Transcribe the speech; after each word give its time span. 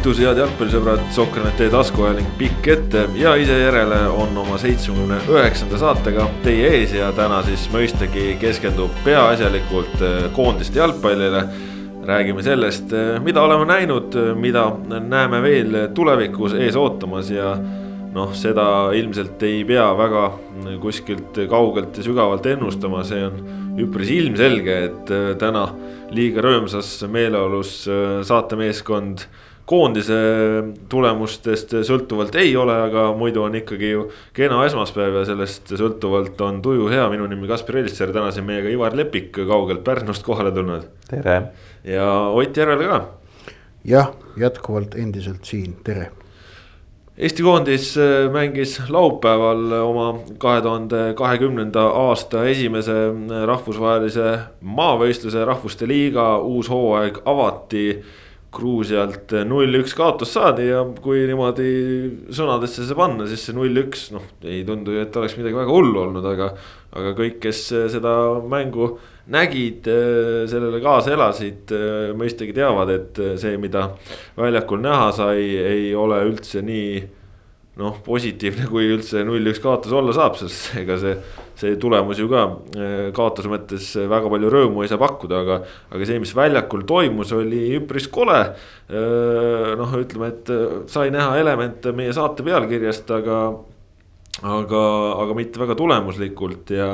tervitusi, 0.00 0.24
head 0.24 0.38
jalgpallisõbrad, 0.40 1.00
Sokranete 1.12 1.66
taskuajaling 1.68 2.28
pikk 2.38 2.68
ette 2.72 3.02
ja 3.20 3.34
ise 3.36 3.58
järele 3.58 3.98
on 4.08 4.32
oma 4.40 4.56
seitsmekümne 4.56 5.18
üheksanda 5.28 5.76
saatega 5.76 6.24
teie 6.40 6.70
ees 6.78 6.94
ja 6.96 7.10
täna 7.12 7.42
siis 7.44 7.66
mõistagi 7.68 8.38
keskendub 8.40 8.94
peaasjalikult 9.04 10.00
eh, 10.00 10.30
koondiste 10.32 10.80
jalgpallile. 10.80 11.42
räägime 12.06 12.42
sellest, 12.42 12.92
eh, 12.92 13.20
mida 13.20 13.42
oleme 13.42 13.66
näinud, 13.68 14.16
mida 14.40 14.72
näeme 14.88 15.42
veel 15.42 15.76
tulevikus 15.94 16.54
ees 16.54 16.76
ootamas 16.76 17.30
ja 17.30 17.58
noh, 18.14 18.32
seda 18.32 18.92
ilmselt 18.96 19.42
ei 19.42 19.64
pea 19.64 19.84
väga 19.98 20.24
kuskilt 20.80 21.44
kaugelt 21.48 21.96
ja 21.96 22.02
sügavalt 22.02 22.46
ennustama, 22.46 23.04
see 23.04 23.20
on 23.26 23.76
üpris 23.76 24.08
ilmselge, 24.16 24.80
et 24.88 25.10
eh, 25.12 25.36
täna 25.36 25.68
liiga 26.10 26.40
rõõmsas 26.40 27.04
meeleolus 27.12 27.84
saatemeeskond 28.24 29.28
koondise 29.70 30.18
tulemustest 30.90 31.76
sõltuvalt 31.86 32.34
ei 32.40 32.52
ole, 32.58 32.74
aga 32.88 33.10
muidu 33.16 33.44
on 33.46 33.54
ikkagi 33.60 33.92
ju 33.92 34.06
kena 34.36 34.64
esmaspäev 34.66 35.20
ja 35.20 35.24
sellest 35.28 35.70
sõltuvalt 35.78 36.40
on 36.46 36.58
tuju 36.64 36.88
hea. 36.90 37.06
minu 37.12 37.28
nimi 37.30 37.48
Kaspar 37.50 37.78
Elisser, 37.82 38.12
täna 38.14 38.32
siin 38.34 38.48
meiega 38.48 38.70
Ivar 38.72 38.96
Lepik 38.98 39.32
kaugelt 39.38 39.84
Pärnust 39.86 40.26
kohale 40.26 40.52
tulnud. 40.52 40.88
tere. 41.10 41.42
ja 41.84 42.06
Ott 42.34 42.56
Järvel 42.56 42.88
ka. 42.88 43.04
jah, 43.84 44.10
jätkuvalt 44.36 44.94
endiselt 44.98 45.44
siin, 45.44 45.76
tere. 45.84 46.10
Eesti 47.20 47.42
koondis 47.42 47.92
äh, 48.00 48.30
mängis 48.32 48.78
laupäeval 48.88 49.72
oma 49.82 50.06
kahe 50.38 50.62
tuhande 50.64 51.12
kahekümnenda 51.14 51.82
aasta 51.82 52.46
esimese 52.48 52.94
äh, 53.10 53.42
rahvusvahelise 53.46 54.38
maavõistluse 54.60 55.44
Rahvuste 55.44 55.88
Liiga 55.88 56.38
uus 56.38 56.70
hooaeg 56.72 57.20
avati 57.28 57.84
Gruusialt 58.50 59.30
null-üks 59.46 59.92
kaotus 59.94 60.32
saadi 60.34 60.64
ja 60.66 60.80
kui 61.02 61.22
niimoodi 61.28 61.68
sõnadesse 62.34 62.82
see 62.88 62.98
panna, 62.98 63.28
siis 63.30 63.44
see 63.46 63.54
null-üks, 63.54 64.08
noh, 64.16 64.24
ei 64.42 64.64
tundu 64.66 64.96
ju, 64.96 65.04
et 65.04 65.16
oleks 65.20 65.36
midagi 65.38 65.58
väga 65.60 65.70
hullu 65.70 66.02
olnud, 66.08 66.26
aga. 66.32 66.50
aga 66.90 67.14
kõik, 67.14 67.36
kes 67.44 67.60
seda 67.92 68.12
mängu 68.50 68.96
nägid, 69.30 69.86
sellele 70.50 70.80
kaasa 70.82 71.14
elasid, 71.14 71.70
mõistagi 72.18 72.56
teavad, 72.56 72.90
et 72.90 73.22
see, 73.38 73.54
mida 73.62 73.92
väljakul 74.34 74.82
näha 74.82 75.12
sai, 75.14 75.44
ei 75.60 75.94
ole 75.94 76.18
üldse 76.26 76.64
nii 76.66 77.19
noh, 77.78 78.00
positiivne, 78.04 78.66
kui 78.70 78.88
üldse 78.90 79.22
null-üks 79.26 79.60
kaotus 79.62 79.94
olla 79.94 80.14
saab, 80.16 80.36
sest 80.40 80.74
ega 80.80 80.96
see, 81.00 81.14
see 81.60 81.76
tulemus 81.80 82.18
ju 82.18 82.26
ka 82.30 82.42
eh, 82.74 83.06
kaotuse 83.16 83.50
mõttes 83.52 83.92
väga 84.10 84.32
palju 84.32 84.50
rõõmu 84.52 84.84
ei 84.84 84.90
saa 84.90 85.00
pakkuda, 85.00 85.42
aga. 85.44 85.60
aga 85.94 86.08
see, 86.08 86.18
mis 86.22 86.34
väljakul 86.36 86.84
toimus, 86.88 87.32
oli 87.36 87.62
üpris 87.78 88.10
kole. 88.12 88.40
Eh, 88.90 89.70
noh, 89.80 89.96
ütleme, 90.00 90.32
et 90.34 90.52
sai 90.90 91.14
näha 91.14 91.38
elemente 91.40 91.94
meie 91.96 92.14
saate 92.16 92.46
pealkirjast, 92.46 93.10
aga, 93.20 93.40
aga, 94.42 94.84
aga 95.24 95.38
mitte 95.38 95.62
väga 95.62 95.78
tulemuslikult 95.78 96.74
ja, 96.74 96.92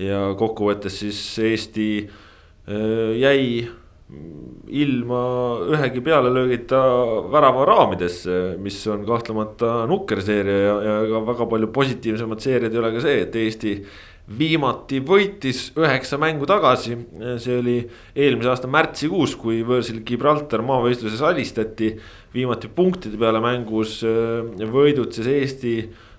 ja 0.00 0.22
kokkuvõttes 0.38 1.02
siis 1.04 1.20
Eesti 1.46 1.90
jäi 2.66 3.42
ilma 4.06 5.20
ühegi 5.74 6.02
pealelöögita 6.06 6.80
värava 7.32 7.64
raamidesse, 7.66 8.56
mis 8.62 8.78
on 8.90 9.02
kahtlemata 9.06 9.80
nukker 9.90 10.22
seeria 10.22 10.60
ja, 10.62 10.76
ja 10.84 10.98
ega 11.08 11.22
väga 11.26 11.46
palju 11.50 11.72
positiivsemad 11.74 12.44
seeriad 12.44 12.74
ei 12.74 12.82
ole 12.82 12.92
ka 12.94 13.02
see, 13.02 13.24
et 13.24 13.38
Eesti 13.40 13.72
viimati 14.38 15.00
võitis 15.06 15.68
üheksa 15.78 16.18
mängu 16.18 16.46
tagasi. 16.50 16.96
see 17.42 17.58
oli 17.58 17.76
eelmise 18.14 18.50
aasta 18.50 18.70
märtsikuus, 18.70 19.36
kui 19.38 19.62
võõrsil 19.66 20.02
Gibraltar 20.06 20.62
maavõistluses 20.66 21.22
alistati. 21.22 21.96
viimati 22.34 22.68
punktide 22.68 23.18
peale 23.18 23.40
mängus 23.40 24.02
äh, 24.04 24.66
võidutses 24.70 25.26
Eesti 25.26 25.76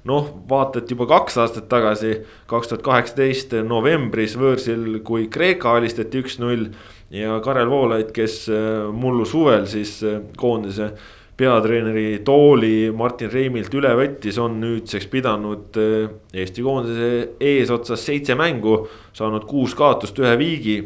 noh, 0.08 0.30
vaata, 0.50 0.80
et 0.80 0.92
juba 0.92 1.08
kaks 1.10 1.38
aastat 1.44 1.68
tagasi, 1.70 2.14
kaks 2.48 2.72
tuhat 2.72 2.84
kaheksateist 2.86 3.58
novembris 3.68 4.38
võõrsil, 4.40 5.02
kui 5.04 5.28
Kreeka 5.28 5.76
alistati 5.76 6.22
üks-null 6.24 6.70
ja 7.10 7.40
Karel 7.44 7.70
Voolaid, 7.70 8.12
kes 8.16 8.48
äh, 8.50 8.88
mullu 8.94 9.26
suvel 9.26 9.68
siis 9.70 10.00
äh, 10.04 10.20
koondise 10.38 10.92
peatreeneri 11.38 12.24
tooli 12.26 12.90
Martin 12.98 13.30
Reimilt 13.32 13.74
üle 13.78 13.94
võttis, 13.98 14.40
on 14.42 14.58
nüüdseks 14.62 15.08
pidanud 15.12 15.78
äh, 15.80 16.10
Eesti 16.34 16.66
koondise 16.66 17.12
eesotsas 17.40 18.06
seitse 18.06 18.36
mängu, 18.36 18.82
saanud 19.16 19.48
kuus 19.50 19.76
kaotust, 19.78 20.20
ühe 20.20 20.38
viigi. 20.40 20.78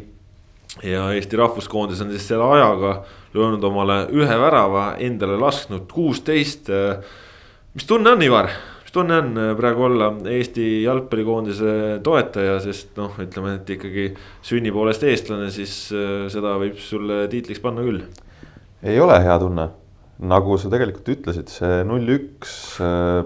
ja 0.82 1.10
Eesti 1.12 1.36
rahvuskoondis 1.36 2.00
on 2.00 2.10
siis 2.10 2.28
selle 2.28 2.44
ajaga 2.44 3.02
löönud 3.34 3.64
omale 3.64 4.06
ühe 4.12 4.38
värava, 4.40 4.94
endale 4.98 5.36
lasknud 5.40 5.90
kuusteist. 5.92 6.68
mis 7.74 7.86
tunne 7.86 8.10
on, 8.10 8.22
Ivar? 8.22 8.48
Mis 8.92 8.98
tunne 9.00 9.16
on 9.16 9.38
äh, 9.40 9.54
praegu 9.56 9.86
olla 9.86 10.10
Eesti 10.28 10.82
jalgpallikoondise 10.84 12.00
toetaja, 12.04 12.58
sest 12.60 12.98
noh, 13.00 13.14
ütleme, 13.24 13.54
et 13.56 13.70
ikkagi 13.72 14.10
sünni 14.44 14.72
poolest 14.72 15.06
eestlane, 15.08 15.48
siis 15.50 15.88
äh, 15.96 16.26
seda 16.28 16.58
võib 16.60 16.76
sulle 16.76 17.24
tiitliks 17.32 17.62
panna 17.64 17.80
küll. 17.86 18.02
ei 18.82 19.00
ole 19.00 19.16
hea 19.24 19.38
tunne, 19.40 19.70
nagu 20.20 20.58
sa 20.60 20.68
tegelikult 20.68 21.08
ütlesid, 21.08 21.48
see 21.48 21.80
null-üks 21.88 22.52
äh, 22.84 23.22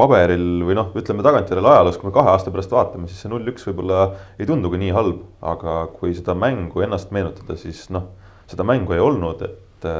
paberil 0.00 0.64
või 0.64 0.78
noh, 0.80 0.88
ütleme 0.96 1.20
tagantjärele 1.26 1.74
ajaloos, 1.74 2.00
kui 2.00 2.08
me 2.08 2.16
kahe 2.16 2.32
aasta 2.32 2.54
pärast 2.54 2.72
vaatame, 2.72 3.10
siis 3.10 3.20
see 3.20 3.34
null-üks 3.34 3.68
võib-olla 3.68 4.08
ei 4.40 4.48
tundugi 4.48 4.80
nii 4.80 4.96
halb, 4.96 5.20
aga 5.44 5.90
kui 5.92 6.16
seda 6.16 6.32
mängu 6.32 6.86
ennast 6.88 7.12
meenutada, 7.12 7.60
siis 7.60 7.90
noh, 7.92 8.08
seda 8.48 8.64
mängu 8.64 8.96
ei 8.96 9.04
olnud, 9.04 9.44
et 9.44 9.90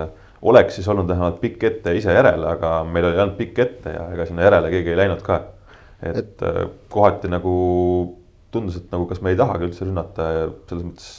oleks 0.43 0.75
siis 0.75 0.89
olnud 0.89 1.09
vähemalt 1.09 1.41
pikk 1.41 1.65
ette 1.65 1.95
ise 1.97 2.15
järele, 2.15 2.47
aga 2.57 2.83
meil 2.85 3.07
oli 3.09 3.19
ainult 3.19 3.39
pikk 3.39 3.59
ette 3.63 3.95
ja 3.95 4.07
ega 4.15 4.27
sinna 4.27 4.47
järele 4.49 4.71
keegi 4.73 4.93
ei 4.93 4.99
läinud 5.05 5.23
ka. 5.27 5.41
et, 6.03 6.17
et 6.19 6.47
äh, 6.47 6.65
kohati 6.91 7.31
nagu 7.31 7.53
tundus, 8.53 8.81
et 8.81 8.89
nagu 8.93 9.07
kas 9.09 9.23
me 9.23 9.33
ei 9.33 9.39
tahagi 9.39 9.69
üldse 9.69 9.87
rünnata 9.87 10.31
ja 10.35 10.49
selles 10.69 10.89
mõttes. 10.89 11.13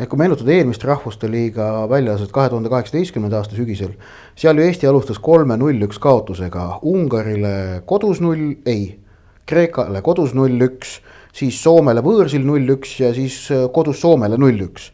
et 0.00 0.08
kui 0.08 0.20
meenutada 0.20 0.54
eelmist 0.54 0.84
Rahvuste 0.88 1.28
Liiga 1.30 1.68
väljasõit 1.90 2.32
kahe 2.32 2.48
tuhande 2.48 2.72
kaheksateistkümnenda 2.72 3.42
aasta 3.42 3.58
sügisel, 3.58 3.92
seal 4.34 4.56
ju 4.56 4.64
Eesti 4.64 4.88
alustas 4.88 5.20
kolme 5.20 5.58
null-üks 5.60 6.00
kaotusega 6.00 6.80
Ungarile 6.88 7.82
kodus 7.86 8.22
null, 8.24 8.54
ei, 8.66 8.96
Kreekale 9.50 10.00
kodus 10.06 10.32
null-üks, 10.38 11.00
siis 11.36 11.60
Soomele 11.60 12.00
võõrsil 12.06 12.46
null-üks 12.48 12.96
ja 13.02 13.12
siis 13.12 13.42
äh, 13.52 13.68
kodus 13.74 14.00
Soomele 14.00 14.40
null-üks 14.40 14.88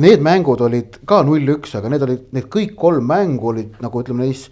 Need 0.00 0.22
mängud 0.24 0.60
olid 0.64 1.02
ka 1.08 1.20
null-üks, 1.26 1.74
aga 1.76 1.90
need 1.92 2.04
olid, 2.06 2.20
need 2.32 2.46
kõik 2.52 2.72
kolm 2.80 3.04
mängu 3.10 3.50
olid 3.50 3.74
nagu 3.84 4.00
ütleme 4.00 4.24
neis 4.24 4.46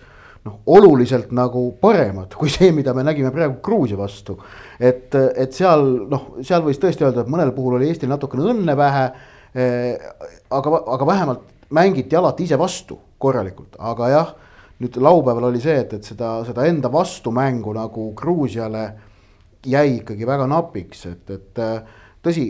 noh, 0.44 0.58
oluliselt 0.68 1.32
nagu 1.36 1.62
paremad 1.80 2.34
kui 2.36 2.52
see, 2.52 2.70
mida 2.76 2.94
me 2.96 3.04
nägime 3.06 3.32
praegu 3.32 3.58
Gruusia 3.64 3.98
vastu. 3.98 4.38
et, 4.78 5.14
et 5.14 5.56
seal 5.56 5.86
noh, 6.10 6.26
seal 6.44 6.64
võis 6.64 6.80
tõesti 6.80 7.06
öelda, 7.06 7.24
et 7.24 7.32
mõnel 7.32 7.54
puhul 7.56 7.78
oli 7.78 7.88
Eestil 7.88 8.12
natukene 8.12 8.50
õnne 8.52 8.76
vähe 8.76 9.06
eh,. 9.54 10.12
aga, 10.50 10.82
aga 10.96 11.08
vähemalt 11.08 11.48
mängiti 11.70 12.16
alati 12.16 12.44
ise 12.44 12.58
vastu 12.58 12.98
korralikult, 13.20 13.76
aga 13.78 14.08
jah, 14.08 14.34
nüüd 14.80 14.96
laupäeval 14.96 15.50
oli 15.50 15.60
see, 15.60 15.76
et, 15.84 15.92
et 15.96 16.08
seda, 16.08 16.40
seda 16.48 16.64
enda 16.68 16.92
vastumängu 16.92 17.74
nagu 17.76 18.10
Gruusiale 18.16 18.84
jäi 19.66 20.00
ikkagi 20.00 20.26
väga 20.26 20.48
napiks, 20.48 21.04
et, 21.06 21.30
et 21.36 21.64
tõsi 22.24 22.46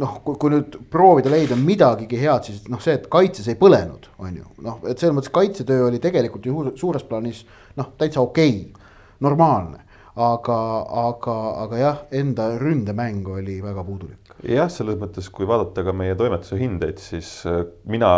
noh, 0.00 0.16
kui, 0.24 0.38
kui 0.40 0.52
nüüd 0.54 0.78
proovida 0.92 1.32
leida 1.32 1.58
midagigi 1.58 2.18
head, 2.20 2.46
siis 2.48 2.64
noh, 2.72 2.80
see, 2.82 2.96
et 2.98 3.06
kaitses 3.12 3.48
ei 3.50 3.58
põlenud, 3.60 4.08
on 4.22 4.40
ju, 4.40 4.48
noh, 4.64 4.80
et 4.88 5.00
selles 5.00 5.16
mõttes 5.16 5.32
kaitsetöö 5.34 5.88
oli 5.88 6.00
tegelikult 6.02 6.48
ju 6.48 6.64
suures 6.80 7.04
plaanis 7.06 7.44
noh, 7.78 7.92
täitsa 8.00 8.22
okei 8.24 8.56
okay,, 8.64 8.90
normaalne. 9.24 9.86
aga, 10.20 10.54
aga, 11.00 11.34
aga 11.62 11.76
jah, 11.78 11.98
enda 12.18 12.48
ründemäng 12.58 13.28
oli 13.30 13.60
väga 13.62 13.84
puudulik. 13.86 14.32
jah, 14.44 14.68
selles 14.72 14.98
mõttes, 15.00 15.28
kui 15.32 15.46
vaadata 15.48 15.84
ka 15.86 15.94
meie 15.96 16.16
toimetuse 16.18 16.58
hindeid, 16.60 16.98
siis 17.00 17.30
äh, 17.48 17.62
mina 17.88 18.10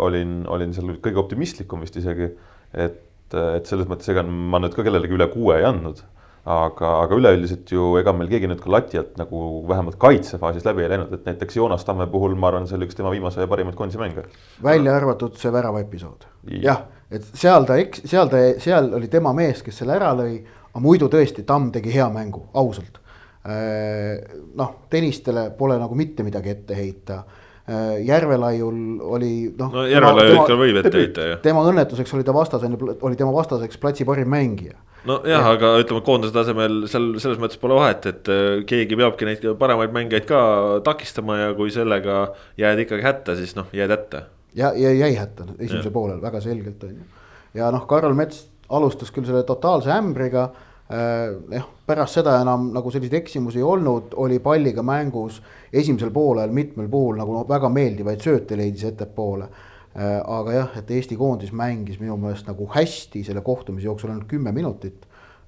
olin, 0.00 0.44
olin 0.48 0.72
seal 0.72 0.94
kõige 1.02 1.20
optimistlikum 1.24 1.82
vist 1.84 1.98
isegi. 1.98 2.30
et, 2.72 3.02
et 3.34 3.66
selles 3.66 3.88
mõttes, 3.90 4.08
ega 4.12 4.22
ma 4.22 4.62
nüüd 4.62 4.76
ka 4.76 4.86
kellelegi 4.86 5.18
üle 5.18 5.28
kuue 5.32 5.58
ei 5.58 5.66
andnud 5.66 6.04
aga, 6.46 6.90
aga 7.02 7.16
üleüldiselt 7.18 7.70
ju 7.74 7.96
ega 7.98 8.12
meil 8.14 8.28
keegi 8.30 8.48
nüüd 8.50 8.60
ka 8.62 8.70
lati 8.70 9.00
alt 9.00 9.16
nagu 9.18 9.40
vähemalt 9.66 9.98
kaitsefaasis 10.02 10.66
läbi 10.66 10.84
ei 10.84 10.92
läinud, 10.92 11.14
et 11.16 11.24
näiteks 11.26 11.58
Joonas 11.58 11.84
Tamme 11.86 12.06
puhul 12.10 12.36
ma 12.38 12.52
arvan, 12.52 12.68
see 12.70 12.78
oli 12.78 12.86
üks 12.86 12.98
tema 12.98 13.10
viimase 13.14 13.48
parimaid 13.50 13.78
koondise 13.78 13.98
mänge. 13.98 14.26
välja 14.62 14.94
arvatud 14.94 15.34
see 15.40 15.50
värava 15.52 15.82
episood, 15.82 16.28
jah, 16.62 16.84
et 17.10 17.26
seal 17.34 17.66
ta 17.66 17.80
eks-, 17.82 18.06
seal 18.06 18.30
ta, 18.30 18.44
seal 18.62 18.92
oli 18.94 19.10
tema 19.10 19.34
mees, 19.34 19.64
kes 19.66 19.82
selle 19.82 19.98
ära 19.98 20.12
lõi, 20.14 20.38
aga 20.70 20.84
muidu 20.84 21.10
tõesti, 21.10 21.42
Tamm 21.46 21.72
tegi 21.74 21.94
hea 21.96 22.06
mängu, 22.14 22.46
ausalt. 22.54 23.02
Äh, 23.46 24.22
noh, 24.58 24.78
Tõnistele 24.90 25.48
pole 25.58 25.76
nagu 25.78 25.98
mitte 25.98 26.24
midagi 26.26 26.50
ette 26.50 26.74
heita 26.74 27.20
äh, 27.22 28.00
Järvelaiul 28.06 28.80
oli 29.06 29.34
noh. 29.54 29.70
no 29.70 29.84
Järvelaiul 29.86 30.40
ikka 30.40 30.56
võib 30.58 30.80
ette 30.82 30.98
heita 30.98 31.26
jah. 31.30 31.42
tema 31.44 31.62
õnnetuseks 31.66 32.14
oli 32.18 32.26
ta 32.26 32.34
vastasena, 32.34 32.78
oli 33.06 33.18
tema 33.18 33.30
vastaseks 33.34 33.78
platsi 33.78 34.06
parim 34.08 34.34
mängija 34.34 34.74
nojah, 35.08 35.46
aga 35.54 35.72
ütleme, 35.80 36.02
koondise 36.06 36.34
tasemel 36.34 36.84
seal 36.90 37.12
selles 37.22 37.40
mõttes 37.42 37.60
pole 37.60 37.76
vahet, 37.78 38.08
et 38.10 38.30
äh, 38.32 38.62
keegi 38.68 38.98
peabki 38.98 39.28
neid 39.28 39.46
paremaid 39.60 39.94
mängijaid 39.94 40.26
ka 40.28 40.40
takistama 40.86 41.38
ja 41.40 41.52
kui 41.58 41.72
sellega 41.74 42.26
jääd 42.60 42.84
ikkagi 42.84 43.06
hätta, 43.06 43.36
siis 43.38 43.56
noh, 43.58 43.70
jääd 43.76 43.94
hätta. 43.94 44.26
ja, 44.54 44.72
ja 44.76 44.92
jäi 44.92 45.14
hätta 45.16 45.48
esimesel 45.58 45.92
poolel 45.94 46.22
väga 46.22 46.40
selgelt 46.40 46.84
on 46.84 46.94
ju. 46.98 47.26
ja 47.60 47.70
noh, 47.74 47.86
Karol 47.88 48.16
Mets 48.18 48.46
alustas 48.68 49.12
küll 49.14 49.26
selle 49.28 49.44
totaalse 49.46 49.92
ämbriga 49.94 50.48
äh,. 50.90 51.36
jah, 51.54 51.68
pärast 51.86 52.18
seda 52.18 52.40
enam 52.42 52.70
nagu 52.74 52.90
selliseid 52.90 53.20
eksimusi 53.22 53.62
ei 53.62 53.66
olnud, 53.66 54.14
oli 54.22 54.40
palliga 54.42 54.82
mängus 54.86 55.40
esimesel 55.72 56.10
poolel 56.10 56.52
mitmel 56.54 56.88
puhul 56.90 57.20
nagu 57.20 57.34
noh, 57.34 57.46
väga 57.48 57.70
meeldivaid 57.72 58.22
sööte 58.22 58.58
leidis 58.58 58.88
ettepoole. 58.90 59.48
Aga 59.96 60.52
jah, 60.52 60.72
et 60.76 60.90
Eesti 60.92 61.16
koondis 61.16 61.52
mängis 61.56 61.96
minu 62.00 62.18
meelest 62.20 62.48
nagu 62.50 62.66
hästi 62.68 63.22
selle 63.24 63.40
kohtumise 63.44 63.88
jooksul 63.88 64.10
ainult 64.12 64.28
kümme 64.28 64.52
minutit. 64.52 65.06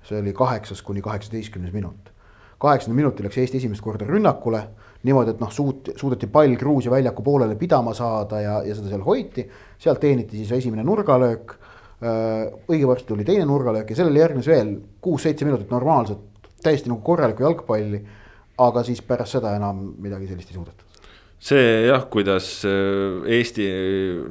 see 0.09 0.21
oli 0.21 0.33
kaheksas 0.33 0.81
kuni 0.83 1.03
kaheksateistkümnes 1.03 1.73
minut. 1.73 2.13
kaheksandal 2.59 2.97
minutil 2.97 3.25
läks 3.25 3.39
Eesti 3.39 3.57
esimest 3.57 3.83
korda 3.85 4.07
rünnakule 4.09 4.63
niimoodi, 5.03 5.35
et 5.35 5.41
noh, 5.41 5.51
suut-, 5.53 5.93
suudeti 5.97 6.27
pall 6.33 6.57
Gruusia 6.57 6.91
väljaku 6.91 7.23
poolele 7.23 7.57
pidama 7.57 7.95
saada 7.95 8.41
ja, 8.41 8.63
ja 8.65 8.75
seda 8.75 8.89
seal 8.89 9.05
hoiti. 9.05 9.49
sealt 9.79 10.01
teeniti 10.01 10.37
siis 10.37 10.53
esimene 10.53 10.85
nurgalöök. 10.85 11.55
Äh, 11.99 12.49
õige 12.71 12.87
varsti 12.87 13.09
tuli 13.09 13.25
teine 13.27 13.45
nurgalöök 13.45 13.91
ja 13.91 13.97
sellele 14.01 14.23
järgnes 14.23 14.47
veel 14.47 14.77
kuus-seitse 15.03 15.45
minutit 15.45 15.71
normaalset, 15.71 16.19
täiesti 16.63 16.89
nagu 16.89 17.03
korralikku 17.03 17.43
jalgpalli. 17.43 18.05
aga 18.59 18.83
siis 18.83 19.03
pärast 19.03 19.37
seda 19.37 19.55
enam 19.55 19.93
midagi 20.03 20.27
sellist 20.27 20.51
ei 20.51 20.55
suudetud 20.55 20.88
see 21.39 21.87
jah, 21.87 22.03
kuidas 22.11 22.47
äh, 22.67 23.23
Eesti 23.39 23.67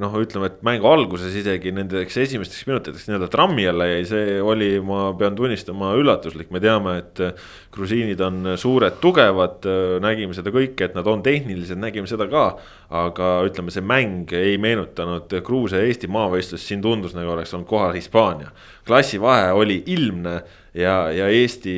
noh, 0.00 0.12
ütleme, 0.20 0.50
et 0.50 0.58
mängu 0.66 0.90
alguses 0.90 1.32
isegi 1.40 1.72
nendeks 1.72 2.18
esimesteks 2.20 2.66
minutiteks 2.68 3.06
nii-öelda 3.08 3.30
trammi 3.32 3.64
alla 3.70 3.86
jäi, 3.88 4.02
see 4.10 4.34
oli, 4.44 4.74
ma 4.84 5.06
pean 5.16 5.38
tunnistama, 5.38 5.94
üllatuslik, 5.96 6.52
me 6.52 6.60
teame, 6.60 6.98
et 7.00 7.22
äh, 7.24 7.48
grusiinid 7.72 8.20
on 8.24 8.52
suured, 8.60 9.00
tugevad, 9.00 9.64
äh, 9.64 9.96
nägime 10.04 10.36
seda 10.36 10.52
kõike, 10.52 10.90
et 10.90 10.98
nad 10.98 11.08
on 11.08 11.24
tehnilised, 11.24 11.80
nägime 11.80 12.10
seda 12.10 12.28
ka. 12.28 12.50
aga 12.88 13.26
ütleme, 13.44 13.72
see 13.72 13.84
mäng 13.84 14.30
ei 14.32 14.54
meenutanud 14.60 15.32
Gruusia 15.44 15.82
ja 15.82 15.88
Eesti 15.88 16.08
maavõistlust, 16.08 16.64
siin 16.64 16.80
tundus 16.84 17.12
nagu 17.16 17.34
oleks 17.34 17.52
olnud 17.56 17.68
kohal 17.68 17.92
Hispaania. 17.96 18.52
klassivahe 18.88 19.52
oli 19.52 19.82
ilmne 19.86 20.40
ja, 20.78 20.98
ja 21.14 21.28
Eesti 21.32 21.76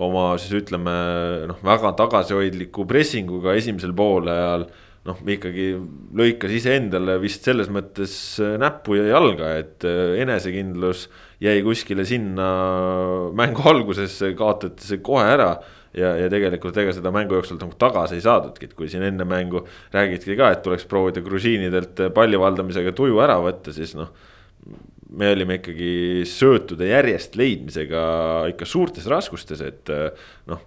oma 0.00 0.32
siis 0.40 0.62
ütleme 0.62 0.94
noh, 1.50 1.58
väga 1.66 1.92
tagasihoidliku 1.98 2.86
pressinguga 2.88 3.56
esimesel 3.58 3.92
poolajal 3.96 4.68
noh, 5.08 5.20
ikkagi 5.34 5.72
lõikas 6.16 6.54
iseendale 6.58 7.16
vist 7.22 7.46
selles 7.46 7.70
mõttes 7.72 8.12
näppu 8.60 8.98
ja 8.98 9.08
jalga, 9.14 9.54
et 9.60 9.86
äh, 9.88 10.16
enesekindlus 10.24 11.06
jäi 11.40 11.60
kuskile 11.64 12.04
sinna 12.08 12.48
mängu 13.36 13.64
algusesse, 13.70 14.34
kaotati 14.38 14.88
see 14.88 15.04
kohe 15.04 15.26
ära. 15.36 15.54
ja, 15.96 16.12
ja 16.14 16.28
tegelikult 16.30 16.76
ega 16.78 16.92
seda 16.94 17.10
mängu 17.10 17.34
jooksul 17.34 17.58
nagu 17.58 17.74
tagasi 17.74 18.14
ei 18.14 18.22
saadudki, 18.22 18.68
et 18.68 18.74
kui 18.78 18.86
siin 18.88 19.02
enne 19.02 19.24
mängu 19.26 19.64
räägiti 19.90 20.36
ka, 20.38 20.52
et 20.54 20.62
tuleks 20.62 20.84
proovida 20.86 21.24
grusiinidelt 21.24 22.04
palli 22.14 22.38
valdamisega 22.38 22.92
tuju 22.94 23.18
ära 23.24 23.40
võtta, 23.42 23.74
siis 23.74 23.96
noh 23.98 24.12
me 25.10 25.30
olime 25.34 25.58
ikkagi 25.58 26.24
söötude 26.28 26.90
järjest 26.90 27.36
leidmisega 27.38 28.02
ikka 28.52 28.68
suurtes 28.68 29.08
raskustes, 29.10 29.62
et 29.64 29.90
noh. 30.50 30.66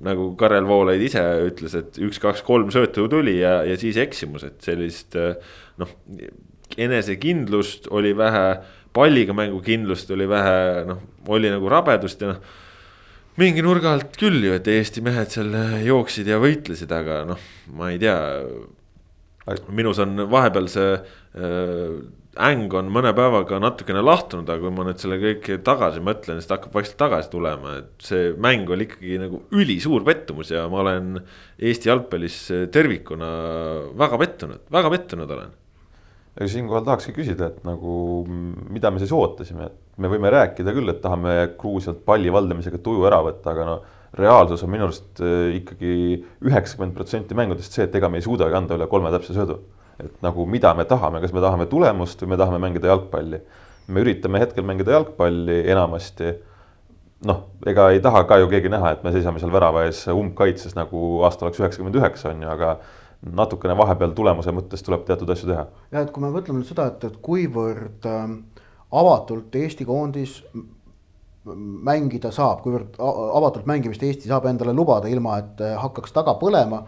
nagu 0.00 0.30
Karel 0.40 0.64
Voolaid 0.68 1.02
ise 1.04 1.22
ütles, 1.44 1.74
et 1.76 1.98
üks, 2.00 2.20
kaks, 2.22 2.44
kolm 2.46 2.70
söötu 2.72 3.08
tuli 3.10 3.40
ja, 3.40 3.60
ja 3.66 3.76
siis 3.80 3.98
eksimus, 4.00 4.46
et 4.46 4.62
sellist 4.64 5.18
noh. 5.80 5.96
enesekindlust 6.78 7.90
oli 7.90 8.14
vähe, 8.16 8.46
palliga 8.94 9.34
mängu 9.36 9.60
kindlust 9.64 10.10
oli 10.14 10.28
vähe, 10.30 10.84
noh, 10.88 11.02
oli 11.30 11.50
nagu 11.52 11.70
rabedust 11.70 12.22
ja 12.22 12.34
noh 12.34 12.58
mingi 13.40 13.62
nurga 13.64 13.94
alt 13.94 14.16
küll 14.20 14.42
ju, 14.44 14.52
et 14.56 14.66
Eesti 14.68 15.02
mehed 15.04 15.32
seal 15.32 15.54
jooksid 15.86 16.28
ja 16.28 16.40
võitlesid, 16.42 16.90
aga 16.92 17.22
noh, 17.28 17.40
ma 17.76 17.92
ei 17.92 18.00
tea. 18.02 18.16
minus 19.72 19.98
on 20.02 20.26
vahepeal 20.30 20.68
see 20.68 20.90
äng 22.38 22.70
on 22.78 22.90
mõne 22.94 23.10
päevaga 23.16 23.58
natukene 23.58 24.02
lahtunud, 24.06 24.46
aga 24.46 24.62
kui 24.62 24.74
ma 24.74 24.84
nüüd 24.86 25.00
selle 25.02 25.16
kõik 25.18 25.48
tagasi 25.66 26.02
mõtlen, 26.04 26.38
siis 26.38 26.46
ta 26.46 26.58
hakkab 26.58 26.76
vaikselt 26.78 26.98
tagasi 27.00 27.30
tulema, 27.32 27.72
et 27.80 28.04
see 28.06 28.28
mäng 28.38 28.70
oli 28.70 28.86
ikkagi 28.86 29.18
nagu 29.18 29.40
ülisuur 29.50 30.04
pettumus 30.06 30.52
ja 30.54 30.68
ma 30.70 30.84
olen 30.84 31.16
Eesti 31.58 31.90
jalgpallis 31.90 32.36
tervikuna 32.70 33.30
väga 33.98 34.20
pettunud, 34.22 34.62
väga 34.70 34.92
pettunud 34.94 35.34
olen. 35.36 35.56
aga 36.36 36.48
siinkohal 36.52 36.86
tahakski 36.86 37.16
küsida, 37.16 37.50
et 37.50 37.64
nagu 37.66 38.22
mida 38.70 38.94
me 38.94 39.02
siis 39.02 39.10
ootasime, 39.12 39.66
et 39.66 39.98
me 39.98 40.08
võime 40.08 40.30
rääkida 40.30 40.76
küll, 40.76 40.88
et 40.88 41.02
tahame 41.02 41.34
Gruusialt 41.58 42.04
palli 42.06 42.30
valdamisega 42.30 42.78
tuju 42.78 43.10
ära 43.10 43.18
võtta, 43.26 43.56
aga 43.56 43.66
no 43.66 43.76
reaalsus 44.14 44.62
on 44.62 44.70
minu 44.70 44.86
arust 44.86 45.18
eh, 45.18 45.58
ikkagi 45.58 45.92
üheksakümmend 46.46 46.94
protsenti 46.94 47.34
mängudest 47.34 47.74
see, 47.74 47.90
et 47.90 47.94
ega 47.98 48.08
me 48.08 48.22
ei 48.22 48.26
suudagi 48.26 48.54
anda 48.54 48.78
üle 48.78 48.86
kolme 48.90 49.10
täpse 49.10 49.34
söödu 49.34 49.58
et 50.04 50.22
nagu 50.24 50.46
mida 50.46 50.72
me 50.74 50.84
tahame, 50.88 51.20
kas 51.20 51.32
me 51.36 51.42
tahame 51.44 51.66
tulemust 51.70 52.22
või 52.22 52.34
me 52.34 52.38
tahame 52.40 52.60
mängida 52.62 52.92
jalgpalli. 52.92 53.40
me 53.90 54.00
üritame 54.04 54.40
hetkel 54.40 54.64
mängida 54.64 54.92
jalgpalli 54.92 55.60
enamasti. 55.70 56.34
noh, 57.24 57.42
ega 57.66 57.90
ei 57.90 58.00
taha 58.00 58.24
ka 58.24 58.38
ju 58.38 58.48
keegi 58.48 58.68
näha, 58.72 58.92
et 58.92 59.04
me 59.04 59.12
seisame 59.12 59.38
seal 59.38 59.52
värava 59.52 59.84
ees 59.84 60.06
umbkaitses 60.08 60.74
nagu 60.74 61.22
aasta 61.24 61.44
oleks 61.44 61.60
üheksakümmend 61.60 62.00
üheksa 62.00 62.30
on 62.30 62.42
ju, 62.42 62.48
aga 62.48 62.78
natukene 63.20 63.76
vahepeal 63.76 64.14
tulemuse 64.16 64.52
mõttes 64.56 64.82
tuleb 64.84 65.04
teatud 65.08 65.30
asju 65.30 65.50
teha. 65.50 65.66
ja 65.92 66.04
et 66.04 66.10
kui 66.10 66.24
me 66.24 66.32
mõtleme 66.32 66.62
nüüd 66.62 66.70
seda, 66.70 66.86
et, 66.88 67.04
et 67.04 67.18
kuivõrd 67.22 68.08
äh, 68.08 68.28
avatult 68.90 69.56
Eesti 69.60 69.84
koondis 69.84 70.40
mängida 71.44 72.30
saab, 72.34 72.60
kuivõrd 72.64 72.98
avatult 73.00 73.68
mängimist 73.68 74.02
Eesti 74.04 74.28
saab 74.28 74.48
endale 74.50 74.74
lubada, 74.76 75.08
ilma 75.08 75.38
et 75.40 75.62
äh, 75.64 75.76
hakkaks 75.80 76.12
taga 76.16 76.36
põlema, 76.40 76.82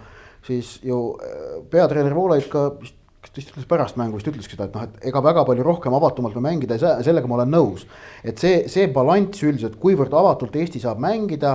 siis 0.46 0.78
ju 0.84 0.98
äh, 1.16 1.62
peatreener 1.70 2.14
Voolaid 2.16 2.48
ka 2.52 2.70
vist 2.80 2.98
kas 3.22 3.30
ta 3.30 3.38
vist 3.38 3.52
ütles 3.52 3.68
pärast 3.70 3.98
mängu 4.00 4.18
vist 4.18 4.26
ütleski 4.26 4.56
seda, 4.56 4.66
et 4.66 4.74
noh, 4.74 4.86
et 4.88 5.04
ega 5.12 5.22
väga 5.22 5.44
palju 5.46 5.62
rohkem 5.66 5.94
avatumalt 5.94 6.34
me 6.38 6.42
mängida 6.48 6.74
ei 6.74 6.82
saa, 6.82 6.96
sellega 7.06 7.30
ma 7.30 7.38
olen 7.38 7.54
nõus. 7.54 7.86
et 8.24 8.38
see, 8.38 8.64
see 8.68 8.88
balanss 8.90 9.44
üldiselt, 9.46 9.78
kuivõrd 9.78 10.14
avatult 10.18 10.56
Eesti 10.58 10.82
saab 10.82 10.98
mängida, 11.02 11.52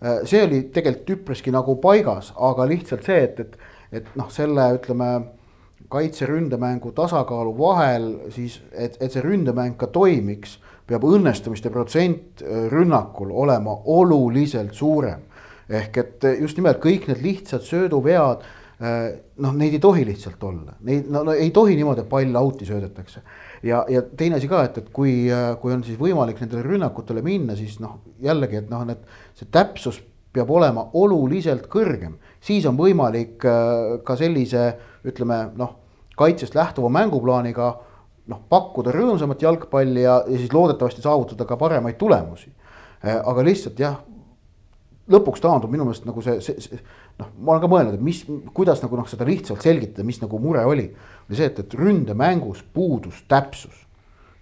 äh, 0.00 0.22
see 0.28 0.40
oli 0.46 0.62
tegelikult 0.72 1.18
üpriski 1.18 1.52
nagu 1.52 1.76
paigas, 1.82 2.32
aga 2.36 2.66
lihtsalt 2.70 3.04
see, 3.04 3.20
et, 3.28 3.40
et, 3.44 3.58
et 4.00 4.08
noh, 4.16 4.30
selle 4.32 4.70
ütleme 4.78 5.10
kaitse-ründemängu 5.92 6.94
tasakaalu 6.96 7.52
vahel 7.58 8.08
siis, 8.32 8.62
et, 8.72 8.96
et 8.96 9.12
see 9.12 9.20
ründemäng 9.20 9.76
ka 9.76 9.90
toimiks, 9.92 10.56
peab 10.88 11.04
õnnestumiste 11.04 11.68
protsent 11.74 12.40
äh, 12.40 12.64
rünnakul 12.72 13.36
olema 13.44 13.76
oluliselt 13.84 14.72
suurem. 14.74 15.28
ehk 15.72 15.96
et 15.96 16.24
just 16.40 16.56
nimelt 16.58 16.80
kõik 16.82 17.06
need 17.08 17.20
lihtsad 17.22 17.62
sööduvead 17.64 18.42
noh, 18.82 19.52
neid 19.54 19.76
ei 19.76 19.80
tohi 19.82 20.04
lihtsalt 20.06 20.42
olla, 20.42 20.74
neid 20.86 21.10
no, 21.12 21.22
no 21.28 21.34
ei 21.38 21.52
tohi 21.54 21.76
niimoodi, 21.78 22.02
et 22.02 22.08
pall 22.10 22.38
out'i 22.40 22.66
söödetakse. 22.66 23.22
ja, 23.62 23.84
ja 23.88 24.02
teine 24.02 24.40
asi 24.40 24.48
ka, 24.50 24.64
et, 24.66 24.78
et 24.82 24.88
kui, 24.94 25.12
äh, 25.30 25.52
kui 25.60 25.74
on 25.74 25.84
siis 25.86 25.98
võimalik 26.00 26.40
nendele 26.42 26.64
rünnakutele 26.66 27.22
minna, 27.22 27.54
siis 27.58 27.78
noh, 27.82 28.00
jällegi, 28.22 28.58
et 28.62 28.72
noh, 28.72 28.82
need, 28.88 29.04
see 29.38 29.46
täpsus 29.54 30.00
peab 30.32 30.50
olema 30.50 30.88
oluliselt 30.98 31.68
kõrgem, 31.70 32.16
siis 32.42 32.66
on 32.66 32.78
võimalik 32.80 33.44
äh, 33.46 34.00
ka 34.06 34.16
sellise 34.18 34.72
ütleme 35.06 35.44
noh, 35.58 35.76
kaitsest 36.18 36.56
lähtuva 36.58 36.90
mänguplaaniga 36.92 37.68
noh, 38.32 38.40
pakkuda 38.50 38.94
rõõmsamat 38.94 39.44
jalgpalli 39.46 40.02
ja, 40.02 40.22
ja 40.26 40.40
siis 40.40 40.54
loodetavasti 40.54 41.04
saavutada 41.04 41.46
ka 41.46 41.58
paremaid 41.58 41.98
tulemusi. 41.98 42.52
aga 43.02 43.42
lihtsalt 43.42 43.80
jah, 43.82 43.96
lõpuks 45.10 45.42
taandub 45.42 45.72
minu 45.72 45.86
meelest 45.86 46.04
nagu 46.06 46.22
see, 46.22 46.38
see, 46.44 46.60
see 46.62 46.78
noh, 47.22 47.30
ma 47.38 47.54
olen 47.54 47.64
ka 47.64 47.70
mõelnud, 47.70 47.96
et 47.98 48.04
mis, 48.04 48.24
kuidas 48.56 48.82
nagu 48.84 48.98
noh, 48.98 49.08
seda 49.10 49.28
lihtsalt 49.28 49.64
selgitada, 49.64 50.06
mis 50.06 50.20
nagu 50.22 50.42
mure 50.42 50.66
oli. 50.68 50.90
oli 51.28 51.38
see, 51.38 51.48
et, 51.48 51.62
et 51.62 51.78
ründemängus 51.78 52.64
puudus 52.74 53.22
täpsus, 53.30 53.86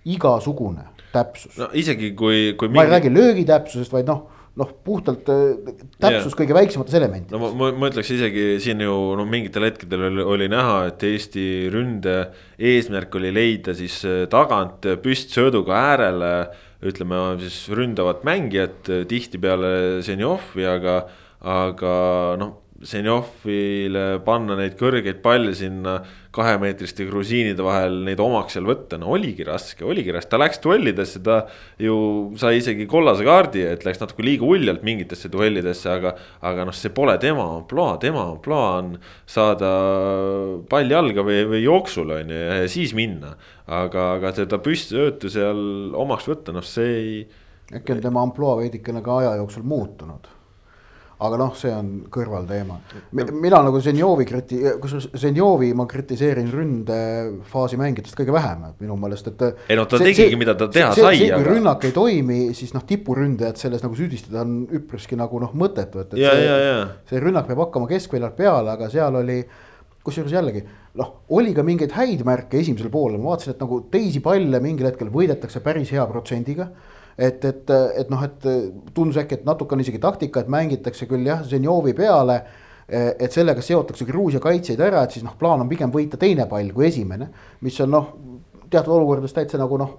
igasugune 0.09 0.89
täpsus. 1.13 1.55
no 1.61 1.71
isegi 1.77 2.15
kui, 2.17 2.55
kui. 2.59 2.69
ma 2.69 2.81
mingi... 2.81 2.87
ei 2.87 2.95
räägi 2.97 3.15
löögi 3.15 3.49
täpsusest, 3.49 3.93
vaid 3.95 4.09
noh 4.11 4.29
noh, 4.59 4.71
puhtalt 4.85 5.29
äh, 5.31 5.75
täpsus 6.01 6.33
yeah. 6.33 6.39
kõige 6.41 6.57
väiksemates 6.57 6.97
elementides. 6.99 7.35
no 7.37 7.53
ma, 7.55 7.71
ma 7.71 7.91
ütleks 7.91 8.11
isegi 8.15 8.47
siin 8.63 8.83
ju 8.85 8.97
noh, 9.19 9.29
mingitel 9.29 9.69
hetkedel 9.69 10.09
oli, 10.09 10.25
oli 10.35 10.49
näha, 10.51 10.83
et 10.91 11.05
Eesti 11.07 11.45
ründe 11.73 12.17
eesmärk 12.59 13.15
oli 13.21 13.31
leida 13.35 13.77
siis 13.79 14.01
äh, 14.09 14.25
tagant 14.33 14.89
püstsööduga 15.05 15.79
äärele. 15.93 16.35
ütleme 16.81 17.17
siis 17.43 17.69
ründavat 17.77 18.23
mängijat, 18.25 18.89
tihtipeale 19.09 20.01
Zenjovi, 20.01 20.65
aga, 20.65 20.95
aga 21.45 21.91
noh 22.41 22.55
Zenjovile 22.81 24.23
panna 24.25 24.55
neid 24.57 24.73
kõrgeid 24.81 25.19
palle 25.21 25.53
sinna 25.53 25.99
kahemeetriste 26.33 27.05
grusiinide 27.11 27.61
vahel, 27.61 27.99
neid 28.07 28.23
omaks 28.25 28.57
seal 28.57 28.65
võtta, 28.65 28.97
no 28.97 29.11
oligi 29.13 29.45
raske, 29.45 29.85
oligi 29.85 30.15
raske, 30.17 30.31
ta 30.33 30.41
läks 30.41 30.63
duellidesse, 30.65 31.21
ta 31.27 31.43
ju 31.77 31.99
sai 32.41 32.57
isegi 32.63 32.87
kollase 32.89 33.27
kaardi, 33.27 33.67
et 33.69 33.85
läks 33.85 34.01
natuke 34.01 34.25
liiga 34.25 34.49
uljalt 34.49 34.87
mingitesse 34.87 35.29
duellidesse, 35.29 35.93
aga. 35.93 36.15
aga 36.41 36.65
noh, 36.71 36.77
see 36.77 36.95
pole 36.97 37.19
tema 37.21 37.45
ampluaa, 37.59 37.99
tema 38.01 38.25
ampluaa 38.31 38.73
on 38.79 38.91
saada 39.29 39.75
pall 40.73 40.97
jalga 40.97 41.27
või, 41.27 41.45
või 41.53 41.63
jooksule 41.67 42.23
on 42.23 42.33
ju 42.33 42.43
ja 42.49 42.59
siis 42.73 42.97
minna. 42.97 43.37
aga, 43.69 44.15
aga 44.17 44.33
seda 44.41 44.57
püstsöötu 44.63 45.29
seal 45.29 45.93
omaks 45.93 46.33
võtta, 46.33 46.57
noh, 46.57 46.65
see 46.65 46.91
ei. 46.97 47.17
äkki 47.77 47.99
on 47.99 48.05
tema 48.09 48.25
ampluaa 48.25 48.57
veidikene 48.65 49.05
ka 49.05 49.21
aja 49.21 49.37
jooksul 49.43 49.69
muutunud 49.69 50.40
aga 51.21 51.39
noh, 51.41 51.53
see 51.59 51.71
on 51.75 51.89
kõrvalteema. 52.13 52.79
mina 53.13 53.61
nagu 53.67 53.81
Zenjovi 53.85 54.27
kriti-, 54.29 54.61
kusjuures 54.81 55.11
Zenjovi 55.21 55.71
ma 55.77 55.87
kritiseerin 55.91 56.49
ründefaasi 56.53 57.79
mängijatest 57.81 58.19
kõige 58.19 58.35
vähem, 58.35 58.67
et 58.71 58.85
minu 58.85 58.97
meelest, 59.01 59.29
et. 59.33 59.47
ei 59.69 59.79
no 59.79 59.87
ta 59.91 60.01
see, 60.01 60.11
tegigi, 60.11 60.39
mida 60.41 60.57
ta 60.59 60.71
teha 60.73 60.93
see, 60.97 61.05
sai. 61.05 61.17
see, 61.19 61.31
kui 61.33 61.39
aga... 61.39 61.55
rünnak 61.55 61.89
ei 61.89 61.97
toimi, 61.97 62.41
siis 62.57 62.75
noh, 62.77 62.85
tipuründajat 62.89 63.61
selles 63.61 63.85
nagu 63.85 63.99
süüdistada 63.99 64.45
on 64.47 64.63
üpriski 64.81 65.19
nagu 65.21 65.43
noh, 65.43 65.53
mõttetu, 65.61 66.05
et, 66.05 66.15
et 66.17 66.25
see, 66.25 66.77
see 67.13 67.25
rünnak 67.25 67.51
peab 67.51 67.67
hakkama 67.67 67.91
keskväljalt 67.91 68.39
peale, 68.39 68.77
aga 68.77 68.89
seal 68.93 69.21
oli 69.21 69.43
kusjuures 70.05 70.33
jällegi 70.33 70.65
noh, 70.99 71.13
oli 71.37 71.53
ka 71.55 71.65
mingeid 71.67 71.93
häid 71.95 72.25
märke 72.27 72.59
esimesel 72.63 72.91
poolel, 72.93 73.21
ma 73.21 73.35
vaatasin, 73.35 73.55
et 73.55 73.61
nagu 73.63 73.83
teisi 73.93 74.23
palle 74.25 74.63
mingil 74.63 74.89
hetkel 74.89 75.13
võidetakse 75.13 75.63
päris 75.65 75.93
hea 75.95 76.07
protsendiga 76.09 76.71
et, 77.19 77.45
et, 77.45 77.71
et 78.01 78.11
noh, 78.13 78.25
et 78.25 78.49
tundus 78.95 79.21
äkki, 79.21 79.41
et 79.41 79.47
natuke 79.49 79.77
on 79.77 79.85
isegi 79.85 80.01
taktika, 80.03 80.43
et 80.43 80.51
mängitakse 80.53 81.09
küll 81.11 81.27
jah, 81.27 81.45
Zenjovi 81.47 81.95
peale. 81.97 82.43
et 82.91 83.31
sellega 83.31 83.63
seotakse 83.63 84.03
Gruusia 84.03 84.41
kaitsjaid 84.43 84.81
ära, 84.83 85.05
et 85.07 85.13
siis 85.15 85.23
noh, 85.23 85.37
plaan 85.39 85.61
on 85.63 85.69
pigem 85.71 85.93
võita 85.95 86.19
teine 86.19 86.49
pall 86.51 86.73
kui 86.75 86.89
esimene, 86.89 87.29
mis 87.63 87.77
on 87.85 87.93
noh, 87.95 88.09
teatud 88.67 88.97
olukordades 88.97 89.35
täitsa 89.37 89.61
nagu 89.61 89.79
noh, 89.79 89.93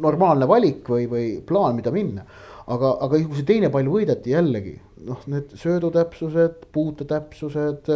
normaalne 0.00 0.46
valik 0.46 0.86
või, 0.86 1.08
või 1.10 1.24
plaan, 1.46 1.74
mida 1.74 1.90
minna. 1.90 2.22
aga, 2.70 2.92
aga 3.02 3.18
kui 3.18 3.40
see 3.40 3.48
teine 3.48 3.72
pall 3.74 3.90
võideti 3.90 4.30
jällegi 4.30 4.76
noh, 5.08 5.24
need 5.32 5.50
söödutäpsused, 5.58 6.68
puutetäpsused 6.70 7.90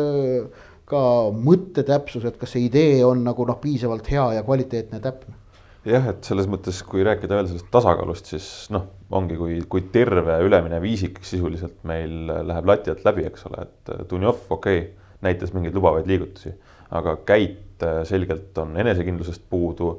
ka 0.91 1.05
mõttetäpsused, 1.47 2.35
kas 2.41 2.57
see 2.57 2.67
idee 2.67 2.99
on 3.07 3.23
nagu 3.25 3.47
noh, 3.47 3.61
piisavalt 3.63 4.11
hea 4.11 4.27
ja 4.41 4.43
kvaliteetne 4.43 4.99
ja 4.99 5.07
täpne 5.07 5.44
jah, 5.89 6.07
et 6.11 6.27
selles 6.27 6.49
mõttes, 6.51 6.81
kui 6.87 7.05
rääkida 7.05 7.39
veel 7.39 7.49
sellest 7.51 7.69
tasakaalust, 7.73 8.31
siis 8.33 8.49
noh, 8.75 8.87
ongi, 9.15 9.37
kui, 9.39 9.59
kui 9.71 9.85
terve 9.93 10.39
üleminev 10.45 10.85
isik 10.89 11.21
sisuliselt 11.27 11.83
meil 11.89 12.31
läheb 12.49 12.69
lati 12.71 12.93
alt 12.93 13.05
läbi, 13.07 13.27
eks 13.29 13.47
ole, 13.51 13.67
et 13.67 13.93
Dunjov, 14.11 14.47
okei 14.49 14.81
okay,, 14.81 14.91
näitas 15.25 15.55
mingeid 15.57 15.77
lubavaid 15.77 16.09
liigutusi, 16.09 16.55
aga 16.95 17.17
Käit 17.29 17.85
äh, 17.85 18.03
selgelt 18.09 18.57
on 18.61 18.77
enesekindlusest 18.81 19.47
puudu. 19.51 19.95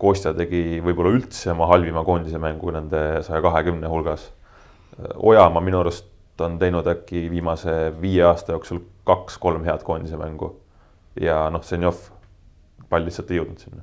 Kostja 0.00 0.32
tegi 0.32 0.78
võib-olla 0.80 1.10
üldse 1.12 1.50
oma 1.52 1.66
halvima 1.68 2.00
koondise 2.06 2.38
mängu 2.40 2.72
nende 2.72 3.20
saja 3.26 3.42
kahekümne 3.44 3.90
hulgas. 3.92 4.30
Äh, 4.96 5.12
Ojamaa 5.32 5.64
minu 5.64 5.82
arust 5.82 6.08
on 6.40 6.56
teinud 6.60 6.88
äkki 6.88 7.26
viimase 7.28 7.92
viie 8.00 8.24
aasta 8.24 8.56
jooksul 8.56 8.80
kaks-kolm 9.08 9.68
head 9.68 9.84
koondise 9.84 10.20
mängu. 10.20 10.54
ja 11.20 11.42
noh, 11.52 11.64
Zenjov, 11.66 12.06
pall 12.88 13.04
lihtsalt 13.04 13.32
ei 13.34 13.40
jõudnud 13.40 13.60
sinna 13.60 13.82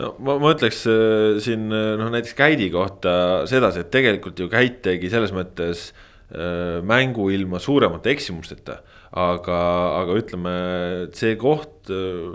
no 0.00 0.14
ma, 0.24 0.38
ma 0.40 0.54
ütleks 0.54 0.84
äh, 0.90 1.40
siin 1.42 1.68
äh, 1.74 1.92
noh, 2.00 2.12
näiteks 2.12 2.36
Käidi 2.38 2.70
kohta 2.72 3.44
sedasi, 3.50 3.84
et 3.84 3.92
tegelikult 3.94 4.40
ju 4.40 4.48
Käit 4.52 4.80
tegi 4.86 5.10
selles 5.12 5.34
mõttes 5.36 5.90
äh, 6.32 6.80
mängu 6.86 7.28
ilma 7.34 7.60
suuremate 7.62 8.14
eksimusteta. 8.14 8.80
aga, 9.12 9.58
aga 10.00 10.14
ütleme, 10.16 10.52
see 11.12 11.36
koht 11.36 11.90
äh, 11.92 12.32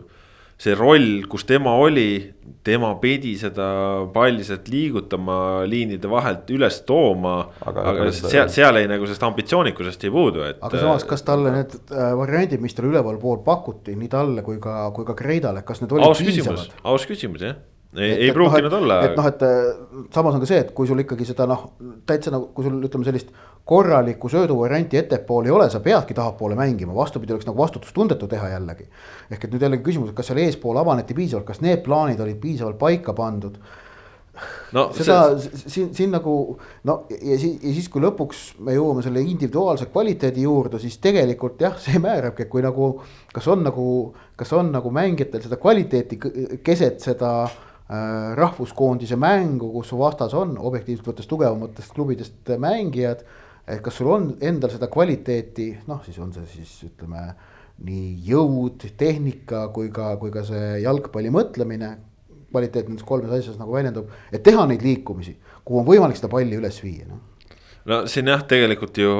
see 0.57 0.73
roll, 0.73 1.21
kus 1.29 1.45
tema 1.45 1.75
oli, 1.77 2.33
tema 2.65 2.89
pidi 3.01 3.35
seda 3.37 3.67
palli 4.13 4.45
sealt 4.45 4.69
liigutama, 4.73 5.37
liinide 5.69 6.09
vahelt 6.09 6.49
üles 6.55 6.81
tooma. 6.87 7.35
aga, 7.61 7.85
aga 7.91 8.09
seal, 8.15 8.49
seal 8.53 8.81
ei 8.81 8.89
nagu 8.89 9.05
sellest 9.05 9.27
ambitsioonikusest 9.29 10.07
ei 10.07 10.13
puudu, 10.13 10.43
et. 10.49 10.59
aga 10.65 10.81
samas, 10.81 11.05
kas 11.07 11.25
talle 11.27 11.53
need 11.53 11.77
äh, 11.93 12.11
variandid, 12.17 12.63
mis 12.63 12.77
talle 12.77 12.95
ülevalpool 12.95 13.43
pakuti, 13.45 13.95
nii 13.99 14.11
talle 14.11 14.45
kui 14.45 14.57
ka, 14.63 14.87
kui 14.97 15.05
ka 15.07 15.17
Kreidale, 15.17 15.61
kas 15.67 15.83
need 15.83 15.93
olid 15.93 16.09
aus 16.09 16.25
piisavad? 16.25 16.77
aus 16.95 17.05
küsimus 17.09 17.45
jah 17.45 17.61
ei, 17.96 18.12
ei 18.27 18.32
pruukinud 18.34 18.72
no, 18.72 18.77
olla. 18.82 19.00
et 19.06 19.15
noh, 19.17 19.27
et 19.29 20.12
samas 20.13 20.36
on 20.36 20.44
ka 20.44 20.50
see, 20.50 20.60
et 20.65 20.74
kui 20.75 20.89
sul 20.89 21.00
ikkagi 21.03 21.27
seda 21.27 21.48
noh, 21.50 21.63
täitsa 22.10 22.34
nagu, 22.34 22.50
kui 22.56 22.67
sul 22.67 22.77
ütleme 22.84 23.08
sellist 23.08 23.32
korralikku 23.67 24.29
sööduvarianti 24.32 25.00
ettepoole 25.00 25.50
ei 25.50 25.56
ole, 25.56 25.70
sa 25.72 25.82
peadki 25.84 26.15
tahapoole 26.17 26.56
mängima, 26.60 26.96
vastupidi, 26.96 27.36
oleks 27.36 27.48
nagu 27.48 27.60
vastutustundetu 27.60 28.27
teha 28.32 28.53
jällegi. 28.56 28.88
ehk 29.32 29.44
et 29.44 29.51
nüüd 29.51 29.67
jällegi 29.67 29.88
küsimus, 29.88 30.12
et 30.12 30.20
kas 30.20 30.32
seal 30.32 30.44
eespool 30.44 30.79
avaneti 30.79 31.15
piisavalt, 31.17 31.48
kas 31.48 31.62
need 31.63 31.84
plaanid 31.86 32.24
olid 32.24 32.39
piisavalt 32.44 32.79
paika 32.79 33.15
pandud 33.17 33.60
no 34.75 34.84
seda 34.94 35.20
see... 35.41 35.63
siin, 35.65 35.94
siin 35.96 36.12
nagu 36.13 36.34
no 36.86 36.98
ja 37.10 37.38
siis, 37.39 37.56
ja 37.63 37.72
siis, 37.74 37.88
kui 37.89 38.03
lõpuks 38.03 38.44
me 38.67 38.75
jõuame 38.75 39.01
selle 39.06 39.24
individuaalse 39.25 39.88
kvaliteedi 39.89 40.44
juurde, 40.44 40.79
siis 40.84 41.00
tegelikult 41.01 41.63
jah, 41.63 41.79
see 41.82 41.98
määrabki, 42.03 42.46
et 42.46 42.51
kui 42.51 42.62
nagu. 42.65 42.98
kas 43.34 43.48
on 43.48 43.63
nagu, 43.65 43.88
kas 44.36 44.53
on 44.53 44.70
nagu 44.75 44.91
mängijatel 44.94 45.41
seda 45.44 45.58
kvaliteeti 45.62 46.20
keset 46.63 47.01
seda 47.03 47.32
äh, 47.46 47.58
Äh, 47.58 47.66
rahvuskoondise 47.88 49.15
mängu, 49.15 49.70
kus 49.72 49.94
su 49.94 50.00
vastas 50.00 50.34
on 50.36 50.58
objektiivselt 50.60 51.08
võttes 51.08 51.29
tugevamatest 51.29 51.94
klubidest 51.96 52.50
mängijad. 52.60 53.24
et 53.67 53.82
kas 53.84 53.98
sul 54.00 54.08
on 54.12 54.27
endal 54.41 54.72
seda 54.72 54.88
kvaliteeti, 54.88 55.77
noh, 55.88 56.03
siis 56.03 56.20
on 56.20 56.34
see 56.34 56.46
siis 56.48 56.74
ütleme 56.88 57.34
nii 57.84 58.13
jõud, 58.27 58.86
tehnika 58.98 59.67
kui 59.75 59.89
ka, 59.94 60.13
kui 60.17 60.32
ka 60.32 60.44
see 60.48 60.82
jalgpalli 60.84 61.32
mõtlemine. 61.32 61.98
kvaliteet 62.51 62.88
nendes 62.88 63.03
kolmes 63.03 63.32
asjas 63.32 63.58
nagu 63.60 63.74
väljendub, 63.75 64.08
et 64.32 64.44
teha 64.44 64.63
neid 64.65 64.82
liikumisi, 64.82 65.36
kuhu 65.65 65.82
on 65.82 65.86
võimalik 65.86 66.15
seda 66.15 66.29
palli 66.32 66.56
üles 66.56 66.79
viia, 66.84 67.03
noh. 67.08 67.20
no 67.86 68.06
siin 68.08 68.27
jah, 68.32 68.44
tegelikult 68.48 68.98
ju 68.98 69.12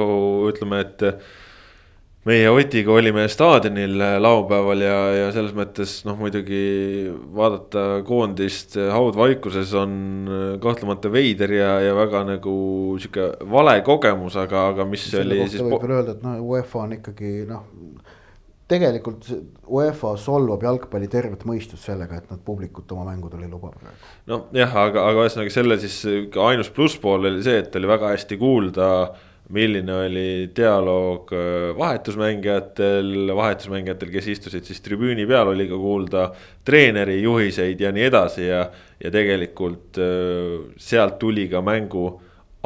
ütleme, 0.48 0.80
et 0.80 1.04
meie 2.28 2.48
Otiga 2.52 2.92
olime 2.92 3.24
staadionil 3.30 4.02
äh, 4.04 4.16
laupäeval 4.20 4.82
ja, 4.84 4.96
ja 5.16 5.28
selles 5.34 5.54
mõttes 5.56 5.98
noh, 6.06 6.18
muidugi 6.20 6.60
vaadata 7.36 8.02
koondist 8.08 8.76
äh, 8.78 8.90
haudvaikuses 8.94 9.72
on 9.78 9.94
äh, 10.28 10.44
kahtlemata 10.62 11.12
veider 11.12 11.54
ja, 11.56 11.72
ja 11.84 11.96
väga 11.96 12.24
nagu 12.34 12.54
sihuke 13.00 13.30
vale 13.48 13.78
kogemus, 13.86 14.38
aga, 14.40 14.68
aga 14.74 14.88
mis 14.88 15.08
Selle 15.08 15.40
oli 15.40 15.48
siis. 15.48 15.64
võib 15.64 15.84
veel 15.86 15.98
öelda, 16.00 16.16
et 16.18 16.24
noh, 16.26 16.40
UEFA 16.52 16.84
on 16.84 16.96
ikkagi 16.98 17.32
noh, 17.48 17.64
tegelikult 18.68 19.30
UEFA 19.72 20.12
solvab 20.20 20.66
jalgpalli 20.66 21.08
tervet 21.12 21.46
mõistust 21.48 21.86
sellega, 21.88 22.20
et 22.20 22.32
nad 22.32 22.42
publikut 22.44 22.90
oma 22.92 23.06
mängudel 23.08 23.46
ei 23.46 23.52
luba 23.52 23.72
praegu. 23.72 23.96
nojah, 24.28 24.76
aga, 24.84 25.06
aga 25.12 25.24
ühesõnaga 25.24 25.54
selle 25.54 25.78
siis 25.80 26.02
ainus 26.36 26.72
plusspool 26.74 27.30
oli 27.30 27.46
see, 27.46 27.62
et 27.64 27.80
oli 27.80 27.88
väga 27.88 28.12
hästi 28.12 28.40
kuulda 28.40 28.90
milline 29.48 29.94
oli 29.94 30.50
dialoog 30.56 31.32
äh, 31.32 31.78
vahetusmängijatel, 31.78 33.30
vahetusmängijatel, 33.36 34.10
kes 34.12 34.28
istusid 34.34 34.68
siis 34.68 34.82
tribüüni 34.84 35.24
peal, 35.28 35.52
oli 35.54 35.68
ka 35.70 35.78
kuulda 35.80 36.24
treeneri 36.68 37.22
juhiseid 37.22 37.80
ja 37.80 37.92
nii 37.94 38.08
edasi 38.10 38.48
ja. 38.48 38.66
ja 39.00 39.12
tegelikult 39.14 40.00
äh, 40.02 40.58
sealt 40.76 41.18
tuli 41.22 41.46
ka 41.48 41.62
mängu 41.64 42.10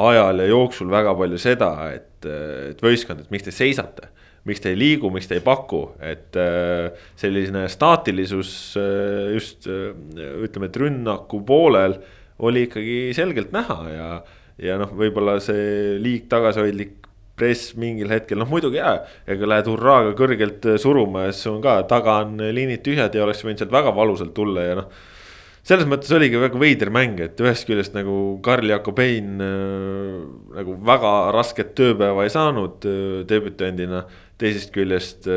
ajal 0.03 0.43
ja 0.43 0.49
jooksul 0.49 0.91
väga 0.91 1.13
palju 1.15 1.39
seda, 1.39 1.71
et, 1.93 2.27
äh, 2.27 2.73
et 2.73 2.83
võistkond, 2.83 3.23
et 3.23 3.31
miks 3.31 3.47
te 3.47 3.55
seisate 3.55 4.11
miks 4.43 4.59
te 4.59 4.73
ei 4.73 4.75
liigu, 4.75 5.07
miks 5.07 5.29
te 5.29 5.37
ei 5.37 5.43
paku, 5.43 5.93
et 6.03 6.35
selline 7.15 7.61
staatilisus 7.71 8.49
just 9.31 9.69
ütleme, 9.71 10.67
et 10.67 10.79
rünnaku 10.81 11.39
poolel 11.47 11.95
oli 12.43 12.65
ikkagi 12.67 12.97
selgelt 13.15 13.53
näha 13.55 13.77
ja 13.87 14.09
ja 14.61 14.77
noh, 14.81 14.91
võib-olla 14.97 15.39
see 15.41 15.97
liig 16.01 16.27
tagasihoidlik 16.31 17.03
press 17.39 17.73
mingil 17.79 18.11
hetkel, 18.13 18.37
noh 18.37 18.49
muidugi 18.49 18.77
jaa, 18.77 18.99
ega 19.29 19.49
lähed 19.49 19.69
hurraaga 19.71 20.13
kõrgelt 20.17 20.67
äh, 20.69 20.77
suruma 20.81 21.27
ja 21.27 21.33
siis 21.33 21.49
on 21.49 21.63
ka 21.63 21.79
taga 21.89 22.19
on 22.27 22.37
liinid 22.53 22.83
tühjad 22.85 23.15
ja 23.15 23.25
oleks 23.25 23.41
võinud 23.45 23.63
sealt 23.63 23.73
väga 23.73 23.93
valusalt 23.95 24.35
tulla 24.37 24.67
ja 24.67 24.75
noh. 24.77 24.91
selles 25.65 25.87
mõttes 25.89 26.11
oligi 26.13 26.37
väga 26.37 26.59
veider 26.61 26.91
mäng, 26.93 27.17
et 27.25 27.39
ühest 27.41 27.65
küljest 27.65 27.97
nagu 27.97 28.37
Karl 28.45 28.69
Jakobein 28.69 29.41
äh, 29.41 30.19
nagu 30.59 30.77
väga 30.85 31.13
rasket 31.33 31.73
tööpäeva 31.79 32.27
ei 32.27 32.33
saanud 32.33 32.85
äh, 32.89 33.23
debütandina. 33.29 34.05
teisest 34.43 34.73
küljest, 34.75 35.27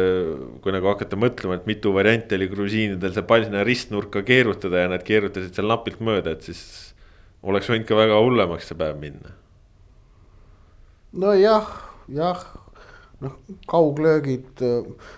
kui 0.64 0.72
nagu 0.72 0.88
hakata 0.88 1.18
mõtlema, 1.20 1.54
et 1.54 1.66
mitu 1.68 1.92
varianti 1.94 2.34
oli 2.34 2.48
grusiinidel 2.50 3.12
see 3.14 3.22
pall 3.28 3.44
sinna 3.44 3.62
ristnurka 3.62 4.24
keerutada 4.26 4.80
ja 4.82 4.88
nad 4.90 5.04
keerutasid 5.06 5.54
seal 5.54 5.68
napilt 5.70 6.00
mööda, 6.02 6.32
et 6.32 6.48
siis 6.48 6.85
oleks 7.46 7.70
võinud 7.70 7.88
ka 7.88 7.98
väga 7.98 8.20
hullemaks 8.22 8.70
see 8.70 8.78
päev 8.78 9.00
minna. 9.00 9.32
nojah, 11.16 11.68
jah, 12.12 12.42
noh, 13.24 13.36
kauglöögid, 13.70 14.62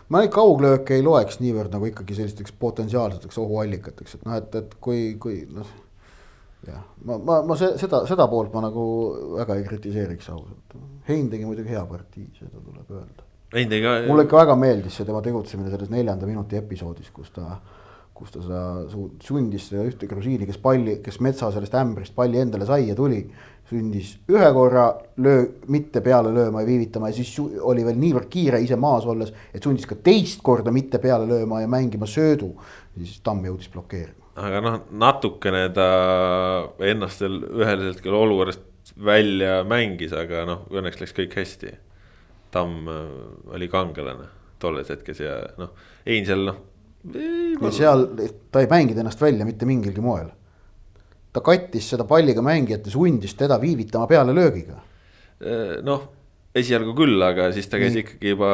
ma 0.09 0.23
neid 0.23 0.33
kauglööke 0.35 0.99
ei 0.99 1.05
loeks 1.05 1.41
niivõrd 1.43 1.75
nagu 1.75 1.89
ikkagi 1.89 2.17
sellisteks 2.21 2.55
potentsiaalseteks 2.61 3.41
ohuallikateks, 3.43 4.19
et 4.19 4.27
noh, 4.29 4.37
et, 4.39 4.59
et 4.61 4.77
kui, 4.85 5.15
kui 5.21 5.41
noh. 5.51 5.73
jah, 6.69 6.85
ma, 7.05 7.19
ma, 7.19 7.41
ma 7.49 7.57
seda, 7.59 8.05
seda 8.11 8.29
poolt 8.31 8.55
ma 8.55 8.63
nagu 8.69 8.85
väga 9.39 9.59
ei 9.59 9.67
kritiseeriks 9.67 10.31
ausalt. 10.35 10.79
Hein 11.09 11.31
tegi 11.33 11.49
muidugi 11.49 11.73
hea 11.73 11.83
partii, 11.89 12.29
seda 12.39 12.61
tuleb 12.61 12.95
öelda. 13.01 13.27
Hein 13.57 13.73
tegi 13.73 13.87
ka. 13.87 13.99
mulle 14.07 14.29
ikka 14.29 14.43
väga 14.45 14.57
meeldis 14.61 15.01
see 15.01 15.09
tema 15.09 15.25
tegutsemine 15.25 15.73
selles 15.73 15.91
neljanda 15.91 16.29
minuti 16.29 16.61
episoodis, 16.61 17.11
kus 17.15 17.33
ta 17.35 17.57
kus 18.19 18.35
ta 18.35 18.43
seda 18.43 18.63
sundis 19.23 19.69
seda 19.71 19.85
ühte 19.87 20.09
grusiini, 20.11 20.47
kes 20.49 20.59
palli, 20.63 20.99
kes 21.05 21.21
metsa 21.25 21.53
sellest 21.55 21.77
ämbrist 21.79 22.15
palli 22.17 22.41
endale 22.43 22.67
sai 22.69 22.89
ja 22.89 22.99
tuli. 22.99 23.23
sundis 23.69 24.15
ühe 24.33 24.47
korra 24.57 24.87
löö, 25.21 25.43
mitte 25.69 26.01
peale 26.01 26.31
lööma 26.33 26.63
ja 26.63 26.67
viivitama 26.67 27.11
ja 27.11 27.19
siis 27.19 27.35
oli 27.39 27.83
veel 27.85 27.99
niivõrd 28.01 28.31
kiire 28.33 28.63
ise 28.65 28.79
maas 28.81 29.05
olles, 29.05 29.29
et 29.53 29.63
sundis 29.63 29.85
ka 29.87 29.99
teist 30.01 30.41
korda 30.43 30.73
mitte 30.73 30.97
peale 31.03 31.27
lööma 31.29 31.61
ja 31.61 31.69
mängima 31.69 32.09
söödu. 32.09 32.55
siis 32.97 33.21
Tamm 33.21 33.45
jõudis 33.45 33.69
blokeerima. 33.69 34.33
aga 34.37 34.63
noh, 34.65 34.79
natukene 34.91 35.69
ta 35.77 35.91
ennast 36.81 37.21
veel 37.21 37.43
ühel 37.45 37.85
hetkel 37.91 38.15
olukorrast 38.15 38.95
välja 39.05 39.61
mängis, 39.69 40.17
aga 40.17 40.47
noh, 40.49 40.65
õnneks 40.73 41.01
läks 41.03 41.13
kõik 41.13 41.37
hästi 41.37 41.77
Tamm 42.51 42.89
äh, 42.89 43.05
oli 43.53 43.69
kangelane 43.69 44.31
tolles 44.59 44.89
hetkes 44.89 45.21
ja 45.21 45.37
noh, 45.61 45.77
Hein 46.07 46.27
seal 46.27 46.47
noh. 46.49 46.63
Ja 47.07 47.73
seal 47.75 48.05
ta 48.53 48.63
ei 48.63 48.69
mänginud 48.71 49.01
ennast 49.03 49.21
välja 49.23 49.47
mitte 49.47 49.67
mingilgi 49.69 50.03
moel. 50.03 50.29
ta 51.33 51.43
kattis 51.45 51.91
seda 51.93 52.07
palliga 52.09 52.43
mängijat 52.43 52.87
ja 52.87 52.93
sundis 52.93 53.35
teda 53.39 53.61
viivitama 53.61 54.09
pealelöögiga. 54.11 54.79
Äh, 55.45 55.75
noh, 55.85 56.07
esialgu 56.57 56.95
küll, 56.97 57.21
aga 57.23 57.51
siis 57.55 57.69
ta 57.71 57.79
käis 57.79 57.93
Nii. 57.95 58.05
ikkagi 58.05 58.33
juba 58.33 58.49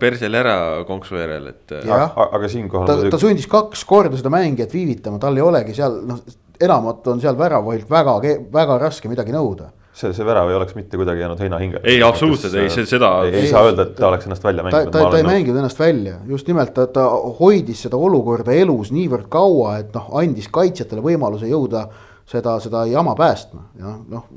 persel 0.00 0.38
ära 0.38 0.54
konksu 0.88 1.18
järel, 1.18 1.50
et. 1.50 1.74
aga 1.82 2.48
siinkohal. 2.48 2.86
ta, 2.88 3.10
ta 3.12 3.20
sundis 3.20 3.50
kaks 3.50 3.84
korda 3.84 4.16
seda 4.16 4.32
mängijat 4.32 4.72
viivitama, 4.72 5.20
tal 5.20 5.36
ei 5.36 5.44
olegi 5.44 5.74
seal 5.76 6.00
noh, 6.08 6.22
enamat 6.60 7.10
on 7.12 7.20
seal 7.20 7.36
väravahult 7.38 7.90
väga, 7.90 8.16
väga 8.54 8.78
raske 8.80 9.10
midagi 9.10 9.34
nõuda 9.34 9.72
see, 10.00 10.12
see 10.16 10.26
värav 10.26 10.50
ei 10.50 10.56
oleks 10.58 10.76
mitte 10.78 10.98
kuidagi 11.00 11.24
jäänud 11.24 11.42
heina 11.44 11.60
hinge. 11.62 11.82
ei, 11.84 12.00
absoluutselt 12.02 12.56
ei, 12.60 12.70
see, 12.72 12.86
seda. 12.88 13.12
ei, 13.28 13.46
saa 13.50 13.66
öelda, 13.68 13.86
et 13.88 13.94
ta 13.98 14.08
oleks 14.08 14.28
ennast 14.28 14.44
välja 14.44 14.64
mänginud. 14.66 14.92
ta, 14.92 15.04
ta, 15.04 15.12
ta 15.12 15.20
ei 15.20 15.26
mänginud 15.28 15.60
ennast 15.60 15.80
välja, 15.80 16.18
just 16.28 16.48
nimelt 16.50 16.74
ta, 16.76 16.86
ta 16.90 17.06
hoidis 17.40 17.84
seda 17.86 18.00
olukorda 18.00 18.56
elus 18.56 18.92
niivõrd 18.96 19.28
kaua, 19.32 19.78
et 19.84 19.94
noh, 19.96 20.10
andis 20.20 20.48
kaitsjatele 20.52 21.04
võimaluse 21.04 21.50
jõuda 21.50 21.86
seda, 22.30 22.58
seda 22.64 22.86
jama 22.90 23.16
päästma 23.18 23.68
ja 23.80 23.98
noh. 24.08 24.30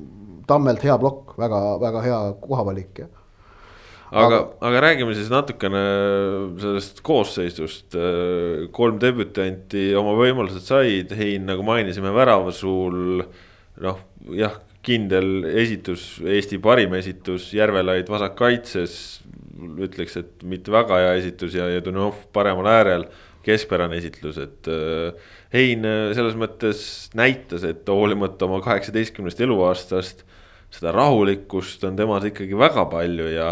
Tammelt 0.44 0.82
hea 0.84 0.98
plokk, 1.00 1.38
väga, 1.40 1.60
väga 1.80 2.00
hea 2.04 2.18
kohavalik 2.42 2.98
ja 3.00 3.06
aga, 4.14 4.40
aga, 4.62 4.82
räägime 4.84 5.16
siis 5.18 5.30
natukene 5.32 5.84
sellest 6.62 7.02
koosseisust. 7.06 7.96
kolm 8.76 9.00
debütanti 9.02 9.92
oma 9.98 10.14
võimalused 10.20 10.66
said, 10.68 11.14
Hein, 11.18 11.48
nagu 11.50 11.66
mainisime, 11.66 12.14
väravasuul. 12.14 13.24
noh, 13.82 14.04
jah, 14.38 14.60
kindel 14.84 15.46
esitus, 15.64 16.18
Eesti 16.28 16.60
parim 16.64 16.94
esitus, 17.00 17.52
Järvelaid 17.56 18.10
vasakkaitses. 18.12 19.22
ütleks, 19.64 20.18
et 20.18 20.44
mitte 20.44 20.72
väga 20.74 20.98
hea 21.00 21.14
esitus 21.20 21.54
ja, 21.56 21.70
ja 21.70 21.82
Dunov 21.84 22.26
paremal 22.34 22.68
äärel, 22.68 23.06
keskpärane 23.46 23.96
esitlus, 24.02 24.38
et 24.42 24.68
äh, 24.68 25.14
Hein 25.54 25.86
äh, 25.86 26.10
selles 26.18 26.34
mõttes 26.40 26.80
näitas, 27.14 27.62
et 27.68 27.86
hoolimata 27.86 28.48
oma 28.48 28.62
kaheksateistkümnest 28.66 29.42
eluaastast. 29.46 30.26
seda 30.74 30.90
rahulikkust 30.90 31.84
on 31.86 31.94
temas 31.94 32.24
ikkagi 32.26 32.58
väga 32.58 32.88
palju 32.90 33.28
ja, 33.30 33.52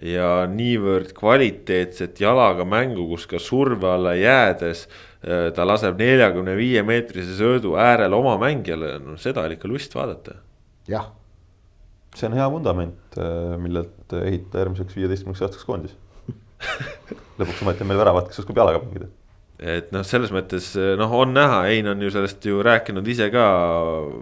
ja 0.00 0.28
niivõrd 0.48 1.10
kvaliteetset 1.12 2.22
jalaga 2.24 2.64
mängu, 2.64 3.04
kus 3.10 3.26
ka 3.28 3.36
surve 3.36 3.90
alla 3.90 4.14
jäädes 4.16 4.86
äh, 4.88 5.50
ta 5.52 5.66
laseb 5.68 6.00
neljakümne 6.00 6.56
viie 6.56 6.80
meetrise 6.82 7.36
söödu 7.36 7.76
äärel 7.76 8.16
oma 8.16 8.38
mängijale, 8.40 8.94
no 9.04 9.18
seda 9.20 9.44
oli 9.44 9.60
ikka 9.60 9.68
lust 9.68 9.94
vaadata 9.94 10.38
jah. 10.90 11.10
see 12.16 12.28
on 12.28 12.36
hea 12.36 12.50
vundament, 12.52 13.00
äh, 13.16 13.56
millelt 13.62 14.16
ehitada 14.20 14.64
järgmiseks 14.64 14.98
viieteistkümneks 14.98 15.46
aastaks 15.46 15.68
koondis 15.68 15.96
lõpuks 17.40 17.64
ometi 17.64 17.84
on 17.84 17.92
meil 17.92 18.02
väravat, 18.04 18.30
kes 18.30 18.44
oskab 18.44 18.62
jalaga 18.62 18.84
mängida 18.84 19.10
et 19.62 19.92
noh, 19.94 20.02
selles 20.06 20.32
mõttes 20.34 20.72
noh, 20.98 21.12
on 21.14 21.32
näha, 21.36 21.60
Hein 21.68 21.86
on 21.92 22.00
ju 22.02 22.10
sellest 22.10 22.42
ju 22.46 22.62
rääkinud 22.66 23.06
ise 23.08 23.28
ka 23.32 23.44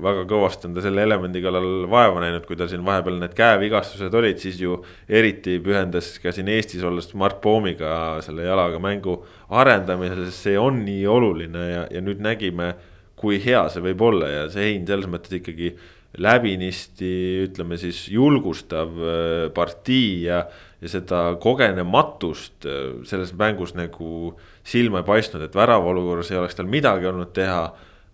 väga 0.05 0.27
kõvasti 0.29 0.69
on 0.69 0.75
ta 0.77 0.85
selle 0.85 1.05
elemendi 1.07 1.41
kallal 1.43 1.87
vaeva 1.91 2.21
näinud, 2.21 2.45
kui 2.49 2.59
tal 2.61 2.69
siin 2.69 2.85
vahepeal 2.85 3.17
need 3.23 3.33
käevigastused 3.39 4.15
olid, 4.21 4.41
siis 4.43 4.61
ju 4.61 4.77
eriti 5.09 5.57
pühendas 5.65 6.13
ka 6.21 6.35
siin 6.37 6.51
Eestis 6.53 6.85
olles 6.85 7.09
Mart 7.17 7.41
Poomiga 7.45 7.93
selle 8.25 8.45
jalaga 8.45 8.83
mängu 8.83 9.17
arendamisele, 9.49 10.29
sest 10.29 10.51
see 10.51 10.61
on 10.61 10.83
nii 10.85 11.07
oluline 11.09 11.65
ja, 11.71 11.87
ja 11.89 12.05
nüüd 12.05 12.21
nägime, 12.25 12.75
kui 13.21 13.41
hea 13.41 13.65
see 13.73 13.85
võib 13.91 14.05
olla 14.11 14.29
ja 14.29 14.45
see 14.53 14.75
Hein 14.75 14.85
selles 14.89 15.09
mõttes 15.09 15.41
ikkagi 15.41 15.73
läbinisti 16.19 17.11
ütleme 17.47 17.79
siis 17.79 18.09
julgustav 18.11 18.97
äh, 18.99 19.45
partii 19.55 20.25
ja, 20.27 20.43
ja 20.81 20.91
seda 20.91 21.21
kogenematust 21.43 22.67
äh, 22.67 22.81
selles 23.07 23.33
mängus 23.39 23.77
nagu 23.79 24.33
silma 24.67 25.05
ei 25.05 25.07
paistnud, 25.07 25.45
et 25.47 25.55
värava 25.55 25.93
olukorras 25.93 26.33
ei 26.33 26.41
oleks 26.41 26.59
tal 26.59 26.71
midagi 26.71 27.07
olnud 27.11 27.31
teha. 27.37 27.63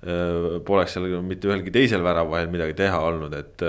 Äh, 0.06 0.48
poleks 0.66 0.96
seal 0.96 1.08
mitte 1.24 1.48
ühelgi 1.48 1.72
teisel 1.72 2.04
väravahel 2.04 2.50
midagi 2.52 2.76
teha 2.76 3.00
olnud, 3.00 3.32
et 3.34 3.64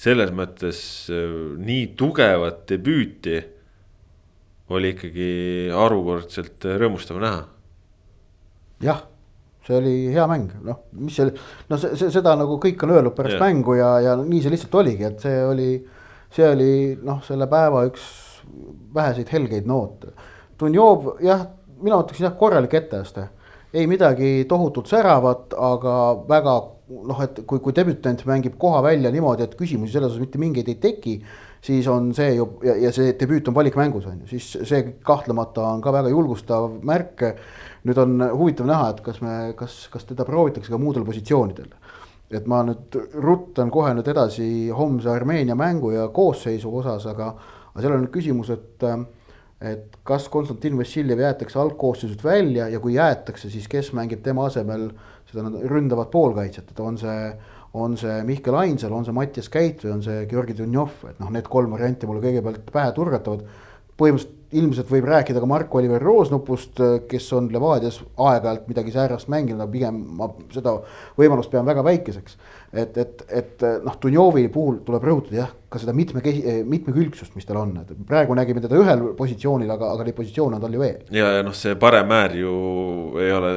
selles 0.00 0.32
mõttes 0.34 0.78
nii 1.12 1.90
tugevat 2.00 2.64
debüüti 2.72 3.36
oli 4.72 4.94
ikkagi 4.96 5.28
harukordselt 5.70 6.64
rõõmustav 6.80 7.20
näha. 7.22 7.44
jah 8.82 9.04
see 9.66 9.76
oli 9.76 9.94
hea 10.14 10.26
mäng, 10.30 10.50
noh, 10.66 10.84
mis 11.00 11.16
see, 11.18 11.32
no 11.70 11.78
see, 11.80 11.96
see, 11.98 12.12
seda 12.14 12.36
nagu 12.38 12.58
kõik 12.62 12.82
on 12.86 12.94
öelnud 12.94 13.16
pärast 13.16 13.38
yeah. 13.38 13.46
mängu 13.48 13.74
ja, 13.78 13.90
ja 14.04 14.14
nii 14.20 14.42
see 14.44 14.52
lihtsalt 14.54 14.78
oligi, 14.82 15.08
et 15.08 15.24
see 15.24 15.40
oli, 15.42 15.70
see 16.34 16.46
oli 16.48 16.70
noh, 17.06 17.18
selle 17.26 17.48
päeva 17.50 17.82
üks 17.88 18.04
väheseid 18.94 19.32
helgeid 19.34 19.66
noote. 19.66 20.12
Dunjov 20.60 21.16
jah, 21.24 21.48
mina 21.82 21.98
ütleksin 22.04 22.28
jah, 22.28 22.36
korralik 22.38 22.76
etteaste, 22.78 23.26
ei 23.76 23.88
midagi 23.90 24.46
tohutult 24.48 24.88
säravat, 24.88 25.56
aga 25.58 25.96
väga 26.30 26.54
noh, 26.86 27.18
et 27.24 27.42
kui, 27.48 27.60
kui 27.62 27.74
debütant 27.74 28.22
mängib 28.28 28.54
koha 28.60 28.80
välja 28.86 29.10
niimoodi, 29.14 29.46
et 29.46 29.58
küsimusi 29.58 29.96
selles 29.96 30.14
osas 30.14 30.22
mitte 30.22 30.38
mingeid 30.40 30.70
ei 30.70 30.78
teki, 30.82 31.16
siis 31.66 31.88
on 31.90 32.12
see 32.14 32.36
ju 32.36 32.46
ja, 32.66 32.76
ja 32.86 32.92
see 32.94 33.16
debüüt 33.18 33.48
on 33.50 33.56
valikmängus 33.56 34.06
on 34.06 34.20
ju, 34.22 34.36
siis 34.36 34.68
see 34.68 34.82
kahtlemata 35.06 35.64
on 35.72 35.82
ka 35.82 35.92
väga 35.94 36.12
julgustav 36.12 36.68
märk 36.86 37.24
nüüd 37.86 37.98
on 38.02 38.16
huvitav 38.34 38.68
näha, 38.68 38.88
et 38.92 39.02
kas 39.04 39.20
me, 39.22 39.34
kas, 39.58 39.84
kas 39.92 40.06
teda 40.08 40.26
proovitakse 40.26 40.72
ka 40.72 40.80
muudel 40.80 41.06
positsioonidel. 41.06 41.70
et 42.30 42.46
ma 42.50 42.64
nüüd 42.66 42.96
ruttan 43.22 43.70
kohe 43.70 43.92
nüüd 43.94 44.08
edasi 44.10 44.46
homse 44.74 45.06
Armeenia 45.12 45.54
mängu 45.54 45.92
ja 45.94 46.08
koosseisu 46.08 46.72
osas, 46.80 47.06
aga, 47.06 47.28
aga 47.70 47.84
seal 47.84 47.94
on 47.94 48.02
nüüd 48.02 48.14
küsimus, 48.14 48.50
et 48.50 48.82
et 49.60 49.94
kas 50.04 50.26
Konstantin 50.28 50.74
Vassiljev 50.76 51.20
jäetakse 51.22 51.58
algkoosseisust 51.58 52.24
välja 52.24 52.66
ja 52.68 52.80
kui 52.80 52.98
jäetakse, 52.98 53.48
siis 53.48 53.68
kes 53.68 53.92
mängib 53.96 54.20
tema 54.22 54.50
asemel 54.50 54.90
seda 55.30 55.46
ründavat 55.70 56.10
poolkaitset, 56.10 56.74
et 56.74 56.80
on 56.80 56.98
see 57.00 57.30
on 57.76 57.96
see 58.00 58.22
Mihkel 58.24 58.56
Ainsalu, 58.56 58.96
on 58.96 59.04
see 59.04 59.14
Mattias 59.16 59.48
Käit 59.52 59.82
või 59.84 59.96
on 59.96 60.02
see 60.04 60.24
Georgi 60.30 60.56
Dunjov, 60.56 61.02
et 61.10 61.20
noh, 61.20 61.30
need 61.32 61.48
kolm 61.52 61.74
varianti 61.76 62.08
mulle 62.08 62.22
kõigepealt 62.24 62.70
pähe 62.72 62.92
turgatavad. 62.96 63.44
põhimõtteliselt 63.96 64.35
ilmselt 64.54 64.90
võib 64.90 65.06
rääkida 65.08 65.40
ka 65.42 65.48
Mark-Oliver 65.50 66.02
Roosnupust, 66.02 66.78
kes 67.10 67.26
on 67.34 67.48
Levadias 67.52 67.98
aeg-ajalt 68.14 68.68
midagi 68.70 68.94
säärast 68.94 69.30
mänginud, 69.32 69.62
aga 69.64 69.72
pigem 69.72 69.98
ma 70.18 70.28
seda 70.54 70.76
võimalust 71.18 71.50
pean 71.50 71.66
väga 71.66 71.82
väikeseks. 71.86 72.36
et, 72.76 72.96
et, 72.98 73.22
et 73.32 73.62
noh, 73.84 73.94
Dunjovi 74.02 74.48
puhul 74.52 74.80
tuleb 74.86 75.04
rõhutada 75.06 75.38
jah, 75.38 75.52
ka 75.72 75.80
seda 75.80 75.94
mitme, 75.96 76.22
mitmekülgsust, 76.68 77.34
mis 77.38 77.46
tal 77.48 77.58
on, 77.62 77.72
et 77.80 77.92
praegu 78.06 78.36
nägime 78.36 78.62
teda 78.62 78.78
ühel 78.78 79.04
positsioonil, 79.18 79.70
aga, 79.72 79.90
aga 79.96 80.06
neid 80.06 80.18
positsioone 80.18 80.58
on 80.58 80.64
tal 80.64 80.76
ju 80.76 80.82
veel. 80.82 81.02
ja, 81.10 81.30
ja 81.38 81.44
noh, 81.46 81.56
see 81.56 81.74
parem 81.80 82.12
äär 82.14 82.38
ju 82.42 82.54
ei 83.22 83.32
ole 83.34 83.52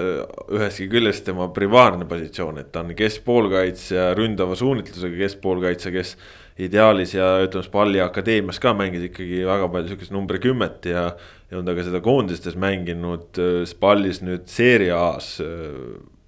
ühestki 0.58 0.90
küljest 0.92 1.28
tema 1.28 1.50
primaarne 1.54 2.08
positsioon, 2.10 2.62
et 2.64 2.72
ta 2.74 2.86
on 2.86 2.96
keskpoolkaitsja 2.98 4.14
ründava 4.18 4.58
suunitlusega 4.60 5.26
keskpoolkaitsja, 5.26 5.94
kes 5.94 6.16
ideaalis 6.60 7.14
ja 7.16 7.28
ütleme, 7.44 7.66
Spalli 7.66 8.02
akadeemias 8.04 8.60
ka 8.62 8.74
mängis 8.78 9.06
ikkagi 9.10 9.44
väga 9.48 9.70
palju 9.72 9.92
sihukest 9.92 10.16
number 10.16 10.40
kümmet 10.44 10.90
ja. 10.90 11.06
ja 11.52 11.60
on 11.60 11.68
ta 11.68 11.76
ka 11.78 11.86
seda 11.88 12.02
koondistes 12.04 12.58
mänginud, 12.60 13.40
Spallis 13.70 14.24
nüüd 14.26 14.50
seeria 14.52 15.00
A-s 15.14 15.40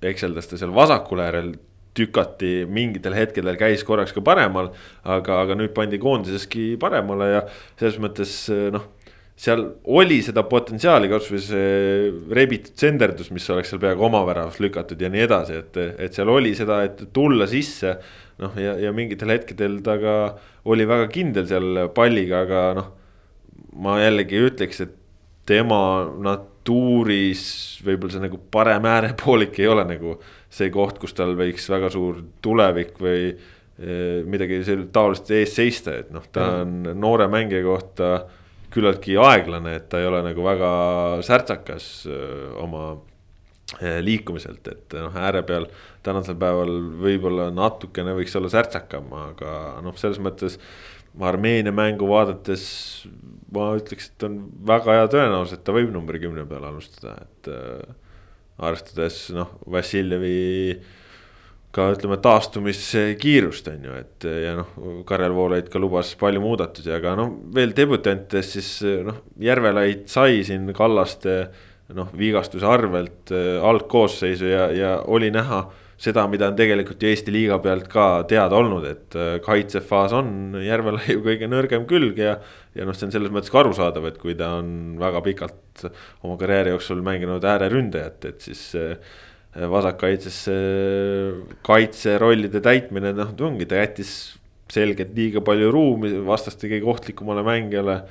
ekseldas 0.01 0.49
ta 0.49 0.57
seal 0.57 0.73
vasakul 0.75 1.21
äärel 1.23 1.53
tükati 1.97 2.63
mingitel 2.71 3.13
hetkedel 3.17 3.57
käis 3.59 3.83
korraks 3.83 4.15
ka 4.15 4.23
paremal, 4.23 4.71
aga, 5.03 5.41
aga 5.43 5.57
nüüd 5.59 5.75
pandi 5.75 5.99
koondiseski 6.01 6.73
paremale 6.79 7.27
ja 7.33 7.45
selles 7.75 7.99
mõttes 7.99 8.35
noh 8.71 8.87
seal 9.41 9.63
oli 9.89 10.19
seda 10.21 10.43
potentsiaali, 10.45 11.09
kasvõi 11.09 11.39
see 11.41 12.09
rebitud 12.35 12.77
senderdus, 12.77 13.31
mis 13.33 13.47
oleks 13.49 13.71
seal 13.71 13.81
peaaegu 13.81 14.05
oma 14.05 14.21
väravast 14.27 14.61
lükatud 14.61 14.99
ja 15.01 15.09
nii 15.09 15.23
edasi, 15.25 15.61
et, 15.63 15.77
et 16.05 16.17
seal 16.17 16.29
oli 16.29 16.51
seda, 16.57 16.83
et 16.85 17.07
tulla 17.15 17.47
sisse. 17.49 17.95
noh, 18.41 18.53
ja, 18.57 18.75
ja 18.81 18.91
mingitel 18.93 19.33
hetkedel 19.33 19.79
ta 19.85 19.97
ka 20.01 20.15
oli 20.69 20.85
väga 20.89 21.07
kindel 21.13 21.47
seal 21.49 21.87
palliga, 21.95 22.43
aga 22.45 22.61
noh. 22.77 22.91
ma 23.81 23.97
jällegi 24.01 24.43
ütleks, 24.45 24.81
et 24.85 24.93
tema 25.49 25.81
natuuris 26.21 27.45
võib-olla 27.85 28.13
see 28.13 28.25
nagu 28.27 28.37
parem 28.53 28.85
äärepoolik 28.85 29.57
ei 29.61 29.71
ole 29.71 29.87
nagu 29.89 30.19
see 30.53 30.69
koht, 30.73 30.99
kus 31.01 31.17
tal 31.17 31.33
võiks 31.39 31.65
väga 31.71 31.89
suur 31.93 32.19
tulevik 32.45 32.93
või 33.01 33.31
eh, 33.31 34.21
midagi 34.21 34.61
taolist 34.93 35.33
ees 35.33 35.57
seista, 35.57 35.97
et 36.03 36.13
noh, 36.13 36.29
ta 36.29 36.61
on 36.61 36.93
noore 36.93 37.25
mängija 37.31 37.65
kohta 37.65 38.11
küllaltki 38.71 39.17
aeglane, 39.19 39.77
et 39.77 39.87
ta 39.91 39.99
ei 40.01 40.09
ole 40.09 40.21
nagu 40.25 40.43
väga 40.45 40.71
särtsakas 41.25 41.87
oma 42.61 42.85
liikumiselt, 43.79 44.67
et 44.67 44.95
noh, 44.99 45.15
ääre 45.15 45.43
peal 45.47 45.67
tänasel 46.03 46.35
päeval 46.39 46.71
võib-olla 47.01 47.49
natukene 47.55 48.15
võiks 48.17 48.35
olla 48.35 48.51
särtsakam, 48.51 49.11
aga 49.29 49.53
noh, 49.85 49.95
selles 49.99 50.19
mõttes. 50.23 50.59
Armeenia 51.19 51.73
mängu 51.75 52.07
vaadates 52.07 52.63
ma 53.51 53.73
ütleks, 53.75 54.07
et 54.13 54.23
on 54.23 54.37
väga 54.67 54.95
hea 54.95 55.09
tõenäosus, 55.11 55.57
et 55.57 55.63
ta 55.67 55.73
võib 55.75 55.91
numbri 55.91 56.21
kümne 56.23 56.45
peale 56.47 56.69
alustada, 56.71 57.17
et 57.25 57.51
äh,. 57.51 57.97
arvestades 58.61 59.17
noh, 59.35 59.51
Vassiljevi 59.73 60.79
ka 61.71 61.87
ütleme 61.93 62.17
taastumiskiirust 62.19 63.69
on 63.71 63.85
ju, 63.87 63.97
et 64.03 64.27
ja 64.27 64.57
noh, 64.59 64.71
Karel 65.07 65.31
Voolaid 65.35 65.69
ka 65.71 65.79
lubas 65.79 66.11
palju 66.19 66.43
muudatusi, 66.43 66.91
aga 66.91 67.15
noh, 67.19 67.31
veel 67.55 67.71
debütantidest 67.77 68.57
siis 68.57 68.71
noh, 69.07 69.21
Järvelaid 69.39 70.07
sai 70.11 70.41
siin 70.47 70.67
Kallaste 70.75 71.37
noh, 71.95 72.09
vigastuse 72.17 72.67
arvelt 72.67 73.31
äh, 73.35 73.55
algkoosseisu 73.63 74.51
ja, 74.51 74.67
ja 74.75 74.91
oli 75.07 75.31
näha 75.33 75.63
seda, 76.01 76.23
mida 76.29 76.47
on 76.49 76.57
tegelikult 76.57 77.03
ju 77.03 77.11
Eesti 77.11 77.33
liiga 77.33 77.59
pealt 77.61 77.87
ka 77.91 78.05
teada 78.29 78.57
olnud, 78.57 78.85
et 78.89 79.17
äh, 79.17 79.33
kaitsefaas 79.43 80.15
on 80.17 80.61
Järvelaiu 80.65 81.23
kõige 81.25 81.49
nõrgem 81.51 81.87
külg 81.89 82.21
ja. 82.21 82.37
ja 82.77 82.87
noh, 82.87 82.97
see 82.97 83.09
on 83.09 83.15
selles 83.15 83.33
mõttes 83.33 83.53
ka 83.53 83.61
arusaadav, 83.63 84.07
et 84.09 84.21
kui 84.21 84.35
ta 84.39 84.55
on 84.59 84.95
väga 85.01 85.23
pikalt 85.25 85.85
oma 86.25 86.37
karjääri 86.41 86.75
jooksul 86.75 87.03
mänginud 87.05 87.45
ääreründajat, 87.53 88.31
et 88.31 88.49
siis 88.49 88.63
äh, 88.79 89.19
vasakkaitsesse 89.51 90.53
kaitserollide 91.67 92.61
täitmine, 92.63 93.11
noh 93.15 93.33
ongi, 93.43 93.67
ta 93.67 93.81
jättis 93.81 94.13
selgelt 94.71 95.11
liiga 95.15 95.43
palju 95.43 95.71
ruumi 95.73 96.13
vastaste 96.25 96.69
kõige 96.71 96.87
ohtlikumale 96.87 97.43
mängijale. 97.43 98.01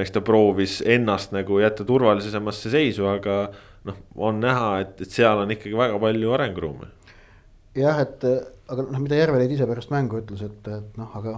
eks 0.00 0.10
ta 0.10 0.20
proovis 0.20 0.80
ennast 0.82 1.30
nagu 1.30 1.60
jätta 1.60 1.84
turvalisemasse 1.86 2.72
seisu, 2.72 3.04
aga 3.06 3.52
noh, 3.86 3.98
on 4.16 4.40
näha, 4.42 4.80
et, 4.82 4.96
et 5.04 5.10
seal 5.10 5.44
on 5.44 5.52
ikkagi 5.54 5.76
väga 5.78 6.00
palju 6.02 6.32
arenguruumi. 6.34 6.88
jah, 7.78 8.00
et 8.02 8.24
aga 8.24 8.86
noh, 8.88 9.02
mida 9.04 9.20
Järveliid 9.20 9.52
ise 9.54 9.68
pärast 9.68 9.92
mängu 9.92 10.18
ütles, 10.22 10.42
et, 10.42 10.72
et 10.72 10.98
noh, 10.98 11.12
aga 11.20 11.36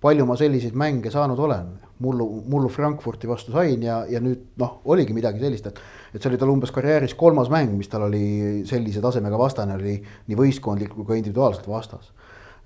palju 0.00 0.26
ma 0.28 0.36
selliseid 0.40 0.76
mänge 0.78 1.12
saanud 1.12 1.38
olen. 1.38 1.74
mullu, 2.00 2.26
mullu 2.48 2.68
Frankfurti 2.72 3.28
vastu 3.28 3.52
sain 3.52 3.82
ja, 3.82 4.04
ja 4.08 4.20
nüüd 4.24 4.54
noh, 4.56 4.78
oligi 4.88 5.12
midagi 5.12 5.42
sellist, 5.42 5.66
et 5.66 5.80
et 6.14 6.18
see 6.18 6.30
oli 6.30 6.38
tal 6.40 6.52
umbes 6.52 6.72
karjääris 6.74 7.14
kolmas 7.18 7.50
mäng, 7.52 7.76
mis 7.78 7.90
tal 7.90 8.06
oli 8.08 8.62
sellise 8.68 9.02
tasemega 9.04 9.38
vastane, 9.38 9.76
oli 9.78 9.98
nii 10.00 10.38
võistkondlik 10.38 10.94
kui 10.94 11.06
ka 11.06 11.18
individuaalselt 11.18 11.68
vastas. 11.70 12.10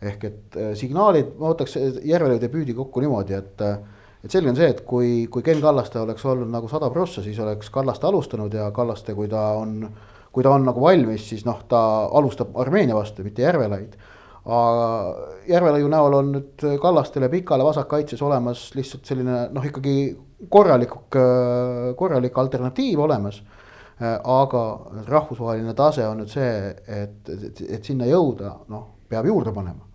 ehk 0.03 0.25
et 0.25 0.57
äh, 0.57 0.73
signaalid, 0.77 1.37
ma 1.39 1.53
võtaks 1.53 1.77
Järvele 2.05 2.41
debüüdi 2.41 2.75
kokku 2.75 3.01
niimoodi, 3.01 3.35
et 3.35 3.63
äh, 3.65 3.79
et 4.25 4.33
selge 4.33 4.49
on 4.49 4.57
see, 4.57 4.71
et 4.73 4.81
kui, 4.89 5.27
kui 5.29 5.45
Ken 5.45 5.61
Kallaste 5.61 6.01
oleks 6.01 6.25
olnud 6.25 6.49
nagu 6.49 6.69
sada 6.69 6.89
prossa, 6.91 7.23
siis 7.23 7.39
oleks 7.41 7.71
Kallaste 7.71 8.07
alustanud 8.09 8.55
ja 8.55 8.71
Kallaste, 8.73 9.15
kui 9.15 9.29
ta 9.29 9.51
on, 9.61 9.83
kui 10.33 10.43
ta 10.43 10.55
on 10.57 10.65
nagu 10.65 10.81
valmis, 10.81 11.29
siis 11.29 11.45
noh, 11.45 11.61
ta 11.69 11.81
alustab 12.09 12.57
Armeenia 12.61 12.97
vastu, 12.97 13.25
mitte 13.25 13.45
Järvelaid 13.45 13.99
aga 14.45 14.89
Järvelaiu 15.49 15.89
näol 15.89 16.15
on 16.19 16.33
nüüd 16.37 16.65
Kallastele 16.81 17.31
pikale 17.33 17.65
vasakkaitses 17.65 18.21
olemas 18.23 18.67
lihtsalt 18.77 19.09
selline 19.09 19.47
noh, 19.53 19.65
ikkagi 19.65 19.95
korralik, 20.51 20.95
korralik 21.97 22.39
alternatiiv 22.39 23.01
olemas. 23.01 23.43
aga 24.01 24.61
rahvusvaheline 25.07 25.71
tase 25.79 26.03
on 26.03 26.19
nüüd 26.19 26.31
see, 26.33 26.71
et, 26.91 27.29
et, 27.31 27.61
et 27.77 27.85
sinna 27.87 28.09
jõuda, 28.11 28.51
noh, 28.69 28.89
peab 29.09 29.29
juurde 29.31 29.53
panema. 29.55 29.87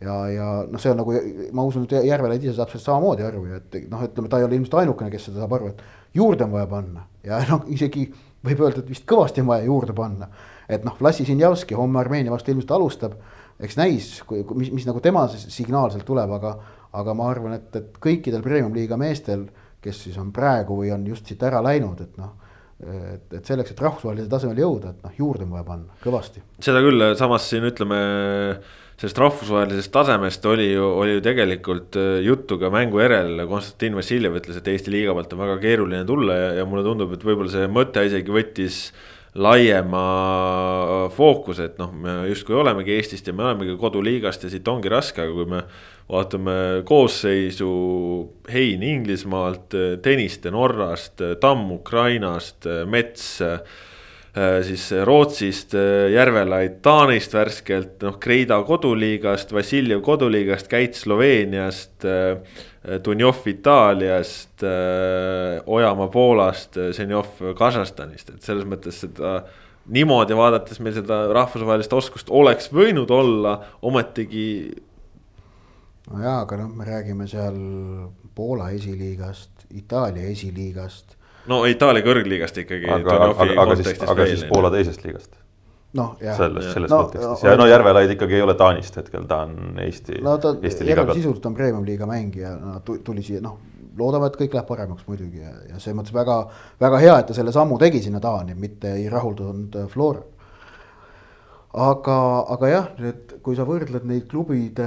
ja, 0.00 0.14
ja 0.30 0.50
noh, 0.70 0.78
see 0.78 0.92
on 0.92 1.00
nagu, 1.00 1.16
ma 1.52 1.64
usun, 1.66 1.88
et 1.88 2.06
Järvelaid 2.06 2.44
ise 2.44 2.54
saab 2.54 2.70
sellest 2.70 2.86
samamoodi 2.86 3.26
aru 3.26 3.42
ja 3.48 3.58
et 3.58 3.88
noh, 3.90 4.04
ütleme, 4.06 4.30
ta 4.30 4.38
ei 4.38 4.46
ole 4.46 4.54
ilmselt 4.60 4.78
ainukene, 4.84 5.10
kes 5.10 5.26
seda 5.26 5.42
saab 5.42 5.56
aru, 5.58 5.72
et 5.72 5.82
juurde 6.14 6.46
on 6.46 6.54
vaja 6.54 6.70
panna 6.70 7.02
ja 7.26 7.40
noh, 7.50 7.66
isegi 7.66 8.06
võib 8.46 8.62
öelda, 8.62 8.84
et 8.84 8.94
vist 8.94 9.08
kõvasti 9.10 9.42
on 9.42 9.50
vaja 9.50 9.66
juurde 9.66 9.96
panna. 9.98 10.30
et 10.68 10.86
noh, 10.86 10.94
Vlassi 11.00 11.26
Sinjavski 11.26 11.74
homme 11.74 11.98
Armeenia 11.98 12.30
vastu 12.30 12.54
ilmselt 12.54 12.76
alustab 12.78 13.18
eks 13.62 13.78
näis, 13.78 14.10
mis, 14.54 14.70
mis 14.72 14.86
nagu 14.86 15.00
tema 15.02 15.24
signaal 15.30 15.90
sealt 15.92 16.06
tuleb, 16.06 16.30
aga, 16.38 16.54
aga 16.98 17.14
ma 17.18 17.30
arvan, 17.32 17.56
et, 17.58 17.70
et 17.78 17.98
kõikidel 18.02 18.44
premium-liiga 18.44 18.98
meestel, 19.00 19.48
kes 19.88 20.04
siis 20.06 20.20
on 20.20 20.30
praegu 20.34 20.78
või 20.82 20.92
on 20.94 21.06
just 21.08 21.26
siit 21.26 21.42
ära 21.48 21.64
läinud, 21.64 22.04
et 22.04 22.20
noh 22.20 22.36
et, 22.78 23.24
et 23.34 23.42
selleks, 23.42 23.72
et 23.74 23.80
rahvusvahelisele 23.82 24.30
tasemele 24.30 24.62
jõuda, 24.62 24.92
et 24.92 25.06
noh, 25.06 25.14
juurde 25.18 25.46
on 25.46 25.56
vaja 25.56 25.64
panna 25.66 25.96
kõvasti. 26.04 26.44
seda 26.62 26.82
küll, 26.84 27.06
samas 27.18 27.48
siin 27.50 27.66
ütleme 27.66 27.98
sellest 28.98 29.18
rahvusvahelisest 29.22 29.92
tasemest 29.94 30.46
oli 30.50 30.72
ju, 30.72 30.86
oli 31.02 31.16
ju 31.16 31.22
tegelikult 31.22 31.98
äh, 31.98 32.18
juttu 32.26 32.58
ka 32.58 32.70
mängu 32.74 32.98
järel, 33.02 33.44
Konstantin 33.50 33.98
Vassiljev 33.98 34.40
ütles, 34.40 34.58
et 34.58 34.70
Eesti 34.72 34.94
liiga 34.94 35.14
pealt 35.14 35.34
on 35.36 35.42
väga 35.44 35.58
keeruline 35.62 36.02
tulla 36.06 36.38
ja, 36.38 36.48
ja 36.60 36.66
mulle 36.66 36.82
tundub, 36.86 37.14
et 37.14 37.26
võib-olla 37.26 37.52
see 37.52 37.68
mõte 37.70 38.02
isegi 38.08 38.34
võttis 38.34 38.80
laiema 39.34 41.08
fookuse, 41.14 41.68
et 41.68 41.80
noh, 41.80 41.92
me 41.92 42.14
justkui 42.30 42.56
olemegi 42.56 42.94
Eestist 42.96 43.28
ja 43.28 43.34
me 43.36 43.44
olemegi 43.44 43.76
koduliigast 43.80 44.46
ja 44.46 44.52
siit 44.52 44.68
ongi 44.68 44.88
raske, 44.92 45.22
aga 45.24 45.34
kui 45.34 45.48
me 45.50 45.62
vaatame 46.08 46.56
koosseisu 46.88 47.68
Hein 48.48 48.86
Inglismaalt, 48.86 49.76
Tõniste 50.04 50.52
Norrast, 50.54 51.20
Tamm 51.42 51.68
Ukrainast, 51.76 52.68
Mets 52.88 53.28
siis 54.62 54.84
Rootsist, 55.04 55.74
Järvelaid 56.12 56.78
Taanist 56.84 57.32
värskelt, 57.34 57.96
noh, 58.06 58.18
Kreida 58.22 58.60
koduliigast, 58.64 59.52
Vassiljev 59.52 60.00
koduliigast, 60.06 60.68
Käits 60.70 61.02
Sloveeniast 61.04 62.06
Dunjov 63.04 63.46
Itaaliast, 63.50 64.62
äh, 64.62 65.62
Ojamaa 65.66 66.08
Poolast, 66.12 66.78
Zenjov 66.96 67.40
Kasahstanist, 67.58 68.30
et 68.34 68.46
selles 68.46 68.68
mõttes 68.68 69.02
seda 69.04 69.40
niimoodi 69.88 70.36
vaadates 70.36 70.80
meil 70.84 70.96
seda 70.96 71.22
rahvusvahelist 71.32 71.92
oskust 71.96 72.30
oleks 72.30 72.70
võinud 72.74 73.10
olla, 73.14 73.58
ometigi. 73.82 74.48
no 76.10 76.22
jaa, 76.22 76.40
aga 76.44 76.62
noh, 76.62 76.72
me 76.76 76.88
räägime 76.88 77.28
seal 77.30 77.58
Poola 78.34 78.70
esiliigast, 78.76 79.66
Itaalia 79.74 80.28
esiliigast. 80.32 81.16
no 81.48 81.64
Itaalia 81.68 82.04
kõrgliigast 82.06 82.64
ikkagi. 82.64 82.88
aga, 83.00 83.20
aga, 83.32 83.52
aga 83.64 83.78
siis, 83.82 84.02
aga 84.06 84.32
siis 84.32 84.48
Poola 84.48 84.72
teisest 84.74 85.04
liigast 85.04 85.36
noh, 85.96 86.16
jah. 86.20 86.36
selles, 86.36 86.72
selles 86.74 86.90
no, 86.92 87.02
kontekstis 87.04 87.46
ja 87.48 87.56
no 87.56 87.66
Järvelaid 87.68 88.12
ikkagi 88.12 88.36
ei 88.36 88.44
ole 88.44 88.54
Taanist 88.58 88.96
hetkel, 89.00 89.24
ta 89.30 89.42
on 89.46 89.80
Eesti. 89.80 90.20
no 90.24 90.36
ta 90.42 90.54
sisult 91.14 91.46
on 91.48 91.56
premium-liiga 91.56 92.08
mängija, 92.08 92.54
tuli 92.84 93.24
siia, 93.24 93.40
noh, 93.44 93.56
loodame, 93.98 94.28
et 94.28 94.36
kõik 94.40 94.56
läheb 94.58 94.68
paremaks 94.68 95.06
muidugi 95.08 95.40
ja, 95.42 95.54
ja 95.70 95.78
selles 95.80 95.96
mõttes 95.98 96.14
väga, 96.14 96.40
väga 96.80 97.00
hea, 97.04 97.14
et 97.22 97.30
ta 97.30 97.38
selle 97.38 97.54
sammu 97.56 97.78
tegi 97.80 98.02
sinna 98.04 98.20
Taani, 98.22 98.56
mitte 98.58 98.92
ei 98.98 99.08
rahuldunud 99.12 99.80
Flora 99.92 100.24
aga, 101.76 102.16
aga 102.54 102.68
jah, 102.70 102.86
et 103.04 103.34
kui 103.44 103.56
sa 103.56 103.66
võrdled 103.68 104.06
neid 104.08 104.24
klubide, 104.30 104.86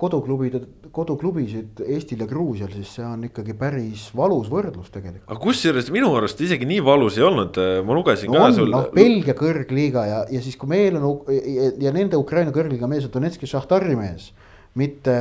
koduklubide, 0.00 0.62
koduklubisid 0.94 1.82
Eestil 1.86 2.24
ja 2.24 2.28
Gruusial, 2.30 2.72
siis 2.74 2.90
see 2.98 3.06
on 3.06 3.22
ikkagi 3.28 3.54
päris 3.58 4.08
valus 4.16 4.50
võrdlus 4.52 4.90
tegelikult. 4.92 5.28
aga 5.30 5.40
kusjuures 5.42 5.90
minu 5.94 6.10
arust 6.18 6.42
isegi 6.42 6.66
nii 6.68 6.82
valus 6.84 7.18
ei 7.18 7.26
olnud, 7.28 7.60
ma 7.86 7.98
lugesin 7.98 8.32
no 8.32 8.40
ka 8.40 8.48
on, 8.48 8.56
sul. 8.58 8.72
noh, 8.74 8.88
Belgia 8.94 9.36
kõrgliiga 9.38 10.06
ja, 10.10 10.22
ja 10.34 10.42
siis, 10.44 10.58
kui 10.58 10.70
meil 10.74 10.98
on 10.98 11.22
ja, 11.30 11.70
ja 11.86 11.94
nende 11.94 12.18
Ukraina 12.20 12.54
kõrgliiga 12.54 12.90
mees 12.90 13.06
on 13.06 13.14
Donetski 13.14 13.50
Šahtari 13.50 13.96
mees 13.98 14.32
mitte 14.78 15.14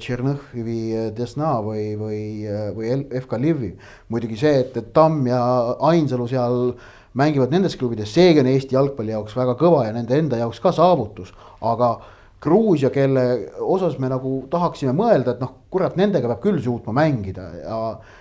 Tšernõhvi 0.00 1.10
Desna 1.16 1.58
või, 1.60 1.90
või, 2.00 2.20
või 2.76 2.92
FK 3.20 3.40
Lviv. 3.42 3.90
muidugi 4.08 4.38
see, 4.40 4.62
et, 4.62 4.78
et 4.80 4.94
Tamm 4.96 5.26
ja 5.28 5.40
Ainsalu 5.90 6.28
seal 6.30 6.72
mängivad 7.14 7.52
nendes 7.54 7.76
klubides, 7.78 8.12
seegi 8.12 8.42
on 8.42 8.50
Eesti 8.50 8.76
jalgpalli 8.76 9.14
jaoks 9.14 9.36
väga 9.36 9.56
kõva 9.58 9.86
ja 9.86 9.96
nende 9.96 10.18
enda 10.18 10.40
jaoks 10.42 10.60
ka 10.60 10.72
saavutus, 10.76 11.32
aga 11.64 11.96
Gruusia, 12.38 12.92
kelle 12.94 13.22
osas 13.66 13.96
me 13.98 14.06
nagu 14.12 14.44
tahaksime 14.50 14.92
mõelda, 14.94 15.34
et 15.34 15.40
noh, 15.42 15.56
kurat, 15.72 15.96
nendega 15.98 16.28
peab 16.30 16.42
küll 16.44 16.60
suutma 16.62 16.94
mängida 17.00 17.48
ja. 17.64 17.78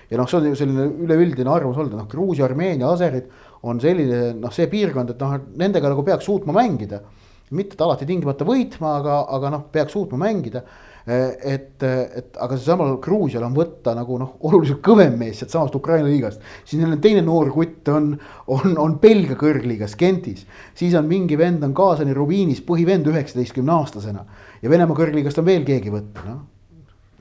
ja 0.09 0.17
noh, 0.17 0.29
see 0.29 0.39
on 0.39 0.47
ju 0.49 0.57
selline 0.57 0.87
üleüldine 1.05 1.51
arvamus 1.53 1.77
olnud, 1.83 1.93
noh, 1.99 2.07
Gruusia, 2.09 2.47
Armeenia, 2.47 2.89
Aserid 2.89 3.27
on 3.69 3.77
selline 3.83 4.31
noh, 4.39 4.53
see 4.53 4.65
piirkond, 4.71 5.13
et 5.13 5.21
noh, 5.21 5.37
nendega 5.61 5.91
nagu 5.93 6.05
peaks 6.07 6.25
suutma 6.25 6.55
mängida. 6.57 7.03
Mitte 7.51 7.79
alati 7.83 8.05
tingimata 8.05 8.45
võitma, 8.47 8.97
aga, 8.99 9.21
aga 9.37 9.53
noh, 9.53 9.65
peaks 9.71 9.95
suutma 9.95 10.19
mängida 10.25 10.63
et, 11.07 11.83
et 11.83 12.35
aga 12.43 12.57
seesamal 12.57 12.97
Gruusial 13.03 13.45
on 13.47 13.53
võtta 13.55 13.93
nagu 13.95 14.17
noh, 14.19 14.33
oluliselt 14.47 14.81
kõvem 14.83 15.13
mees 15.15 15.39
sealtsamast 15.39 15.77
Ukraina 15.79 16.09
liigast. 16.09 16.41
siis 16.65 16.81
neil 16.81 16.97
on 16.97 17.01
teine 17.03 17.21
noor 17.23 17.51
kutt 17.55 17.87
on, 17.93 18.09
on, 18.51 18.75
on 18.75 18.97
Belgia 18.99 19.37
kõrgliigas 19.39 19.95
Gentis. 19.99 20.43
siis 20.75 20.97
on 20.99 21.07
mingi 21.07 21.37
vend 21.39 21.63
on 21.63 21.75
Kaasani 21.77 22.15
Rubiinis 22.15 22.59
põhivend 22.67 23.07
üheksateistkümne 23.07 23.71
aastasena. 23.77 24.25
ja 24.61 24.69
Venemaa 24.69 24.99
kõrgliigast 24.99 25.39
on 25.39 25.47
veel 25.47 25.63
keegi 25.67 25.93
võtta, 25.93 26.25
noh. 26.27 26.43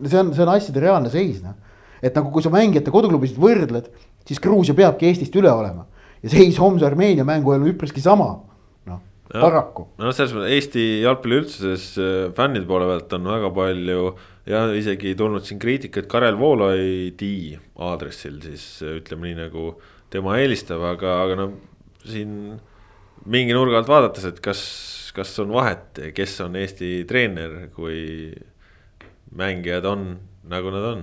see 0.03 0.19
on, 0.19 0.35
see 0.35 0.43
on 0.43 0.53
asjade 0.57 0.83
reaalne 0.83 1.13
seis, 1.15 1.39
noh. 1.45 1.55
et 2.03 2.19
nagu, 2.19 2.35
kui 2.35 2.43
sa 2.43 2.51
mängijate 2.51 2.91
koduklubisid 2.91 3.39
võrdled, 3.39 3.87
siis 4.27 4.43
Gruusia 4.43 4.75
peabki 4.75 5.13
Eestist 5.13 5.39
üle 5.39 5.53
olema. 5.53 5.87
ja 6.27 6.35
seis 6.35 6.59
homse 6.59 6.91
Armeenia 6.91 7.25
mängu 7.25 7.55
ajal 7.55 7.63
on 7.63 7.71
üpriski 7.77 8.03
sama 8.03 8.33
paraku. 9.33 9.89
no 9.99 10.13
selles 10.15 10.35
mõttes 10.37 10.55
Eesti 10.57 10.87
jalgpalli 11.05 11.41
üldsuses 11.43 11.87
äh, 12.01 12.15
fännide 12.37 12.69
poole 12.69 12.89
pealt 12.91 13.17
on 13.19 13.31
väga 13.33 13.53
palju 13.57 14.07
ja 14.47 14.63
isegi 14.79 15.17
tulnud 15.19 15.47
siin 15.47 15.61
kriitikat 15.63 16.09
Karel 16.11 16.39
Voolaidi 16.39 17.59
aadressil 17.89 18.39
siis 18.45 18.67
äh, 18.85 18.99
ütleme 19.01 19.31
nii 19.31 19.41
nagu 19.47 19.69
tema 20.13 20.37
eelistab, 20.41 20.85
aga, 20.95 21.21
aga 21.25 21.39
no 21.41 21.49
siin 22.07 22.57
mingi 23.27 23.55
nurga 23.57 23.81
alt 23.81 23.91
vaadates, 23.91 24.27
et 24.29 24.39
kas, 24.45 24.61
kas 25.17 25.33
on 25.43 25.51
vahet, 25.55 25.99
kes 26.15 26.39
on 26.45 26.59
Eesti 26.61 27.01
treener, 27.09 27.67
kui 27.75 28.31
mängijad 29.37 29.89
on 29.91 30.09
nagu 30.47 30.71
nad 30.75 30.87
on. 30.93 31.03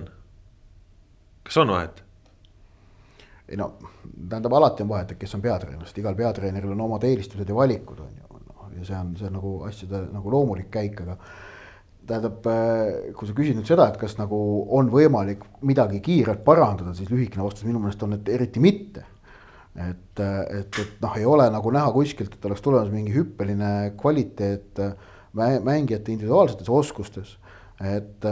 kas 1.44 1.60
on 1.60 1.74
vahet? 1.74 2.03
Ei 3.48 3.58
no 3.60 3.74
tähendab, 4.28 4.52
alati 4.56 4.84
on 4.84 4.92
vahet, 4.92 5.14
et 5.14 5.20
kes 5.20 5.34
on 5.36 5.42
peatreener, 5.44 5.86
sest 5.86 5.98
igal 6.00 6.16
peatreeneril 6.18 6.72
on 6.72 6.84
omad 6.86 7.04
eelistused 7.04 7.48
ja 7.48 7.56
valikud 7.56 8.04
on 8.04 8.12
ju, 8.20 8.44
noh 8.48 8.70
ja 8.78 8.86
see 8.86 9.00
on, 9.00 9.16
see 9.18 9.28
on 9.28 9.36
nagu 9.38 9.56
asjade 9.68 10.04
nagu 10.12 10.32
loomulik 10.32 10.70
käik, 10.72 11.02
aga 11.04 11.18
tähendab, 12.04 12.46
kui 13.16 13.28
sa 13.28 13.34
küsid 13.36 13.56
nüüd 13.56 13.68
seda, 13.68 13.88
et 13.88 13.98
kas 14.00 14.16
nagu 14.20 14.38
on 14.76 14.90
võimalik 14.92 15.44
midagi 15.64 16.02
kiirelt 16.04 16.44
parandada, 16.44 16.92
siis 16.96 17.08
lühikene 17.12 17.44
vastus 17.44 17.64
minu 17.68 17.80
meelest 17.80 18.02
on, 18.04 18.16
et 18.18 18.28
eriti 18.32 18.60
mitte 18.60 19.04
et, 19.74 20.20
et, 20.20 20.78
et 20.78 21.02
noh, 21.02 21.16
ei 21.18 21.26
ole 21.26 21.46
nagu 21.50 21.72
näha 21.74 21.90
kuskilt, 21.94 22.36
et 22.36 22.46
oleks 22.46 22.62
tulemas 22.62 22.92
mingi 22.94 23.14
hüppeline 23.14 23.94
kvaliteet 23.98 24.80
mängijate 25.34 26.14
individuaalsetes 26.14 26.70
oskustes. 26.70 27.36
et, 27.82 28.26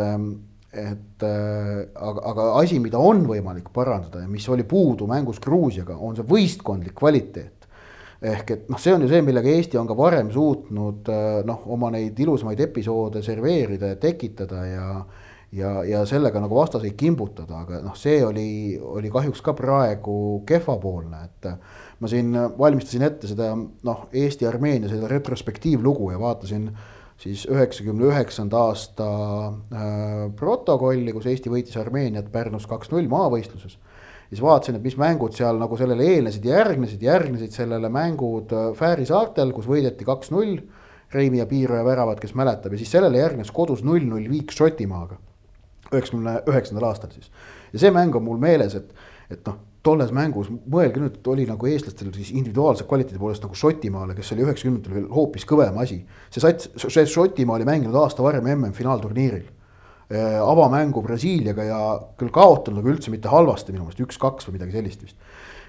et 0.72 1.24
aga, 1.24 2.20
aga 2.32 2.46
asi, 2.60 2.78
mida 2.80 3.00
on 3.00 3.26
võimalik 3.28 3.68
parandada 3.74 4.22
ja 4.22 4.28
mis 4.30 4.46
oli 4.48 4.64
puudu 4.68 5.08
mängus 5.10 5.40
Gruusiaga, 5.42 5.98
on 6.00 6.16
see 6.16 6.28
võistkondlik 6.28 6.96
kvaliteet. 6.96 7.68
Ehk 8.22 8.50
et 8.54 8.70
noh, 8.70 8.78
see 8.78 8.94
on 8.94 9.02
ju 9.02 9.10
see, 9.10 9.20
millega 9.26 9.50
Eesti 9.50 9.76
on 9.80 9.88
ka 9.90 9.96
varem 9.98 10.30
suutnud 10.32 11.10
noh, 11.44 11.66
oma 11.74 11.90
neid 11.90 12.18
ilusamaid 12.22 12.60
episoode 12.62 13.20
serveerida 13.26 13.92
ja 13.92 13.98
tekitada 14.00 14.64
ja 14.68 14.86
ja, 15.52 15.72
ja 15.84 16.02
sellega 16.08 16.40
nagu 16.40 16.56
vastaseid 16.56 16.96
kimbutada, 16.98 17.62
aga 17.64 17.82
noh, 17.84 17.96
see 17.98 18.22
oli, 18.24 18.78
oli 18.80 19.10
kahjuks 19.12 19.42
ka 19.44 19.54
praegu 19.56 20.16
kehvapoolne, 20.48 21.22
et 21.28 21.50
ma 22.00 22.10
siin 22.10 22.32
valmistasin 22.58 23.06
ette 23.06 23.30
seda 23.30 23.52
noh, 23.56 24.06
Eesti-Armeenia 24.08 24.90
seda 24.90 25.10
retrospektiivlugu 25.12 26.12
ja 26.14 26.20
vaatasin 26.22 26.70
siis 27.22 27.44
üheksakümne 27.50 28.08
üheksanda 28.10 28.66
aasta 28.68 29.06
äh, 29.46 29.88
protokolli, 30.38 31.14
kus 31.14 31.28
Eesti 31.30 31.52
võitis 31.52 31.78
Armeeniat 31.78 32.30
Pärnus 32.32 32.66
kaks-null 32.70 33.08
maavõistluses. 33.10 33.78
siis 34.28 34.42
vaatasin, 34.42 34.78
et 34.78 34.82
mis 34.82 34.96
mängud 34.98 35.36
seal 35.36 35.58
nagu 35.60 35.76
sellele 35.78 36.06
eelnesid 36.14 36.44
järgnesid, 36.48 37.02
järgnesid 37.02 37.54
sellele 37.54 37.90
mängud 37.92 38.54
äh, 38.56 38.70
Fääri 38.78 39.06
saartel, 39.06 39.52
kus 39.52 39.68
võideti 39.70 40.08
kaks-null. 40.08 40.62
Reimi 41.12 41.42
ja 41.42 41.44
Piiroja 41.44 41.84
väravad, 41.84 42.16
kes 42.16 42.32
mäletab 42.32 42.72
ja 42.72 42.78
siis 42.80 42.90
sellele 42.94 43.18
järgnes 43.20 43.50
kodus 43.52 43.82
null-null 43.84 44.30
viik 44.32 44.54
Šotimaaga 44.56 45.18
üheksakümne 45.92 46.38
üheksandal 46.48 46.86
aastal 46.88 47.10
siis. 47.12 47.28
ja 47.72 47.82
see 47.82 47.90
mäng 47.92 48.16
on 48.16 48.24
mul 48.24 48.40
meeles, 48.40 48.72
et, 48.78 48.94
et 49.28 49.44
noh, 49.44 49.58
tolles 49.82 50.12
mängus 50.14 50.50
mõelge 50.50 51.02
nüüd, 51.02 51.18
oli 51.32 51.46
nagu 51.48 51.66
eestlastel 51.66 52.12
siis 52.14 52.30
individuaalse 52.36 52.86
kvaliteedi 52.88 53.18
poolest 53.20 53.42
nagu 53.42 53.56
Šotimaale, 53.58 54.14
kes 54.18 54.32
oli 54.34 54.44
üheksakümnendatel 54.46 54.94
veel 54.98 55.08
hoopis 55.12 55.46
kõvem 55.48 55.80
asi. 55.82 56.02
see 56.30 56.44
sats, 56.44 56.70
see 56.86 57.06
Šotimaa 57.10 57.58
oli 57.58 57.66
mänginud 57.68 57.98
aasta 57.98 58.22
varem 58.24 58.46
MM-finaalturniiril 58.54 59.44
äh,. 59.44 60.38
avamängu 60.42 61.02
Brasiiliaga 61.02 61.66
ja 61.66 61.80
küll 62.20 62.30
kaotanud, 62.34 62.82
aga 62.82 62.94
üldse 62.94 63.14
mitte 63.14 63.32
halvasti 63.32 63.74
minu 63.74 63.88
meelest, 63.88 64.02
üks-kaks 64.06 64.48
või 64.48 64.58
midagi 64.60 64.78
sellist 64.78 65.06
vist 65.06 65.16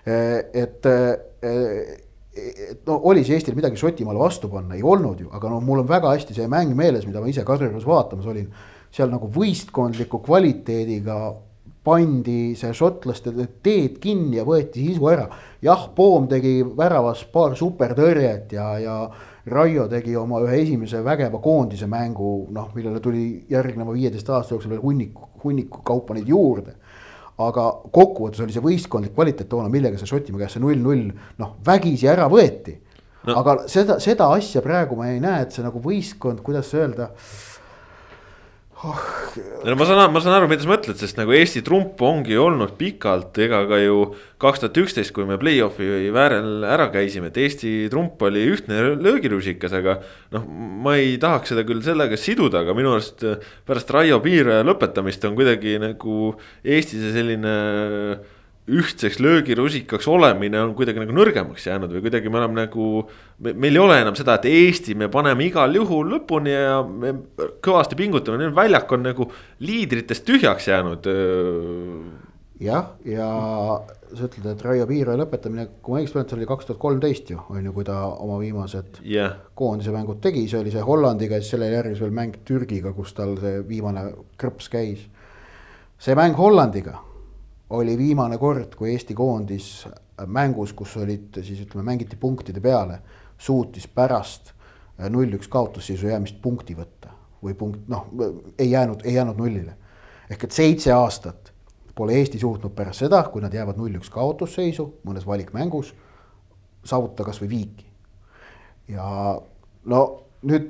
äh,. 0.05 0.43
et 0.53 0.85
äh, 0.89 1.99
et 2.33 2.87
no 2.87 2.97
oli 3.09 3.21
siis 3.21 3.37
Eestil 3.37 3.57
midagi 3.57 3.77
Šotimaale 3.77 4.21
vastu 4.21 4.49
panna, 4.49 4.77
ei 4.77 4.85
olnud 4.85 5.19
ju, 5.21 5.29
aga 5.33 5.49
no 5.53 5.59
mul 5.61 5.83
on 5.83 5.89
väga 5.89 6.13
hästi 6.15 6.37
see 6.37 6.47
mäng 6.49 6.73
meeles, 6.77 7.05
mida 7.05 7.21
ma 7.21 7.29
ise 7.29 7.45
Kadriorus 7.45 7.85
vaatamas 7.85 8.29
olin 8.29 8.47
seal 8.93 9.09
nagu 9.13 9.29
võistkondliku 9.33 10.21
kvaliteediga 10.25 11.17
pandi 11.83 12.53
see 12.55 12.71
šotlaste 12.75 13.33
teed 13.63 13.97
kinni 14.03 14.39
ja 14.39 14.45
võeti 14.47 14.85
sisu 14.87 15.09
ära. 15.11 15.27
jah, 15.61 15.89
Poom 15.95 16.27
tegi 16.31 16.61
väravas 16.63 17.25
paar 17.31 17.57
supertõrjet 17.59 18.55
ja, 18.55 18.67
ja 18.79 18.97
Raio 19.51 19.89
tegi 19.91 20.15
oma 20.15 20.39
ühe 20.45 20.61
esimese 20.61 21.01
vägeva 21.03 21.41
koondise 21.43 21.87
mängu, 21.91 22.47
noh, 22.55 22.69
millele 22.75 23.01
tuli 23.03 23.25
järgneva 23.51 23.91
viieteist 23.91 24.29
aasta 24.31 24.55
jooksul 24.55 24.71
veel 24.71 24.83
hunniku, 24.83 25.27
hunniku 25.43 25.81
kaupa 25.83 26.15
neid 26.15 26.31
juurde. 26.31 26.77
aga 27.43 27.63
kokkuvõttes 27.91 28.43
oli 28.45 28.53
see 28.53 28.61
võistkondlik 28.61 29.15
kvaliteet 29.15 29.49
toona, 29.49 29.69
millega 29.69 29.97
see 29.97 30.07
Šotimaa 30.07 30.43
käest 30.43 30.55
see 30.55 30.63
null-null 30.63 31.07
noh, 31.41 31.55
vägisi 31.65 32.07
ära 32.07 32.27
võeti 32.29 32.77
no.. 33.25 33.35
aga 33.39 33.55
seda, 33.67 33.97
seda 34.03 34.29
asja 34.35 34.61
praegu 34.61 34.95
ma 34.95 35.09
ei 35.09 35.19
näe, 35.23 35.47
et 35.47 35.55
see 35.55 35.65
nagu 35.65 35.81
võistkond, 35.81 36.43
kuidas 36.45 36.69
öelda 36.77 37.09
oh.. 38.83 38.99
no 39.65 39.75
ma 39.79 39.87
saan, 39.87 40.11
ma 40.13 40.21
saan 40.23 40.37
aru, 40.37 40.49
mida 40.51 40.65
sa 40.65 40.69
mõtled, 40.71 40.97
sest 40.99 41.17
nagu 41.19 41.33
Eesti 41.35 41.63
trump 41.65 42.01
ongi 42.03 42.37
olnud 42.39 42.75
pikalt, 42.79 43.37
ega 43.43 43.63
ka 43.69 43.79
ju 43.81 43.97
kaks 44.43 44.63
tuhat 44.63 44.79
üksteist, 44.83 45.13
kui 45.15 45.27
me 45.29 45.37
play-off'i 45.41 46.11
väärel 46.13 46.65
ära 46.67 46.89
käisime, 46.93 47.31
et 47.31 47.39
Eesti 47.45 47.73
trump 47.93 48.21
oli 48.27 48.43
ühtne 48.51 48.81
löögirusikas, 48.99 49.75
aga. 49.79 49.97
noh, 50.35 50.45
ma 50.83 50.97
ei 50.99 51.15
tahaks 51.21 51.53
seda 51.53 51.65
küll 51.67 51.83
sellega 51.85 52.19
siduda, 52.19 52.63
aga 52.63 52.75
minu 52.77 52.95
arust 52.97 53.25
pärast 53.67 53.91
Raio 53.95 54.19
Piire 54.23 54.61
lõpetamist 54.67 55.25
on 55.29 55.37
kuidagi 55.39 55.79
nagu 55.81 56.33
Eestis 56.63 57.11
selline 57.15 57.57
ühtseks 58.63 59.19
löögirusikaks 59.19 60.07
olemine 60.07 60.61
on 60.63 60.71
kuidagi 60.77 61.01
nagu 61.01 61.15
nõrgemaks 61.15 61.65
jäänud 61.67 61.91
või 61.91 62.05
kuidagi 62.05 62.31
me 62.31 62.39
oleme 62.39 62.61
nagu. 62.61 62.85
meil 63.43 63.75
ei 63.75 63.81
ole 63.81 63.97
enam 63.99 64.15
seda, 64.15 64.37
et 64.39 64.47
Eesti 64.47 64.95
me 64.95 65.09
paneme 65.11 65.43
igal 65.49 65.75
juhul 65.75 66.13
lõpuni 66.15 66.53
ja 66.53 66.77
me 66.83 67.11
kõvasti 67.63 67.99
pingutame, 67.99 68.39
nüüd 68.39 68.55
väljak 68.55 68.91
on 68.95 69.03
nagu 69.03 69.27
liidritest 69.59 70.23
tühjaks 70.23 70.71
jäänud. 70.71 71.11
jah, 72.63 72.95
ja 73.03 73.27
sa 74.15 74.29
ütled, 74.29 74.47
et 74.47 74.63
Raio 74.63 74.87
Piire 74.87 75.19
lõpetamine, 75.19 75.67
kui 75.81 75.97
ma 75.97 75.99
õigesti 75.99 76.21
mäletan, 76.21 76.39
oli 76.39 76.47
kaks 76.47 76.65
tuhat 76.69 76.79
kolmteist 76.79 77.35
ju, 77.35 77.43
on 77.51 77.65
ju, 77.65 77.73
kui 77.75 77.83
ta 77.83 77.99
oma 78.07 78.39
viimased 78.39 79.01
yeah. 79.03 79.41
koondise 79.59 79.91
mängud 79.91 80.23
tegi, 80.23 80.47
see 80.47 80.61
oli 80.61 80.71
see 80.71 80.87
Hollandiga 80.87 81.35
ja 81.35 81.43
siis 81.43 81.57
selle 81.57 81.73
järgis 81.73 81.99
veel 81.99 82.15
mäng 82.15 82.39
Türgiga, 82.47 82.95
kus 82.95 83.11
tal 83.17 83.35
see 83.43 83.59
viimane 83.67 84.13
krõps 84.39 84.71
käis. 84.71 85.09
see 85.99 86.15
mäng 86.15 86.39
Hollandiga 86.39 87.01
oli 87.69 87.97
viimane 87.97 88.37
kord, 88.37 88.75
kui 88.75 88.91
Eesti 88.91 89.15
koondis 89.15 89.87
mängus, 90.27 90.73
kus 90.73 90.97
olid 90.97 91.41
siis 91.41 91.63
ütleme, 91.63 91.85
mängiti 91.91 92.17
punktide 92.19 92.61
peale, 92.61 92.99
suutis 93.37 93.87
pärast 93.87 94.53
null-üks 95.09 95.49
kaotusseisu 95.49 96.07
jäämist 96.07 96.41
punkti 96.41 96.75
võtta 96.77 97.13
või 97.43 97.55
punkt, 97.57 97.87
noh, 97.91 98.05
ei 98.59 98.71
jäänud, 98.71 99.01
ei 99.03 99.13
jäänud 99.13 99.37
nullile. 99.37 99.75
ehk 100.29 100.43
et 100.43 100.51
seitse 100.51 100.91
aastat 100.91 101.51
pole 101.95 102.15
Eesti 102.17 102.39
suutnud 102.39 102.71
pärast 102.75 103.03
seda, 103.03 103.23
kui 103.23 103.41
nad 103.41 103.53
jäävad 103.53 103.77
null-üks 103.77 104.09
kaotusseisu 104.09 104.85
mõnes 105.05 105.25
valikmängus, 105.27 105.93
saavutada 106.85 107.27
kasvõi 107.29 107.49
viiki. 107.49 107.85
ja 108.87 109.41
no 109.85 109.99
nüüd 110.43 110.69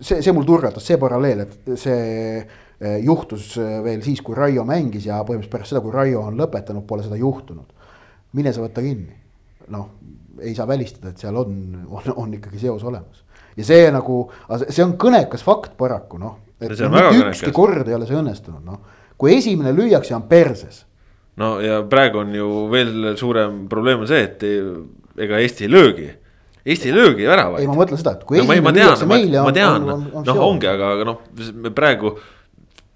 see, 0.00 0.20
see 0.22 0.32
mul 0.32 0.44
turgatas, 0.48 0.86
see 0.86 0.98
paralleel, 1.00 1.44
et 1.46 1.72
see 1.78 2.46
juhtus 2.80 3.56
eh, 3.60 3.78
veel 3.84 4.02
siis, 4.04 4.22
kui 4.24 4.36
Raio 4.36 4.64
mängis 4.68 5.06
ja 5.08 5.20
põhimõtteliselt 5.20 5.52
pärast 5.52 5.74
seda, 5.74 5.82
kui 5.84 5.92
Raio 5.92 6.22
on 6.24 6.38
lõpetanud, 6.40 6.86
pole 6.88 7.04
seda 7.04 7.18
juhtunud. 7.20 7.76
mine 8.32 8.52
sa 8.54 8.62
võta 8.62 8.80
kinni, 8.80 9.16
noh, 9.74 9.88
ei 10.40 10.54
saa 10.54 10.68
välistada, 10.68 11.10
et 11.10 11.18
seal 11.18 11.36
on, 11.36 11.56
on, 11.90 12.12
on 12.16 12.34
ikkagi 12.34 12.62
seos 12.62 12.84
olemas. 12.84 13.24
ja 13.56 13.66
see 13.66 13.90
nagu, 13.92 14.22
see 14.68 14.84
on 14.84 14.94
kõnekas 15.00 15.44
fakt 15.44 15.76
paraku 15.76 16.18
noh, 16.22 16.38
et 16.60 16.72
mitte 16.72 17.26
ükski 17.26 17.52
kord 17.52 17.88
ei 17.88 17.98
ole 17.98 18.08
see 18.08 18.16
õnnestunud, 18.16 18.64
noh. 18.64 18.80
kui 19.18 19.34
esimene 19.36 19.74
lüüakse, 19.76 20.14
on 20.16 20.24
perses. 20.30 20.86
no 21.36 21.58
ja 21.60 21.82
praegu 21.90 22.24
on 22.24 22.34
ju 22.34 22.48
veel 22.72 23.12
suurem 23.20 23.66
probleem 23.68 24.06
on 24.06 24.08
see, 24.08 24.24
et 24.24 25.20
ega 25.20 25.38
Eesti 25.38 25.68
ei 25.68 25.70
löögi 25.76 26.10
Eesti 26.64 26.88
ei 26.88 26.94
löögi 26.94 27.28
väravaid. 27.28 27.62
ei, 27.64 27.68
ma 27.68 27.76
mõtlen 27.76 28.00
seda, 28.00 28.16
et 28.16 28.24
kui 28.28 28.40
no, 28.40 28.44
esimene 28.44 28.80
lüüakse 28.80 29.08
meile 29.08 29.40
on. 29.40 29.48
ma 29.48 29.56
tean, 29.56 29.88
noh 30.26 30.44
ongi, 30.44 30.68
aga, 30.68 30.94
aga 30.96 31.08
noh, 31.08 31.22
me 31.56 31.72
praegu 31.76 32.16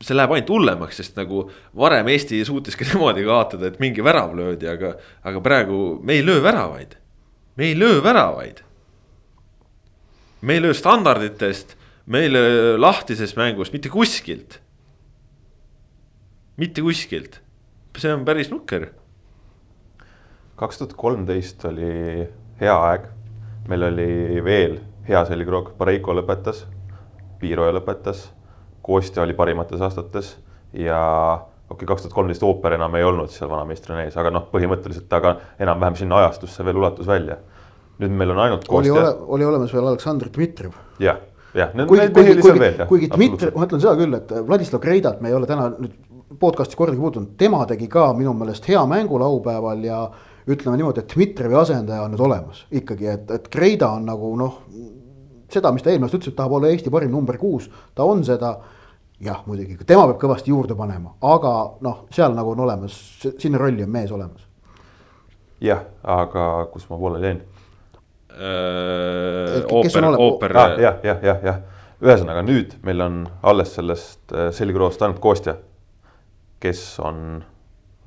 see 0.05 0.17
läheb 0.17 0.35
ainult 0.35 0.53
hullemaks, 0.53 0.99
sest 1.01 1.17
nagu 1.19 1.47
varem 1.79 2.09
Eesti 2.13 2.43
suutis 2.47 2.77
ka 2.79 2.87
niimoodi 2.89 3.25
kaotada, 3.27 3.71
et 3.71 3.81
mingi 3.83 4.05
värav 4.05 4.35
löödi, 4.37 4.69
aga, 4.71 4.95
aga 5.25 5.43
praegu 5.45 5.81
me 6.05 6.19
ei 6.19 6.27
löö 6.27 6.43
väravaid. 6.45 6.99
me 7.57 7.71
ei 7.71 7.79
löö 7.79 8.03
väravaid. 8.03 8.61
me 10.41 10.59
ei 10.59 10.63
löö 10.63 10.75
standarditest, 10.75 11.77
me 12.07 12.21
ei 12.21 12.33
löö 12.33 12.77
lahtisest 12.81 13.37
mängust, 13.37 13.73
mitte 13.73 13.89
kuskilt. 13.89 14.61
mitte 16.57 16.83
kuskilt, 16.83 17.41
see 17.99 18.13
on 18.13 18.25
päris 18.25 18.51
nukker. 18.51 18.91
kaks 20.57 20.79
tuhat 20.79 20.93
kolmteist 20.97 21.65
oli 21.65 22.29
hea 22.61 22.77
aeg, 22.91 23.09
meil 23.69 23.89
oli 23.89 24.45
veel 24.45 24.81
hea 25.09 25.25
selgroog, 25.25 25.75
Pareiko 25.79 26.15
lõpetas, 26.17 26.67
Piiroja 27.41 27.75
lõpetas 27.77 28.29
Kostja 28.85 29.23
oli 29.25 29.35
parimates 29.35 29.81
aastates 29.81 30.35
ja 30.77 31.01
okei 31.71 31.75
okay,, 31.75 31.89
kaks 31.89 32.05
tuhat 32.05 32.15
kolmteist 32.15 32.43
ooper 32.45 32.77
enam 32.77 32.95
ei 32.99 33.05
olnud 33.05 33.33
seal 33.33 33.51
vanameistrina 33.51 34.05
ees, 34.05 34.17
aga 34.21 34.33
noh, 34.35 34.49
põhimõtteliselt 34.53 35.09
ta 35.09 35.21
ka 35.25 35.37
enam-vähem 35.65 35.97
sinna 36.03 36.21
ajastusse 36.23 36.67
veel 36.67 36.81
ulatus 36.83 37.09
välja. 37.09 37.39
nüüd 37.99 38.11
meil 38.11 38.35
on 38.35 38.43
ainult 38.43 38.67
Kostja. 38.67 38.93
oli, 38.93 39.01
ole, 39.01 39.15
oli 39.37 39.45
olemas 39.45 39.73
veel 39.73 39.87
Aleksandr 39.89 40.29
Dmitrijev. 40.35 40.75
jah, 41.01 41.23
jah, 41.55 41.71
kuigi, 41.73 42.09
kuigi, 42.13 42.41
kuigi, 42.41 42.89
kuigi 42.89 43.11
Dmitrijev, 43.15 43.57
ma 43.57 43.69
ütlen 43.69 43.85
seda 43.87 43.97
küll, 44.01 44.19
et 44.19 44.35
Vladislav 44.49 44.83
Kreidat 44.83 45.23
me 45.23 45.33
ei 45.33 45.39
ole 45.39 45.49
täna 45.49 45.71
nüüd 45.79 45.95
podcast'i 46.41 46.77
kordagi 46.77 47.01
puutunud, 47.01 47.35
tema 47.39 47.63
tegi 47.71 47.89
ka 47.89 48.09
minu 48.17 48.35
meelest 48.37 48.67
hea 48.69 48.83
mängu 48.91 49.19
laupäeval 49.23 49.85
ja 49.87 50.03
ütleme 50.51 50.77
niimoodi, 50.77 51.01
et 51.01 51.15
Dmitrijevi 51.15 51.57
asendaja 51.57 52.05
on 52.05 52.13
nüüd 52.13 52.25
olemas 52.27 52.65
ikkagi, 52.75 53.09
et, 53.15 53.31
et 53.31 53.49
Kreida 53.49 53.95
on 53.97 54.05
nagu 54.11 54.35
noh, 54.37 54.61
seda, 55.55 55.73
mis 55.73 55.85
ta 55.85 55.93
eelmine 55.93 56.09
aasta 56.09 56.19
ütles, 56.21 56.33
et 56.35 56.39
tahab 56.39 56.59
olla 56.59 56.73
Eesti 56.73 56.93
parim 56.93 57.13
number 57.15 57.39
kuus, 57.41 57.71
ta 57.95 58.07
on 58.09 58.25
seda. 58.27 58.57
Jah, 59.25 59.43
muidugi 59.47 59.79
tema 59.87 60.07
peab 60.09 60.19
kõvasti 60.23 60.53
juurde 60.53 60.77
panema, 60.79 61.15
aga 61.25 61.53
noh, 61.85 62.05
seal 62.15 62.35
nagu 62.37 62.55
on 62.55 62.65
olemas, 62.67 62.97
sinna 63.39 63.61
rolli 63.61 63.85
on 63.87 63.93
mees 63.95 64.13
olemas. 64.13 64.47
jah, 65.65 65.85
aga 66.03 66.49
kus 66.73 66.89
ma 66.91 66.99
pooleli 67.01 67.31
jäin? 67.31 67.43
äh, 68.35 69.61
kes 69.69 70.01
on 70.01 70.11
ooper, 70.11 70.25
ooper 70.29 70.57
ah,. 70.59 70.79
jah, 70.81 70.99
jah, 71.07 71.23
jah, 71.23 71.45
jah, 71.51 71.61
ühesõnaga 72.05 72.43
nüüd 72.47 72.79
meil 72.87 73.05
on 73.05 73.23
alles 73.43 73.77
sellest 73.79 74.35
äh, 74.35 74.51
selgroost 74.55 75.03
ainult 75.03 75.23
Kostja, 75.23 75.59
kes 76.61 76.89
on 77.05 77.45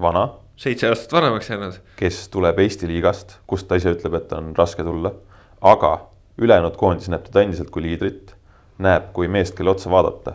vana 0.02 0.30
seitse 0.58 0.90
aastat 0.90 1.14
vanemaks 1.14 1.50
jäänud. 1.50 1.74
kes 1.96 2.30
tuleb 2.30 2.60
Eesti 2.60 2.88
liigast, 2.88 3.38
kust 3.48 3.68
ta 3.68 3.78
ise 3.78 3.94
ütleb, 3.94 4.18
et 4.18 4.32
on 4.34 4.54
raske 4.58 4.84
tulla. 4.84 5.14
aga 5.62 6.10
ülejäänud 6.38 6.78
koondis 6.78 7.10
näeb 7.10 7.26
teda 7.26 7.44
endiselt 7.46 7.70
kui 7.74 7.82
liidrit, 7.86 8.34
näeb 8.78 9.12
kui 9.14 9.28
meest, 9.28 9.56
kelle 9.58 9.74
otsa 9.74 9.90
vaadata. 9.90 10.34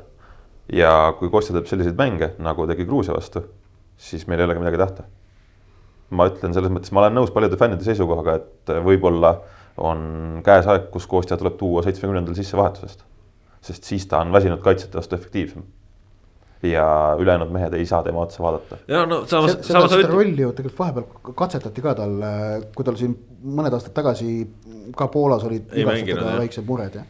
Ja 0.70 0.92
kui 1.18 1.30
Kostja 1.32 1.56
teeb 1.56 1.66
selliseid 1.70 1.98
mänge, 1.98 2.32
nagu 2.42 2.66
tegi 2.70 2.86
Gruusia 2.86 3.16
vastu, 3.16 3.42
siis 3.98 4.26
meil 4.30 4.42
ei 4.42 4.48
olegi 4.48 4.62
midagi 4.62 4.80
tahta. 4.80 5.08
ma 6.12 6.26
ütlen 6.28 6.52
selles 6.52 6.68
mõttes, 6.68 6.92
ma 6.92 7.00
olen 7.00 7.14
nõus 7.16 7.30
paljude 7.32 7.56
fännide 7.56 7.86
seisukohaga, 7.86 8.34
et 8.36 8.72
võib-olla 8.84 9.30
on 9.80 10.42
käes 10.44 10.66
aeg, 10.68 10.90
kus 10.92 11.06
Kostja 11.08 11.38
tuleb 11.40 11.56
tuua 11.56 11.80
seitsmekümnendal 11.86 12.36
sisse 12.36 12.56
vahetusest. 12.56 13.06
sest 13.62 13.84
siis 13.84 14.06
ta 14.06 14.20
on 14.20 14.32
väsinud 14.32 14.60
kaitsjate 14.60 14.98
vastu 14.98 15.16
efektiivsem. 15.16 15.62
ja 16.62 17.16
ülejäänud 17.18 17.50
mehed 17.50 17.72
ei 17.74 17.86
saa 17.86 18.02
tema 18.02 18.20
otsa 18.20 18.42
vaadata 18.42 18.76
ja 18.88 19.06
no 19.06 19.24
samas, 19.26 19.56
samas 19.66 19.90
seda 19.90 20.08
rolli 20.08 20.42
ju 20.42 20.52
tegelikult 20.52 20.78
vahepeal 20.78 21.34
katsetati 21.34 21.82
ka 21.82 21.94
tal, 21.98 22.12
kui 22.76 22.84
tal 22.84 22.94
siin 23.00 23.16
mõned 23.42 23.74
aastad 23.74 23.96
tagasi 23.96 24.46
ka 24.96 25.08
Poolas 25.08 25.42
olid 25.48 25.72
väiksed 25.74 26.68
mured 26.68 27.00
ja 27.00 27.02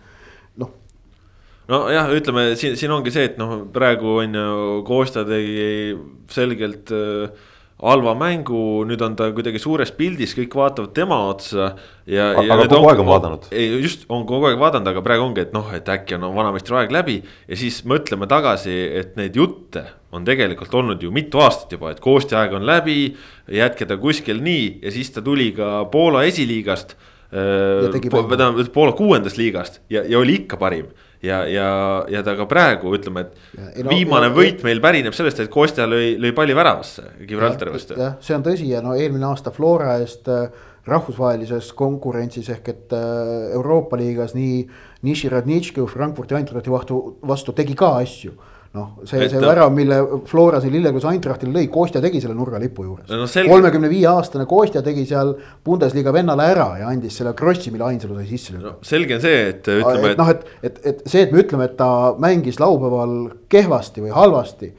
nojah, 1.71 2.11
ütleme 2.17 2.53
siin, 2.59 2.77
siin 2.79 2.93
ongi 2.95 3.15
see, 3.15 3.31
et 3.31 3.41
noh, 3.41 3.63
praegu 3.73 4.19
on 4.25 4.37
ju 4.39 4.83
Kostja 4.89 5.25
tegi 5.29 5.95
selgelt 6.33 6.91
äh, 6.95 7.51
halva 7.83 8.13
mängu, 8.15 8.85
nüüd 8.87 9.01
on 9.03 9.15
ta 9.19 9.27
kuidagi 9.35 9.59
suures 9.63 9.91
pildis, 9.97 10.37
kõik 10.39 10.55
vaatavad 10.55 10.93
tema 10.95 11.19
otsa. 11.27 11.73
ja, 12.07 12.29
ja 12.37 12.45
aga 12.55 12.69
kogu 12.71 12.91
aeg 12.91 13.03
on 13.03 13.09
vaadanud. 13.09 13.49
ei, 13.51 13.73
just 13.83 14.07
on 14.13 14.23
kogu 14.29 14.47
aeg 14.51 14.61
vaadanud, 14.61 14.93
aga 14.93 15.03
praegu 15.05 15.27
ongi, 15.27 15.43
et 15.49 15.55
noh, 15.57 15.67
et 15.75 15.89
äkki 15.91 16.17
on 16.19 16.29
vanameistri 16.37 16.79
aeg 16.79 16.95
läbi 16.95 17.19
ja 17.23 17.59
siis 17.59 17.83
mõtleme 17.89 18.29
tagasi, 18.31 18.77
et 19.03 19.17
neid 19.19 19.39
jutte 19.39 19.85
on 20.15 20.27
tegelikult 20.29 20.75
olnud 20.79 21.03
ju 21.03 21.11
mitu 21.15 21.43
aastat 21.43 21.75
juba, 21.75 21.91
et 21.91 22.03
Kostja 22.03 22.43
aeg 22.43 22.55
on 22.59 22.67
läbi, 22.69 23.17
jätke 23.51 23.89
ta 23.89 23.99
kuskil 23.99 24.43
nii 24.45 24.79
ja 24.85 24.95
siis 24.95 25.11
ta 25.11 25.25
tuli 25.25 25.51
ka 25.57 25.83
Poola 25.91 26.27
esiliigast. 26.29 26.95
mängu. 27.33 28.37
tähendab 28.37 28.75
Poola 28.75 28.93
kuuendast 28.93 29.39
liigast 29.41 29.81
ja, 29.91 30.03
ja 30.05 30.19
oli 30.21 30.43
ikka 30.43 30.59
parim 30.61 30.91
ja, 31.23 31.45
ja, 31.47 31.69
ja 32.11 32.23
ta 32.27 32.35
ka 32.37 32.47
praegu 32.51 32.95
ütleme, 32.97 33.21
et 33.27 33.33
Ja- 33.77 33.85
no- 33.85 33.91
viimane 33.91 34.27
ja- 34.27 34.35
võit 34.35 34.63
meil 34.65 34.81
pärineb 34.81 35.15
sellest, 35.15 35.41
et 35.41 35.51
Kostja 35.51 35.87
lõi, 35.87 36.17
lõi 36.19 36.33
palli 36.35 36.55
väravasse 36.55 37.03
Gibraltari 37.29 37.71
vastu. 37.73 37.95
jah, 37.99 38.17
see 38.21 38.35
on 38.37 38.43
tõsi 38.43 38.69
ja 38.69 38.81
no 38.83 38.95
eelmine 38.95 39.25
aasta 39.31 39.51
Flora 39.55 39.99
eest 40.01 40.29
äh, 40.29 40.49
rahvusvahelises 40.87 41.73
konkurentsis 41.79 42.49
ehk 42.51 42.69
et 42.73 42.93
äh, 42.93 43.53
Euroopa 43.55 43.97
liigas 43.97 44.35
nii 44.35 44.67
Nishi 45.07 45.29
Radnitški 45.31 45.85
Frankfurti 45.91 46.35
Eintrachti 46.35 46.71
vastu, 46.71 47.19
vastu 47.27 47.53
tegi 47.53 47.75
ka 47.79 47.97
asju. 48.03 48.33
noh, 48.77 48.93
see, 49.05 49.27
see 49.29 49.41
värav, 49.43 49.73
mille 49.75 49.99
Flora 50.29 50.61
siin 50.63 50.73
Lillekoos 50.73 51.05
Eintrachtile 51.11 51.53
lõi, 51.53 51.67
Kostja 51.73 52.01
tegi 52.05 52.23
selle 52.23 52.37
nurgalipu 52.39 52.87
juures 52.87 53.37
kolmekümne 53.49 53.91
viie 53.93 54.09
aastane 54.09 54.47
Kostja 54.49 54.83
tegi 54.85 55.05
seal 55.09 55.35
Bundesliga 55.65 56.15
vennale 56.15 56.47
ära 56.55 56.69
ja 56.81 56.89
andis 56.93 57.19
selle 57.21 57.35
krossi, 57.39 57.73
mille 57.75 57.91
Ainsalu 57.91 58.17
sai 58.21 58.29
sisse 58.31 58.57
lükata 58.57 58.79
no 58.79 58.89
selge 58.93 59.19
on 59.19 59.25
see, 59.25 59.43
et 59.51 59.69
ütleme, 59.77 60.15
et 60.15 60.23
noh, 60.23 60.33
et, 60.33 60.47
et, 60.63 60.81
et 60.89 61.05
see, 61.05 61.27
et 61.27 61.35
me 61.35 61.43
ütleme, 61.45 61.69
et 61.69 61.77
ta 61.77 61.91
mängis 62.23 62.61
laupäeval 62.63 63.17
kehvasti 63.53 64.07
või 64.07 64.17
halvasti. 64.17 64.73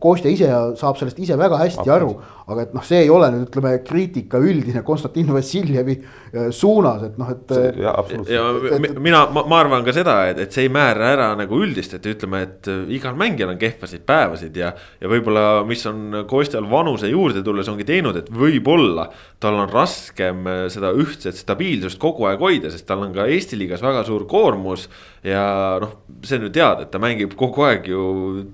Kostja 0.00 0.30
ise 0.30 0.48
saab 0.78 0.98
sellest 1.00 1.18
ise 1.22 1.36
väga 1.38 1.58
hästi 1.62 1.90
aru, 1.90 2.12
aga 2.48 2.64
et 2.64 2.74
noh, 2.76 2.84
see 2.86 3.02
ei 3.04 3.10
ole 3.12 3.28
nüüd 3.34 3.48
ütleme 3.48 3.74
kriitika 3.84 4.40
üldine 4.40 4.82
Konstantin 4.86 5.32
Vassiljevi 5.34 5.96
äh, 5.98 6.48
suunas, 6.54 7.02
et 7.08 7.18
noh, 7.20 7.32
et. 7.34 7.54
absoluutselt. 7.92 8.32
ja 8.32 8.78
mi- 8.80 8.92
mina, 9.08 9.24
ma, 9.34 9.44
ma 9.50 9.60
arvan 9.64 9.84
ka 9.86 9.94
seda, 9.96 10.16
et, 10.30 10.40
et 10.46 10.54
see 10.54 10.68
ei 10.68 10.72
määra 10.72 11.10
ära 11.14 11.28
nagu 11.38 11.58
üldist, 11.60 11.96
et 11.98 12.06
ütleme, 12.08 12.44
et 12.46 12.70
äh, 12.70 12.84
igal 12.98 13.18
mängijal 13.18 13.52
on 13.52 13.60
kehvasid 13.60 14.06
päevasid 14.08 14.56
ja. 14.56 14.72
ja 15.00 15.10
võib-olla, 15.10 15.44
mis 15.68 15.84
on 15.90 16.22
Kostjal 16.30 16.68
vanuse 16.70 17.10
juurde 17.10 17.42
tulles 17.46 17.68
ongi 17.68 17.86
teinud, 17.88 18.16
et 18.22 18.30
võib-olla 18.32 19.08
tal 19.42 19.58
on 19.58 19.70
raskem 19.72 20.46
äh, 20.48 20.64
seda 20.72 20.94
ühtset 20.96 21.38
stabiilsust 21.38 22.00
kogu 22.02 22.26
aeg 22.30 22.42
hoida, 22.42 22.72
sest 22.72 22.86
tal 22.88 23.04
on 23.06 23.14
ka 23.16 23.28
Eesti 23.28 23.58
liigas 23.58 23.82
väga 23.84 24.04
suur 24.06 24.26
koormus. 24.30 24.88
Ja 25.26 25.42
noh, 25.82 25.96
see 26.26 26.38
on 26.38 26.46
ju 26.46 26.52
teada, 26.54 26.84
et 26.84 26.92
ta 26.94 27.00
mängib 27.02 27.34
kogu 27.38 27.66
aeg 27.66 27.88
ju 27.90 28.02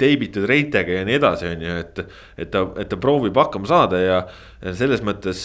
teibitud 0.01 0.47
reitega 0.49 1.01
ja 1.01 1.05
nii 1.09 1.19
edasi, 1.19 1.51
on 1.53 1.65
ju, 1.67 1.77
et. 1.85 2.03
et 2.41 2.51
ta, 2.55 2.65
et 2.81 2.91
ta 2.91 3.01
proovib 3.01 3.37
hakkama 3.39 3.69
saada 3.69 4.01
ja, 4.01 4.19
ja 4.63 4.75
selles 4.77 5.05
mõttes 5.05 5.45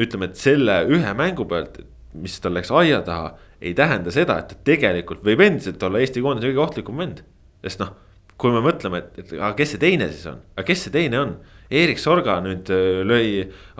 ütleme, 0.00 0.30
et 0.30 0.40
selle 0.40 0.80
ühe 0.90 1.16
mängu 1.16 1.46
pealt, 1.48 1.80
mis 2.18 2.36
tal 2.42 2.54
läks 2.56 2.72
aia 2.74 3.00
taha, 3.06 3.34
ei 3.64 3.74
tähenda 3.76 4.12
seda, 4.14 4.38
et 4.40 4.52
ta 4.52 4.58
tegelikult 4.66 5.24
võib 5.26 5.42
endiselt 5.44 5.82
olla 5.86 6.02
Eesti 6.02 6.22
koondise 6.24 6.50
kõige 6.50 6.64
ohtlikum 6.66 7.00
vend. 7.00 7.22
sest 7.64 7.80
noh, 7.80 7.94
kui 8.40 8.52
me 8.52 8.60
mõtleme, 8.64 9.00
et, 9.00 9.18
et 9.22 9.34
aga 9.38 9.54
kes 9.58 9.74
see 9.74 9.82
teine 9.82 10.10
siis 10.10 10.26
on, 10.30 10.40
aga 10.56 10.66
kes 10.68 10.86
see 10.86 10.94
teine 10.94 11.20
on? 11.20 11.36
Erik 11.74 11.98
Sorga 11.98 12.36
nüüd 12.44 12.68
öö, 12.70 13.04
lõi 13.08 13.28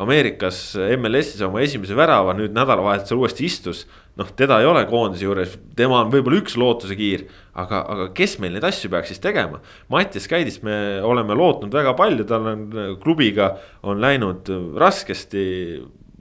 Ameerikas 0.00 0.72
MLS-is 0.96 1.42
oma 1.44 1.60
esimese 1.62 1.94
värava, 1.94 2.32
nüüd 2.34 2.54
nädalavahetusel 2.56 3.20
uuesti 3.20 3.44
istus. 3.44 3.84
noh, 4.20 4.30
teda 4.38 4.60
ei 4.62 4.68
ole 4.68 4.84
koondise 4.90 5.26
juures, 5.26 5.56
tema 5.78 6.02
on 6.04 6.12
võib-olla 6.12 6.38
üks 6.42 6.56
lootusekiir, 6.60 7.26
aga, 7.58 7.82
aga 7.94 8.06
kes 8.16 8.38
meil 8.42 8.54
neid 8.56 8.66
asju 8.68 8.90
peaks 8.92 9.12
siis 9.12 9.22
tegema? 9.22 9.60
Mattias 9.92 10.28
Käidist 10.30 10.62
me 10.66 11.00
oleme 11.04 11.36
lootnud 11.38 11.74
väga 11.74 11.96
palju, 11.98 12.26
tal 12.28 12.48
on 12.52 12.64
klubiga 13.02 13.54
on 13.82 14.02
läinud 14.02 14.50
raskesti 14.80 15.44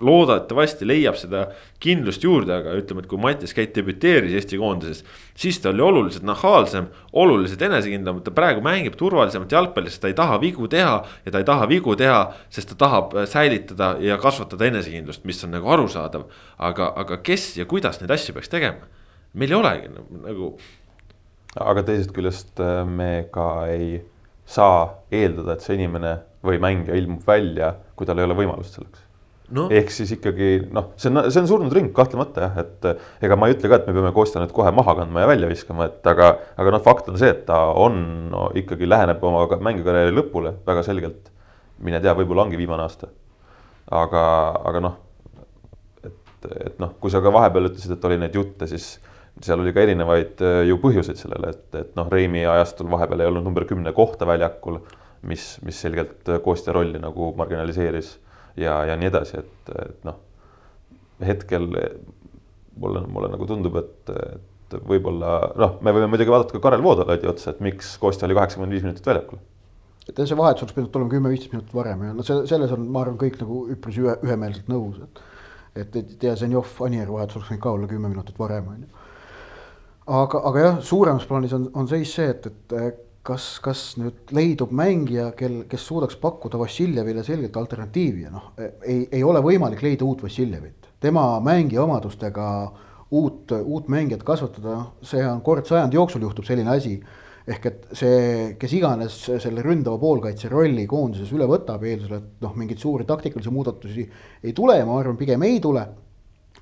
loodetavasti 0.03 0.87
leiab 0.87 1.17
seda 1.19 1.45
kindlust 1.83 2.23
juurde, 2.23 2.53
aga 2.55 2.75
ütleme, 2.79 3.03
et 3.03 3.09
kui 3.11 3.21
Mattias 3.21 3.55
Käit 3.55 3.73
debüteeris 3.75 4.35
Eesti 4.37 4.59
koondises, 4.61 5.03
siis 5.39 5.59
ta 5.63 5.71
oli 5.71 5.83
oluliselt 5.85 6.25
nahaalsem, 6.27 6.89
oluliselt 7.23 7.63
enesekindlam, 7.67 8.21
ta 8.25 8.33
praegu 8.35 8.63
mängib 8.65 8.97
turvalisemat 8.99 9.51
jalgpalli, 9.55 9.91
sest 9.93 10.03
ta 10.03 10.11
ei 10.11 10.17
taha 10.17 10.39
vigu 10.43 10.67
teha 10.71 10.97
ja 11.25 11.33
ta 11.33 11.41
ei 11.41 11.47
taha 11.47 11.69
vigu 11.71 11.95
teha, 11.99 12.21
sest 12.53 12.73
ta 12.73 12.79
tahab 12.85 13.15
äh, 13.17 13.27
säilitada 13.29 13.95
ja 14.03 14.19
kasvatada 14.21 14.69
enesekindlust, 14.69 15.25
mis 15.29 15.43
on 15.47 15.55
nagu 15.55 15.69
arusaadav. 15.75 16.27
aga, 16.57 16.93
aga 16.95 17.17
kes 17.23 17.57
ja 17.57 17.65
kuidas 17.65 17.99
neid 18.01 18.11
asju 18.11 18.35
peaks 18.35 18.51
tegema? 18.51 18.89
meil 19.33 19.51
ei 19.51 19.57
olegi 19.57 19.87
nagu 20.23 20.53
aga 21.59 21.83
teisest 21.85 22.13
küljest 22.15 22.59
äh, 22.61 22.83
me 22.85 23.25
ka 23.33 23.65
ei 23.71 24.03
saa 24.45 24.85
eeldada, 25.13 25.55
et 25.55 25.65
see 25.65 25.77
inimene 25.77 26.17
või 26.43 26.59
mängija 26.61 26.97
ilmub 26.99 27.23
välja, 27.27 27.73
kui 27.95 28.07
tal 28.07 28.19
ei 28.19 28.27
ole 28.27 28.37
võimalust 28.37 28.77
selleks 28.77 29.02
noh, 29.53 29.69
ehk 29.73 29.91
siis 29.93 30.11
ikkagi 30.15 30.49
noh, 30.73 30.91
see 30.99 31.11
on, 31.11 31.21
see 31.29 31.41
on 31.43 31.49
surnud 31.49 31.75
ring 31.75 31.91
kahtlemata 31.95 32.47
jah, 32.47 32.59
et 32.63 32.87
eh, 32.89 33.05
ega 33.27 33.37
ma 33.39 33.49
ei 33.49 33.55
ütle 33.55 33.69
ka, 33.71 33.79
et 33.79 33.87
me 33.89 33.95
peame 33.95 34.13
Kostja 34.15 34.41
nüüd 34.41 34.53
kohe 34.55 34.71
maha 34.75 34.95
kandma 34.99 35.23
ja 35.23 35.29
välja 35.29 35.49
viskama, 35.51 35.87
et 35.91 36.09
aga, 36.09 36.33
aga 36.59 36.75
noh, 36.75 36.83
fakt 36.85 37.09
on 37.11 37.19
see, 37.21 37.31
et 37.33 37.45
ta 37.49 37.59
on 37.79 37.99
no, 38.33 38.47
ikkagi 38.59 38.89
läheneb 38.89 39.23
oma 39.23 39.45
ka- 39.51 39.61
mängukarjääri 39.63 40.15
lõpule 40.15 40.55
väga 40.67 40.85
selgelt. 40.87 41.31
mine 41.83 41.99
tea, 41.99 42.13
võib-olla 42.15 42.45
ongi 42.45 42.57
viimane 42.57 42.85
aasta. 42.85 43.09
aga, 43.91 44.21
aga 44.69 44.79
noh, 44.79 44.97
et, 46.05 46.49
et 46.69 46.79
noh, 46.79 46.95
kui 46.99 47.11
sa 47.11 47.21
ka 47.21 47.33
vahepeal 47.33 47.69
ütlesid, 47.69 47.97
et 47.97 48.05
oli 48.05 48.17
neid 48.17 48.35
jutte, 48.35 48.67
siis 48.67 48.97
seal 49.41 49.59
oli 49.59 49.73
ka 49.73 49.81
erinevaid 49.85 50.41
eh, 50.41 50.63
ju 50.69 50.79
põhjuseid 50.81 51.19
sellele, 51.19 51.53
et, 51.53 51.69
et 51.75 51.95
noh, 51.99 52.09
Reimi 52.09 52.45
ajastul 52.45 52.89
vahepeal 52.91 53.21
ei 53.21 53.31
olnud 53.31 53.45
number 53.45 53.65
kümne 53.69 53.93
kohta 53.93 54.25
väljakul, 54.29 54.79
mis, 55.29 55.57
mis 55.65 55.79
selgelt 55.85 56.29
eh, 56.29 56.41
Kostja 56.43 56.73
rolli 56.73 57.01
nagu 57.01 57.33
marginaliseeris 57.37 58.15
ja, 58.57 58.77
ja 58.85 58.97
nii 58.99 59.09
edasi, 59.09 59.39
et, 59.43 59.71
et 59.85 60.05
noh, 60.07 60.19
hetkel 61.23 61.69
mulle, 62.77 63.05
mulle 63.07 63.31
nagu 63.33 63.47
tundub, 63.49 63.77
et, 63.81 64.13
et 64.13 64.77
võib-olla 64.89 65.33
noh, 65.59 65.77
me 65.85 65.93
võime 65.95 66.09
muidugi 66.11 66.33
vaadata 66.33 66.55
ka 66.55 66.63
Karel 66.63 66.83
Voodolaidi 66.85 67.29
otsa, 67.29 67.53
et 67.53 67.61
miks 67.65 67.95
Kostja 68.01 68.27
oli 68.27 68.37
kaheksakümmend 68.37 68.73
viis 68.73 68.85
minutit 68.85 69.07
väljakul. 69.07 69.41
et 70.07 70.17
see 70.19 70.37
vahetus 70.37 70.65
oleks 70.65 70.75
pidanud 70.75 70.91
tulema 70.91 71.13
kümme-viisteist 71.13 71.53
minutit 71.53 71.75
varem 71.75 72.03
ja 72.07 72.15
no 72.17 72.25
see, 72.27 72.41
selles 72.49 72.73
on, 72.75 72.89
ma 72.91 73.05
arvan, 73.05 73.19
kõik 73.21 73.39
nagu 73.41 73.63
üpris 73.75 74.01
ühe, 74.01 74.17
ühemeelselt 74.25 74.67
nõus, 74.71 74.99
et. 75.05 75.23
et, 75.75 75.95
et 76.01 76.27
ja 76.29 76.35
Zenjov, 76.39 76.73
Anier 76.85 77.11
vahetus 77.11 77.39
oleks 77.39 77.53
võinud 77.53 77.63
ka 77.63 77.77
olla 77.77 77.89
kümme 77.91 78.11
minutit 78.11 78.39
varem, 78.39 78.67
on 78.73 78.83
ju. 78.83 79.07
aga, 80.19 80.43
aga 80.51 80.67
jah, 80.67 80.83
suuremas 80.83 81.29
plaanis 81.29 81.55
on, 81.55 81.69
on 81.73 81.89
seis 81.91 82.13
see, 82.17 82.29
et, 82.33 82.49
et 82.81 83.09
kas, 83.23 83.47
kas 83.63 83.81
nüüd 83.99 84.33
leidub 84.35 84.71
mängija, 84.75 85.29
kel, 85.39 85.61
kes 85.71 85.87
suudaks 85.87 86.17
pakkuda 86.21 86.59
Vassiljevile 86.59 87.23
selget 87.23 87.57
alternatiivi 87.59 88.25
ja 88.25 88.31
noh, 88.33 88.51
ei, 88.59 89.05
ei 89.11 89.23
ole 89.23 89.41
võimalik 89.43 89.83
leida 89.85 90.05
uut 90.05 90.25
Vassiljevit. 90.25 90.89
tema 91.03 91.39
mängija 91.43 91.83
omadustega 91.83 92.47
uut, 93.11 93.51
uut 93.51 93.87
mängijat 93.91 94.23
kasvatada, 94.27 94.79
see 95.05 95.23
on 95.27 95.41
kord 95.45 95.67
sajandi 95.69 95.99
jooksul 95.99 96.25
juhtub 96.25 96.47
selline 96.47 96.75
asi 96.75 96.97
ehk 97.47 97.65
et 97.67 97.87
see, 97.99 98.19
kes 98.59 98.75
iganes 98.77 99.17
selle 99.43 99.63
ründava 99.65 99.99
poolkaitse 99.99 100.47
rolli 100.51 100.85
koondises 100.87 101.31
üle 101.35 101.47
võtab, 101.49 101.83
eeldusel, 101.83 102.21
et 102.21 102.45
noh, 102.45 102.53
mingeid 102.59 102.79
suuri 102.79 103.07
taktikalisi 103.07 103.51
muudatusi 103.51 104.05
ei 104.43 104.53
tule 104.55 104.77
ja 104.79 104.87
ma 104.87 104.95
arvan, 104.99 105.19
pigem 105.19 105.43
ei 105.47 105.59
tule, 105.63 105.83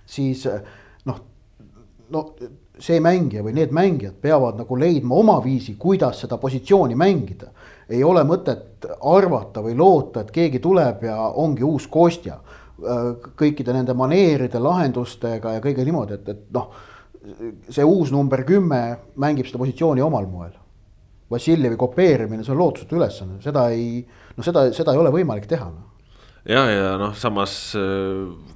siis 0.09 0.47
noh, 1.05 1.21
no 2.13 2.23
see 2.81 3.01
mängija 3.03 3.43
või 3.45 3.53
need 3.55 3.73
mängijad 3.75 4.15
peavad 4.21 4.57
nagu 4.61 4.77
leidma 4.79 5.15
oma 5.21 5.37
viisi, 5.43 5.75
kuidas 5.79 6.23
seda 6.23 6.37
positsiooni 6.41 6.95
mängida. 6.97 7.51
ei 7.89 8.03
ole 8.03 8.23
mõtet 8.23 8.85
arvata 9.03 9.61
või 9.61 9.75
loota, 9.77 10.21
et 10.21 10.31
keegi 10.31 10.59
tuleb 10.59 11.03
ja 11.03 11.17
ongi 11.35 11.63
uus 11.63 11.87
Kostja 11.87 12.39
kõikide 13.37 13.73
nende 13.75 13.93
maneeride, 13.93 14.59
lahendustega 14.59 15.57
ja 15.57 15.61
kõige 15.61 15.85
niimoodi, 15.85 16.17
et, 16.17 16.29
et 16.29 16.47
noh. 16.53 16.71
see 17.69 17.83
uus 17.85 18.09
number 18.11 18.41
kümme 18.43 18.97
mängib 19.15 19.45
seda 19.45 19.59
positsiooni 19.61 20.01
omal 20.01 20.25
moel. 20.25 20.55
Vassiljevi 21.31 21.77
kopeerimine, 21.77 22.43
see 22.43 22.51
on 22.51 22.57
lootusetu 22.57 22.97
ülesanne, 22.97 23.37
seda 23.43 23.69
ei, 23.69 24.01
noh, 24.35 24.43
seda, 24.43 24.71
seda 24.73 24.95
ei 24.95 24.99
ole 24.99 25.13
võimalik 25.13 25.45
teha 25.47 25.69
no 25.69 25.91
ja, 26.45 26.63
ja 26.65 26.89
noh, 26.97 27.13
samas 27.15 27.75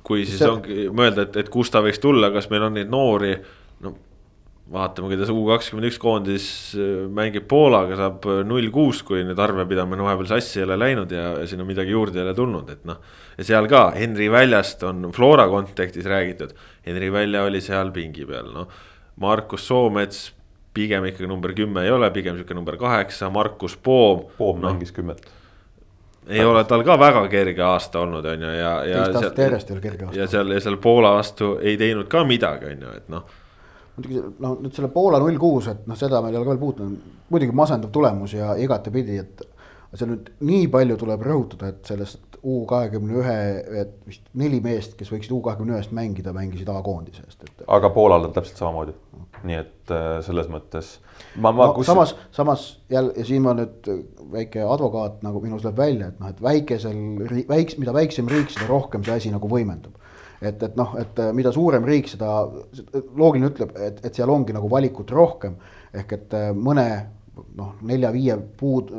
kui 0.04 0.26
siis 0.26 0.42
see... 0.42 0.50
ongi 0.50 0.88
mõelda, 0.90 1.28
et, 1.28 1.38
et 1.44 1.52
kust 1.54 1.76
ta 1.76 1.84
võiks 1.86 2.02
tulla, 2.02 2.32
kas 2.34 2.50
meil 2.50 2.66
on 2.68 2.76
neid 2.80 2.90
noori, 2.92 3.36
no 3.86 3.94
vaatame, 4.72 5.12
kuidas 5.12 5.30
U 5.30 5.44
kakskümmend 5.46 5.90
üks 5.92 6.00
koondis 6.02 6.48
äh, 6.80 7.06
mängib 7.14 7.46
Poolaga, 7.50 7.98
saab 8.00 8.26
äh, 8.30 8.42
null 8.48 8.72
kuus, 8.74 9.04
kui 9.06 9.22
nüüd 9.26 9.40
arvepidamine 9.42 10.06
vahepeal 10.06 10.32
sassi 10.34 10.62
ei 10.62 10.66
ole 10.66 10.80
läinud 10.82 11.14
ja, 11.14 11.28
ja 11.42 11.50
sinna 11.50 11.68
midagi 11.68 11.94
juurde 11.94 12.22
ei 12.22 12.26
ole 12.26 12.34
tulnud, 12.38 12.72
et 12.74 12.88
noh. 12.90 12.98
ja 13.38 13.46
seal 13.46 13.70
ka 13.72 13.88
Henri 13.98 14.32
Väljast 14.34 14.84
on 14.88 15.12
Flora 15.16 15.46
kontekstis 15.52 16.10
räägitud, 16.10 16.56
Henri 16.88 17.12
Välja 17.14 17.46
oli 17.46 17.62
seal 17.62 17.94
pingi 17.96 18.26
peal, 18.30 18.50
noh. 18.56 18.82
Markus 19.22 19.68
Soomets 19.70 20.26
pigem 20.76 21.06
ikkagi 21.08 21.30
number 21.30 21.54
kümme 21.56 21.86
ei 21.86 21.94
ole, 21.94 22.10
pigem 22.12 22.36
sihuke 22.36 22.58
number 22.58 22.76
kaheksa, 22.76 23.30
Markus 23.32 23.78
Poom. 23.78 24.26
Poom 24.36 24.60
no, 24.60 24.74
mängis 24.74 24.92
kümmet 24.96 25.24
ei 26.26 26.42
ole 26.42 26.64
tal 26.66 26.82
ka 26.82 26.96
väga 26.98 27.28
kerge 27.30 27.62
aasta 27.62 28.02
olnud, 28.02 28.26
on 28.26 28.42
ju, 28.48 28.52
ja, 28.58 28.70
ja. 28.90 29.02
teist 29.06 29.20
aastat 29.22 29.40
järjest 29.44 29.70
ei 29.70 29.76
ole 29.76 29.82
kerge 29.84 30.08
aasta. 30.08 30.20
ja 30.20 30.26
seal, 30.28 30.52
ja 30.58 30.62
seal 30.66 30.82
Poola 30.82 31.14
vastu 31.14 31.52
ei 31.62 31.78
teinud 31.78 32.10
ka 32.10 32.24
midagi, 32.26 32.74
on 32.74 32.88
ju, 32.88 32.94
et 32.98 33.12
noh 33.14 33.28
muidugi 33.98 34.22
noh, 34.44 34.58
nüüd 34.62 34.76
selle 34.76 34.92
Poola 34.94 35.20
null 35.24 35.40
kuus, 35.42 35.70
et 35.72 35.88
noh, 35.90 35.98
seda 36.00 36.22
meil 36.24 36.36
ei 36.36 36.40
ole 36.40 36.48
ka 36.48 36.54
veel 36.54 36.62
puutunud, 36.62 37.18
muidugi 37.32 37.56
masendav 37.56 37.94
tulemus 37.96 38.36
ja 38.38 38.56
igatepidi, 38.62 39.20
et. 39.24 39.46
seal 39.96 40.10
nüüd 40.12 40.32
nii 40.44 40.66
palju 40.68 40.98
tuleb 41.00 41.22
rõhutada, 41.24 41.72
et 41.72 41.88
sellest 41.88 42.24
U 42.46 42.60
kahekümne 42.70 43.16
ühe, 43.24 43.38
et 43.82 43.94
vist 44.06 44.22
neli 44.38 44.60
meest, 44.62 44.92
kes 45.00 45.08
võiksid 45.10 45.32
U 45.34 45.40
kahekümne 45.46 45.74
ühest 45.74 45.96
mängida, 45.98 46.34
mängisid 46.36 46.68
A-koondise 46.70 47.24
eest, 47.24 47.42
et. 47.48 47.64
aga 47.78 47.90
Poolal 47.96 48.28
on 48.28 48.36
täpselt 48.36 48.60
samamoodi 48.62 48.94
okay., 48.94 49.48
nii 49.50 49.58
et 49.62 49.94
äh, 49.96 50.20
selles 50.26 50.52
mõttes. 50.52 50.92
ma, 51.40 51.50
ma 51.50 51.72
no, 51.72 51.74
kus... 51.78 51.88
samas, 51.90 52.14
samas 52.36 52.68
jälle 52.92 53.16
ja 53.18 53.26
siin 53.26 53.42
ma 53.48 53.56
nüüd 53.58 53.90
väike 54.36 54.62
advokaat 54.68 55.24
nagu 55.26 55.42
minus 55.42 55.66
läheb 55.66 55.80
välja, 55.80 56.12
et 56.12 56.22
noh, 56.22 56.34
et 56.36 56.44
väikesel, 56.44 57.02
väiks-, 57.50 57.80
mida 57.82 57.96
väiksem 57.96 58.30
riik, 58.30 58.52
seda 58.54 58.70
rohkem 58.70 59.06
see 59.08 59.16
asi 59.16 59.34
nagu 59.34 59.50
võimendub 59.50 59.96
et, 60.42 60.64
et 60.64 60.78
noh, 60.80 60.96
et 61.00 61.20
äh, 61.22 61.34
mida 61.36 61.52
suurem 61.56 61.86
riik, 61.88 62.10
seda 62.12 62.32
loogiline 63.16 63.52
ütleb, 63.52 63.76
et, 63.80 64.02
et 64.06 64.16
seal 64.16 64.32
ongi 64.32 64.56
nagu 64.56 64.70
valikut 64.72 65.12
rohkem. 65.16 65.58
ehk 65.96 66.18
et 66.18 66.34
äh, 66.36 66.50
mõne 66.52 66.88
noh, 67.56 67.76
nelja-viie 67.86 68.38
puud, 68.60 68.92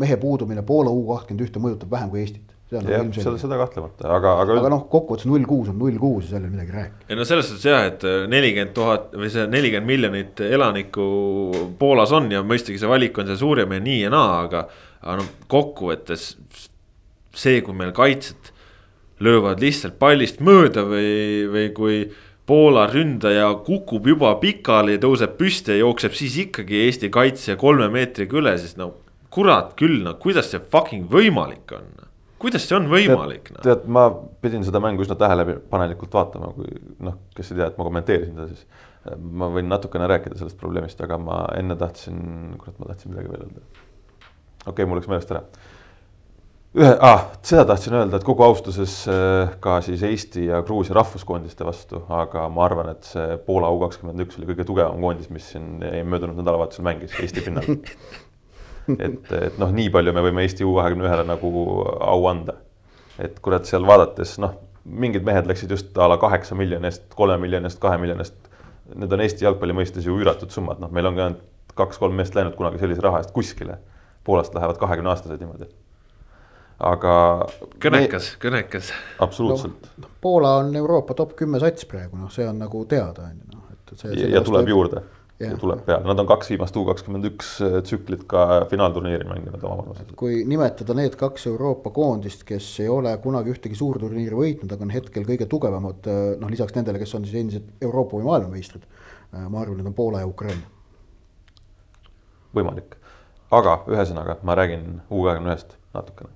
mehe 0.00 0.16
puudumine 0.20 0.64
Poola 0.66 0.92
U 0.92 1.06
kakskümmend 1.10 1.46
ühte 1.46 1.62
mõjutab 1.62 1.92
vähem 1.92 2.12
kui 2.12 2.22
Eestit. 2.22 2.52
jah, 2.74 3.04
seda, 3.14 3.36
seda 3.38 3.58
kahtlemata, 3.60 4.08
aga, 4.10 4.32
aga. 4.42 4.56
aga 4.58 4.70
noh, 4.72 4.86
kokkuvõttes 4.90 5.28
null 5.30 5.44
kuus 5.46 5.68
on 5.70 5.76
null 5.78 5.98
kuus 6.00 6.24
ja 6.24 6.34
seal 6.34 6.42
ei 6.42 6.48
ole 6.48 6.54
midagi 6.56 6.74
rääkida. 6.74 7.08
ei 7.08 7.18
no 7.18 7.26
selles 7.28 7.50
suhtes 7.50 7.68
jah, 7.68 7.84
et 7.90 8.06
äh, 8.08 8.24
nelikümmend 8.30 8.74
tuhat 8.76 9.12
või 9.14 9.30
see 9.32 9.44
nelikümmend 9.52 9.90
miljonit 9.92 10.42
elanikku 10.48 11.04
Poolas 11.78 12.14
on 12.16 12.32
ja 12.34 12.42
mõistagi 12.42 12.80
see 12.80 12.90
valik 12.90 13.20
on 13.20 13.30
seal 13.30 13.40
suurem 13.44 13.76
ja 13.76 13.84
nii 13.84 14.00
ja 14.06 14.14
naa, 14.14 14.40
aga. 14.48 14.66
aga 15.04 15.20
noh, 15.20 15.30
kokkuvõttes 15.52 16.32
see, 17.34 17.60
kui 17.62 17.76
meil 17.76 17.92
kaitset 17.94 18.53
löövad 19.24 19.62
lihtsalt 19.64 19.98
pallist 20.00 20.40
mööda 20.44 20.84
või, 20.88 21.10
või 21.50 21.66
kui 21.76 21.98
Poola 22.44 22.84
ründaja 22.90 23.46
kukub 23.64 24.04
juba 24.04 24.34
pikali, 24.36 24.98
tõuseb 25.00 25.38
püsti 25.38 25.72
ja 25.72 25.80
jookseb 25.80 26.12
siis 26.12 26.36
ikkagi 26.42 26.82
Eesti 26.84 27.08
kaitsja 27.12 27.56
kolme 27.56 27.88
meetriga 27.92 28.36
üle, 28.36 28.52
siis 28.60 28.76
no 28.76 28.90
kurat 29.32 29.72
küll, 29.78 30.02
no 30.04 30.12
kuidas 30.20 30.50
see 30.52 30.60
fucking 30.60 31.08
võimalik 31.10 31.72
on? 31.76 31.88
kuidas 32.44 32.66
see 32.68 32.76
on 32.76 32.90
võimalik? 32.92 33.48
no? 33.54 33.62
tead, 33.64 33.86
ma 33.88 34.06
pidin 34.44 34.66
seda 34.66 34.82
mängu 34.84 35.06
üsna 35.06 35.16
tähelepanelikult 35.20 36.12
vaatama, 36.14 36.52
kui 36.56 36.68
noh, 37.06 37.16
kes 37.36 37.52
ei 37.52 37.62
tea, 37.62 37.70
et 37.72 37.80
ma 37.80 37.88
kommenteerisin 37.88 38.36
seda 38.36 38.50
siis. 38.50 38.66
ma 39.40 39.48
võin 39.54 39.70
natukene 39.72 40.08
rääkida 40.10 40.36
sellest 40.36 40.60
probleemist, 40.60 41.00
aga 41.04 41.16
ma 41.20 41.40
enne 41.56 41.78
tahtsin, 41.80 42.18
kurat, 42.60 42.76
ma 42.80 42.92
tahtsin 42.92 43.14
midagi 43.14 43.32
veel 43.32 43.46
öelda. 43.46 43.64
okei 43.64 44.68
okay,, 44.74 44.90
mul 44.90 45.00
läks 45.00 45.08
meelest 45.12 45.32
ära 45.32 45.46
ühe 46.74 46.90
ah,, 47.06 47.28
seda 47.46 47.62
tahtsin 47.68 47.94
öelda, 47.94 48.18
et 48.18 48.26
kogu 48.26 48.42
austuses 48.42 48.96
äh, 49.10 49.52
ka 49.62 49.76
siis 49.84 50.02
Eesti 50.02 50.48
ja 50.48 50.58
Gruusia 50.66 50.96
rahvuskoondiste 50.98 51.66
vastu, 51.66 52.00
aga 52.10 52.48
ma 52.50 52.64
arvan, 52.66 52.90
et 52.96 53.06
see 53.06 53.36
Poola 53.46 53.70
U 53.70 53.78
kakskümmend 53.84 54.24
üks 54.24 54.40
oli 54.40 54.48
kõige 54.48 54.66
tugevam 54.66 54.98
koondis, 55.04 55.30
mis 55.30 55.46
siin 55.52 55.78
möödunud 55.78 56.40
nädalavahetusel 56.40 56.86
mängis 56.86 57.14
Eesti 57.22 57.44
pinnal. 57.46 57.68
et, 59.06 59.30
et 59.38 59.60
noh, 59.62 59.70
nii 59.76 59.92
palju 59.94 60.16
me 60.16 60.26
võime 60.26 60.42
Eesti 60.42 60.66
U 60.66 60.74
kahekümne 60.80 61.06
ühele 61.06 61.26
nagu 61.28 61.54
au 62.08 62.26
anda. 62.32 62.58
et 63.22 63.38
kurat, 63.38 63.70
seal 63.70 63.86
vaadates 63.86 64.34
noh, 64.42 64.58
mingid 64.84 65.22
mehed 65.22 65.46
läksid 65.46 65.70
just 65.70 65.94
a 65.94 66.10
la 66.10 66.18
kaheksa 66.18 66.58
miljoni 66.58 66.90
eest, 66.90 67.06
kolme 67.14 67.38
miljoni 67.38 67.70
eest, 67.70 67.78
kahe 67.82 68.02
miljoni 68.02 68.26
eest. 68.26 68.50
Need 68.98 69.14
on 69.14 69.22
Eesti 69.22 69.46
jalgpalli 69.46 69.78
mõistes 69.78 70.10
ju 70.10 70.18
üüratud 70.18 70.50
summad, 70.50 70.82
noh, 70.82 70.90
meil 70.90 71.06
on 71.06 71.22
ka 71.22 71.30
kaks-kolm 71.84 72.18
meest 72.18 72.34
läinud 72.34 72.58
kunagi 72.58 72.82
sellise 72.82 73.06
raha 73.06 73.22
eest 73.22 73.30
kuskile. 73.36 73.78
Poolast 74.26 74.54
lähevad 74.58 74.82
kahekümne 74.82 75.14
aastased 75.14 75.38
niimoodi 75.38 75.70
aga. 76.78 77.16
kõnekas 77.82 78.34
me..., 78.34 78.40
kõnekas. 78.46 78.92
absoluutselt 79.22 79.90
no,. 79.98 80.12
Poola 80.20 80.56
on 80.62 80.76
Euroopa 80.76 81.14
top 81.14 81.34
kümme 81.38 81.60
sats 81.62 81.86
praegu, 81.88 82.16
noh, 82.18 82.32
see 82.32 82.46
on 82.48 82.58
nagu 82.62 82.84
teada, 82.90 83.28
on 83.28 83.36
ju, 83.38 83.58
noh, 83.58 83.68
et 83.74 84.08
ja, 84.18 84.30
ja 84.38 84.42
tuleb 84.44 84.70
juurde 84.72 85.02
ja. 85.40 85.50
ja 85.50 85.58
tuleb 85.60 85.84
peale, 85.86 86.06
nad 86.08 86.20
on 86.22 86.28
kaks 86.28 86.50
viimast 86.52 86.76
U 86.78 86.84
kakskümmend 86.88 87.28
üks 87.28 87.54
äh, 87.64 87.78
tsüklit 87.86 88.24
ka 88.30 88.64
finaalturniiri 88.70 89.26
mänginud 89.28 89.62
oma 89.66 89.82
vanuses. 89.82 90.12
kui 90.18 90.42
nimetada 90.48 90.96
need 90.96 91.16
kaks 91.20 91.48
Euroopa 91.50 91.92
koondist, 91.94 92.44
kes 92.48 92.68
ei 92.84 92.90
ole 92.92 93.14
kunagi 93.22 93.54
ühtegi 93.54 93.78
suurturniiri 93.78 94.38
võitnud, 94.38 94.74
aga 94.74 94.86
on 94.86 94.94
hetkel 94.94 95.26
kõige 95.28 95.48
tugevamad, 95.50 96.06
äh, 96.10 96.22
noh 96.40 96.52
lisaks 96.52 96.76
nendele, 96.78 97.02
kes 97.02 97.14
on 97.18 97.26
siis 97.26 97.40
endised 97.42 97.72
Euroopa 97.82 98.18
või 98.20 98.28
maailmameistrid. 98.30 98.86
Äh, 99.34 99.48
ma 99.48 99.64
arvan, 99.64 99.80
need 99.80 99.90
on 99.90 99.98
Poola 99.98 100.22
ja 100.24 100.30
Ukraina. 100.30 100.70
võimalik, 102.54 102.94
aga 103.50 103.80
ühesõnaga 103.90 104.38
ma 104.46 104.54
räägin 104.54 105.00
U 105.10 105.24
kahekümne 105.26 105.50
ühest 105.50 105.74
natukene 105.94 106.30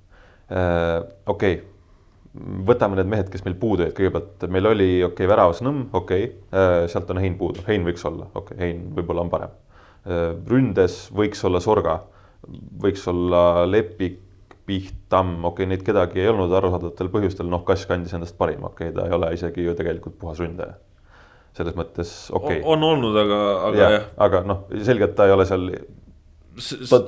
okei 0.49 1.59
okay., 1.59 1.59
võtame 2.69 2.99
need 2.99 3.09
mehed, 3.11 3.31
kes 3.33 3.43
meil 3.47 3.57
puudu 3.59 3.87
jäid, 3.87 3.95
kõigepealt 3.97 4.47
meil 4.53 4.71
oli 4.71 4.89
okei 5.03 5.25
okay,, 5.25 5.31
väravas 5.31 5.63
Nõmm, 5.65 5.89
okei 5.97 6.29
okay., 6.29 6.37
äh, 6.53 6.85
sealt 6.93 7.11
on 7.13 7.21
Hein 7.23 7.39
puudu, 7.41 7.65
Hein 7.69 7.87
võiks 7.87 8.05
olla, 8.09 8.29
okei 8.35 8.55
okay,, 8.55 8.61
Hein 8.63 8.85
võib-olla 8.97 9.25
on 9.25 9.33
parem. 9.33 9.55
Äh, 10.07 10.31
ründes 10.51 11.01
võiks 11.15 11.43
olla 11.49 11.61
Sorga, 11.65 11.99
võiks 12.83 13.07
olla 13.11 13.67
Lepik, 13.69 14.21
Piht, 14.69 14.95
Tamm, 15.09 15.39
okei 15.41 15.65
okay,, 15.65 15.71
neid 15.73 15.85
kedagi 15.87 16.23
ei 16.23 16.31
olnud 16.31 16.53
arusaadavatel 16.53 17.11
põhjustel, 17.13 17.49
noh, 17.51 17.65
Kass 17.67 17.89
kandis 17.89 18.15
endast 18.17 18.37
parima, 18.39 18.69
okei 18.73 18.93
okay,, 18.93 18.97
ta 18.99 19.09
ei 19.09 19.17
ole 19.17 19.33
isegi 19.37 19.65
ju 19.65 19.77
tegelikult 19.79 20.19
puhas 20.21 20.43
ründaja. 20.45 20.77
selles 21.57 21.75
mõttes 21.75 22.11
okei 22.31 22.61
okay.. 22.61 22.67
on 22.71 22.85
olnud, 22.85 23.17
aga, 23.17 23.39
aga 23.71 23.79
jah, 23.81 23.95
jah.. 23.97 24.11
aga 24.29 24.43
noh, 24.47 24.67
selgelt 24.85 25.17
ta 25.19 25.27
ei 25.27 25.33
ole 25.35 25.47
seal, 25.49 25.71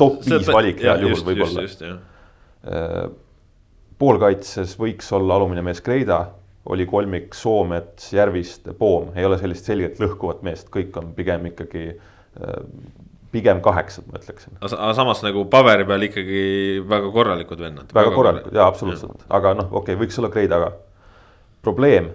top 0.01 0.24
viis 0.24 0.49
valik 0.49 0.80
heal 0.82 1.05
juhul 1.05 1.26
võib-olla 1.28 1.68
poolkaitses 4.01 4.76
võiks 4.80 5.11
olla 5.16 5.36
alumine 5.36 5.62
mees 5.64 5.82
Kreida, 5.84 6.22
oli 6.70 6.86
kolmik 6.88 7.34
Soomets, 7.36 8.12
Järviste, 8.12 8.72
Poom, 8.76 9.11
ei 9.16 9.26
ole 9.26 9.38
sellist 9.40 9.68
selgelt 9.68 10.01
lõhkuvat 10.01 10.42
meest, 10.46 10.68
kõik 10.72 10.96
on 11.01 11.12
pigem 11.16 11.46
ikkagi 11.51 11.86
äh, 11.92 12.59
pigem 13.32 13.61
kaheksad, 13.62 14.07
ma 14.11 14.18
ütleksin. 14.18 14.57
aga 14.61 14.92
samas 14.96 15.22
nagu 15.24 15.44
paberi 15.51 15.86
peal 15.88 16.07
ikkagi 16.09 16.42
väga 16.90 17.11
korralikud 17.14 17.62
vennad. 17.62 17.92
väga 17.94 18.12
korralikud 18.14 18.57
jaa, 18.57 18.68
absoluutselt, 18.70 19.24
aga 19.28 19.55
noh, 19.61 19.68
okei 19.70 19.94
okay,, 19.94 20.01
võiks 20.03 20.18
olla 20.20 20.30
Kreida 20.34 20.61
ka. 20.62 20.70
probleem, 21.62 22.11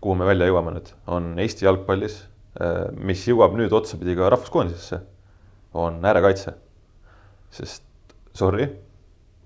kuhu 0.00 0.16
me 0.20 0.28
välja 0.28 0.50
jõuame 0.50 0.76
nüüd, 0.76 0.92
on 1.10 1.32
Eesti 1.42 1.66
jalgpallis, 1.66 2.20
äh, 2.60 2.82
mis 2.96 3.24
jõuab 3.28 3.56
nüüd 3.58 3.74
otsapidi 3.76 4.16
ka 4.18 4.30
rahvuskoondisesse, 4.36 5.00
on 5.74 5.98
äärekaitse. 6.04 6.54
sest 7.50 7.82
sorry, 8.34 8.68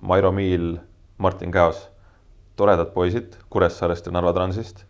Mairo 0.05 0.32
Miil 0.32 0.74
Martin 1.19 1.51
Käos, 1.51 1.91
toredad 2.57 2.91
poisid 2.95 3.37
Kuressaarest 3.51 4.07
ja 4.07 4.12
Narva 4.12 4.33
Transist, 4.33 4.85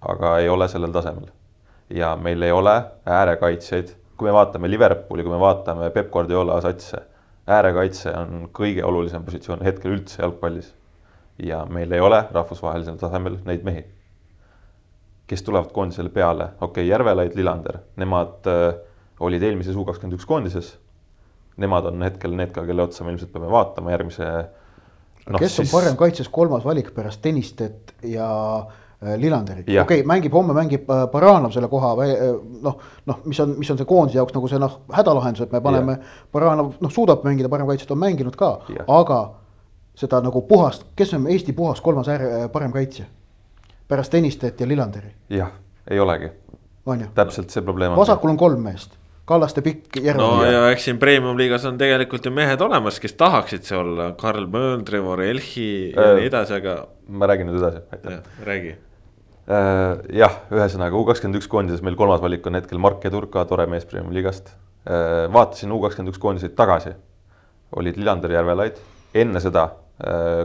aga 0.00 0.38
ei 0.38 0.48
ole 0.48 0.68
sellel 0.68 0.92
tasemel. 0.92 1.30
ja 1.90 2.16
meil 2.16 2.42
ei 2.42 2.52
ole 2.52 2.82
äärekaitsjaid, 3.06 3.88
kui 4.16 4.28
me 4.28 4.32
vaatame 4.32 4.70
Liverpooli, 4.70 5.22
kui 5.22 5.32
me 5.32 5.40
vaatame 5.40 5.90
Peep 5.90 6.10
Guardiola 6.10 6.60
satse, 6.60 7.02
äärekaitse 7.46 8.12
on 8.16 8.48
kõige 8.52 8.84
olulisem 8.84 9.24
positsioon 9.24 9.62
hetkel 9.62 9.92
üldse 9.92 10.22
jalgpallis. 10.22 10.74
ja 11.38 11.64
meil 11.66 11.92
ei 11.92 12.00
ole 12.00 12.24
rahvusvahelisel 12.32 12.96
tasemel 12.96 13.38
neid 13.44 13.64
mehi, 13.64 13.84
kes 15.26 15.42
tulevad 15.42 15.72
koondisele 15.72 16.08
peale, 16.08 16.44
okei 16.44 16.84
okay,, 16.84 16.86
Järvelaid, 16.86 17.34
Lillander, 17.34 17.78
nemad 17.96 18.46
äh, 18.46 18.74
olid 19.20 19.42
eelmises 19.42 19.76
U 19.76 19.84
kakskümmend 19.84 20.18
üks 20.18 20.26
koondises. 20.26 20.74
Nemad 21.56 21.86
on 21.90 22.02
hetkel 22.02 22.32
need 22.34 22.52
ka, 22.54 22.64
kelle 22.66 22.82
otsa 22.82 23.04
me 23.04 23.12
ilmselt 23.12 23.32
peame 23.32 23.50
vaatama 23.52 23.92
järgmise 23.92 24.28
no,. 25.30 25.38
kes 25.38 25.58
on 25.58 25.66
siis... 25.66 25.72
parem 25.72 25.96
kaitses 25.98 26.30
kolmas 26.32 26.64
valik 26.64 26.92
pärast 26.94 27.22
Tõnistet 27.24 27.94
ja 28.08 28.28
äh, 28.58 29.14
Lillanderit, 29.20 29.66
okei 29.68 29.82
okay,, 29.82 30.06
mängib 30.08 30.34
homme, 30.36 30.54
mängib 30.56 30.90
äh, 30.90 31.04
Baranov 31.12 31.54
selle 31.54 31.70
koha 31.72 31.92
äh, 32.06 32.24
noh, 32.64 32.78
noh, 33.06 33.22
mis 33.28 33.40
on, 33.44 33.54
mis 33.58 33.70
on 33.72 33.80
see 33.80 33.88
koondise 33.88 34.20
jaoks 34.20 34.34
nagu 34.36 34.50
see 34.50 34.60
noh, 34.62 34.80
hädalahendus, 34.92 35.46
et 35.46 35.54
me 35.54 35.62
paneme, 35.64 35.98
Baranov 36.32 36.74
noh, 36.80 36.92
suudab 36.92 37.26
mängida, 37.28 37.50
parem 37.52 37.70
kaitset 37.70 37.94
on 37.94 38.02
mänginud 38.02 38.38
ka, 38.38 38.54
aga 38.86 39.22
seda 39.98 40.22
nagu 40.24 40.44
puhast, 40.48 40.86
kes 40.96 41.14
on 41.18 41.28
Eesti 41.30 41.52
puhas 41.56 41.82
kolmas 41.84 42.08
äär, 42.12 42.48
parem 42.52 42.72
kaitsja? 42.74 43.08
pärast 43.92 44.14
Tõnistet 44.14 44.60
ja 44.60 44.66
Lillanderi, 44.68 45.10
jah, 45.36 45.50
ei 45.90 46.00
olegi, 46.00 46.30
on 46.88 47.02
täpselt 47.14 47.52
see 47.52 47.64
probleem 47.64 47.92
on. 47.92 48.00
vasakul 48.00 48.32
on 48.32 48.38
kolm 48.40 48.62
meest, 48.64 48.94
Kallaste 49.28 49.62
pikk, 49.62 50.00
no 50.18 50.28
Järve 50.42 50.48
ja 50.50 50.62
eks 50.72 50.88
siin 50.88 50.96
premium 50.98 51.38
liigas 51.38 51.62
on 51.68 51.76
tegelikult 51.78 52.24
ju 52.26 52.32
mehed 52.34 52.62
olemas, 52.64 52.96
kes 52.98 53.14
tahaksid 53.14 53.62
see 53.68 53.76
olla, 53.78 54.08
Karl 54.18 54.48
Mööl, 54.50 54.80
Trevor 54.86 55.22
Elchi 55.22 55.92
ja 55.92 56.08
Äh. 56.08 56.14
nii 56.18 56.30
edasi, 56.30 56.56
aga 56.58 56.74
ma 57.06 57.28
räägin 57.30 57.46
nüüd 57.46 57.60
edasi, 57.60 57.84
aitäh. 57.94 58.18
räägi. 58.48 58.72
jah, 60.18 60.34
ühesõnaga 60.50 60.98
U 60.98 61.04
kakskümmend 61.06 61.38
üks 61.38 61.46
koondises 61.50 61.84
meil 61.86 61.98
kolmas 61.98 62.22
valik 62.22 62.46
on 62.46 62.58
hetkel 62.58 62.82
Mark 62.82 63.04
Edurka, 63.06 63.44
tore 63.46 63.66
mees 63.70 63.86
Premiumi 63.86 64.18
liigast. 64.18 64.50
vaatasin 65.36 65.70
U 65.70 65.78
kakskümmend 65.82 66.14
üks 66.14 66.22
koondiseid 66.22 66.56
tagasi, 66.58 66.96
olid 67.78 67.96
Lillander 67.96 68.34
Järvelaid, 68.38 68.82
enne 69.14 69.42
seda 69.42 69.68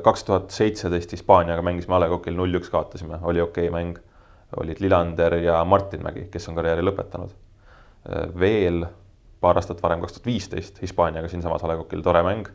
kaks 0.06 0.24
tuhat 0.28 0.54
seitseteist 0.54 1.18
Hispaaniaga 1.18 1.66
mängisime 1.66 1.98
A 1.98 2.04
Le 2.04 2.12
Coqil 2.14 2.38
null-üks 2.38 2.70
kaotasime, 2.70 3.18
oli 3.24 3.42
okei 3.42 3.70
okay 3.70 3.74
mäng. 3.74 3.98
olid 4.58 4.80
Lillander 4.80 5.34
ja 5.44 5.64
Martin 5.66 6.04
Mägi, 6.04 6.30
kes 6.32 6.48
on 6.48 6.56
karjääri 6.56 6.86
lõpetanud. 6.86 7.34
Veel 8.40 8.86
paar 9.42 9.60
aastat 9.60 9.82
varem, 9.84 10.02
kaks 10.02 10.18
tuhat 10.18 10.26
viisteist 10.26 10.82
Hispaaniaga 10.82 11.30
siinsamas 11.32 11.64
A 11.64 11.72
Le 11.72 11.80
Coqil 11.82 12.02
tore 12.06 12.24
mäng, 12.26 12.48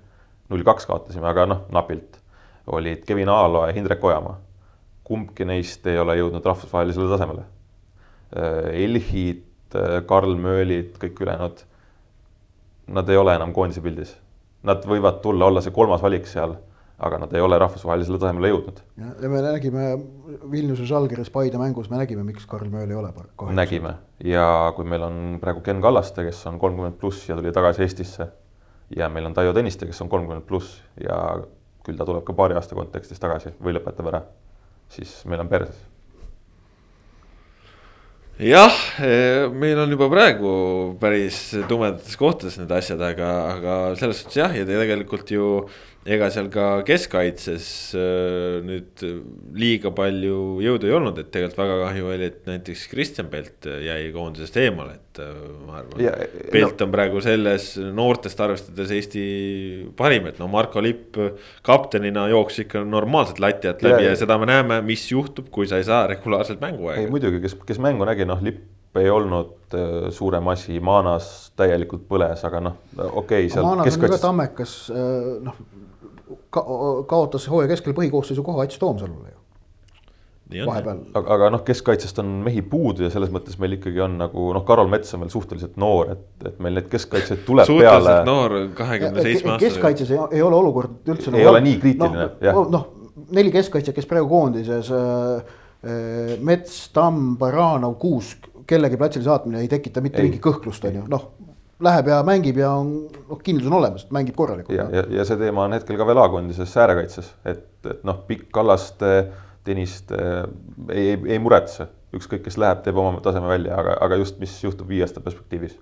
null-kaks 0.51 0.87
kaotasime, 0.89 1.29
aga 1.29 1.47
noh, 1.47 1.67
napilt. 1.73 2.19
olid 2.67 3.05
Kevin 3.07 3.29
Aalo 3.29 3.67
ja 3.67 3.73
Hindrek 3.73 4.05
Ojamaa 4.05 4.39
kumbki 5.13 5.47
neist 5.49 5.87
ei 5.91 5.99
ole 5.99 6.17
jõudnud 6.19 6.45
rahvusvahelisele 6.47 7.11
tasemele. 7.11 7.45
Elhid, 8.85 9.45
Karl 10.09 10.37
Möölid, 10.41 10.95
kõik 11.01 11.21
ülejäänud, 11.25 11.63
nad 12.97 13.09
ei 13.11 13.19
ole 13.21 13.35
enam 13.37 13.53
koondise 13.57 13.83
pildis. 13.85 14.15
Nad 14.63 14.85
võivad 14.89 15.21
tulla, 15.25 15.49
olla 15.49 15.63
see 15.65 15.75
kolmas 15.75 16.03
valik 16.05 16.29
seal, 16.31 16.55
aga 17.03 17.19
nad 17.25 17.33
ei 17.35 17.43
ole 17.43 17.59
rahvusvahelisele 17.59 18.19
tasemele 18.23 18.53
jõudnud. 18.53 18.83
ja 18.97 19.31
me 19.31 19.43
nägime 19.45 19.87
Vilniuse 20.51 20.87
Žalgiris 20.89 21.31
Paide 21.35 21.59
mängus, 21.59 21.91
me 21.91 21.99
nägime, 21.99 22.25
miks 22.27 22.47
Karl 22.47 22.71
Mööl 22.71 22.91
ei 22.91 22.99
ole. 22.99 23.13
nägime 23.59 23.97
ja 24.25 24.47
kui 24.77 24.87
meil 24.89 25.03
on 25.07 25.19
praegu 25.43 25.65
Ken 25.67 25.83
Kallaste, 25.83 26.25
kes 26.29 26.45
on 26.51 26.61
kolmkümmend 26.63 26.99
pluss 27.01 27.29
ja 27.29 27.39
tuli 27.39 27.53
tagasi 27.53 27.83
Eestisse 27.87 28.29
ja 28.97 29.09
meil 29.09 29.27
on 29.27 29.35
Taio 29.35 29.55
Tõniste, 29.57 29.89
kes 29.89 30.03
on 30.05 30.13
kolmkümmend 30.13 30.47
pluss 30.47 30.81
ja 31.01 31.19
küll 31.83 31.99
ta 31.99 32.07
tuleb 32.07 32.25
ka 32.27 32.37
paari 32.37 32.55
aasta 32.59 32.79
kontekstis 32.79 33.23
tagasi 33.23 33.57
või 33.63 33.75
lõpetab 33.79 34.13
ära, 34.13 34.23
siis 34.93 35.23
meil 35.27 35.43
on 35.43 35.51
perses 35.51 35.89
jah, 38.43 38.75
meil 39.53 39.79
on 39.83 39.91
juba 39.93 40.09
praegu 40.13 40.53
päris 41.01 41.39
tumedates 41.69 42.17
kohtades 42.19 42.59
need 42.61 42.73
asjad, 42.75 43.03
aga, 43.05 43.31
aga 43.53 43.75
selles 44.01 44.23
suhtes 44.23 44.39
jah, 44.41 44.55
ja 44.57 44.67
tegelikult 44.69 45.31
ju 45.31 45.49
ega 46.03 46.27
seal 46.35 46.49
ka 46.51 46.65
keskkaitses 46.87 47.67
äh, 47.95 48.57
nüüd 48.67 49.03
liiga 49.55 49.93
palju 49.95 50.59
jõudu 50.65 50.89
ei 50.89 50.95
olnud, 50.97 51.21
et 51.23 51.29
tegelikult 51.31 51.61
väga 51.61 51.77
kahju 51.85 52.09
oli, 52.11 52.29
et 52.33 52.49
näiteks 52.49 52.89
Kristjan 52.91 53.29
Pelt 53.31 53.69
jäi 53.87 54.09
koondisest 54.15 54.59
eemale, 54.65 54.97
et 54.99 55.21
äh, 55.23 55.31
ma 55.69 55.79
arvan 55.79 56.03
Ja, 56.03 56.17
Pelt 56.51 56.83
on 56.83 56.95
praegu 56.95 57.23
selles 57.23 57.69
noortest 57.79 58.43
arvestades 58.43 58.91
Eesti 58.99 59.23
parim, 59.99 60.27
et 60.33 60.43
no 60.43 60.51
Marko 60.51 60.83
Lipp 60.83 61.21
kaptenina 61.67 62.27
jooksis 62.33 62.67
ikka 62.67 62.83
normaalselt 62.83 63.39
lati 63.43 63.71
alt 63.71 63.87
läbi 63.87 64.03
Ja- 64.03 64.11
ja, 64.11 64.17
ja 64.17 64.23
seda 64.25 64.41
me 64.43 64.51
näeme, 64.51 64.81
mis 64.87 65.07
juhtub, 65.13 65.53
kui 65.55 65.71
sa 65.71 65.79
ei 65.79 65.87
saa 65.87 66.09
regulaarselt 66.11 66.59
ei 66.59 66.67
mänguaega. 66.67 67.11
muidugi, 67.15 67.43
kes, 67.47 67.55
kes 67.69 67.83
mängu 67.83 68.09
nägi, 68.09 68.27
noh, 68.27 68.43
lipp 68.43 68.99
ei 68.99 69.07
olnud 69.09 69.79
äh, 69.79 70.11
suurem 70.11 70.51
asi, 70.51 70.81
Maanas 70.83 71.53
täielikult 71.57 72.09
põles, 72.11 72.43
aga 72.45 72.59
noh, 72.61 72.83
okei 72.99 73.47
okay,, 73.47 73.55
Maanas 73.55 73.63
on 73.63 73.71
ju 73.71 73.79
ka 73.79 73.89
keskkaitses, 73.93 74.27
tammekas, 74.27 74.77
noh 75.47 75.63
ka,, 76.53 76.65
kaotas 77.09 77.49
hooaja 77.51 77.73
keskel 77.73 77.97
põhikoosseisu 77.97 78.45
koha 78.47 78.67
Ats 78.67 78.79
Toomsalule 78.83 79.33
ju 79.33 80.67
vahepeal. 80.67 80.99
aga, 81.17 81.35
aga 81.37 81.51
noh, 81.55 81.63
keskkaitsest 81.67 82.19
on 82.23 82.33
mehi 82.47 82.63
puudu 82.67 83.07
ja 83.07 83.11
selles 83.13 83.33
mõttes 83.33 83.59
meil 83.63 83.79
ikkagi 83.79 84.03
on 84.05 84.19
nagu 84.21 84.49
noh, 84.57 84.65
Karol 84.69 84.91
Mets 84.93 85.15
on 85.17 85.25
veel 85.25 85.33
suhteliselt 85.33 85.79
noor, 85.81 86.13
et, 86.17 86.27
et 86.49 86.59
meil 86.63 86.77
neid 86.77 86.89
keskkaitsjaid 86.93 87.45
tuleb 87.47 87.69
suhteliselt 87.69 88.09
peale. 88.09 88.17
noor, 88.29 88.57
kahekümne 88.79 89.25
seitsme 89.25 89.55
aastane. 89.55 89.71
keskkaitses 89.71 90.13
ei, 90.13 90.21
ei 90.39 90.45
ole 90.45 90.59
olukord 90.59 91.13
üldse. 91.15 91.33
Ei 91.39 91.49
ole 91.49 91.63
nii 91.65 91.79
kriitiline, 91.83 92.29
jah. 92.45 92.59
noh 92.59 92.71
noh, 92.73 92.89
neli 93.37 93.53
keskkaitsjat, 93.55 93.97
kes 93.97 94.09
praegu 94.11 94.29
koondises 94.33 94.91
äh,, 94.93 95.55
äh, 95.85 96.35
Mets, 96.45 96.85
Tamm, 96.95 97.37
Baranov, 97.41 97.97
Kuusk, 98.03 98.51
kellegi 98.69 99.01
platsile 99.01 99.27
saatmine 99.27 99.65
ei 99.65 99.71
tekita 99.73 100.05
mitte 100.05 100.21
Ei. 100.21 100.29
mingit 100.29 100.45
kõhklust, 100.45 100.85
on 100.89 101.01
ju, 101.01 101.07
noh. 101.13 101.31
Läheb 101.83 102.09
ja 102.13 102.19
mängib 102.27 102.59
ja 102.61 102.73
on, 102.79 102.91
noh 103.29 103.41
kindlus 103.43 103.67
on 103.71 103.79
olemas, 103.79 104.05
mängib 104.15 104.37
korralikult 104.39 104.77
ja, 104.77 104.85
ja, 104.93 105.07
ja 105.17 105.25
see 105.27 105.39
teema 105.41 105.65
on 105.67 105.75
hetkel 105.75 105.97
ka 105.99 106.07
veel 106.07 106.21
A-koondises 106.23 106.77
äärekaitses, 106.79 107.33
et, 107.49 107.65
et 107.89 108.05
noh, 108.07 108.21
Pikk 108.29 108.53
Kallaste, 108.55 109.15
Tõniste 109.63 110.19
ei, 110.91 111.13
ei, 111.13 111.19
ei 111.37 111.39
muretse, 111.39 111.87
ükskõik 112.19 112.43
kes 112.47 112.59
läheb, 112.59 112.81
teeb 112.83 112.99
oma 112.99 113.21
taseme 113.23 113.47
välja, 113.51 113.77
aga, 113.79 113.95
aga 114.03 114.19
just, 114.19 114.41
mis 114.43 114.57
juhtub 114.65 114.91
viie 114.91 115.07
aasta 115.07 115.23
perspektiivis. 115.23 115.77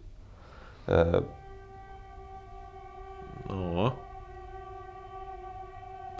noh, 3.49 3.95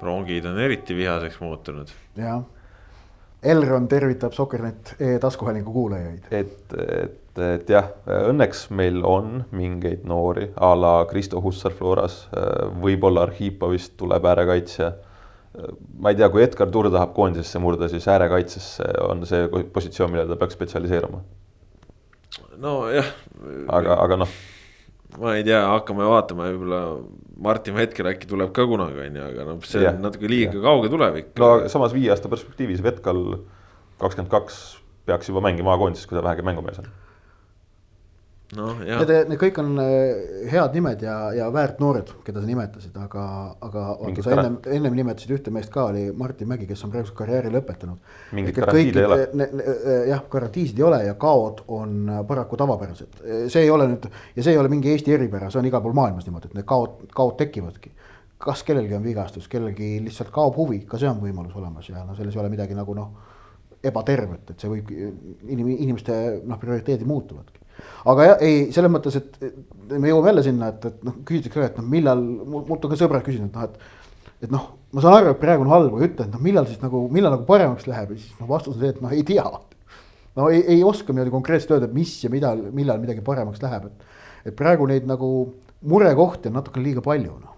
rongid 0.01 0.49
on 0.49 0.59
eriti 0.61 0.97
vihaseks 0.97 1.41
muutunud. 1.41 1.93
jah. 2.17 2.43
Elron 3.43 3.89
tervitab 3.89 4.33
Sokernet 4.33 4.95
e-taskuhäälingu 5.01 5.73
kuulajaid. 5.73 6.25
et, 6.31 6.73
et, 7.03 7.20
et 7.39 7.71
jah, 7.71 7.93
õnneks 8.07 8.67
meil 8.75 9.01
on 9.07 9.45
mingeid 9.55 10.03
noori 10.09 10.49
a 10.57 10.73
la 10.75 10.95
Kristo 11.11 11.41
Hussar 11.45 11.75
Floras, 11.77 12.25
võib-olla 12.83 13.27
Arhipovist 13.29 13.97
tuleb 14.01 14.27
äärekaitsja. 14.33 14.93
ma 15.99 16.11
ei 16.11 16.17
tea, 16.19 16.29
kui 16.31 16.43
Edgar 16.43 16.71
Tur 16.71 16.91
tahab 16.91 17.15
koondisesse 17.15 17.59
murda, 17.59 17.89
siis 17.89 18.07
äärekaitsesse 18.09 18.87
on 19.07 19.27
see 19.27 19.49
positsioon, 19.73 20.13
millele 20.13 20.31
ta 20.31 20.39
peaks 20.41 20.59
spetsialiseeruma. 20.59 21.23
nojah, 22.59 23.13
aga, 23.69 23.99
aga 24.05 24.21
noh, 24.25 24.35
ma 25.19 25.35
ei 25.39 25.45
tea, 25.47 25.61
hakkame 25.73 26.07
vaatama, 26.07 26.51
võib-olla 26.51 26.83
Martin 27.41 27.79
hetkel 27.81 28.11
äkki 28.13 28.29
tuleb 28.31 28.53
ka 28.57 28.67
kunagi, 28.69 29.07
on 29.07 29.17
ju, 29.17 29.31
aga 29.33 29.47
noh, 29.49 29.63
see 29.67 29.83
Jah, 29.83 29.97
on 29.97 30.05
natuke 30.07 30.29
liiga 30.31 30.61
kauge 30.63 30.91
tulevik. 30.93 31.33
no 31.41 31.55
samas 31.73 31.95
viie 31.97 32.13
aasta 32.13 32.31
perspektiivis 32.33 32.83
Vetkal 32.85 33.41
kakskümmend 34.01 34.33
kaks 34.33 34.61
peaks 35.09 35.31
juba 35.31 35.43
mängima 35.45 35.75
A-koondises, 35.75 36.07
kui 36.09 36.19
ta 36.19 36.25
vähegi 36.25 36.45
mängumees 36.47 36.79
on. 36.83 36.91
Jah 38.87 39.03
Need, 39.05 39.13
need 39.31 39.39
kõik 39.39 39.59
on 39.63 39.79
äh, 39.79 40.49
head 40.51 40.75
nimed 40.75 41.05
ja, 41.05 41.15
ja 41.37 41.47
väärt 41.55 41.79
noored, 41.83 42.11
keda 42.27 42.43
sa 42.43 42.49
nimetasid, 42.49 42.97
aga, 42.99 43.25
aga 43.63 43.85
Mingit 44.03 44.27
sa 44.27 44.35
ennem 44.35 44.59
ennem 44.79 44.97
nimetasid 44.99 45.35
ühte 45.37 45.55
meest 45.55 45.71
ka, 45.75 45.87
oli 45.93 46.09
Martin 46.17 46.51
Mägi, 46.51 46.67
kes 46.71 46.83
on 46.87 46.93
praeguseks 46.95 47.17
karjääri 47.19 47.53
lõpetanud. 47.55 48.13
Mingit 48.37 48.59
garantiid 48.59 48.99
ei 48.99 49.07
ole. 49.07 49.49
jah, 50.11 50.25
garantiisid 50.33 50.83
ei 50.83 50.87
ole 50.89 51.03
ja 51.07 51.17
kaod 51.21 51.65
on 51.69 51.97
äh, 52.09 52.23
paraku 52.27 52.59
tavapärased. 52.61 53.23
see 53.47 53.65
ei 53.65 53.71
ole 53.71 53.89
nüüd 53.93 54.11
ja 54.37 54.43
see 54.43 54.55
ei 54.57 54.61
ole 54.61 54.73
mingi 54.73 54.93
Eesti 54.95 55.15
eripära, 55.15 55.51
see 55.51 55.63
on 55.63 55.71
igal 55.71 55.85
pool 55.85 55.97
maailmas 55.97 56.27
niimoodi, 56.27 56.51
et 56.51 56.61
need 56.61 56.69
kaod, 56.69 57.07
kaod 57.15 57.39
tekivadki. 57.41 57.95
kas 58.41 58.63
kellelgi 58.65 58.95
on 58.97 59.05
vigastus, 59.05 59.49
kellelgi 59.53 59.99
lihtsalt 60.03 60.31
kaob 60.33 60.57
huvi, 60.57 60.81
ka 60.89 60.99
see 60.99 61.09
on 61.11 61.21
võimalus 61.21 61.55
olemas 61.61 61.89
ja 61.89 62.07
no 62.09 62.15
selles 62.17 62.35
ei 62.35 62.41
ole 62.41 62.49
midagi 62.49 62.75
nagu 62.75 62.95
noh 62.97 63.11
ebatervet, 63.85 64.53
et 64.53 64.61
see 64.61 64.71
võib, 64.71 64.91
inim-, 65.49 65.73
inimeste 65.73 66.15
noh, 66.45 66.59
prioriteedid 66.61 67.09
muutuvadki. 67.09 67.60
Aga 68.11 68.27
jah, 68.27 68.45
ei 68.45 68.61
selles 68.75 68.93
mõttes, 68.93 69.17
et 69.19 69.41
me 69.91 70.11
jõuame 70.11 70.31
jälle 70.33 70.45
sinna, 70.47 70.71
et, 70.75 70.85
et 70.91 71.07
noh, 71.07 71.17
küsitakse 71.27 71.59
ka, 71.59 71.71
et 71.73 71.81
noh, 71.81 71.89
millal, 71.95 72.23
mult 72.55 72.85
on 72.85 72.93
ka 72.93 72.99
sõbrad 73.01 73.25
küsinud, 73.27 73.51
et 73.51 73.59
noh, 73.59 73.67
et. 73.69 74.37
et 74.47 74.55
noh, 74.55 74.69
ma 74.95 75.05
saan 75.05 75.19
aru, 75.19 75.35
et 75.35 75.43
praegu 75.43 75.67
on 75.67 75.73
halb, 75.73 75.95
aga 75.97 76.09
ütle, 76.09 76.27
et 76.27 76.35
noh, 76.35 76.43
millal 76.45 76.69
siis 76.69 76.81
nagu, 76.83 77.05
millal 77.13 77.35
nagu 77.37 77.47
paremaks 77.49 77.89
läheb 77.91 78.15
ja 78.15 78.21
siis 78.21 78.37
noh, 78.41 78.49
vastus 78.51 78.77
on 78.77 78.83
see, 78.83 78.93
et 78.95 79.01
noh, 79.05 79.15
ei 79.15 79.25
tea. 79.27 79.47
no 80.39 80.51
ei, 80.51 80.63
ei 80.77 80.85
oska 80.87 81.13
niimoodi 81.13 81.35
konkreetselt 81.35 81.77
öelda, 81.77 81.91
et 81.91 81.97
mis 81.97 82.13
ja 82.25 82.31
millal, 82.33 82.63
millal 82.75 83.01
midagi 83.03 83.25
paremaks 83.27 83.63
läheb, 83.63 83.91
et. 83.91 84.21
et 84.51 84.57
praegu 84.57 84.87
neid 84.91 85.09
nagu 85.09 85.31
murekohti 85.81 86.51
on 86.51 86.61
natuke 86.61 86.83
liiga 86.83 87.03
palju 87.05 87.35
noh. 87.41 87.57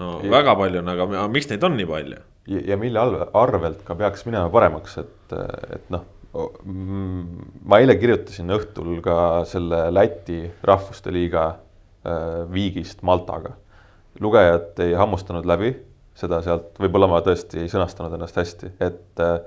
no 0.00 0.16
väga 0.30 0.54
palju 0.56 0.82
on, 0.82 0.92
aga 0.94 1.28
miks 1.32 1.50
neid 1.50 1.64
on 1.64 1.76
nii 1.78 1.88
palju? 1.88 2.20
ja, 2.48 2.78
mille 2.80 3.00
arvelt 3.36 3.82
ka 3.84 3.96
peaks 3.98 4.24
minema 4.26 4.48
paremaks, 4.52 4.96
et, 5.02 5.34
et 5.74 5.90
noh, 5.92 6.06
ma 6.34 7.78
eile 7.80 7.96
kirjutasin 7.96 8.52
õhtul 8.52 8.98
ka 9.04 9.44
selle 9.48 9.86
Läti 9.94 10.42
rahvuste 10.66 11.12
liiga 11.14 11.48
äh, 11.48 12.44
viigist 12.52 13.02
Maltaga. 13.02 13.54
lugejad 14.20 14.80
ei 14.84 14.92
hammustanud 14.98 15.46
läbi 15.46 15.72
seda 16.18 16.40
sealt, 16.42 16.72
võib-olla 16.82 17.08
ma 17.10 17.20
tõesti 17.22 17.62
ei 17.62 17.70
sõnastanud 17.70 18.16
ennast 18.16 18.36
hästi, 18.36 18.72
et 18.82 19.22
äh, 19.22 19.38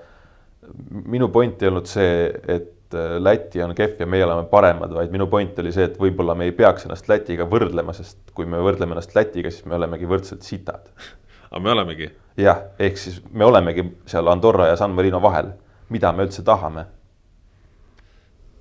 minu 1.11 1.27
point 1.29 1.61
ei 1.61 1.69
olnud 1.69 1.89
see, 1.89 2.27
et 2.47 2.95
äh, 2.97 3.17
Läti 3.19 3.61
on 3.61 3.75
kehv 3.77 4.01
ja 4.01 4.07
meie 4.09 4.25
oleme 4.25 4.47
paremad, 4.49 4.93
vaid 4.95 5.11
minu 5.13 5.27
point 5.31 5.59
oli 5.61 5.73
see, 5.75 5.89
et 5.91 5.99
võib-olla 6.01 6.35
me 6.37 6.47
ei 6.49 6.55
peaks 6.55 6.87
ennast 6.87 7.11
Lätiga 7.11 7.45
võrdlema, 7.51 7.93
sest 7.97 8.33
kui 8.37 8.47
me 8.49 8.61
võrdleme 8.63 8.95
ennast 8.95 9.13
Lätiga, 9.17 9.51
siis 9.51 9.67
me 9.67 9.77
olemegi 9.77 10.09
võrdselt 10.09 10.47
sitad 10.47 10.87
aga 11.51 11.59
me 11.59 11.73
olemegi. 11.75 12.07
jah, 12.39 12.63
ehk 12.79 12.97
siis 12.97 13.19
me 13.31 13.45
olemegi 13.45 13.83
seal 14.09 14.31
Andorra 14.31 14.69
ja 14.71 14.79
San 14.79 14.95
Marino 14.95 15.19
vahel, 15.21 15.51
mida 15.91 16.11
me 16.15 16.25
üldse 16.27 16.43
tahame. 16.47 16.85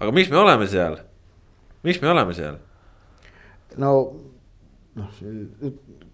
aga 0.01 0.13
miks 0.17 0.31
me 0.31 0.39
oleme 0.41 0.67
seal? 0.67 0.99
miks 1.87 2.03
me 2.03 2.11
oleme 2.11 2.35
seal? 2.35 2.59
no 3.79 3.95
noh, 4.99 5.17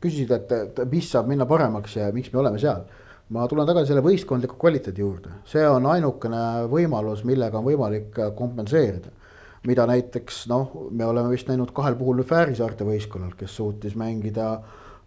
küsisid, 0.02 0.32
et, 0.36 0.80
mis 0.92 1.10
saab 1.10 1.28
minna 1.30 1.46
paremaks 1.48 1.96
ja 1.98 2.08
miks 2.14 2.32
me 2.32 2.40
oleme 2.42 2.60
seal. 2.62 2.84
ma 3.32 3.46
tulen 3.50 3.66
tagasi 3.66 3.90
selle 3.90 4.04
võistkondliku 4.06 4.58
kvaliteedi 4.60 5.02
juurde, 5.02 5.40
see 5.50 5.64
on 5.66 5.88
ainukene 5.90 6.68
võimalus, 6.70 7.24
millega 7.26 7.58
on 7.58 7.66
võimalik 7.66 8.20
kompenseerida. 8.38 9.10
mida 9.66 9.86
näiteks 9.88 10.44
noh, 10.52 10.74
me 10.90 11.06
oleme 11.06 11.32
vist 11.32 11.48
näinud 11.50 11.72
kahel 11.74 11.96
puhul 11.98 12.22
Fääri 12.22 12.54
saarte 12.54 12.84
võistkonnal, 12.86 13.34
kes 13.38 13.56
suutis 13.56 13.96
mängida 13.98 14.60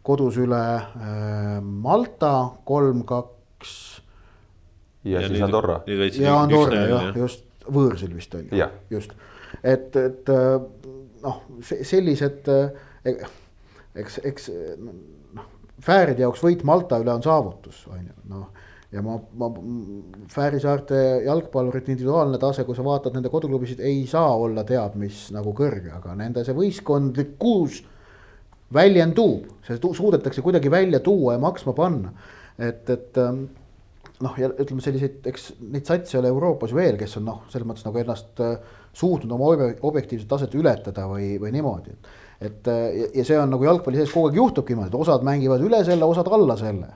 kodus 0.03 0.39
üle 0.41 0.59
äh, 0.79 1.59
Malta 1.61 2.33
kolm-kaks. 2.65 4.01
Ja, 5.11 5.23
ja 5.23 5.31
siis 5.31 5.45
Andorra. 5.45 5.81
ja 5.87 6.37
Andorra 6.39 6.85
jah, 6.89 7.11
just 7.17 7.45
võõrsil 7.69 8.13
vist 8.15 8.33
on 8.37 8.47
ju, 8.49 8.69
just, 8.93 9.13
et, 9.63 9.95
et 9.99 10.31
noh, 11.23 11.41
sellised 11.65 12.49
eks, 13.99 14.19
eks 14.29 14.49
noh, 14.83 15.45
Fääride 15.79 16.25
jaoks 16.25 16.41
võit 16.43 16.65
Malta 16.67 16.97
üle 16.99 17.13
on 17.13 17.23
saavutus, 17.23 17.85
on 17.87 18.01
ju, 18.03 18.15
noh. 18.33 18.47
ja 18.91 19.03
ma, 19.05 19.15
ma, 19.39 19.47
Fääri 20.31 20.59
saarte 20.59 20.97
jalgpallurite 21.25 21.93
individuaalne 21.93 22.39
tase, 22.41 22.65
kui 22.67 22.75
sa 22.75 22.83
vaatad 22.83 23.15
nende 23.15 23.31
koduklubisid, 23.31 23.79
ei 23.85 24.01
saa 24.09 24.33
olla 24.35 24.65
teab 24.67 24.97
mis 24.99 25.29
nagu 25.35 25.53
kõrge, 25.55 25.93
aga 25.95 26.17
nende 26.19 26.43
see 26.47 26.57
võistkondlikkus 26.57 27.79
väljendub, 28.75 29.47
see 29.65 29.79
suudetakse 29.79 30.43
kuidagi 30.45 30.71
välja 30.71 30.99
tuua 31.05 31.37
ja 31.37 31.41
maksma 31.41 31.73
panna. 31.77 32.11
et, 32.59 32.89
et 32.89 33.17
ähm, 33.17 33.45
noh, 34.23 34.39
ja 34.39 34.49
ütleme 34.51 34.83
selliseid, 34.83 35.19
eks 35.31 35.53
neid 35.59 35.87
satse 35.87 36.19
ole 36.19 36.31
Euroopas 36.31 36.73
veel, 36.75 36.97
kes 36.99 37.17
on 37.19 37.27
noh, 37.29 37.43
selles 37.51 37.67
mõttes 37.67 37.85
nagu 37.87 38.01
ennast 38.01 38.41
äh, 38.43 38.57
suutnud 38.93 39.31
oma 39.35 39.53
objektiivset 39.87 40.27
taset 40.29 40.55
ületada 40.59 41.05
või, 41.11 41.35
või 41.41 41.53
niimoodi 41.55 41.95
et 42.39 42.67
ja, 42.67 43.09
ja 43.19 43.25
see 43.27 43.37
on 43.39 43.51
nagu 43.51 43.67
jalgpalli 43.67 43.99
sees 43.99 44.13
kogu 44.13 44.29
aeg 44.29 44.39
juhtubki 44.39 44.73
niimoodi, 44.75 44.93
et 44.93 45.03
osad 45.03 45.25
mängivad 45.27 45.63
üle 45.65 45.81
selle, 45.87 46.07
osad 46.07 46.29
alla 46.31 46.55
selle. 46.59 46.87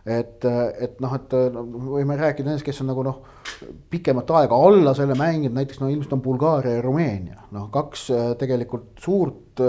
et, 0.00 0.44
et 0.80 1.00
noh, 1.04 1.14
et 1.14 1.34
no, 1.54 1.62
võime 1.92 2.16
rääkida 2.18 2.48
nendest, 2.48 2.64
kes 2.66 2.80
on 2.82 2.88
nagu 2.90 3.04
noh, 3.06 3.18
pikemat 3.92 4.30
aega 4.40 4.56
alla 4.66 4.94
selle 4.96 5.14
mänginud, 5.18 5.54
näiteks 5.58 5.82
no 5.82 5.90
ilmselt 5.92 6.16
on 6.16 6.22
Bulgaaria 6.24 6.78
ja 6.78 6.84
Rumeenia, 6.84 7.44
noh, 7.54 7.68
kaks 7.72 8.06
äh, 8.16 8.30
tegelikult 8.40 9.02
suurt 9.04 9.62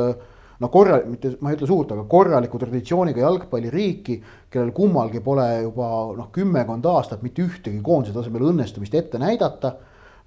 no 0.61 0.69
korra, 0.69 0.99
mitte 1.09 1.35
ma 1.41 1.51
ei 1.51 1.57
ütle 1.57 1.69
suurt, 1.69 1.93
aga 1.95 2.05
korraliku 2.09 2.59
traditsiooniga 2.61 3.23
jalgpalliriiki, 3.23 4.17
kellel 4.53 4.73
kummalgi 4.77 5.21
pole 5.25 5.47
juba 5.63 5.87
noh, 6.17 6.29
kümmekond 6.35 6.85
aastat 6.91 7.23
mitte 7.25 7.45
ühtegi 7.45 7.81
koondise 7.85 8.13
tasemel 8.15 8.51
õnnestumist 8.51 8.95
ette 8.97 9.21
näidata. 9.21 9.75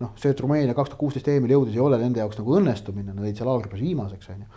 noh, 0.03 0.11
see, 0.19 0.33
et 0.35 0.41
Rumeenia 0.43 0.75
kaks 0.75 0.91
tuhat 0.91 1.01
kuusteist 1.01 1.29
EM-il 1.31 1.53
jõudis, 1.55 1.77
ei 1.77 1.83
ole 1.85 2.01
nende 2.01 2.19
jaoks 2.19 2.41
nagu 2.41 2.57
õnnestumine, 2.59 3.15
nad 3.15 3.29
jäid 3.29 3.39
seal 3.39 3.51
alggrupis 3.53 3.85
viimaseks, 3.85 4.33
on 4.35 4.41
ju 4.43 4.49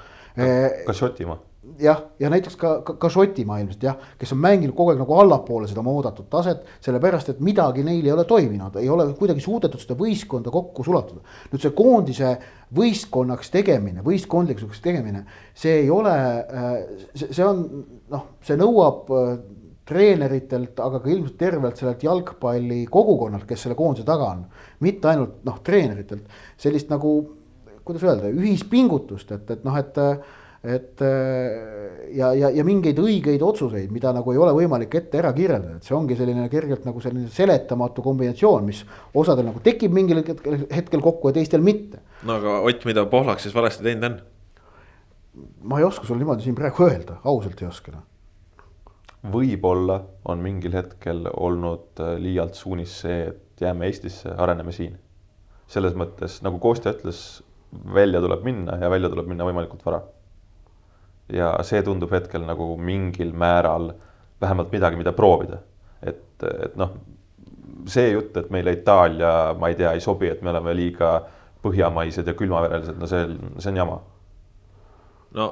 ka 0.88 0.93
Šotimaa. 0.97 1.38
Jah, 1.80 1.99
ja 2.20 2.30
näiteks 2.32 2.55
ka, 2.59 2.72
ka, 2.86 2.95
ka 3.01 3.09
Šotimaa 3.11 3.59
ilmselt 3.61 3.84
jah, 3.84 3.97
kes 4.20 4.32
on 4.36 4.39
mänginud 4.43 4.76
kogu 4.78 4.93
aeg 4.93 5.01
nagu 5.01 5.18
allapoole 5.22 5.68
seda 5.70 5.82
oma 5.84 5.93
oodatud 5.97 6.30
taset, 6.32 6.63
sellepärast 6.84 7.34
et 7.34 7.41
midagi 7.43 7.86
neil 7.86 8.05
ei 8.05 8.13
ole 8.13 8.26
toiminud, 8.30 8.80
ei 8.82 8.89
ole 8.93 9.07
kuidagi 9.20 9.43
suudetud 9.43 9.82
seda 9.82 9.97
võistkonda 9.99 10.53
kokku 10.53 10.86
sulatada. 10.88 11.22
nüüd 11.51 11.63
see 11.63 11.76
koondise 11.78 12.34
võistkonnaks 12.78 13.51
tegemine, 13.53 14.03
võistkondlikuks 14.05 14.82
tegemine, 14.84 15.24
see 15.55 15.84
ei 15.84 15.91
ole, 15.93 16.15
see 17.15 17.45
on 17.45 17.63
noh, 18.11 18.28
see 18.43 18.59
nõuab 18.59 19.07
treeneritelt, 19.88 20.80
aga 20.84 20.99
ka 20.99 21.09
ilmselt 21.09 21.38
tervelt 21.39 21.80
sellelt 21.80 22.03
jalgpalli 22.03 22.82
kogukonnalt, 22.91 23.45
kes 23.47 23.63
selle 23.63 23.78
koondise 23.80 24.03
taga 24.07 24.34
on. 24.34 24.45
mitte 24.84 25.07
ainult 25.07 25.39
noh, 25.47 25.61
treeneritelt, 25.63 26.28
sellist 26.59 26.91
nagu 26.91 27.13
kuidas 27.88 28.03
öelda, 28.03 28.28
ühispingutust, 28.36 29.32
et, 29.32 29.55
et 29.55 29.63
noh, 29.63 29.78
et 29.80 29.95
et 30.68 31.01
ja, 32.15 32.32
ja, 32.36 32.49
ja 32.51 32.63
mingeid 32.68 32.97
õigeid 32.99 33.43
otsuseid, 33.45 33.91
mida 33.93 34.11
nagu 34.15 34.34
ei 34.34 34.39
ole 34.41 34.53
võimalik 34.55 34.95
ette 34.99 35.20
ära 35.22 35.32
kirjeldada, 35.36 35.78
et 35.78 35.88
see 35.88 35.95
ongi 35.95 36.18
selline 36.20 36.47
kergelt 36.51 36.88
nagu 36.88 37.01
selline 37.03 37.30
seletamatu 37.34 38.03
kombinatsioon, 38.05 38.65
mis 38.68 38.84
osadel 39.18 39.49
nagu 39.49 39.61
tekib 39.63 39.95
mingil 39.95 40.24
hetkel, 40.24 40.59
hetkel 40.74 41.03
kokku 41.03 41.32
ja 41.32 41.38
teistel 41.39 41.63
mitte. 41.65 42.01
no 42.28 42.39
aga 42.41 42.59
Ott, 42.68 42.84
mida 42.89 43.05
Pohlak 43.07 43.43
siis 43.43 43.55
valesti 43.55 43.86
teinud 43.86 44.09
on? 44.09 44.20
ma 45.61 45.80
ei 45.80 45.86
oska 45.86 46.05
sulle 46.07 46.24
niimoodi 46.24 46.45
siin 46.45 46.55
praegu 46.57 46.86
öelda, 46.88 47.20
ausalt 47.24 47.61
ei 47.61 47.68
oska. 47.68 47.93
Noh. 47.93 48.05
võib-olla 49.34 49.99
on 50.30 50.41
mingil 50.43 50.78
hetkel 50.78 51.26
olnud 51.34 52.01
äh, 52.03 52.15
liialt 52.22 52.57
suunis 52.57 53.01
see, 53.03 53.28
et 53.32 53.61
jääme 53.61 53.89
Eestisse, 53.89 54.34
areneme 54.38 54.72
siin. 54.72 54.97
selles 55.68 55.97
mõttes 55.99 56.39
nagu 56.45 56.59
Kostja 56.63 56.93
ütles, 56.95 57.41
välja 57.93 58.22
tuleb 58.24 58.45
minna 58.47 58.78
ja 58.80 58.89
välja 58.89 59.09
tuleb 59.11 59.28
minna 59.28 59.47
võimalikult 59.47 59.84
vara. 59.86 60.01
Ja 61.34 61.51
see 61.67 61.82
tundub 61.84 62.11
hetkel 62.15 62.45
nagu 62.47 62.73
mingil 62.80 63.34
määral 63.36 63.91
vähemalt 64.41 64.71
midagi, 64.71 64.99
mida 64.99 65.13
proovida. 65.13 65.59
et, 66.01 66.43
et 66.43 66.75
noh, 66.78 66.93
see 67.89 68.11
jutt, 68.11 68.36
et 68.38 68.51
meile 68.53 68.75
Itaalia, 68.78 69.55
ma 69.59 69.71
ei 69.71 69.80
tea, 69.80 69.95
ei 69.95 70.03
sobi, 70.03 70.30
et 70.30 70.43
me 70.45 70.53
oleme 70.53 70.75
liiga 70.78 71.17
põhjamaised 71.63 72.28
ja 72.28 72.36
külmaverelised, 72.38 72.99
no 72.99 73.09
see, 73.09 73.25
see 73.57 73.71
on 73.73 73.82
jama 73.82 73.97
no 75.36 75.47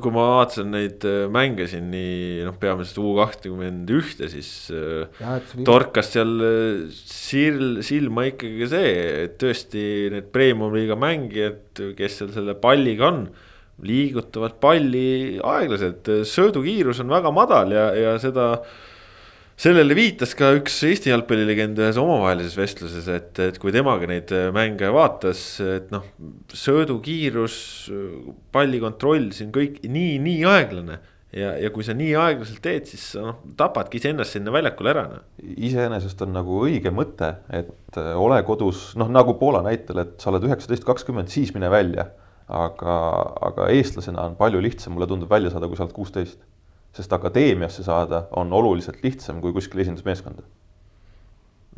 kui 0.00 0.12
ma 0.14 0.26
vaatasin 0.36 0.70
neid 0.72 1.04
äh, 1.08 1.24
mänge 1.32 1.66
siin 1.70 1.88
nii 1.92 2.44
noh, 2.46 2.56
peamiselt 2.60 3.00
U 3.02 3.14
kakskümmend 3.18 3.90
ühte, 3.94 4.30
siis 4.32 4.50
äh, 4.74 5.08
ja, 5.20 5.38
torkas 5.66 6.12
seal 6.14 6.36
äh, 6.46 6.94
sil-, 6.94 7.80
silma 7.86 8.28
ikkagi 8.30 8.70
see, 8.70 8.92
et 9.26 9.36
tõesti 9.40 9.84
need 10.14 10.30
premium-liiga 10.34 10.98
mängijad, 11.00 11.82
kes 11.98 12.20
seal 12.20 12.34
selle 12.36 12.56
palliga 12.60 13.10
on. 13.10 13.24
Liigutavad 13.86 14.58
palli 14.62 15.40
aeglaselt, 15.42 16.08
söödukiirus 16.28 17.02
on 17.04 17.12
väga 17.12 17.32
madal 17.34 17.72
ja, 17.74 17.90
ja 17.96 18.14
seda 18.22 18.52
sellele 19.60 19.94
viitas 19.96 20.32
ka 20.36 20.54
üks 20.56 20.78
Eesti 20.88 21.10
jalgpallilegend 21.12 21.80
ühes 21.82 21.98
omavahelises 22.00 22.56
vestluses, 22.56 23.08
et, 23.12 23.30
et 23.44 23.58
kui 23.60 23.72
temaga 23.74 24.08
neid 24.08 24.32
mänge 24.56 24.88
vaatas, 24.94 25.42
et 25.60 25.90
noh, 25.92 26.06
söödukiirus, 26.56 27.56
pallikontroll 28.54 29.30
siin 29.36 29.52
kõik 29.54 29.82
nii, 29.84 30.16
nii 30.24 30.44
aeglane. 30.48 31.00
ja, 31.36 31.52
ja 31.60 31.70
kui 31.74 31.84
sa 31.86 31.94
nii 31.94 32.14
aeglaselt 32.18 32.62
teed, 32.64 32.88
siis 32.90 33.04
sa 33.12 33.26
noh, 33.26 33.42
tapadki 33.58 34.00
iseennast 34.00 34.38
sinna 34.38 34.54
väljakule 34.54 34.94
ära 34.94 35.04
noh. 35.10 35.28
iseenesest 35.68 36.24
on 36.24 36.32
nagu 36.34 36.62
õige 36.64 36.90
mõte, 36.94 37.34
et 37.52 38.00
ole 38.16 38.40
kodus, 38.48 38.94
noh 38.98 39.12
nagu 39.12 39.36
Poola 39.38 39.60
näitel, 39.66 40.06
et 40.06 40.16
sa 40.22 40.32
oled 40.32 40.48
üheksateist, 40.48 40.88
kakskümmend, 40.88 41.28
siis 41.28 41.52
mine 41.54 41.70
välja. 41.70 42.08
Aga, 42.50 42.96
aga 43.50 43.68
eestlasena 43.74 44.26
on 44.26 44.36
palju 44.38 44.62
lihtsam, 44.62 44.94
mulle 44.96 45.06
tundub 45.10 45.30
välja 45.30 45.52
saada, 45.52 45.68
kui 45.68 45.78
sa 45.78 45.86
oled 45.86 45.96
kuusteist 45.96 46.40
sest 46.96 47.12
akadeemiasse 47.12 47.84
saada 47.86 48.24
on 48.36 48.52
oluliselt 48.52 49.02
lihtsam 49.02 49.40
kui 49.40 49.52
kuskile 49.52 49.84
esindusmeeskonda. 49.86 50.42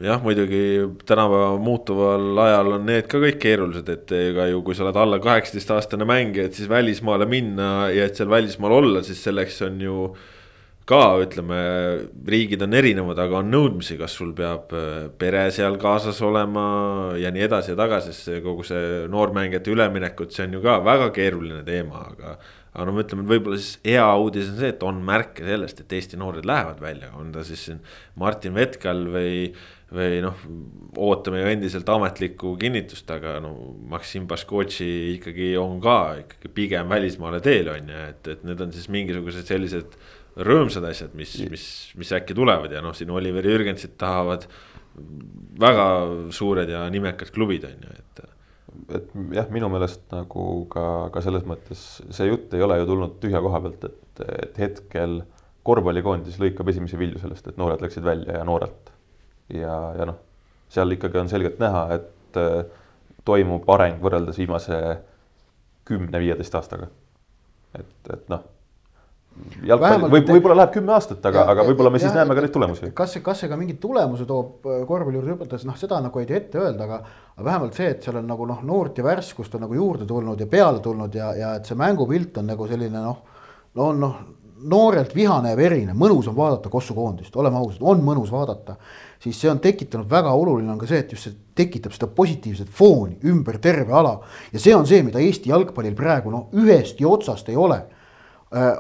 jah, 0.02 0.22
muidugi 0.22 0.88
tänapäeva 1.06 1.58
muutuval 1.60 2.38
ajal 2.46 2.72
on 2.78 2.86
need 2.88 3.06
ka 3.12 3.20
kõik 3.22 3.36
keerulised, 3.42 3.88
et 3.92 4.12
ega 4.16 4.48
ju, 4.48 4.62
kui 4.64 4.74
sa 4.74 4.86
oled 4.86 4.96
alla 4.98 5.18
kaheksateistaastane 5.22 6.06
mängija, 6.08 6.48
et 6.48 6.56
siis 6.56 6.68
välismaale 6.68 7.28
minna 7.28 7.90
ja 7.92 8.08
et 8.08 8.16
seal 8.16 8.30
välismaal 8.32 8.78
olla, 8.80 9.02
siis 9.06 9.20
selleks 9.22 9.60
on 9.68 9.76
ju 9.84 9.98
ka 10.88 11.02
ütleme, 11.22 11.58
riigid 12.26 12.62
on 12.66 12.74
erinevad, 12.74 13.20
aga 13.22 13.38
on 13.40 13.52
nõudmisi, 13.52 13.98
kas 14.00 14.16
sul 14.18 14.32
peab 14.36 14.72
äh, 14.76 15.04
pere 15.18 15.44
seal 15.54 15.78
kaasas 15.82 16.18
olema 16.26 16.64
ja 17.20 17.30
nii 17.34 17.46
edasi 17.46 17.72
ja 17.74 17.78
tagasi, 17.78 18.14
sest 18.16 18.42
kogu 18.44 18.66
see 18.66 19.04
noormängijate 19.12 19.72
üleminekut, 19.74 20.34
see 20.34 20.48
on 20.48 20.58
ju 20.58 20.64
ka 20.64 20.80
väga 20.84 21.12
keeruline 21.14 21.62
teema, 21.68 22.02
aga 22.10 22.36
aga 22.72 22.88
no 22.88 22.94
ütleme, 23.02 23.26
et 23.26 23.28
võib-olla 23.34 23.58
siis 23.60 23.76
hea 23.84 24.04
uudis 24.16 24.48
on 24.48 24.56
see, 24.56 24.70
et 24.72 24.84
on 24.86 25.00
märke 25.04 25.44
sellest, 25.44 25.82
et 25.82 25.92
Eesti 25.92 26.18
noored 26.20 26.46
lähevad 26.48 26.80
välja, 26.80 27.10
on 27.20 27.28
ta 27.34 27.44
siis 27.44 27.66
siin 27.68 27.82
Martin 28.20 28.56
Vetkal 28.56 29.02
või, 29.12 29.34
või 29.92 30.22
noh, 30.24 30.46
ootame 30.96 31.42
ju 31.42 31.50
endiselt 31.52 31.92
ametlikku 31.92 32.54
kinnitust, 32.60 33.10
aga 33.12 33.36
no 33.44 33.52
Maksim 33.92 34.24
Baškotši 34.30 34.88
ikkagi 35.18 35.52
on 35.60 35.82
ka 35.84 35.98
ikkagi 36.22 36.52
pigem 36.56 36.88
välismaale 36.92 37.42
teel 37.44 37.68
on 37.74 37.92
ju, 37.92 38.08
et, 38.14 38.32
et 38.36 38.48
need 38.48 38.64
on 38.64 38.72
siis 38.72 38.88
mingisugused 38.92 39.52
sellised 39.52 40.00
rõõmsad 40.36 40.84
asjad, 40.88 41.14
mis, 41.18 41.34
mis, 41.50 41.64
mis 41.98 42.12
äkki 42.16 42.36
tulevad 42.36 42.72
ja 42.72 42.82
noh, 42.84 42.94
siin 42.96 43.10
Oliver 43.12 43.46
Jürgensit 43.46 43.98
tahavad 44.00 44.46
väga 45.60 45.86
suured 46.34 46.70
ja 46.72 46.84
nimekad 46.92 47.32
klubid 47.32 47.66
on 47.68 47.84
ju, 47.86 47.96
et 47.98 48.24
et 48.96 49.10
jah, 49.36 49.48
minu 49.52 49.68
meelest 49.72 50.02
nagu 50.12 50.44
ka, 50.72 50.84
ka 51.12 51.20
selles 51.24 51.44
mõttes 51.48 51.82
see 52.12 52.28
jutt 52.28 52.54
ei 52.56 52.64
ole 52.64 52.78
ju 52.80 52.88
tulnud 52.88 53.18
tühja 53.20 53.40
koha 53.44 53.60
pealt, 53.64 53.84
et, 53.88 54.22
et 54.46 54.60
hetkel 54.64 55.20
korvpallikoondis 55.66 56.38
lõikab 56.40 56.72
esimesi 56.72 56.98
vilju 57.00 57.20
sellest, 57.22 57.48
et 57.48 57.60
noored 57.60 57.84
läksid 57.84 58.04
välja 58.04 58.40
ja 58.40 58.46
noorelt. 58.48 58.92
ja, 59.52 59.76
ja 59.98 60.08
noh, 60.08 60.18
seal 60.72 60.96
ikkagi 60.96 61.20
on 61.20 61.30
selgelt 61.30 61.60
näha, 61.62 61.84
et 61.98 62.40
äh, 62.40 62.64
toimub 63.28 63.68
areng 63.70 64.00
võrreldes 64.02 64.40
viimase 64.40 64.80
kümne-viieteist 65.88 66.56
aastaga. 66.58 66.88
et, 67.78 67.94
et 68.12 68.28
noh 68.32 68.48
jalgpall 69.66 70.10
võib, 70.10 70.28
võib-olla 70.28 70.56
läheb 70.60 70.72
kümme 70.74 70.92
aastat, 70.96 71.24
aga, 71.28 71.44
aga 71.52 71.64
võib-olla 71.66 71.92
me 71.92 72.00
ja, 72.00 72.06
siis 72.06 72.16
näeme 72.16 72.34
ka 72.36 72.44
neid 72.44 72.52
tulemusi. 72.54 72.90
kas 72.96 73.14
see, 73.14 73.22
kas 73.24 73.42
see 73.42 73.50
ka 73.50 73.56
mingeid 73.58 73.80
tulemusi 73.82 74.26
toob 74.28 74.68
äh, 74.68 74.82
korvpalli 74.88 75.18
juurde 75.18 75.32
hüpates, 75.34 75.64
noh, 75.68 75.78
seda 75.78 76.00
nagu 76.04 76.20
ei 76.20 76.28
tea 76.28 76.40
ette 76.42 76.60
öelda, 76.60 76.88
aga. 76.88 77.00
aga 77.36 77.46
vähemalt 77.48 77.78
see, 77.78 77.88
et 77.94 78.04
seal 78.04 78.20
on 78.20 78.28
nagu 78.28 78.46
noh, 78.48 78.60
noort 78.68 78.98
ja 78.98 79.06
värskust 79.06 79.56
on 79.56 79.64
nagu 79.66 79.78
juurde 79.78 80.06
tulnud 80.08 80.40
ja 80.40 80.48
peale 80.50 80.82
tulnud 80.84 81.16
ja, 81.16 81.32
ja 81.38 81.54
et 81.58 81.68
see 81.68 81.78
mängupilt 81.78 82.42
on 82.42 82.52
nagu 82.52 82.68
selline 82.70 83.04
noh, 83.04 83.22
no 83.78 83.88
noh, 83.96 84.18
noorelt 84.62 85.14
vihane 85.16 85.54
ja 85.54 85.58
verine, 85.58 85.94
mõnus 85.98 86.28
on 86.30 86.36
vaadata 86.36 86.70
Kossu 86.70 86.94
koondist, 86.94 87.34
oleme 87.36 87.58
ausad, 87.58 87.80
on 87.82 88.04
mõnus 88.04 88.30
vaadata. 88.30 88.76
siis 89.22 89.40
see 89.40 89.50
on 89.50 89.60
tekitanud 89.62 90.10
väga 90.10 90.30
oluline 90.34 90.70
on 90.72 90.78
ka 90.78 90.86
see, 90.86 90.98
et 90.98 91.12
just 91.12 91.28
see 91.28 91.34
tekitab 91.54 91.92
seda 91.94 92.06
positiivset 92.06 92.68
fooni 92.68 93.18
ümber 93.30 93.58
terve 93.58 93.92
ala. 93.92 94.20
ja 94.52 94.60
see 94.60 94.74
on 94.76 94.86
see, 94.86 95.02
mida 95.02 95.18
Eesti 95.18 95.50
jalgpallil 95.50 95.94
praegu 95.94 96.30
noh, 96.30 96.48
ühestki 96.52 97.06
otsast 97.06 97.48
ei 97.48 97.56
ole 97.56 97.82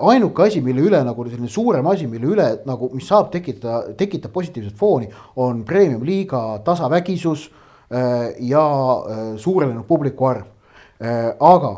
ainuke 0.00 0.42
asi, 0.42 0.60
mille 0.60 0.84
üle 0.84 1.00
nagu 1.04 1.24
selline 1.28 1.48
suurem 1.48 1.86
asi, 1.88 2.06
mille 2.10 2.28
üle 2.34 2.48
nagu, 2.68 2.90
mis 2.92 3.06
saab 3.08 3.30
tekitada, 3.32 3.94
tekitab 3.96 4.32
positiivset 4.34 4.76
fooni, 4.76 5.08
on 5.36 5.62
premium-liiga 5.64 6.60
tasavägisus 6.64 7.46
äh, 7.48 8.34
ja 8.48 8.64
äh, 8.64 9.22
suurenenud 9.36 9.86
publiku 9.88 10.28
arv. 10.32 10.48
aga 11.40 11.70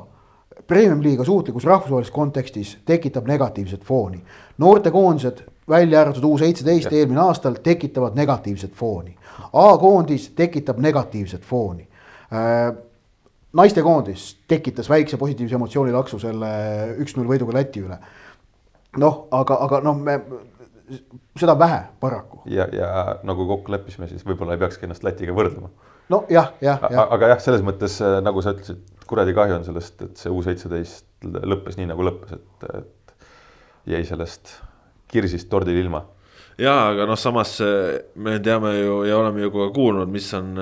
premium-liiga 0.68 1.24
suutlikkus 1.24 1.64
rahvusvahelises 1.64 2.12
kontekstis 2.12 2.74
tekitab 2.84 3.24
negatiivset 3.26 3.84
fooni. 3.84 4.20
noortekoondised, 4.59 5.40
välja 5.68 6.01
arvatud 6.01 6.24
U 6.24 6.38
seitseteist 6.38 6.92
eelmine 6.92 7.20
aastal, 7.20 7.55
tekitavad 7.62 8.12
negatiivset 8.14 8.74
fooni. 8.74 9.16
A-koondis 9.53 10.28
tekitab 10.36 10.78
negatiivset 10.78 11.42
fooni 11.42 11.88
naistekoondis 13.55 14.26
tekitas 14.50 14.90
väikse 14.90 15.18
positiivse 15.20 15.59
emotsioonilaksu 15.59 16.18
selle 16.22 16.50
üks-null 17.02 17.28
võiduga 17.30 17.57
Läti 17.57 17.84
üle. 17.84 17.98
noh, 18.98 19.24
aga, 19.34 19.59
aga 19.66 19.80
noh, 19.82 19.98
me, 19.98 20.18
seda 21.38 21.55
on 21.55 21.62
vähe 21.62 21.80
paraku. 22.00 22.42
ja, 22.50 22.68
ja 22.72 22.90
nagu 23.26 23.46
kokku 23.48 23.72
leppisime, 23.72 24.09
siis 24.11 24.26
võib-olla 24.26 24.57
ei 24.57 24.62
peakski 24.62 24.88
ennast 24.88 25.07
Lätiga 25.07 25.36
võrdlema. 25.36 25.70
no 26.11 26.24
jah, 26.30 26.52
jah, 26.64 26.82
jah. 26.90 27.09
aga 27.16 27.34
jah, 27.34 27.42
selles 27.42 27.64
mõttes 27.66 28.00
äh, 28.02 28.18
nagu 28.24 28.42
sa 28.42 28.57
ütlesid, 28.57 28.82
kuradi 29.07 29.36
kahju 29.36 29.59
on 29.59 29.66
sellest, 29.66 30.02
et 30.02 30.20
see 30.20 30.32
U 30.32 30.42
seitseteist 30.44 31.07
lõppes 31.24 31.78
nii 31.78 31.90
nagu 31.92 32.07
lõppes, 32.07 32.36
et, 32.38 32.68
et 32.80 33.26
jäi 33.94 34.05
sellest 34.09 34.57
kirsist 35.12 35.50
tordil 35.52 35.78
ilma 35.78 36.02
jaa, 36.61 36.90
aga 36.92 37.07
noh, 37.09 37.18
samas 37.18 37.57
me 38.14 38.36
teame 38.44 38.74
ju 38.76 39.00
ja 39.09 39.18
oleme 39.18 39.42
ju 39.42 39.50
ka 39.55 39.68
kuulnud, 39.74 40.11
mis 40.12 40.28
on 40.36 40.52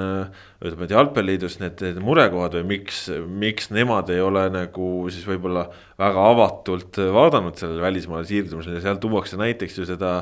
ütleme, 0.63 0.87
et 0.87 0.95
jalgpalliliidus 0.95 1.59
need, 1.61 1.83
need 1.85 2.01
murekohad 2.05 2.57
või 2.61 2.69
miks, 2.77 3.05
miks 3.27 3.71
nemad 3.75 4.11
ei 4.15 4.23
ole 4.23 4.47
nagu 4.55 4.89
siis 5.13 5.27
võib-olla 5.29 5.67
väga 6.01 6.27
avatult 6.33 7.01
vaadanud 7.15 7.59
sellele 7.59 7.85
välismaale 7.85 8.29
siirdumisele, 8.29 8.81
seal 8.83 9.01
tuuakse 9.03 9.41
näiteks 9.41 9.81
ju 9.81 9.89
seda 9.89 10.15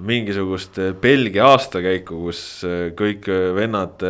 mingisugust 0.00 0.78
Belgia 1.02 1.50
aastakäiku, 1.50 2.20
kus 2.28 2.42
kõik 2.98 3.26
vennad 3.56 4.04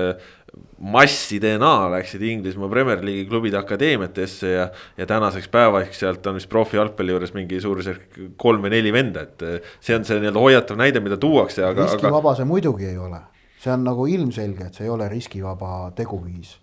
massi 0.81 1.39
DNA 1.43 1.91
läksid 1.93 2.23
Inglismaa 2.25 2.69
Premier 2.73 3.03
League'i 3.05 3.27
klubide 3.29 3.59
akadeemiatesse 3.61 4.53
ja. 4.53 4.69
ja 4.97 5.07
tänaseks 5.07 5.49
päevaks 5.53 6.01
sealt 6.01 6.27
on 6.27 6.39
vist 6.39 6.49
profijalgpalli 6.51 7.13
juures 7.13 7.35
mingi 7.37 7.61
suurusjärk 7.61 8.17
kolm 8.41 8.65
või 8.65 8.73
neli 8.75 8.93
venda, 8.95 9.27
et 9.29 9.45
see 9.85 9.99
on 9.99 10.07
see 10.09 10.19
nii-öelda 10.23 10.43
hoiatav 10.43 10.81
näide, 10.81 11.03
mida 11.05 11.21
tuuakse, 11.21 11.65
aga. 11.69 11.87
riskivaba 11.91 12.35
see 12.39 12.49
muidugi 12.49 12.89
ei 12.91 12.99
ole, 12.99 13.21
see 13.61 13.75
on 13.75 13.87
nagu 13.87 14.09
ilmselge, 14.11 14.71
et 14.71 14.81
see 14.81 14.89
ei 14.89 14.93
ole 14.93 15.09
riskivaba 15.13 15.93
teguviis. 15.99 16.57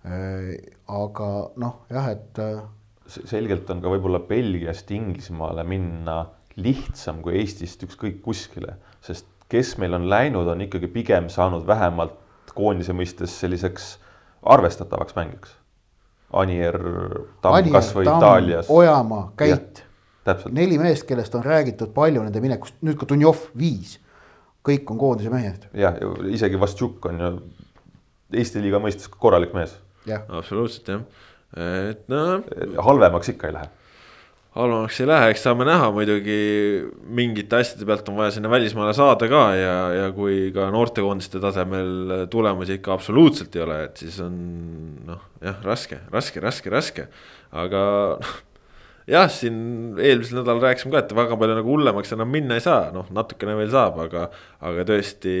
Äh, 0.00 0.54
aga 0.88 1.30
noh, 1.60 1.82
jah, 1.92 2.10
et. 2.12 2.38
Äh, 2.40 2.62
selgelt 3.10 3.70
on 3.72 3.82
ka 3.82 3.90
võib-olla 3.90 4.22
Belgiast 4.24 4.90
Inglismaale 4.94 5.64
minna 5.66 6.22
lihtsam 6.60 7.20
kui 7.24 7.38
Eestist 7.40 7.82
ükskõik 7.86 8.20
kuskile, 8.24 8.76
sest 9.04 9.28
kes 9.50 9.76
meil 9.82 9.96
on 9.98 10.06
läinud, 10.10 10.48
on 10.48 10.62
ikkagi 10.66 10.90
pigem 10.92 11.28
saanud 11.32 11.66
vähemalt 11.66 12.18
koondise 12.56 12.94
mõistes 12.96 13.34
selliseks 13.42 13.92
arvestatavaks 14.42 15.16
mängiks. 15.16 15.54
Anier, 16.32 16.76
Tamm 17.42 17.72
kasvõi 17.74 18.06
Itaalias. 18.06 18.68
Ojamaa, 18.70 19.32
Käit. 19.36 19.82
neli 20.54 20.78
meest, 20.78 21.08
kellest 21.08 21.34
on 21.34 21.42
räägitud 21.42 21.90
palju 21.94 22.22
nende 22.22 22.40
minekust, 22.40 22.76
nüüd 22.86 22.98
ka 23.00 23.08
Dunjov 23.08 23.48
viis. 23.58 23.98
kõik 24.60 24.90
on 24.92 24.98
koondise 24.98 25.30
mehed. 25.32 25.66
jah, 25.74 25.96
isegi 26.28 26.60
Vastšuk 26.60 27.06
on 27.06 27.20
ju 27.20 27.30
Eesti 28.32 28.60
liiga 28.62 28.78
mõistes 28.78 29.08
korralik 29.08 29.54
mees. 29.54 29.74
absoluutselt 30.28 30.88
jah, 30.88 31.00
et 31.90 32.08
noh. 32.08 32.44
halvemaks 32.78 33.28
ikka 33.28 33.48
ei 33.48 33.52
lähe 33.54 33.79
halvemaks 34.56 34.98
ei 35.00 35.06
lähe, 35.06 35.30
eks 35.30 35.44
saame 35.46 35.66
näha, 35.68 35.92
muidugi 35.94 36.38
mingite 37.06 37.60
asjade 37.60 37.86
pealt 37.86 38.08
on 38.10 38.18
vaja 38.18 38.34
sinna 38.34 38.50
välismaale 38.50 38.92
saada 38.96 39.28
ka 39.30 39.42
ja, 39.54 39.74
ja 39.94 40.10
kui 40.16 40.50
ka 40.54 40.68
noortekoondiste 40.74 41.42
tasemel 41.42 42.26
tulemusi 42.32 42.80
ikka 42.80 42.96
absoluutselt 42.96 43.54
ei 43.56 43.64
ole, 43.66 43.80
et 43.86 44.02
siis 44.02 44.18
on 44.24 44.38
noh, 45.06 45.22
jah, 45.44 45.58
raske, 45.66 46.00
raske, 46.10 46.42
raske, 46.42 46.72
raske, 46.74 47.06
aga 47.54 47.82
noh 48.18 48.38
jah, 49.10 49.28
siin 49.32 49.98
eelmisel 49.98 50.40
nädalal 50.40 50.64
rääkisime 50.68 50.94
ka, 50.94 51.04
et 51.04 51.14
väga 51.16 51.38
palju 51.40 51.56
nagu 51.58 51.72
hullemaks 51.74 52.14
enam 52.16 52.30
minna 52.30 52.58
ei 52.58 52.64
saa, 52.64 52.90
noh, 52.94 53.08
natukene 53.14 53.56
veel 53.58 53.72
saab, 53.72 53.98
aga, 54.06 54.26
aga 54.66 54.84
tõesti 54.88 55.36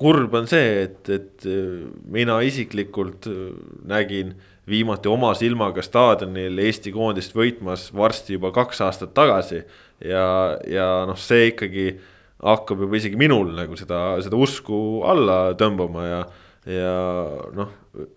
kurb 0.00 0.34
on 0.34 0.48
see, 0.50 0.84
et, 0.84 1.12
et 1.14 1.46
mina 2.10 2.40
isiklikult 2.44 3.28
nägin 3.88 4.34
viimati 4.70 5.08
oma 5.08 5.32
silmaga 5.36 5.82
staadionil 5.84 6.58
Eesti 6.64 6.92
koondist 6.94 7.34
võitmas 7.36 7.90
varsti 7.94 8.38
juba 8.38 8.52
kaks 8.54 8.80
aastat 8.86 9.14
tagasi. 9.16 9.62
ja, 10.04 10.26
ja 10.68 10.88
noh, 11.08 11.18
see 11.20 11.50
ikkagi 11.52 11.86
hakkab 12.44 12.84
juba 12.84 12.98
isegi 12.98 13.18
minul 13.20 13.52
nagu 13.56 13.76
seda, 13.78 14.18
seda 14.24 14.36
usku 14.40 15.04
alla 15.08 15.54
tõmbama 15.58 16.04
ja, 16.08 16.20
ja 16.68 16.94
noh, 17.56 17.72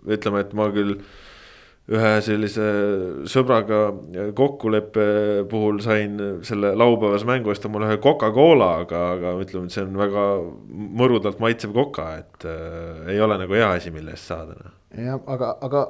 ütleme, 0.08 0.44
et 0.44 0.54
ma 0.58 0.70
küll 0.74 0.98
ühe 1.88 2.10
sellise 2.26 2.66
sõbraga 3.32 3.82
kokkuleppe 4.36 5.06
puhul 5.48 5.80
sain 5.84 6.18
selle 6.48 6.74
laupäevase 6.76 7.28
mängu 7.30 7.54
eest 7.54 7.68
omale 7.70 7.88
ühe 7.88 8.00
Coca-Cola, 8.04 8.74
aga, 8.84 9.04
aga 9.16 9.36
ütleme, 9.44 9.70
et 9.70 9.76
see 9.78 9.86
on 9.86 9.96
väga 10.00 10.26
mõrudalt 11.00 11.40
maitsev 11.44 11.72
koka, 11.78 12.10
et 12.24 12.50
äh, 12.50 13.14
ei 13.16 13.24
ole 13.24 13.40
nagu 13.40 13.56
hea 13.56 13.72
asi, 13.78 13.94
mille 13.96 14.18
eest 14.18 14.34
saada 14.34 14.58
noh. 14.58 14.76
Jah, 14.98 15.22
aga, 15.32 15.54
aga 15.64 15.86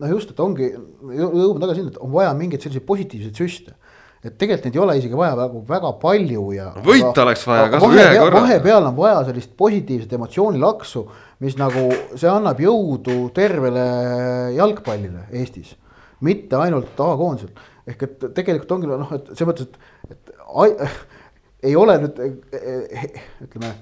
noh, 0.00 0.10
just, 0.14 0.32
et 0.32 0.42
ongi, 0.42 0.68
jõuame 1.14 1.62
tagasi 1.62 1.82
sinna, 1.82 1.94
et 1.94 2.02
on 2.04 2.12
vaja 2.14 2.34
mingeid 2.36 2.64
selliseid 2.64 2.86
positiivseid 2.88 3.40
süste 3.40 3.76
et 4.20 4.36
tegelikult 4.36 4.66
neid 4.68 4.76
ei 4.76 4.82
ole 4.84 4.96
isegi 5.00 5.16
vaja 5.16 5.36
väga, 5.38 5.60
väga 5.68 5.90
palju 6.02 6.42
ja. 6.52 6.66
võita 6.84 7.24
oleks 7.24 7.46
vaja 7.48 7.68
kas 7.72 7.84
või 7.84 7.96
ühe 7.96 8.18
korra. 8.18 8.42
vahepeal 8.44 8.88
on 8.90 8.96
vaja 8.98 9.22
sellist 9.30 9.54
positiivset 9.56 10.12
emotsioonilaksu, 10.18 11.04
mis 11.44 11.56
nagu, 11.60 11.86
see 12.12 12.28
annab 12.28 12.60
jõudu 12.60 13.16
tervele 13.36 13.86
jalgpallile 14.58 15.24
Eestis. 15.32 15.72
mitte 16.26 16.58
ainult 16.60 17.00
A-koondisel, 17.00 17.54
ehk 17.88 18.04
et 18.08 18.28
tegelikult 18.36 18.76
ongi 18.76 18.92
noh, 18.92 19.16
et 19.16 19.32
selles 19.32 19.48
mõttes, 19.48 19.70
et, 19.70 20.12
et 20.12 20.34
ai, 20.52 20.90
ei 21.70 21.76
ole 21.76 21.96
nüüd 22.04 22.20
ütleme, 23.46 23.74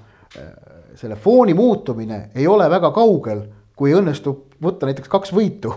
selle 0.99 1.19
fooni 1.19 1.55
muutumine 1.57 2.29
ei 2.37 2.47
ole 2.47 2.67
väga 2.71 2.93
kaugel 2.95 3.43
kui 3.79 3.91
õnnestub 3.95 4.59
võtta 4.63 4.87
näiteks 4.87 5.11
kaks 5.11 5.31
võitu. 5.35 5.71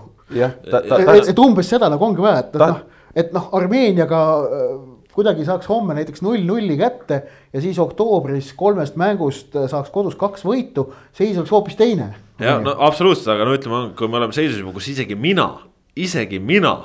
et, 0.71 1.29
et 1.35 1.39
umbes 1.39 1.69
seda 1.69 1.91
nagu 1.93 2.05
ongi 2.07 2.23
vaja, 2.23 2.47
et 2.47 2.57
noh, 2.63 2.81
et 3.17 3.33
noh, 3.35 3.49
Armeeniaga 3.57 4.23
äh, 4.43 4.77
kuidagi 5.13 5.45
saaks 5.47 5.69
homme 5.69 5.97
näiteks 5.97 6.23
null-nulli 6.25 6.77
kätte 6.81 7.23
ja 7.53 7.61
siis 7.61 7.79
oktoobris 7.83 8.53
kolmest 8.59 8.97
mängust 9.01 9.57
äh, 9.57 9.69
saaks 9.71 9.93
kodus 9.95 10.17
kaks 10.21 10.47
võitu, 10.47 10.89
seis 11.17 11.37
oleks 11.37 11.53
hoopis 11.53 11.77
teine. 11.81 12.13
ja 12.41 12.59
no 12.63 12.75
absoluutselt, 12.79 13.35
aga 13.35 13.49
no 13.49 13.59
ütleme, 13.59 13.83
kui 13.99 14.09
me 14.09 14.21
oleme 14.21 14.37
seisus 14.37 14.61
juba, 14.63 14.75
kus 14.79 14.89
isegi 14.95 15.19
mina, 15.19 15.51
isegi 15.97 16.41
mina 16.41 16.77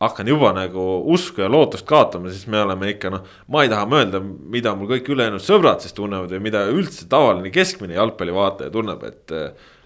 hakkan 0.00 0.28
juba 0.28 0.52
nagu 0.52 0.82
usku 1.12 1.40
ja 1.40 1.48
lootust 1.48 1.86
kaotama, 1.88 2.28
siis 2.28 2.44
me 2.52 2.60
oleme 2.60 2.92
ikka 2.92 3.10
noh, 3.14 3.24
ma 3.48 3.64
ei 3.64 3.72
taha 3.72 3.88
mõelda, 3.88 4.20
mida 4.20 4.74
mul 4.76 4.90
kõik 4.90 5.08
ülejäänud 5.14 5.44
sõbrad 5.44 5.80
siis 5.84 5.96
tunnevad 5.96 6.34
või 6.36 6.42
mida 6.50 6.66
üldse 6.68 7.08
tavaline 7.08 7.52
keskmine 7.54 7.96
jalgpallivaataja 7.96 8.74
tunneb, 8.74 9.08
et. 9.08 9.38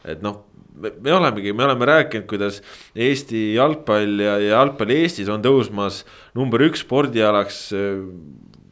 et 0.08 0.22
noh, 0.24 0.46
me 0.80 1.14
olemegi, 1.16 1.52
me 1.56 1.66
oleme 1.68 1.88
rääkinud, 1.88 2.26
kuidas 2.30 2.60
Eesti 2.96 3.50
jalgpall 3.54 4.22
ja, 4.22 4.36
ja 4.40 4.54
jalgpall 4.56 4.94
Eestis 4.94 5.30
on 5.32 5.42
tõusmas 5.44 6.04
number 6.38 6.62
üks 6.68 6.84
spordialaks 6.86 7.68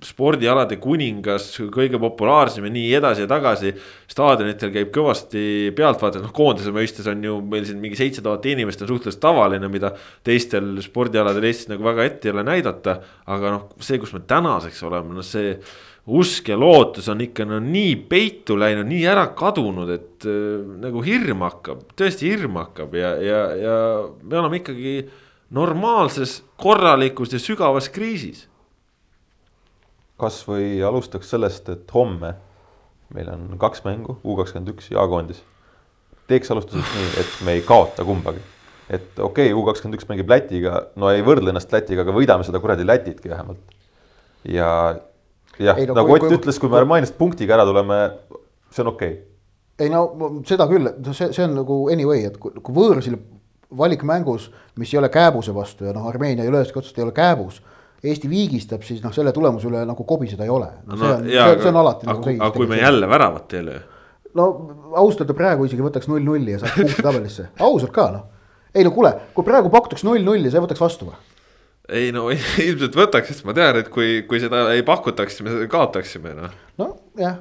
spordialade 0.04 0.78
kuningas, 0.80 1.48
kõige 1.74 1.98
populaarsem 2.00 2.66
ja 2.66 2.72
nii 2.72 2.92
edasi 3.00 3.24
ja 3.24 3.30
tagasi. 3.30 3.72
staadionitel 4.08 4.70
käib 4.74 4.92
kõvasti 4.94 5.72
pealtvaatajaid, 5.76 6.24
noh 6.24 6.34
koondise 6.34 6.72
mõistes 6.74 7.06
on 7.10 7.22
ju 7.24 7.40
meil 7.42 7.66
siin 7.66 7.80
mingi 7.82 7.98
seitse 7.98 8.22
tuhat 8.22 8.46
inimest 8.46 8.82
on 8.82 8.88
suhteliselt 8.88 9.20
tavaline, 9.22 9.68
mida 9.68 9.92
teistel 10.24 10.78
spordialadel 10.82 11.44
Eestis 11.50 11.68
nagu 11.72 11.84
väga 11.84 12.06
ette 12.06 12.28
ei 12.28 12.34
ole 12.34 12.46
näidata. 12.46 13.00
aga 13.26 13.50
noh, 13.50 13.68
see, 13.80 13.98
kus 13.98 14.12
me 14.14 14.20
tänaseks 14.26 14.82
oleme, 14.82 15.14
noh 15.14 15.26
see 15.26 15.58
usk 16.08 16.48
ja 16.48 16.56
lootus 16.58 17.08
on 17.12 17.20
ikka 17.20 17.44
no 17.48 17.58
nii 17.62 17.94
peitu 18.08 18.56
läinud, 18.58 18.88
nii 18.88 19.04
ära 19.10 19.26
kadunud, 19.36 19.90
et 19.92 20.26
äh, 20.28 20.64
nagu 20.82 21.02
hirm 21.04 21.44
hakkab, 21.46 21.84
tõesti 21.98 22.30
hirm 22.30 22.58
hakkab 22.60 22.96
ja, 22.98 23.14
ja, 23.22 23.40
ja 23.60 23.78
me 24.22 24.40
oleme 24.40 24.62
ikkagi 24.62 24.94
normaalses, 25.54 26.42
korralikus 26.60 27.32
ja 27.32 27.40
sügavas 27.42 27.88
kriisis. 27.92 28.46
kasvõi 30.18 30.80
alustaks 30.82 31.30
sellest, 31.30 31.68
et 31.68 31.94
homme 31.94 32.34
meil 33.14 33.30
on 33.32 33.54
kaks 33.60 33.84
mängu, 33.86 34.18
U 34.24 34.36
kakskümmend 34.36 34.74
üks 34.74 34.90
ja 34.92 35.00
A-koondis. 35.04 35.42
teeks 36.28 36.50
alustuseks 36.52 36.94
nii, 36.94 37.10
et 37.22 37.36
me 37.46 37.56
ei 37.56 37.62
kaota 37.64 38.04
kumbagi 38.04 38.42
et 38.88 39.18
okei 39.18 39.50
okay,, 39.50 39.54
U 39.56 39.64
kakskümmend 39.68 39.98
üks 39.98 40.08
mängib 40.08 40.30
Lätiga, 40.32 40.88
no 40.96 41.12
ei 41.12 41.24
võrdle 41.24 41.52
ennast 41.52 41.72
Lätiga, 41.72 42.04
aga 42.04 42.14
võidame 42.16 42.46
seda 42.46 42.60
kuradi 42.60 42.86
Lätitki 42.88 43.30
vähemalt. 43.30 43.60
ja 44.48 44.70
jah, 45.62 45.80
no 45.88 45.96
nagu 45.98 46.14
Ott 46.16 46.36
ütles, 46.38 46.60
kui 46.60 46.70
me 46.70 46.78
Armaniast 46.80 47.16
punktiga 47.18 47.56
ära 47.58 47.66
tuleme, 47.68 47.98
see 48.74 48.84
on 48.84 48.92
okei 48.92 49.16
okay. 49.16 49.24
ei 49.84 49.90
no 49.92 50.04
seda 50.48 50.68
küll, 50.70 50.90
see, 51.10 51.32
see 51.34 51.44
on 51.46 51.58
nagu 51.60 51.80
anyway, 51.92 52.26
et 52.30 52.38
kui, 52.42 52.54
kui 52.62 52.76
võõrsil 52.76 53.18
valikmängus, 53.78 54.48
mis 54.80 54.94
ei 54.94 55.02
ole 55.02 55.10
kääbuse 55.12 55.52
vastu 55.54 55.88
ja 55.88 55.92
noh, 55.96 56.06
Armeenia 56.08 56.46
ei 56.46 56.52
ole 56.52 56.62
ühestki 56.62 56.80
otsast 56.80 56.98
ei 56.98 57.04
ole 57.04 57.12
kääbus. 57.16 57.60
Eesti 57.98 58.28
viigistab, 58.30 58.84
siis 58.86 59.02
noh, 59.02 59.10
selle 59.10 59.32
tulemuse 59.34 59.66
üle 59.66 59.80
nagu 59.82 60.04
kobiseda 60.06 60.46
ei 60.46 60.52
ole 60.54 60.68
no,. 60.86 60.96
see 60.96 61.08
on, 61.10 61.24
see, 61.26 61.54
see 61.64 61.70
on 61.72 61.78
alati 61.80 62.06
nagu 62.06 62.30
aga 62.30 62.50
kui 62.54 62.68
me 62.70 62.78
jälle 62.78 63.08
väravat 63.10 63.56
ei 63.58 63.64
löö 63.66 63.80
no 64.38 64.46
ausalt 64.94 65.24
öelda 65.24 65.36
praegu 65.36 65.66
isegi 65.68 65.84
võtaks 65.84 66.08
null-nulli 66.10 66.54
ja 66.54 66.60
saaks 66.62 66.76
punkti 66.78 67.04
tabelisse, 67.04 67.48
ausalt 67.64 67.94
ka 67.94 68.06
noh. 68.14 68.26
ei 68.74 68.86
no 68.86 68.92
kuule, 68.94 69.12
kui 69.34 69.46
praegu 69.46 69.72
pakutakse 69.72 70.06
null-nulli, 70.06 70.50
sa 70.50 70.60
ei 70.60 70.64
võtaks 70.66 70.82
vastu 70.82 71.08
või? 71.08 71.18
Ei 71.88 72.10
no 72.14 72.28
ilmselt 72.68 72.96
võtaks, 72.98 73.32
sest 73.32 73.46
ma 73.48 73.54
tean, 73.56 73.80
et 73.82 73.92
kui, 73.92 74.22
kui 74.28 74.40
seda 74.42 74.66
ei 74.74 74.84
pakutaks, 74.86 75.38
siis 75.38 75.46
me 75.46 75.68
kaotaksime 75.72 76.34
noh. 76.38 76.58
nojah, 76.80 77.38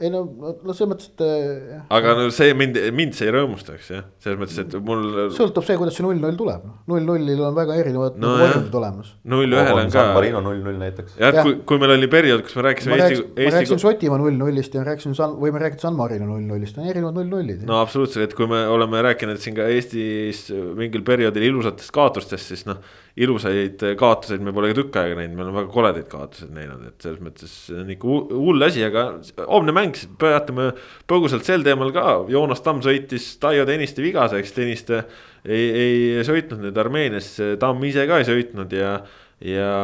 ei 0.00 0.10
no, 0.12 0.18
no 0.28 0.74
selles 0.76 0.90
mõttes, 0.90 1.08
et 1.14 1.22
eh, 1.24 1.78
aga 1.96 2.12
no 2.18 2.26
see 2.34 2.52
mind, 2.58 2.76
mind 2.96 3.14
see 3.16 3.28
ei 3.28 3.32
rõõmustaks 3.34 3.86
jah, 3.94 4.02
selles 4.22 4.38
mõttes, 4.40 4.58
et 4.60 4.74
mul 4.84 5.30
sõltub 5.34 5.64
see, 5.64 5.76
kuidas 5.80 5.96
see 5.96 6.04
null-null 6.04 6.36
tuleb, 6.38 6.66
noh, 6.68 6.76
null-nullil 6.90 7.40
on 7.48 7.56
väga 7.56 7.78
erinevad 7.80 8.18
No 8.20 8.34
nagu 8.34 8.42
variandid 8.44 8.76
olemas. 8.80 9.12
null 9.32 9.56
ühel 9.56 9.80
on 9.80 9.92
ka. 9.94 10.04
Marino 10.16 10.42
null-null 10.44 10.78
näiteks. 10.82 11.16
jah, 11.16 11.32
Jah. 11.32 11.46
kui, 11.46 11.56
kui 11.70 11.80
meil 11.80 11.94
oli 11.96 12.10
periood, 12.12 12.44
kus 12.46 12.58
me 12.58 12.66
rääkisime 12.68 12.92
ma 12.92 12.98
Eesti, 13.00 13.20
rääkisin, 13.22 13.32
ma 13.32 13.54
rääkisin 13.56 13.76
Eesti. 13.76 13.84
Šotimaa 13.86 14.20
null-nullist 14.20 14.76
ja 14.76 14.84
rääkisin 14.90 15.16
San, 15.18 15.36
võime 15.40 15.62
rääkida 15.64 15.86
San 15.86 15.96
Marino 15.98 16.28
null-nullist, 16.28 16.80
on 16.80 16.90
erinevad 16.92 17.16
null-nullid. 17.20 17.64
no 17.68 17.80
absoluutselt, 17.80 18.28
et 18.28 18.36
kui 18.36 18.50
me 18.50 18.66
oleme 18.68 19.00
rääkinud 19.08 19.40
siin 19.40 19.56
ka 19.56 19.68
Eestis 19.72 20.48
mingil 20.76 21.06
perioodil 21.06 21.48
ilusatest 21.48 21.94
kaotustest, 21.96 22.52
siis 22.52 22.66
noh. 22.68 22.82
Ilusaid 23.16 23.82
kaotuseid 23.98 24.42
me 24.44 24.52
pole 24.54 24.70
ka 24.70 24.76
tükk 24.78 24.98
aega 25.00 25.16
näinud, 25.18 25.34
me 25.36 25.42
oleme 25.44 25.58
väga 25.62 25.72
koledaid 25.74 26.06
kaotuseid 26.12 26.52
näinud, 26.54 26.84
et 26.86 27.02
selles 27.06 27.22
mõttes 27.24 27.54
see 27.66 27.80
on 27.80 27.90
ikka 27.94 28.06
hu- 28.10 28.38
hull 28.44 28.66
asi, 28.66 28.84
aga 28.86 29.06
homne 29.48 29.74
mäng, 29.76 29.96
siis 29.98 30.12
peatame 30.20 30.70
põgusalt 31.10 31.48
sel 31.48 31.66
teemal 31.66 31.90
ka, 31.96 32.06
Joonas 32.30 32.62
Tamm 32.64 32.84
sõitis 32.86 33.32
Taio 33.42 33.66
Tõniste 33.68 34.04
vigaseks, 34.04 34.54
Tõniste 34.56 35.02
ei, 35.44 35.66
ei 35.66 36.24
sõitnud 36.28 36.62
nüüd 36.66 36.78
Armeeniasse, 36.78 37.56
Tamm 37.60 37.82
ise 37.90 38.06
ka 38.10 38.20
ei 38.22 38.28
sõitnud 38.28 38.72
ja, 38.78 38.94
ja 39.42 39.74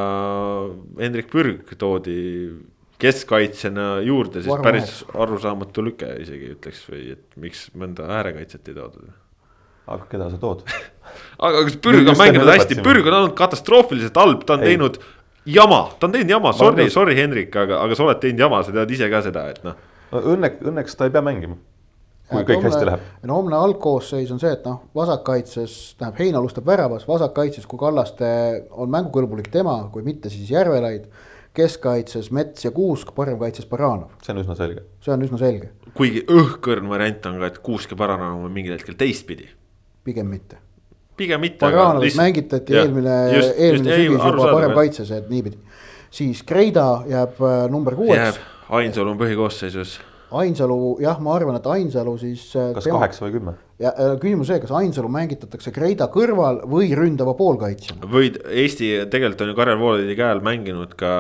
Hendrik 1.01 1.31
Pürg 1.33 1.75
toodi 1.81 2.17
keskkaitsjana 3.03 4.01
juurde, 4.07 4.41
siis 4.41 4.63
päris 4.65 4.93
arusaamatu 5.13 5.85
lüke 5.85 6.09
isegi 6.23 6.55
ütleks 6.55 6.87
või 6.89 7.11
et 7.13 7.25
miks 7.41 7.67
mõnda 7.77 8.09
äärekaitset 8.21 8.71
ei 8.73 8.79
toodud. 8.79 9.11
Aga 9.87 10.07
keda 10.11 10.31
sa 10.31 10.41
tood? 10.43 10.65
aga 11.39 11.67
kas 11.69 11.77
Pürg 11.83 12.09
on 12.09 12.19
mänginud 12.19 12.51
hästi. 12.51 12.81
Pürg 12.85 13.07
on 13.07 13.21
olnud 13.21 13.37
katastroofiliselt 13.39 14.19
halb, 14.21 14.43
ta 14.47 14.57
on 14.57 14.65
Ei. 14.65 14.75
teinud 14.75 14.99
jama, 15.47 15.87
ta 16.01 16.09
on 16.09 16.17
teinud 16.17 16.31
jama, 16.31 16.53
sorry 16.57 16.91
sorry 16.91 17.17
Hendrik, 17.19 17.55
aga, 17.57 17.81
aga 17.85 17.97
sa 17.97 18.07
oled 18.07 18.21
teinud 18.23 18.45
jama, 18.47 18.63
sa 18.67 18.75
tead 18.75 18.93
ise 18.97 19.09
ka 19.13 19.23
seda, 19.27 19.47
et 19.53 19.63
noh. 19.67 19.79
no 20.13 20.23
õnneks, 20.35 20.63
õnneks 20.73 20.99
ta 20.99 21.09
ei 21.09 21.15
pea 21.15 21.23
mängima. 21.25 21.59
kui 22.27 22.43
kõik 22.43 22.67
hästi 22.67 22.89
läheb. 22.89 23.07
no 23.29 23.39
homne 23.39 23.59
algkoosseis 23.59 24.33
on 24.35 24.43
see, 24.43 24.51
et 24.57 24.67
noh, 24.67 24.83
vasakkaitses, 24.97 25.79
tähendab 26.01 26.21
Hein 26.23 26.41
alustab 26.41 26.67
väravas, 26.67 27.07
vasakkaitses, 27.09 27.69
kui 27.71 27.79
Kallaste 27.79 28.29
on 28.75 28.91
mängukõlbulik 28.93 29.53
tema, 29.55 29.79
kui 29.93 30.03
mitte, 30.07 30.33
siis 30.33 30.51
Järvelaid. 30.51 31.09
keskkaitses 31.57 32.27
Mets 32.37 32.67
ja 32.67 32.71
Kuusk, 32.71 33.15
paremkaitses 33.17 33.65
Baranov, 33.67 34.11
see 34.23 34.35
on 34.35 34.43
üsna 34.43 34.57
selge. 34.59 34.83
see 35.01 35.15
on 35.15 35.23
üsna 35.25 35.39
selge, 35.41 35.71
kuigi 35.97 36.27
õhkõrn 36.29 36.91
variant 36.91 37.31
on 37.31 37.39
ka, 37.41 37.47
et 37.47 37.63
Kuusk 37.65 37.95
ja 37.95 37.97
Baranov 37.97 38.43
on 38.45 38.53
mingil 38.53 38.75
hetkel 38.75 38.99
teistpidi. 38.99 39.49
Pigem 40.07 40.31
mitte. 40.31 40.59
pigem 41.17 41.41
mitte. 41.43 41.63
Baranovit 41.65 42.17
mängitati 42.19 42.77
jah, 42.77 42.87
eelmine, 42.87 43.15
eelmine 43.35 43.95
sügis 43.95 44.11
juba 44.11 44.29
arusaadav, 44.31 44.51
jah. 44.51 44.59
paremkaitses, 44.61 45.15
et 45.17 45.31
niipidi. 45.33 45.59
siis 46.11 46.43
Kreida 46.47 46.89
jääb 47.11 47.41
äh, 47.43 47.63
number 47.73 47.97
jääb, 47.97 48.05
kuueks, 48.05 48.45
Ainsalu 48.77 49.15
on 49.15 49.19
põhikoosseisus. 49.21 50.01
Ainsalu, 50.37 50.97
jah, 51.01 51.21
ma 51.23 51.37
arvan, 51.37 51.57
et 51.61 51.67
Ainsalu 51.71 52.17
siis. 52.19 52.49
äh, 52.59 52.73
kas 52.75 52.89
kaheksa 52.91 53.27
või 53.27 53.37
kümme? 53.39 53.57
ja 53.83 53.93
äh, 53.93 54.17
küsimus 54.21 54.51
see, 54.51 54.59
kas 54.63 54.73
Ainsalu 54.75 55.11
mängitatakse 55.13 55.73
Kreida 55.75 56.09
kõrval 56.13 56.63
või 56.71 56.91
ründava 56.97 57.37
poolkaitsjana. 57.39 58.09
võid, 58.11 58.41
Eesti 58.65 58.91
tegelikult 59.13 59.45
on 59.45 59.53
ju 59.53 59.59
Karel 59.59 59.81
Voolaidi 59.81 60.17
käe 60.19 60.31
all 60.33 60.45
mänginud 60.45 60.97
ka 60.99 61.13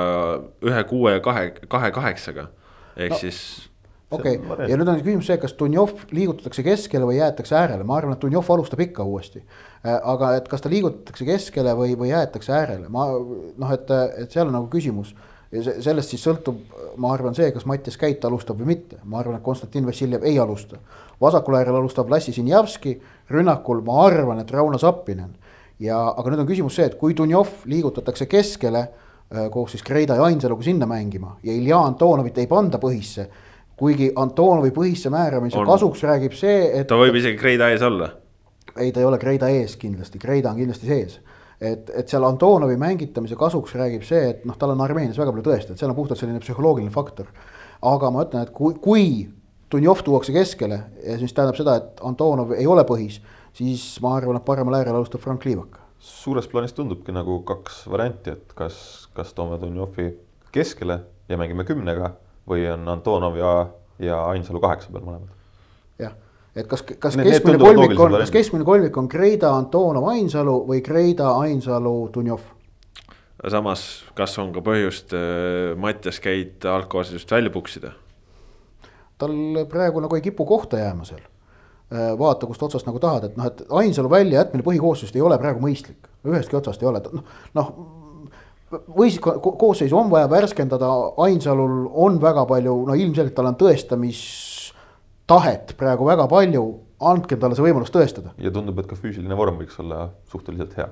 ühe 0.64 0.84
kuue 0.90 1.16
ja 1.18 1.24
kahe, 1.24 1.50
kahe 1.68 1.92
kaheksaga. 1.94 2.48
ehk 2.96 3.12
no. 3.12 3.20
siis 3.20 3.40
okei 4.10 4.40
variant. 4.48 4.70
ja 4.70 4.78
nüüd 4.78 4.90
on 4.90 4.98
küsimus 5.00 5.28
see, 5.30 5.38
kas 5.42 5.54
Dunjov 5.58 5.94
liigutatakse 6.14 6.64
keskele 6.66 7.06
või 7.08 7.18
jäetakse 7.18 7.56
äärele, 7.58 7.86
ma 7.86 7.96
arvan, 7.98 8.16
et 8.16 8.22
Dunjov 8.22 8.50
alustab 8.54 8.82
ikka 8.86 9.04
uuesti. 9.04 9.42
aga 9.82 10.34
et 10.36 10.48
kas 10.48 10.62
ta 10.62 10.70
liigutatakse 10.70 11.26
keskele 11.26 11.74
või, 11.78 11.96
või 11.98 12.10
jäetakse 12.10 12.52
äärele, 12.54 12.90
ma 12.92 13.06
noh, 13.12 13.72
et, 13.72 13.90
et 14.22 14.30
seal 14.32 14.46
on 14.48 14.56
nagu 14.58 14.68
küsimus. 14.72 15.14
ja 15.52 15.62
see, 15.62 15.80
sellest 15.82 16.14
siis 16.14 16.22
sõltub, 16.26 16.60
ma 16.96 17.12
arvan, 17.14 17.34
see, 17.34 17.50
kas 17.54 17.66
Mattias 17.66 17.98
Käit 17.98 18.24
alustab 18.24 18.60
või 18.60 18.74
mitte, 18.74 19.00
ma 19.04 19.20
arvan, 19.22 19.38
et 19.38 19.46
Konstantin 19.46 19.86
Vassiljev 19.86 20.24
ei 20.24 20.38
alusta. 20.38 20.78
vasakul 21.20 21.58
äärel 21.58 21.80
alustab 21.80 22.10
Lassi 22.10 22.32
Sinjavski, 22.32 23.00
rünnakul 23.30 23.82
ma 23.82 24.04
arvan, 24.06 24.40
et 24.40 24.50
Rauno 24.50 24.78
Sappinen. 24.78 25.34
ja, 25.78 25.98
aga 26.16 26.30
nüüd 26.30 26.44
on 26.44 26.46
küsimus 26.46 26.78
see, 26.78 26.86
et 26.86 26.94
kui 26.94 27.14
Dunjov 27.14 27.66
liigutatakse 27.66 28.26
keskele 28.26 28.86
äh, 28.86 29.50
koos 29.50 29.74
siis 29.74 29.82
Kreida 29.82 30.14
ja 30.14 30.24
Ainsaluga 30.24 30.62
sinna 30.62 30.86
mängima 30.86 31.36
ja 31.42 31.52
Ilja 31.52 31.78
Antonovit 31.78 32.38
ei 32.38 32.46
panda 32.46 32.78
põhisse 32.78 33.26
kuigi 33.76 34.10
Antonovi 34.16 34.72
põhisse 34.74 35.10
määramise 35.12 35.58
On. 35.60 35.68
kasuks 35.68 36.04
räägib 36.08 36.36
see, 36.36 36.70
et 36.80 36.88
ta 36.88 36.98
võib 36.98 37.16
isegi 37.20 37.38
Kreida 37.40 37.70
ees 37.72 37.84
olla. 37.84 38.10
ei, 38.76 38.92
ta 38.92 39.00
ei 39.00 39.08
ole 39.08 39.18
Kreida 39.18 39.48
ees 39.52 39.76
kindlasti, 39.80 40.20
Kreida 40.22 40.50
on 40.50 40.60
kindlasti 40.60 40.88
sees. 40.88 41.20
et, 41.60 41.90
et 41.90 42.08
seal 42.08 42.24
Antonovi 42.24 42.76
mängitamise 42.80 43.36
kasuks 43.36 43.76
räägib 43.76 44.04
see, 44.04 44.30
et 44.32 44.44
noh, 44.48 44.56
tal 44.56 44.72
on 44.72 44.84
Armeenias 44.84 45.18
väga 45.20 45.32
palju 45.32 45.46
tõestada, 45.46 45.76
et 45.76 45.84
seal 45.84 45.92
on 45.92 45.98
puhtalt 45.98 46.20
selline 46.20 46.40
psühholoogiline 46.40 46.92
faktor. 46.92 47.32
aga 47.82 48.10
ma 48.10 48.24
ütlen, 48.24 48.48
et 48.48 48.54
kui, 48.56 48.74
kui 48.80 49.08
Dunjov 49.72 50.04
tuuakse 50.06 50.32
keskele 50.32 50.80
ja 51.04 51.18
siis 51.18 51.34
tähendab 51.34 51.56
seda, 51.58 51.76
et 51.80 52.04
Antonov 52.06 52.52
ei 52.56 52.66
ole 52.66 52.84
põhis, 52.88 53.20
siis 53.56 53.82
ma 54.00 54.14
arvan, 54.16 54.38
et 54.38 54.44
paremal 54.46 54.78
äärel 54.78 54.96
alustab 54.96 55.20
Frank 55.20 55.44
Liivak. 55.44 55.80
suures 55.98 56.46
plaanis 56.48 56.72
tundubki 56.72 57.12
nagu 57.12 57.40
kaks 57.44 57.86
varianti, 57.90 58.30
et 58.30 58.52
kas, 58.54 59.08
kas 59.12 59.34
toome 59.34 59.60
Dunjovi 59.60 60.14
keskele 60.52 61.00
ja 61.28 61.36
mängime 61.36 61.64
kümnega 61.64 62.14
või 62.48 62.66
on 62.72 62.88
Antonov 62.88 63.36
ja, 63.40 63.52
ja 63.98 64.20
Ainsalu 64.30 64.60
kaheksa 64.60 64.92
peal 64.92 65.04
mõlemad. 65.04 65.30
jah, 65.98 66.12
et 66.56 66.66
kas, 66.70 66.82
kas 66.82 67.16
Need- 67.16 67.24
need 67.26 67.34
keskmine 67.38 67.58
tunduvad 67.58 67.76
kolmik 67.96 68.00
on, 68.00 68.18
kas 68.20 68.30
keskmine 68.34 68.64
kolmik 68.64 68.96
on 68.96 69.08
Kreida, 69.08 69.50
Antonov, 69.56 70.08
Ainsalu 70.12 70.58
või 70.68 70.82
Kreida, 70.82 71.30
Ainsalu, 71.42 72.10
Dunjov? 72.14 72.40
samas, 73.50 74.04
kas 74.16 74.38
on 74.42 74.52
ka 74.54 74.60
põhjust 74.64 75.12
äh, 75.14 75.76
Mattias 75.78 76.18
Käit 76.20 76.64
algkoosseisust 76.64 77.30
välja 77.30 77.50
puksida? 77.50 77.92
tal 79.18 79.32
praegu 79.70 80.00
nagu 80.00 80.16
ei 80.16 80.20
kipu 80.24 80.44
kohta 80.44 80.78
jääma 80.78 81.04
seal. 81.08 81.20
vaata, 82.18 82.46
kust 82.46 82.62
otsast 82.62 82.86
nagu 82.86 82.98
tahad, 82.98 83.24
et 83.24 83.36
noh, 83.38 83.46
et 83.46 83.62
Ainsalu 83.70 84.10
väljajätmine 84.10 84.64
põhikoosseisust 84.66 85.16
ei 85.16 85.22
ole 85.22 85.38
praegu 85.38 85.60
mõistlik, 85.62 86.08
ühestki 86.26 86.56
otsast 86.58 86.82
ei 86.82 86.88
ole, 86.90 87.00
noh, 87.12 87.22
noh. 87.54 87.70
Või 88.72 89.10
siis 89.10 89.20
ko- 89.22 89.38
koosseisu 89.58 89.96
on 89.98 90.10
vaja 90.10 90.28
värskendada, 90.30 90.88
Ainsalul 91.22 91.86
on 91.94 92.18
väga 92.22 92.46
palju, 92.50 92.74
no 92.88 92.94
ilmselgelt 92.98 93.34
tal 93.36 93.46
on 93.52 93.56
tõestamistahet 93.60 95.74
praegu 95.78 96.04
väga 96.08 96.26
palju, 96.30 96.64
andke 97.06 97.36
talle 97.38 97.54
see 97.58 97.66
võimalus 97.66 97.92
tõestada. 97.94 98.28
ja 98.38 98.50
tundub, 98.50 98.78
et 98.80 98.86
ka 98.90 98.96
füüsiline 98.98 99.36
vorm 99.38 99.58
võiks 99.60 99.78
olla 99.82 100.08
suhteliselt 100.32 100.74
hea. 100.80 100.88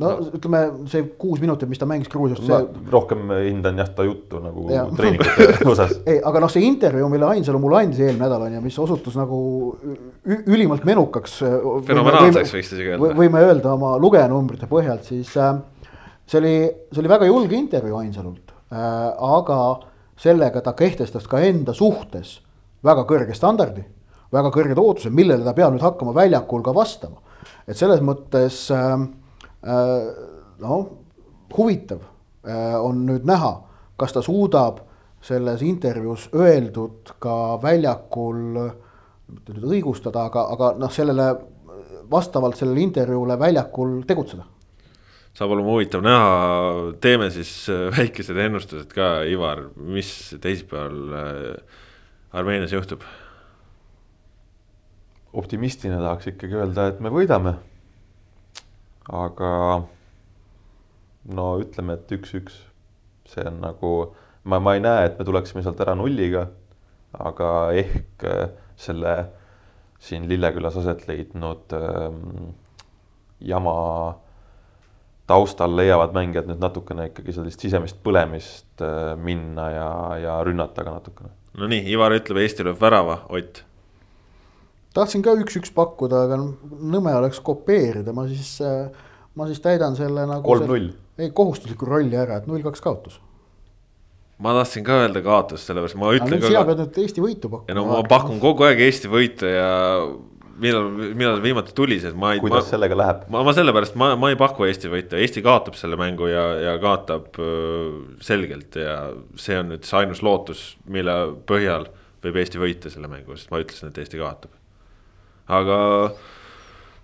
no 0.00 0.06
ütleme, 0.32 0.60
see 0.88 1.02
kuus 1.20 1.40
minutit, 1.42 1.68
mis 1.68 1.78
ta 1.78 1.86
mängis 1.90 2.08
Gruusiast, 2.08 2.42
see 2.46 2.60
rohkem 2.92 3.20
hindan 3.44 3.78
jah 3.82 3.88
ta 3.94 4.02
juttu 4.06 4.40
nagu 4.40 4.68
Jaa. 4.70 4.86
treeningute 4.96 5.68
osas. 5.74 5.92
ei, 6.06 6.20
aga 6.24 6.40
noh, 6.40 6.48
see 6.52 6.64
intervjuu, 6.64 7.08
mille 7.12 7.26
Ainsalu 7.34 7.58
mulle 7.60 7.76
andis 7.82 8.00
eelmine 8.00 8.24
nädal 8.24 8.42
on 8.46 8.52
ju, 8.56 8.60
mis 8.64 8.78
osutus 8.78 9.16
nagu 9.18 9.38
ülimalt 10.46 10.84
menukaks. 10.88 11.40
Fenomenaalseks 11.84 12.54
võiks 12.56 12.72
isegi 12.72 12.88
öelda. 12.94 13.12
võime 13.18 13.38
öelda 13.44 13.68
oma 13.74 13.90
lugejanumbrite 14.00 14.66
põhjalt, 14.70 15.04
siis 15.10 15.30
äh, 15.36 15.58
see 16.30 16.38
oli, 16.38 16.56
see 16.92 17.02
oli 17.02 17.10
väga 17.10 17.26
julge 17.26 17.58
intervjuu 17.58 17.98
Ainsalult 17.98 18.52
äh,. 18.70 18.78
aga 19.18 19.60
sellega 20.20 20.62
ta 20.62 20.76
kehtestas 20.78 21.26
ka 21.28 21.40
enda 21.42 21.74
suhtes 21.74 22.38
väga 22.86 23.04
kõrge 23.08 23.34
standardi, 23.36 23.82
väga 24.32 24.52
kõrged 24.54 24.78
ootused, 24.80 25.12
millele 25.14 25.44
ta 25.44 25.54
peab 25.56 25.74
nüüd 25.74 25.84
hakkama 25.84 26.14
väljakul 26.16 26.62
ka 26.64 26.74
vastama. 26.76 27.20
et 27.66 27.76
selles 27.76 28.00
mõttes 28.04 28.68
äh, 28.70 29.00
äh, 29.64 30.06
noh, 30.60 30.86
huvitav 31.56 32.00
äh, 32.44 32.76
on 32.80 33.04
nüüd 33.06 33.26
näha, 33.26 33.52
kas 33.96 34.12
ta 34.12 34.22
suudab 34.22 34.80
selles 35.20 35.62
intervjuus 35.62 36.30
öeldud 36.34 37.16
ka 37.20 37.58
väljakul, 37.62 38.70
mitte 39.28 39.56
nüüd 39.56 39.66
õigustada, 39.76 40.24
aga, 40.30 40.46
aga 40.54 40.72
noh, 40.80 40.92
sellele 40.92 41.34
vastavalt 42.10 42.56
sellele 42.56 42.80
intervjuule 42.80 43.36
väljakul 43.38 44.00
tegutseda. 44.08 44.46
Saab 45.36 45.54
olema 45.54 45.72
huvitav 45.74 46.02
näha, 46.04 46.30
teeme 47.02 47.30
siis 47.34 47.52
äh, 47.70 47.88
väikesed 47.94 48.38
ennustused 48.46 48.92
ka, 48.94 49.22
Ivar, 49.30 49.68
mis 49.76 50.12
teisipäeval 50.42 51.16
äh, 51.20 51.80
Armeenias 52.32 52.74
juhtub? 52.76 53.04
optimistina 55.30 56.00
tahaks 56.02 56.26
ikkagi 56.32 56.56
öelda, 56.58 56.88
et 56.90 56.98
me 56.98 57.10
võidame. 57.14 57.54
aga 59.10 59.50
no 61.36 61.44
ütleme, 61.62 61.94
et 61.94 62.14
üks-üks, 62.16 62.56
see 63.30 63.44
on 63.46 63.60
nagu, 63.62 63.92
ma, 64.42 64.58
ma 64.58 64.74
ei 64.74 64.82
näe, 64.82 65.04
et 65.06 65.18
me 65.18 65.26
tuleksime 65.28 65.62
sealt 65.62 65.82
ära 65.84 65.94
nulliga, 65.98 66.48
aga 67.14 67.50
ehk 67.78 68.26
äh, 68.26 68.48
selle 68.80 69.14
siin 70.00 70.26
Lillekülas 70.28 70.78
aset 70.80 71.06
leidnud 71.08 71.74
ähm, 71.76 72.54
jama 73.40 73.76
taustal 75.30 75.74
leiavad 75.78 76.14
mängijad 76.16 76.48
nüüd 76.50 76.62
natukene 76.62 77.10
ikkagi 77.10 77.34
sellist 77.36 77.62
sisemist 77.62 78.00
põlemist 78.04 78.82
äh, 78.84 79.14
minna 79.20 79.68
ja, 79.72 79.90
ja 80.20 80.38
rünnata 80.46 80.84
ka 80.86 80.96
natukene. 80.98 81.34
Nonii, 81.60 81.82
Ivar 81.90 82.14
ütleb, 82.14 82.38
Eesti 82.44 82.66
lööb 82.66 82.78
värava, 82.80 83.24
Ott. 83.34 83.64
tahtsin 84.94 85.22
ka 85.26 85.34
üks-üks 85.38 85.72
pakkuda, 85.74 86.24
aga 86.28 86.38
nõme 86.38 87.14
oleks 87.18 87.40
kopeerida, 87.42 88.14
ma 88.14 88.26
siis, 88.30 88.52
ma 89.34 89.48
siis 89.50 89.58
täidan 89.64 89.98
selle 89.98 90.28
nagu. 90.30 90.46
kolm-null. 90.46 90.92
ei, 91.18 91.32
kohustusliku 91.34 91.88
rolli 91.90 92.18
ära, 92.18 92.38
et 92.38 92.46
null-kaks 92.50 92.82
kaotus. 92.84 93.18
ma 94.38 94.54
tahtsin 94.60 94.86
ka 94.86 95.02
öelda 95.02 95.24
kaotus, 95.26 95.66
sellepärast 95.66 95.98
ma 95.98 96.14
ütlen 96.14 96.38
ka. 96.38 96.52
sina 96.52 96.62
pead 96.70 96.84
nüüd 96.84 97.02
Eesti 97.02 97.26
võitu 97.26 97.50
pakkuma. 97.50 97.70
ja 97.70 97.78
no 97.78 97.86
ma 97.90 98.02
pakun 98.14 98.38
kogu 98.42 98.70
aeg 98.70 98.86
Eesti 98.86 99.10
võitu 99.10 99.50
ja 99.50 99.70
millal, 100.60 100.88
millal 100.92 101.38
see 101.38 101.44
viimati 101.48 101.74
tuli, 101.76 101.98
sest 102.02 102.18
ma 102.18 102.34
ei. 102.34 102.42
kuidas 102.42 102.66
ma, 102.66 102.72
sellega 102.74 102.98
läheb? 102.98 103.22
ma, 103.32 103.44
ma 103.46 103.54
sellepärast, 103.56 103.96
ma, 104.00 104.12
ma 104.20 104.32
ei 104.32 104.38
paku 104.40 104.66
Eesti 104.68 104.90
võitu, 104.92 105.18
Eesti 105.20 105.44
kaotab 105.44 105.78
selle 105.78 105.98
mängu 106.00 106.28
ja, 106.30 106.44
ja 106.64 106.74
kaotab 106.82 107.38
selgelt 108.24 108.78
ja 108.80 108.98
see 109.40 109.58
on 109.60 109.72
nüüd 109.74 109.86
see 109.88 110.02
ainus 110.02 110.22
lootus, 110.26 110.64
mille 110.90 111.16
põhjal 111.48 111.88
võib 112.24 112.40
Eesti 112.42 112.60
võita 112.60 112.92
selle 112.92 113.10
mängu, 113.10 113.36
sest 113.38 113.52
ma 113.52 113.62
ütlesin, 113.62 113.92
et 113.92 114.02
Eesti 114.02 114.20
kaotab. 114.20 114.52
aga 115.50 115.78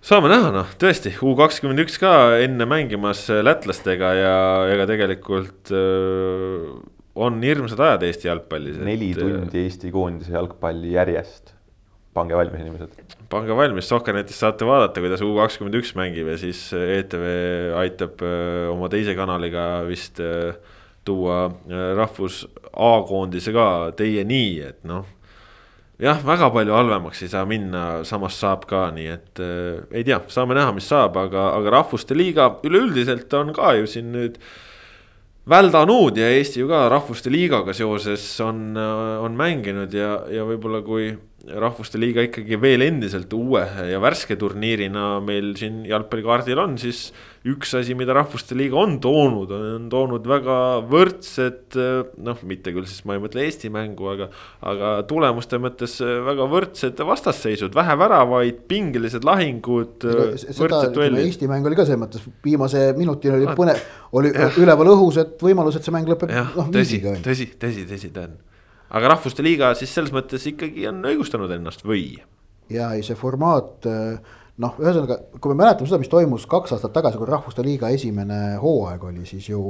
saame 0.05 0.31
näha, 0.31 0.53
noh, 0.55 0.69
tõesti, 0.79 1.15
U 1.25 1.33
kakskümmend 1.39 1.83
üks 1.83 1.97
ka 2.01 2.13
enne 2.43 2.69
mängimas 2.69 3.25
lätlastega 3.27 4.13
ja 4.17 4.37
ega 4.71 4.87
tegelikult 4.89 5.73
öö, 5.73 6.77
on 7.17 7.41
hirmsad 7.43 7.81
ajad 7.81 8.07
Eesti 8.07 8.29
jalgpallis. 8.29 8.81
neli 8.85 9.13
tundi 9.17 9.65
Eesti 9.65 9.91
koondise 9.93 10.37
jalgpalli 10.37 10.93
järjest 10.93 11.56
pange 12.17 12.37
valmis, 12.37 12.63
inimesed. 12.63 13.17
pange 13.31 13.57
valmis, 13.57 13.89
Sohkernetis 13.89 14.39
saate 14.41 14.67
vaadata, 14.67 15.03
kuidas 15.03 15.23
U 15.25 15.33
kakskümmend 15.37 15.77
üks 15.79 15.93
mängib 15.97 16.31
ja 16.31 16.37
siis 16.41 16.63
ETV 16.73 17.27
aitab 17.77 18.23
äh, 18.25 18.65
oma 18.71 18.89
teise 18.93 19.15
kanaliga 19.17 19.67
vist 19.87 20.21
äh, 20.23 20.55
tuua 21.07 21.45
rahvus 21.95 22.43
A-koondise 22.73 23.53
ka 23.55 23.67
teieni, 23.97 24.59
et 24.67 24.81
noh. 24.87 25.05
jah, 26.03 26.19
väga 26.25 26.49
palju 26.53 26.75
halvemaks 26.75 27.23
ei 27.23 27.31
saa 27.31 27.45
minna, 27.47 28.03
samas 28.05 28.35
saab 28.41 28.67
ka, 28.69 28.87
nii 28.95 29.11
et 29.13 29.43
äh, 29.43 29.83
ei 29.91 30.07
tea, 30.07 30.19
saame 30.33 30.57
näha, 30.57 30.73
mis 30.75 30.89
saab, 30.89 31.17
aga, 31.19 31.51
aga 31.57 31.77
rahvuste 31.79 32.17
liiga 32.17 32.51
üleüldiselt 32.67 33.33
on 33.39 33.53
ka 33.55 33.75
ju 33.79 33.87
siin 33.89 34.11
nüüd 34.15 34.41
väldanud 35.47 36.17
ja 36.19 36.27
Eesti 36.35 36.59
ju 36.59 36.67
ka 36.67 36.89
rahvuste 36.91 37.31
liigaga 37.31 37.71
seoses 37.75 38.25
on, 38.43 38.75
on 38.75 39.37
mänginud 39.39 39.93
ja, 39.95 40.25
ja 40.31 40.43
võib-olla 40.47 40.83
kui 40.83 41.13
rahvuste 41.47 41.99
liiga 41.99 42.23
ikkagi 42.25 42.57
veel 42.59 42.83
endiselt 42.85 43.31
uue 43.35 43.63
ja 43.91 43.99
värske 44.03 44.35
turniirina 44.39 45.17
meil 45.23 45.53
siin 45.59 45.83
jalgpallikaardil 45.87 46.59
on, 46.59 46.75
siis 46.81 47.07
üks 47.47 47.71
asi, 47.79 47.95
mida 47.95 48.15
rahvuste 48.17 48.57
liiga 48.57 48.79
on 48.81 48.97
toonud, 49.03 49.51
on 49.55 49.85
toonud 49.91 50.25
väga 50.27 50.57
võrdsed, 50.89 51.77
noh, 52.27 52.41
mitte 52.49 52.73
küll 52.75 52.87
siis 52.89 53.05
ma 53.07 53.15
ei 53.15 53.23
mõtle 53.23 53.45
Eesti 53.45 53.71
mängu, 53.73 54.09
aga, 54.11 54.27
aga 54.67 54.91
tulemuste 55.07 55.59
mõttes 55.63 55.95
väga 56.01 56.49
võrdsed 56.51 56.99
vastasseisud, 57.07 57.75
vähe 57.77 57.95
väravaid, 58.01 58.65
pingelised 58.67 59.27
lahingud 59.27 60.07
no,. 60.09 60.27
Eesti 61.23 61.47
mäng 61.51 61.67
oli 61.69 61.79
ka 61.79 61.87
selles 61.87 62.03
mõttes, 62.03 62.27
viimase 62.43 62.89
minutini 62.97 63.39
oli 63.39 63.55
põnev, 63.57 63.79
oli 64.19 64.33
ja. 64.35 64.51
üleval 64.59 64.91
õhus, 64.97 65.21
et 65.23 65.47
võimalus, 65.47 65.79
et 65.79 65.87
see 65.87 65.95
mäng 65.95 66.11
lõpeb 66.11 66.33
noh 66.33 66.71
viisiga. 66.73 67.15
tõsi, 67.23 67.53
tõsi, 67.61 67.87
tõsi 67.87 68.11
ta 68.11 68.27
on 68.27 68.35
aga 68.89 69.13
Rahvuste 69.13 69.43
Liiga 69.45 69.73
siis 69.75 69.93
selles 69.93 70.13
mõttes 70.15 70.45
ikkagi 70.51 70.87
on 70.89 71.03
õigustanud 71.05 71.51
ennast 71.57 71.85
või? 71.87 72.17
ja 72.71 72.91
ei, 72.95 73.03
see 73.03 73.15
formaat 73.19 73.87
noh, 73.87 74.79
ühesõnaga, 74.81 75.19
kui 75.39 75.53
me 75.53 75.61
mäletame 75.63 75.89
seda, 75.89 76.01
mis 76.01 76.11
toimus 76.11 76.47
kaks 76.49 76.75
aastat 76.75 76.93
tagasi, 76.95 77.19
kui 77.19 77.29
Rahvuste 77.29 77.65
Liiga 77.65 77.91
esimene 77.93 78.57
hooaeg 78.61 79.03
oli, 79.09 79.25
siis 79.29 79.49
ju 79.51 79.61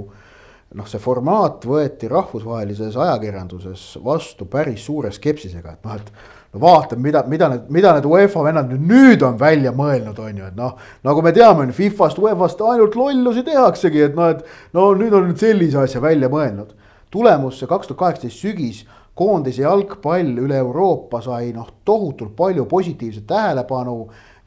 noh, 0.76 0.88
see 0.88 1.00
formaat 1.02 1.66
võeti 1.68 2.10
rahvusvahelises 2.12 2.98
ajakirjanduses 3.00 3.86
vastu 4.04 4.48
päris 4.52 4.84
suure 4.88 5.12
skepsisega, 5.16 5.78
et 5.78 5.88
noh, 5.88 5.96
et 5.96 6.12
no 6.54 6.64
vaatame, 6.64 7.04
mida, 7.08 7.24
mida 7.28 7.50
need, 7.54 7.70
mida 7.74 7.94
need 7.96 8.08
UEFA 8.10 8.44
vennad 8.50 8.72
nüüd, 8.72 8.84
nüüd 8.90 9.24
on 9.28 9.40
välja 9.40 9.72
mõelnud, 9.76 10.20
on 10.24 10.42
ju, 10.42 10.50
et 10.50 10.58
noh. 10.60 10.76
nagu 11.08 11.24
me 11.24 11.34
teame, 11.36 11.70
Fifast, 11.76 12.20
UEFA-st 12.24 12.64
ainult 12.68 13.00
lollusi 13.00 13.46
tehaksegi, 13.48 14.04
et 14.10 14.20
noh, 14.20 14.34
et 14.36 14.76
no 14.76 14.90
nüüd 15.00 15.16
on 15.16 15.30
nüüd 15.30 15.40
sellise 15.42 15.80
asja 15.84 16.04
välja 16.04 16.32
mõelnud. 16.32 16.76
tulemus 17.12 17.60
see 17.60 17.68
kaks 17.68 17.88
tuhat 17.88 18.00
kaheksateist 18.00 18.42
sügis 18.44 18.84
koondise 19.18 19.64
jalgpall 19.66 20.38
üle 20.44 20.58
Euroopa 20.62 21.22
sai 21.26 21.52
noh, 21.56 21.70
tohutult 21.86 22.36
palju 22.38 22.66
positiivset 22.70 23.26
tähelepanu 23.28 23.98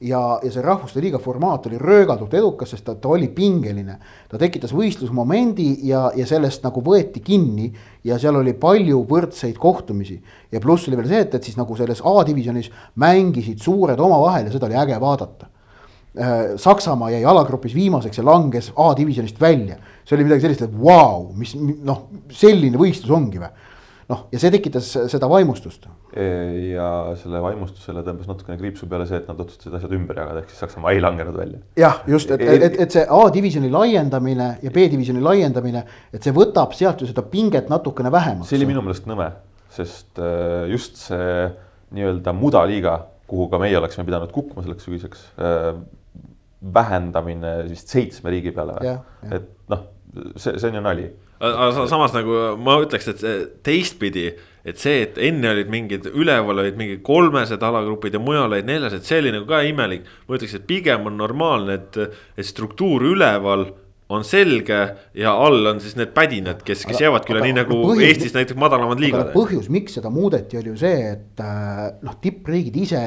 ja, 0.01 0.21
ja 0.43 0.51
see 0.53 0.63
rahvuste 0.65 1.03
liiga 1.03 1.19
formaat 1.21 1.67
oli 1.69 1.79
röögatult 1.81 2.35
edukas, 2.39 2.73
sest 2.73 2.87
ta, 2.87 2.95
ta 2.95 3.11
oli 3.13 3.29
pingeline. 3.35 3.99
ta 4.31 4.39
tekitas 4.41 4.73
võistlusmomendi 4.77 5.69
ja, 5.89 6.07
ja 6.17 6.27
sellest 6.27 6.65
nagu 6.65 6.83
võeti 6.85 7.23
kinni 7.25 7.71
ja 8.07 8.19
seal 8.19 8.39
oli 8.41 8.55
palju 8.55 9.03
võrdseid 9.11 9.59
kohtumisi. 9.61 10.21
ja 10.53 10.61
pluss 10.61 10.89
oli 10.89 11.01
veel 11.01 11.11
see, 11.11 11.25
et, 11.27 11.35
et 11.35 11.49
siis 11.49 11.59
nagu 11.61 11.77
selles 11.77 12.03
A-divisjonis 12.05 12.71
mängisid 12.95 13.61
suured 13.63 14.01
omavahel 14.01 14.49
ja 14.49 14.55
seda 14.55 14.71
oli 14.71 14.79
äge 14.81 15.01
vaadata. 15.01 15.51
Äh, 16.11 16.39
Saksamaa 16.59 17.11
jäi 17.13 17.25
alagrupis 17.25 17.75
viimaseks 17.75 18.19
ja 18.19 18.25
langes 18.27 18.73
A-divisjonist 18.77 19.41
välja. 19.41 19.77
see 20.05 20.17
oli 20.17 20.25
midagi 20.25 20.47
sellist, 20.47 20.63
et 20.63 20.73
vau 20.73 21.27
wow,, 21.27 21.29
mis 21.39 21.55
noh, 21.59 22.09
selline 22.35 22.79
võistlus 22.79 23.13
ongi 23.15 23.39
või 23.39 23.53
noh, 24.11 24.25
ja 24.33 24.41
see 24.43 24.51
tekitas 24.53 24.89
seda 25.13 25.29
vaimustust. 25.31 25.87
E, 26.11 26.25
ja 26.73 26.89
selle 27.21 27.41
vaimustusele 27.45 28.03
tõmbas 28.07 28.29
natukene 28.31 28.59
kriipsu 28.61 28.89
peale 28.91 29.07
see, 29.09 29.21
et 29.23 29.29
nad 29.31 29.39
otsustasid 29.45 29.77
asjad 29.79 29.95
ümber 29.97 30.19
jagada, 30.21 30.43
ehk 30.43 30.51
siis 30.53 30.65
Saksamaa 30.65 30.95
ei 30.97 31.03
langenud 31.05 31.37
välja. 31.39 31.61
jah, 31.79 32.03
just, 32.11 32.33
et, 32.35 32.43
et, 32.43 32.81
et 32.87 32.97
see 32.97 33.07
A-divisjoni 33.21 33.71
laiendamine 33.73 34.51
ja 34.65 34.75
B-divisjoni 34.75 35.23
laiendamine, 35.25 35.85
et 36.13 36.27
see 36.27 36.35
võtab 36.37 36.75
sealt 36.77 37.05
ju 37.05 37.11
seda 37.11 37.25
pinget 37.31 37.71
natukene 37.73 38.13
vähemaks. 38.13 38.51
see 38.51 38.61
oli 38.61 38.69
minu 38.73 38.85
meelest 38.85 39.07
nõme, 39.11 39.31
sest 39.71 40.21
just 40.71 40.99
see 41.07 41.49
nii-öelda 41.95 42.35
mudaliiga, 42.37 42.99
kuhu 43.31 43.47
ka 43.51 43.63
meie 43.63 43.79
oleksime 43.79 44.07
pidanud 44.09 44.31
kukkuma 44.35 44.67
selleks 44.67 44.87
sügiseks, 44.87 45.25
äh, 45.39 45.73
vähendamine 46.75 47.61
vist 47.71 47.91
seitsme 47.91 48.33
riigi 48.35 48.53
peale, 48.55 48.99
et 49.31 49.51
noh, 49.71 49.87
see, 50.37 50.59
see 50.59 50.69
on 50.69 50.81
ju 50.81 50.83
nali 50.85 51.11
aga 51.41 51.89
samas 51.89 52.15
nagu 52.15 52.37
ma 52.61 52.77
ütleks, 52.85 53.09
et 53.09 53.61
teistpidi, 53.65 54.29
et 54.65 54.81
see, 54.81 55.05
et 55.07 55.21
enne 55.31 55.55
olid 55.55 55.71
mingid 55.73 56.09
üleval 56.13 56.61
olid 56.61 56.77
mingid 56.77 57.05
kolmesed 57.07 57.63
alagrupid 57.65 58.17
ja 58.17 58.21
mujal 58.23 58.51
olid 58.51 58.69
neljased, 58.69 59.07
see 59.09 59.23
oli 59.23 59.33
nagu 59.33 59.49
ka 59.49 59.63
imelik. 59.65 60.09
ma 60.29 60.37
ütleks, 60.37 60.59
et 60.59 60.67
pigem 60.69 61.09
on 61.09 61.17
normaalne, 61.21 61.79
et, 61.81 62.19
et 62.37 62.47
struktuur 62.47 63.07
üleval 63.15 63.71
on 64.11 64.25
selge 64.27 64.79
ja 65.15 65.33
all 65.39 65.71
on 65.71 65.81
siis 65.81 65.95
need 65.97 66.11
pädinad, 66.13 66.65
kes, 66.67 66.83
kes 66.89 67.01
jäävadki 67.01 67.33
üle, 67.33 67.45
nii 67.47 67.57
nagu 67.61 67.79
põhjus, 67.79 68.05
Eestis 68.09 68.35
näiteks 68.35 68.59
madalamad 68.59 69.01
liigad. 69.01 69.31
põhjus, 69.33 69.71
miks 69.73 69.97
seda 69.97 70.11
muudeti, 70.13 70.59
oli 70.59 70.73
ju 70.73 70.81
see, 70.83 71.13
et 71.15 71.43
äh, 71.47 71.85
noh, 72.03 72.17
tippriigid 72.21 72.77
ise 72.83 73.05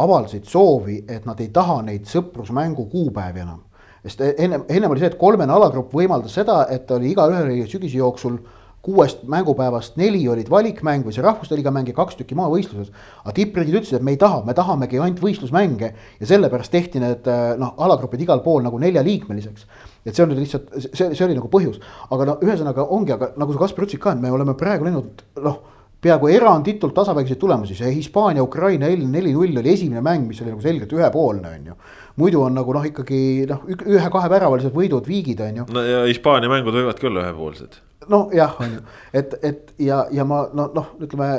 avaldasid 0.00 0.46
soovi, 0.48 1.00
et 1.10 1.26
nad 1.26 1.42
ei 1.42 1.50
taha 1.54 1.80
neid 1.90 2.06
sõprusmängu 2.10 2.86
kuupäevi 2.92 3.42
enam 3.44 3.64
sest 4.04 4.20
ennem, 4.36 4.66
ennem 4.68 4.92
oli 4.92 5.00
see, 5.00 5.12
et 5.12 5.20
kolmene 5.20 5.52
alagrupp 5.52 5.94
võimaldas 5.94 6.36
seda, 6.36 6.64
et 6.72 6.90
oli 6.92 7.14
igaühel 7.14 7.48
oli 7.48 7.64
sügise 7.70 7.98
jooksul 7.98 8.38
kuuest 8.84 9.22
mängupäevast 9.32 9.96
neli 9.96 10.20
olid 10.28 10.50
valikmäng 10.52 11.06
või 11.06 11.14
see 11.16 11.24
rahvuste 11.24 11.56
liiga 11.56 11.72
mäng 11.72 11.88
ja 11.88 11.96
kaks 11.96 12.18
tükki 12.18 12.36
maavõistlused. 12.36 12.90
aga 13.24 13.32
tippriigid 13.38 13.78
ütlesid, 13.78 13.96
et 13.96 14.04
me 14.04 14.12
ei 14.12 14.18
taha, 14.20 14.42
me 14.44 14.52
tahamegi 14.54 15.00
ainult 15.00 15.22
võistlusmänge 15.24 15.88
ja 16.20 16.28
sellepärast 16.28 16.72
tehti 16.72 17.00
need 17.00 17.30
noh, 17.60 17.72
alagrupid 17.86 18.20
igal 18.26 18.44
pool 18.44 18.60
nagu 18.62 18.78
neljaliikmeliseks. 18.82 19.66
et 20.04 20.12
see 20.12 20.26
on 20.26 20.34
nüüd 20.34 20.42
lihtsalt, 20.44 20.68
see, 20.84 21.14
see 21.14 21.24
oli 21.24 21.38
nagu 21.38 21.48
põhjus, 21.48 21.80
aga 22.10 22.28
no 22.28 22.36
ühesõnaga 22.44 22.84
ongi, 22.84 23.16
aga 23.16 23.32
nagu 23.40 23.56
sa 23.56 23.64
Kaspar 23.64 23.88
ütlesid 23.88 24.04
ka, 24.04 24.12
et 24.12 24.20
me 24.20 24.30
oleme 24.30 24.52
praegu 24.54 24.84
näinud 24.84 25.24
noh 25.40 25.62
peaaegu 26.04 26.28
eranditult 26.28 26.92
tasavägiseid 26.92 27.40
tulemusi, 27.40 27.74
see 27.78 27.88
Hispaania-Ukraina 27.94 28.90
eilne 28.92 29.08
neli-null 29.08 29.62
oli 29.62 29.72
esimene 29.72 30.04
mäng, 30.04 30.26
mis 30.28 30.42
oli 30.44 30.52
nagu 30.52 30.60
selgelt 30.60 30.92
ühepoolne, 30.92 31.54
on 31.56 31.70
ju 31.70 31.76
muidu 32.20 32.44
on 32.46 32.54
nagu 32.54 32.76
noh, 32.76 32.86
ikkagi 32.86 33.18
noh, 33.50 33.64
ühe-kaheväravalised 33.66 34.74
võidud, 34.74 35.08
viigid 35.08 35.42
on 35.44 35.60
ju. 35.62 35.66
no 35.74 35.82
ja 35.82 36.04
Hispaania 36.08 36.52
mängud 36.52 36.76
võivad 36.76 37.00
küll 37.02 37.18
ühepoolsed. 37.22 37.80
nojah, 38.10 38.56
on 38.62 38.78
ju, 38.78 38.86
et, 39.12 39.36
et 39.42 39.74
ja, 39.82 40.04
ja 40.14 40.26
ma 40.28 40.44
no 40.54 40.68
noh, 40.76 40.94
ütleme 41.02 41.30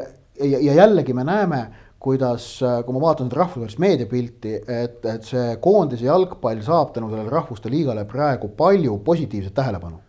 ja, 0.41 0.59
ja 0.59 0.79
jällegi 0.83 1.15
me 1.15 1.25
näeme 1.27 1.65
kuidas, 2.05 2.47
kui 2.85 2.93
ma 2.93 3.01
vaatan 3.01 3.29
seda 3.29 3.41
rahvusvahelist 3.41 3.81
meediapilti, 3.81 4.55
et, 4.61 4.99
et 5.09 5.25
see 5.25 5.55
koondise 5.63 6.05
jalgpall 6.05 6.61
saab 6.65 6.91
tänu 6.93 7.09
sellele 7.09 7.31
rahvuste 7.33 7.71
liigale 7.73 8.03
praegu 8.09 8.51
palju 8.57 8.99
positiivset 9.05 9.55
tähelepanu. 9.57 10.01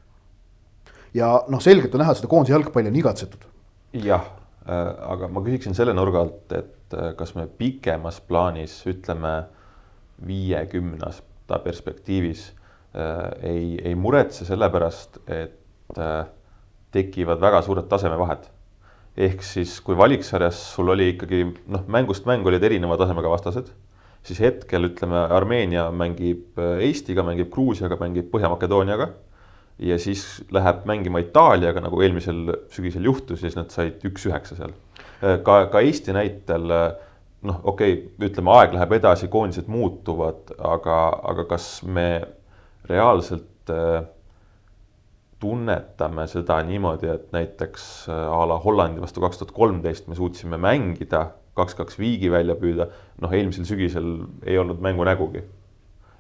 ja 1.17 1.31
noh, 1.49 1.63
selgelt 1.63 1.95
on 1.95 2.03
näha, 2.05 2.13
et 2.13 2.21
seda 2.21 2.29
koondise 2.29 2.53
jalgpalli 2.53 2.93
on 2.93 2.99
igatsetud. 3.01 3.47
jah 4.05 4.27
äh,, 4.69 4.91
aga 5.15 5.31
ma 5.33 5.41
küsiksin 5.47 5.79
selle 5.79 5.95
nurga 5.97 6.27
alt, 6.27 6.53
et 6.53 6.97
äh, 6.99 7.15
kas 7.17 7.35
me 7.39 7.47
pikemas 7.47 8.21
plaanis 8.21 8.83
ütleme 8.93 9.37
viiekümne 10.27 11.05
aasta 11.07 11.59
perspektiivis 11.65 12.49
ei, 13.43 13.77
ei 13.85 13.95
muretse 13.95 14.47
selle 14.49 14.71
pärast, 14.73 15.19
et 15.29 15.99
tekivad 16.97 17.43
väga 17.43 17.63
suured 17.63 17.89
tasemevahed. 17.91 18.47
ehk 19.17 19.43
siis, 19.43 19.79
kui 19.81 19.97
valiksarjas 19.97 20.59
sul 20.75 20.93
oli 20.93 21.11
ikkagi 21.15 21.39
noh, 21.73 21.85
mängust 21.89 22.27
mängu 22.29 22.51
olid 22.51 22.65
erineva 22.69 22.99
tasemega 23.01 23.31
vastased, 23.33 23.71
siis 24.27 24.41
hetkel 24.45 24.91
ütleme, 24.91 25.23
Armeenia 25.33 25.87
mängib 25.89 26.61
Eestiga, 26.85 27.25
mängib 27.25 27.49
Gruusiaga, 27.53 27.97
mängib 28.01 28.29
Põhja-Makedooniaga 28.33 29.09
ja 29.89 29.97
siis 30.01 30.27
läheb 30.53 30.85
mängima 30.89 31.21
Itaaliaga, 31.25 31.81
nagu 31.85 32.01
eelmisel 32.05 32.53
sügisel 32.73 33.09
juhtus, 33.09 33.41
siis 33.41 33.57
nad 33.57 33.73
said 33.73 34.05
üks-üheksa 34.09 34.59
seal. 34.59 34.77
ka, 35.21 35.59
ka 35.73 35.81
Eesti 35.81 36.13
näitel 36.17 36.73
noh, 37.47 37.61
okei 37.65 37.95
okay,, 37.95 38.29
ütleme, 38.29 38.53
aeg 38.57 38.75
läheb 38.77 38.93
edasi, 38.99 39.31
koondised 39.33 39.71
muutuvad, 39.71 40.53
aga, 40.59 40.99
aga 41.33 41.47
kas 41.55 41.71
me 41.87 42.09
reaalselt 42.91 43.73
äh, 43.73 44.05
tunnetame 45.43 46.27
seda 46.31 46.59
niimoodi, 46.67 47.11
et 47.13 47.33
näiteks 47.37 47.89
äh, 48.11 48.23
a 48.33 48.45
la 48.49 48.59
Hollandi 48.63 49.03
vastu 49.03 49.23
kaks 49.25 49.43
tuhat 49.43 49.55
kolmteist 49.57 50.09
me 50.09 50.19
suutsime 50.19 50.59
mängida, 50.61 51.29
kaks-kaks 51.57 51.97
viigi 51.99 52.29
välja 52.33 52.57
püüda, 52.59 52.91
noh, 53.23 53.33
eelmisel 53.33 53.65
sügisel 53.69 54.11
ei 54.45 54.59
olnud 54.61 54.83
mängu 54.85 55.07
nägugi. 55.09 55.45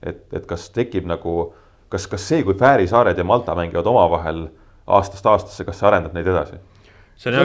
et, 0.02 0.26
et 0.32 0.44
kas 0.46 0.68
tekib 0.70 1.06
nagu 1.08 1.52
kas, 1.88 2.06
kas 2.06 2.28
see, 2.28 2.42
kui 2.44 2.54
Fääri 2.58 2.86
saared 2.88 3.18
ja 3.18 3.24
Malta 3.24 3.54
mängivad 3.56 3.86
omavahel 3.86 4.46
aastast 4.86 5.26
aastasse, 5.26 5.64
kas 5.64 5.80
see 5.80 5.88
arendab 5.88 6.16
neid 6.16 6.28
edasi? 6.30 6.58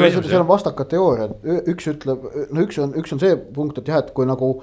Küsimus. 0.03 0.30
seal 0.30 0.43
on 0.43 0.49
vastakad 0.49 0.89
teooriad, 0.91 1.36
üks 1.72 1.88
ütleb, 1.93 2.26
no 2.51 2.63
üks 2.65 2.80
on, 2.84 2.95
üks 2.99 3.13
on 3.15 3.22
see 3.24 3.36
punkt, 3.55 3.80
et 3.80 3.91
jah, 3.91 4.01
et 4.03 4.13
kui 4.15 4.28
nagu 4.28 4.53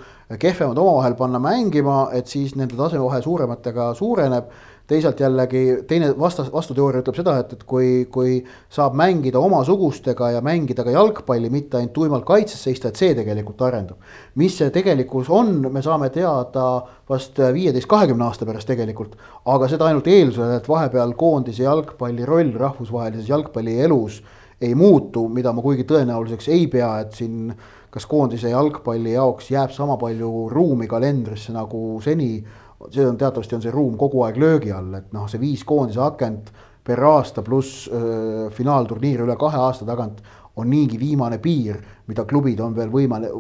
kehvemad 0.41 0.79
omavahel 0.79 1.17
panna 1.17 1.41
mängima, 1.43 2.09
et 2.17 2.29
siis 2.29 2.57
nende 2.59 2.77
tasemevahe 2.77 3.23
suurematega 3.25 3.93
suureneb 3.99 4.53
teisalt 4.89 5.21
jällegi 5.21 5.63
teine 5.89 6.09
vastas, 6.19 6.49
vastuteooria 6.53 7.03
ütleb 7.03 7.17
seda, 7.19 7.35
et, 7.43 7.53
et 7.59 7.65
kui, 7.69 8.07
kui 8.13 8.39
saab 8.73 8.97
mängida 8.97 9.41
omasugustega 9.41 10.31
ja 10.33 10.41
mängida 10.45 10.85
ka 10.87 10.95
jalgpalli, 10.95 11.51
mitte 11.53 11.77
ainult 11.77 11.93
tuimalt 11.97 12.25
kaitses 12.29 12.63
seista, 12.65 12.89
et 12.89 13.01
see 13.01 13.13
tegelikult 13.17 13.61
arendab. 13.69 14.01
mis 14.41 14.57
see 14.57 14.71
tegelikkus 14.73 15.29
on, 15.29 15.61
me 15.73 15.83
saame 15.85 16.09
teada 16.15 16.65
vast 17.09 17.41
viieteist, 17.53 17.89
kahekümne 17.91 18.25
aasta 18.29 18.49
pärast 18.49 18.69
tegelikult, 18.71 19.17
aga 19.45 19.69
seda 19.69 19.91
ainult 19.91 20.09
eeldusel, 20.09 20.57
et 20.57 20.69
vahepeal 20.69 21.13
koondise 21.21 21.67
jalgpalli 21.67 22.25
roll 22.29 22.57
rahvusvahelises 22.57 23.29
jalgpallielus 23.29 24.23
ei 24.61 24.75
muutu, 24.75 25.29
mida 25.31 25.53
ma 25.55 25.63
kuigi 25.63 25.85
tõenäoliseks 25.89 26.49
ei 26.51 26.67
pea, 26.71 26.93
et 27.05 27.13
siin 27.15 27.53
kas 27.91 28.07
koondise 28.07 28.51
jalgpalli 28.51 29.13
jaoks 29.15 29.51
jääb 29.53 29.71
sama 29.73 29.97
palju 30.01 30.49
ruumi 30.53 30.89
kalendrisse 30.91 31.55
nagu 31.55 32.01
seni. 32.05 32.43
See 32.91 33.07
on 33.07 33.17
teatavasti 33.19 33.57
on 33.57 33.63
see 33.63 33.75
ruum 33.75 33.97
kogu 33.99 34.23
aeg 34.23 34.37
löögi 34.39 34.71
all, 34.75 34.93
et 34.95 35.13
noh, 35.13 35.27
see 35.31 35.41
viis 35.43 35.65
koondise 35.67 36.03
akent 36.05 36.53
per 36.85 37.03
aasta 37.05 37.43
pluss 37.43 37.89
finaalturniir 38.55 39.25
üle 39.25 39.35
kahe 39.41 39.59
aasta 39.59 39.87
tagant 39.89 40.23
on 40.59 40.71
niigi 40.71 40.99
viimane 40.99 41.39
piir, 41.43 41.79
mida 42.07 42.25
klubid 42.27 42.61
on 42.61 42.75
veel 42.77 42.91
võimalik, 42.91 43.35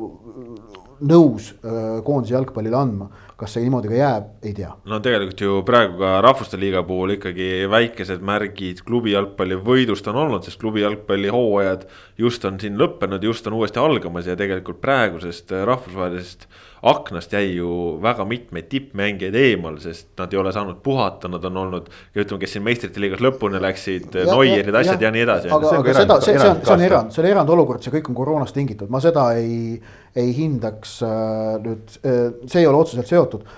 nõus 1.00 1.52
öö, 1.62 2.00
koondise 2.06 2.34
jalgpallile 2.34 2.76
andma. 2.78 3.08
kas 3.38 3.52
see 3.54 3.62
niimoodi 3.62 3.86
ka 3.86 3.94
jääb, 3.94 4.30
ei 4.42 4.52
tea. 4.54 4.72
no 4.90 4.98
tegelikult 5.02 5.40
ju 5.44 5.58
praegu 5.66 6.00
ka 6.00 6.16
rahvuste 6.24 6.58
liiga 6.58 6.82
puhul 6.86 7.14
ikkagi 7.14 7.68
väikesed 7.70 8.24
märgid 8.26 8.82
klubi 8.86 9.12
jalgpalli 9.14 9.60
võidust 9.62 10.08
on 10.10 10.18
olnud, 10.24 10.42
sest 10.46 10.58
klubi 10.58 10.82
jalgpalli 10.82 11.30
hooajad 11.30 11.86
just 12.18 12.44
on 12.44 12.58
siin 12.58 12.78
lõppenud, 12.80 13.22
just 13.22 13.46
on 13.46 13.58
uuesti 13.60 13.78
algamas 13.78 14.26
ja 14.26 14.36
tegelikult 14.38 14.80
praegusest 14.82 15.54
rahvusvahelisest 15.54 16.48
aknast 16.82 17.32
jäi 17.32 17.56
ju 17.56 17.98
väga 18.02 18.24
mitmeid 18.24 18.68
tippmängijaid 18.70 19.34
eemal, 19.34 19.78
sest 19.82 20.08
nad 20.18 20.32
ei 20.32 20.38
ole 20.38 20.52
saanud 20.54 20.80
puhata, 20.82 21.28
nad 21.28 21.44
on 21.44 21.56
olnud. 21.56 21.88
ütleme, 22.14 22.40
kes 22.40 22.52
siin 22.54 22.64
meistrite 22.66 23.00
liigas 23.02 23.22
lõpuni 23.24 23.60
läksid, 23.62 24.14
Noierid, 24.28 24.74
asjad 24.74 25.00
ja, 25.00 25.08
ja 25.08 25.14
nii 25.14 25.24
edasi. 25.26 25.52
aga, 25.54 25.72
aga 25.78 25.94
seda, 25.96 26.18
see, 26.24 26.36
see 26.38 26.50
on, 26.50 26.60
see 26.64 26.74
on 26.74 26.84
erand, 26.86 27.14
see 27.14 27.22
on 27.24 27.30
erandolukord, 27.30 27.82
see 27.82 27.94
kõik 27.94 28.12
on 28.12 28.18
koroonast 28.18 28.54
tingitud, 28.56 28.90
ma 28.92 29.02
seda 29.02 29.30
ei, 29.38 29.78
ei 30.18 30.34
hindaks 30.36 31.00
äh, 31.06 31.56
nüüd 31.64 31.98
äh,, 32.02 32.20
see 32.46 32.62
ei 32.62 32.70
ole 32.70 32.84
otseselt 32.84 33.10
seotud. 33.10 33.48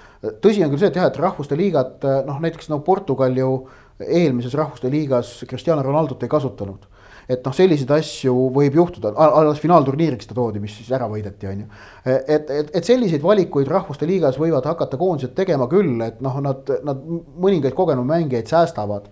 tõsi 0.41 0.65
on 0.65 0.73
küll 0.73 0.81
see, 0.81 0.93
et 0.93 1.01
jah, 1.01 1.11
et 1.11 1.21
rahvuste 1.21 1.59
liigad, 1.59 1.99
äh, 2.05 2.23
noh 2.29 2.41
näiteks 2.41 2.73
no 2.73 2.81
Portugal 2.87 3.37
ju 3.37 3.53
eelmises 4.01 4.57
rahvuste 4.57 4.89
liigas 4.93 5.43
Cristiano 5.49 5.85
Ronaldot 5.85 6.23
ei 6.25 6.33
kasutanud 6.33 6.89
et 7.31 7.45
noh, 7.47 7.55
selliseid 7.55 7.91
asju 7.95 8.35
võib 8.55 8.79
juhtuda, 8.81 9.13
alles 9.15 9.61
finaalturniiriks 9.63 10.31
ta 10.31 10.37
toodi, 10.37 10.63
mis 10.63 10.75
siis 10.77 10.91
ära 10.97 11.09
võideti, 11.11 11.49
on 11.51 11.65
ju. 11.65 11.69
et, 12.05 12.51
et, 12.51 12.73
et 12.81 12.87
selliseid 12.87 13.23
valikuid 13.25 13.71
rahvuste 13.71 14.09
liigas 14.09 14.39
võivad 14.41 14.67
hakata 14.71 14.99
koondised 15.01 15.37
tegema 15.39 15.69
küll, 15.71 15.95
et 16.07 16.19
noh, 16.25 16.41
nad, 16.45 16.73
nad 16.87 17.05
mõningaid 17.07 17.77
kogenud 17.79 18.09
mängijaid 18.09 18.51
säästavad 18.51 19.11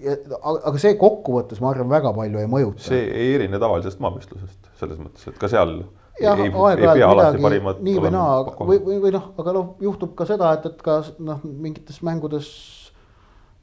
aga 0.00 0.80
see 0.80 0.96
kokkuvõttes, 0.98 1.60
ma 1.60 1.74
arvan, 1.74 1.90
väga 1.90 2.12
palju 2.16 2.40
ei 2.40 2.48
mõjuta. 2.50 2.82
see 2.88 3.02
ei 3.06 3.34
erine 3.36 3.60
tavalisest 3.60 4.00
maavõistlusest 4.02 4.70
selles 4.80 5.00
mõttes, 5.00 5.26
et 5.28 5.38
ka 5.40 5.50
seal 5.52 5.74
jah, 6.20 6.40
aeg-ajalt 6.40 7.40
midagi 7.40 7.74
nii 7.84 7.96
või 8.06 8.12
naa, 8.14 8.40
või, 8.58 8.78
või, 8.86 8.98
või 9.04 9.12
noh, 9.16 9.30
aga 9.40 9.54
noh, 9.56 9.74
juhtub 9.84 10.14
ka 10.18 10.26
seda, 10.28 10.54
et, 10.56 10.68
et 10.70 10.84
ka 10.84 11.00
noh, 11.20 11.42
mingites 11.44 12.00
mängudes 12.06 12.48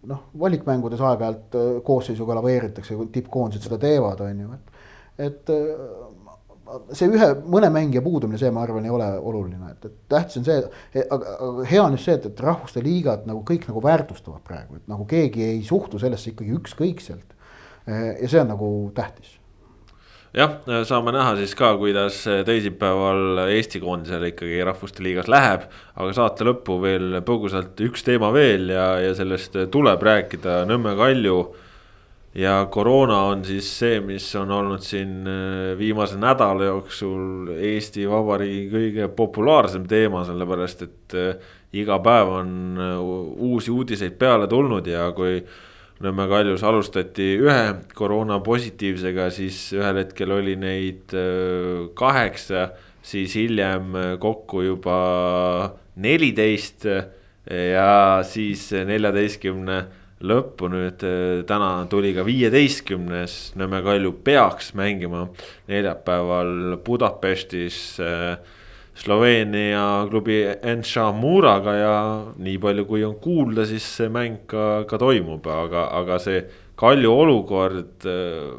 noh, 0.08 0.28
valikmängudes 0.40 1.02
aeg-ajalt 1.04 1.58
äh, 1.58 1.72
koosseisuga 1.88 2.38
laveeritakse, 2.40 2.98
kui 3.00 3.10
tippkoondised 3.14 3.68
seda 3.68 3.80
teevad, 3.82 4.24
on 4.26 4.44
ju, 4.46 4.60
et. 4.60 4.86
et 5.28 5.54
äh, 5.54 6.06
see 6.92 7.08
ühe, 7.08 7.30
mõne 7.48 7.70
mängija 7.72 8.02
puudumine, 8.04 8.40
see, 8.42 8.52
ma 8.52 8.66
arvan, 8.66 8.84
ei 8.84 8.92
ole 8.92 9.08
oluline, 9.18 9.72
et, 9.72 9.86
et 9.88 9.96
tähtis 10.12 10.42
on 10.42 10.48
see, 10.48 10.58
aga, 11.06 11.38
aga 11.46 11.68
hea 11.70 11.80
on 11.84 11.96
just 11.96 12.10
see, 12.10 12.18
et, 12.20 12.28
et 12.28 12.44
rahvuste 12.44 12.84
liigad 12.84 13.24
nagu 13.30 13.40
kõik 13.48 13.70
nagu 13.70 13.84
väärtustavad 13.86 14.44
praegu, 14.48 14.82
et 14.82 14.92
nagu 14.92 15.08
keegi 15.08 15.46
ei 15.48 15.62
suhtu 15.64 16.02
sellesse 16.02 16.34
ikkagi 16.34 16.56
ükskõikselt. 16.60 17.36
Äh, 17.88 18.18
ja 18.24 18.32
see 18.32 18.44
on 18.44 18.52
nagu 18.52 18.72
tähtis 18.96 19.37
jah, 20.36 20.58
saame 20.88 21.14
näha 21.16 21.36
siis 21.40 21.54
ka, 21.58 21.72
kuidas 21.80 22.20
teisipäeval 22.48 23.46
Eesti 23.48 23.80
koondisel 23.84 24.28
ikkagi 24.32 24.64
Rahvuste 24.66 25.04
Liigas 25.04 25.30
läheb. 25.32 25.68
aga 25.96 26.14
saate 26.14 26.48
lõppu 26.48 26.80
veel 26.82 27.22
põgusalt 27.26 27.80
üks 27.88 28.04
teema 28.06 28.32
veel 28.36 28.70
ja, 28.74 28.90
ja 29.02 29.14
sellest 29.16 29.56
tuleb 29.72 30.04
rääkida, 30.04 30.66
Nõmme 30.68 30.96
Kalju. 30.98 31.40
ja 32.38 32.68
koroona 32.72 33.22
on 33.32 33.46
siis 33.46 33.70
see, 33.80 34.00
mis 34.04 34.26
on 34.36 34.52
olnud 34.52 34.84
siin 34.86 35.28
äh, 35.28 35.78
viimase 35.78 36.20
nädala 36.22 36.68
jooksul 36.68 37.54
Eesti 37.56 38.06
Vabariigi 38.10 38.68
kõige 38.74 39.08
populaarsem 39.08 39.88
teema, 39.88 40.26
sellepärast 40.28 40.84
et 40.86 41.16
äh, 41.18 41.56
iga 41.74 41.98
päev 42.00 42.30
on 42.42 42.52
uusi 43.38 43.72
uudiseid 43.72 44.20
peale 44.20 44.48
tulnud 44.48 44.88
ja 44.88 45.10
kui 45.16 45.42
Nõmme 46.06 46.28
Kaljus 46.30 46.62
alustati 46.68 47.32
ühe 47.42 47.62
koroona 47.98 48.38
positiivsega, 48.46 49.32
siis 49.34 49.72
ühel 49.74 50.04
hetkel 50.04 50.34
oli 50.36 50.54
neid 50.60 51.14
kaheksa, 51.98 52.68
siis 53.02 53.34
hiljem 53.40 53.96
kokku 54.22 54.62
juba 54.68 54.98
neliteist 55.98 56.86
ja 56.86 57.90
siis 58.28 58.68
neljateistkümne 58.86 59.80
lõppu 60.28 60.70
nüüd 60.74 61.04
täna 61.50 61.72
tuli 61.90 62.14
ka 62.16 62.26
viieteistkümnes, 62.26 63.56
Nõmme 63.58 63.82
Kalju 63.86 64.14
peaks 64.26 64.74
mängima 64.78 65.28
neljapäeval 65.70 66.78
Budapestis 66.86 67.98
äh, 68.02 68.38
Sloveenia 68.98 70.08
klubi 70.10 70.40
Enša 70.62 71.12
Muraga 71.14 71.74
ja 71.78 71.98
nii 72.42 72.58
palju, 72.62 72.86
kui 72.90 73.04
on 73.06 73.20
kuulda, 73.22 73.66
siis 73.70 73.86
see 74.00 74.10
mäng 74.10 74.48
ka, 74.50 74.88
ka 74.90 74.98
toimub, 75.02 75.46
aga, 75.46 75.88
aga 76.00 76.18
see 76.22 76.42
Kalju 76.78 77.12
olukord. 77.14 78.06
Äh, 78.06 78.58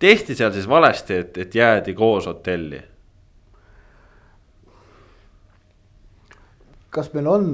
tehti 0.00 0.34
seal 0.36 0.52
siis 0.52 0.68
valesti, 0.68 1.20
et, 1.24 1.38
et 1.44 1.54
jäädi 1.54 1.94
koos 1.96 2.26
hotelli? 2.30 2.80
kas 6.92 7.06
meil 7.14 7.28
on 7.32 7.46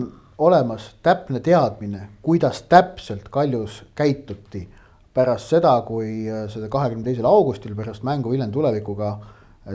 olemas 0.43 0.89
täpne 1.03 1.39
teadmine, 1.41 2.09
kuidas 2.23 2.65
täpselt 2.67 3.29
Kaljus 3.31 3.85
käituti 3.95 4.65
pärast 5.15 5.53
seda, 5.55 5.77
kui 5.87 6.27
äh, 6.27 6.47
seda 6.51 6.71
kahekümne 6.71 7.07
teisel 7.07 7.27
augustil 7.27 7.75
pärast 7.79 8.07
mängu 8.07 8.31
Viljandi 8.31 8.55
tulevikuga 8.55 9.13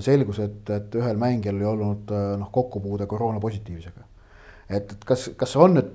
selgus, 0.02 0.40
et, 0.40 0.70
et 0.74 0.96
ühel 0.98 1.20
mängijal 1.22 1.60
oli 1.60 1.70
olnud 1.70 2.16
noh, 2.40 2.50
kokkupuude 2.52 3.06
koroona 3.10 3.40
positiivsega. 3.44 4.08
et, 4.70 4.92
et 4.92 5.06
kas, 5.06 5.30
kas 5.38 5.56
on 5.60 5.78
nüüd 5.78 5.92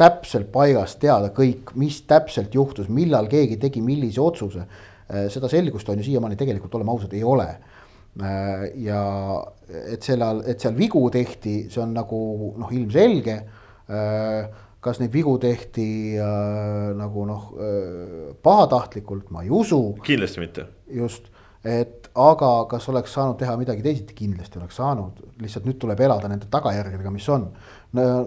täpselt 0.00 0.48
paigas 0.52 0.96
teada 1.00 1.28
kõik, 1.36 1.74
mis 1.80 2.00
täpselt 2.08 2.54
juhtus, 2.56 2.88
millal 2.92 3.28
keegi 3.30 3.58
tegi 3.60 3.82
millise 3.84 4.20
otsuse. 4.22 4.64
seda 5.10 5.48
selgust 5.50 5.88
on 5.90 5.98
ju 5.98 6.06
siiamaani 6.06 6.38
tegelikult, 6.38 6.74
oleme 6.78 6.92
ausad, 6.94 7.12
ei 7.12 7.24
ole. 7.26 7.48
ja 8.84 9.02
et 9.92 10.02
sellal, 10.02 10.42
et 10.46 10.60
seal 10.60 10.74
vigu 10.76 11.02
tehti, 11.10 11.54
see 11.70 11.82
on 11.82 11.94
nagu 11.94 12.54
noh, 12.58 12.72
ilmselge. 12.72 13.38
kas 14.80 14.96
neid 14.96 15.12
vigu 15.12 15.34
tehti 15.36 16.16
äh, 16.16 16.94
nagu 16.96 17.26
noh 17.28 17.50
äh, 17.52 18.30
pahatahtlikult, 18.42 19.28
ma 19.30 19.42
ei 19.44 19.50
usu. 19.52 19.98
kindlasti 20.06 20.40
mitte. 20.40 20.64
just 20.88 21.28
et 21.64 21.99
aga 22.14 22.48
kas 22.70 22.88
oleks 22.90 23.12
saanud 23.14 23.38
teha 23.38 23.54
midagi 23.60 23.84
teisiti, 23.84 24.14
kindlasti 24.16 24.58
oleks 24.58 24.80
saanud, 24.80 25.20
lihtsalt 25.42 25.66
nüüd 25.68 25.78
tuleb 25.82 26.00
elada 26.02 26.28
nende 26.30 26.48
tagajärgedega, 26.50 27.12
mis 27.14 27.28
on. 27.30 27.46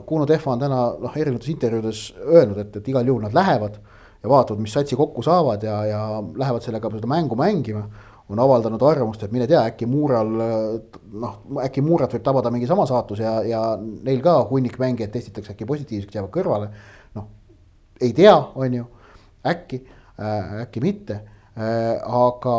Kuno 0.08 0.28
Tehva 0.30 0.54
on 0.54 0.64
täna 0.64 0.80
noh, 1.02 1.18
erinevates 1.20 1.52
intervjuudes 1.52 2.06
öelnud, 2.24 2.62
et, 2.64 2.80
et 2.80 2.88
igal 2.94 3.08
juhul 3.08 3.26
nad 3.26 3.36
lähevad 3.36 3.78
ja 4.24 4.32
vaatavad, 4.32 4.62
mis 4.64 4.74
satsi 4.76 4.96
kokku 5.00 5.24
saavad 5.24 5.64
ja, 5.68 5.78
ja 5.90 6.02
lähevad 6.24 6.64
sellega 6.64 6.92
seda 6.96 7.12
mängu 7.12 7.36
mängima 7.40 7.84
on 8.32 8.40
avaldanud 8.40 8.82
arvamust, 8.88 9.24
et 9.26 9.34
mine 9.36 9.48
tea, 9.52 9.62
äkki 9.68 9.86
Muural 9.90 10.30
noh, 10.32 11.34
äkki 11.66 11.84
Muurat 11.84 12.14
võib 12.16 12.24
tabada 12.24 12.52
mingi 12.54 12.70
sama 12.70 12.86
saatus 12.88 13.20
ja, 13.20 13.36
ja 13.46 13.64
neil 13.78 14.24
ka 14.24 14.38
hunnik 14.50 14.80
mängijaid 14.80 15.12
testitakse 15.12 15.52
äkki 15.54 15.68
positiivseks, 15.68 16.16
jäävad 16.16 16.32
kõrvale. 16.34 16.70
noh, 17.20 17.28
ei 18.02 18.14
tea, 18.16 18.36
on 18.56 18.80
ju, 18.80 18.88
äkki 19.44 19.82
äh,, 19.84 20.62
äkki 20.64 20.84
mitte 20.84 21.20
äh,, 21.20 22.00
aga 22.00 22.56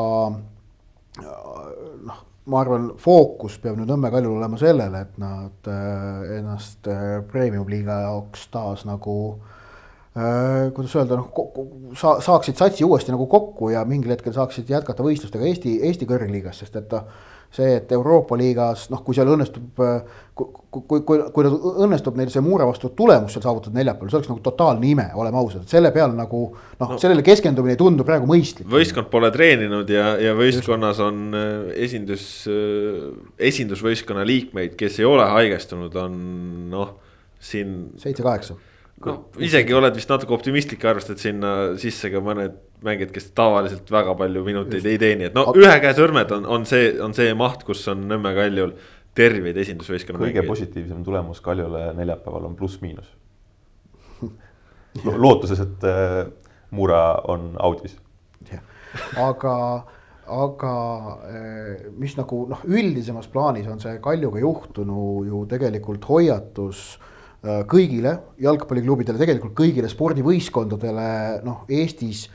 noh, 1.22 2.22
ma 2.50 2.60
arvan, 2.60 2.90
fookus 3.00 3.58
peab 3.62 3.78
nüüd 3.78 3.90
Nõmme 3.90 4.10
Kaljul 4.12 4.38
olema 4.38 4.58
sellele, 4.60 5.04
et 5.06 5.20
nad 5.20 5.68
äh, 5.70 6.38
ennast 6.38 6.88
äh, 6.90 7.20
premium-liiga 7.30 8.00
jaoks 8.04 8.48
taas 8.52 8.84
nagu 8.88 9.16
äh, 10.16 10.72
kuidas 10.76 10.96
öelda, 10.98 11.20
noh, 11.20 11.30
sa-, 11.98 12.18
saaksid 12.24 12.60
satsi 12.60 12.84
uuesti 12.86 13.14
nagu 13.14 13.28
kokku 13.30 13.70
ja 13.72 13.84
mingil 13.88 14.12
hetkel 14.16 14.36
saaksid 14.36 14.70
jätkata 14.74 15.06
võistlustega 15.06 15.48
Eesti, 15.48 15.78
Eesti 15.88 16.08
kõrgliigas, 16.10 16.60
sest 16.64 16.76
et 16.82 16.92
noh 16.92 17.32
see, 17.54 17.76
et 17.78 17.92
Euroopa 17.94 18.36
liigas 18.38 18.88
noh, 18.92 19.02
kui 19.06 19.16
seal 19.16 19.28
õnnestub, 19.30 19.80
kui, 20.34 20.48
kui, 20.74 21.02
kui, 21.06 21.20
kui 21.34 21.46
õnnestub 21.84 22.18
neil 22.18 22.32
see 22.32 22.42
Muure 22.44 22.66
vastu 22.68 22.90
tulemus 22.98 23.36
seal 23.36 23.44
saavutada 23.44 23.78
neljapäeval, 23.78 24.10
see 24.10 24.18
oleks 24.20 24.32
nagu 24.32 24.42
totaalne 24.44 24.90
ime, 24.90 25.06
oleme 25.20 25.38
ausad, 25.40 25.66
selle 25.70 25.92
peale 25.94 26.16
nagu 26.18 26.42
noh 26.50 26.94
no,, 26.94 26.98
sellele 27.00 27.24
keskendumine 27.26 27.76
ei 27.76 27.80
tundu 27.80 28.06
praegu 28.06 28.28
mõistlik. 28.30 28.68
võistkond 28.70 29.10
pole 29.12 29.30
treeninud 29.34 29.90
ja, 29.94 30.10
ja 30.22 30.34
võistkonnas 30.38 31.00
on 31.04 31.24
äh, 31.38 31.48
esindus, 31.86 32.26
äh, 32.50 33.08
esindusvõistkonna 33.52 34.26
liikmeid, 34.26 34.74
kes 34.80 35.00
ei 35.02 35.08
ole 35.08 35.26
haigestunud, 35.36 35.94
on 36.02 36.20
noh, 36.74 36.94
siin. 37.38 37.76
seitse-kaheksa 38.02 38.58
noh, 39.04 39.24
isegi 39.42 39.74
oled 39.76 39.94
vist 39.96 40.10
natuke 40.10 40.34
optimistlik, 40.34 40.84
arvestad 40.88 41.20
sinna 41.22 41.74
sisse 41.80 42.10
ka 42.12 42.22
mõned 42.24 42.56
mängijad, 42.84 43.12
kes 43.14 43.30
tavaliselt 43.36 43.90
väga 43.90 44.14
palju 44.18 44.44
minuteid 44.46 44.82
Just. 44.82 44.90
ei 44.92 45.00
teeni, 45.00 45.28
et 45.30 45.36
no 45.36 45.48
Aga... 45.50 45.60
ühe 45.62 45.80
käe 45.82 45.94
sõrmed 45.96 46.34
on, 46.36 46.46
on 46.58 46.66
see, 46.68 46.92
on 47.02 47.16
see 47.16 47.32
maht, 47.38 47.64
kus 47.66 47.82
on 47.92 48.04
Nõmme 48.10 48.34
Kaljul 48.36 48.74
terveid 49.14 49.58
esindusvõistkonna 49.62 50.20
kõige 50.20 50.40
mängijaid. 50.40 50.50
positiivsem 50.50 51.04
tulemus 51.06 51.40
Kaljule 51.44 51.86
neljapäeval 51.96 52.50
on 52.50 52.56
pluss-miinus 52.58 53.10
Lo. 55.04 55.16
lootuses, 55.16 55.60
et 55.60 55.84
äh, 55.90 56.24
Mura 56.74 57.20
on 57.30 57.54
audis. 57.62 57.96
aga, 59.18 59.56
aga 60.30 60.74
äh, 61.30 61.88
mis 61.98 62.14
nagu 62.18 62.44
noh, 62.50 62.62
üldisemas 62.66 63.26
plaanis 63.30 63.66
on 63.70 63.82
see 63.82 63.98
Kaljuga 64.02 64.42
juhtunu 64.42 65.24
ju 65.26 65.42
tegelikult 65.50 66.06
hoiatus 66.10 66.84
äh, 67.42 67.64
kõigile 67.70 68.18
jalgpalliklubidele, 68.42 69.18
tegelikult 69.18 69.56
kõigile 69.58 69.90
spordivõistkondadele 69.90 71.08
noh, 71.46 71.64
Eestis 71.70 72.28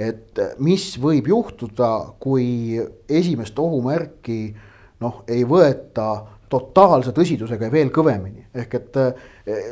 et 0.00 0.40
mis 0.62 0.86
võib 1.00 1.28
juhtuda, 1.30 1.90
kui 2.22 2.80
esimest 3.08 3.58
ohumärki 3.60 4.40
noh, 5.04 5.22
ei 5.28 5.44
võeta 5.48 6.08
totaalse 6.50 7.12
tõsidusega 7.16 7.68
ja 7.68 7.72
veel 7.72 7.92
kõvemini, 7.94 8.48
ehk 8.58 8.74
et 8.80 8.98
eh, 9.00 9.62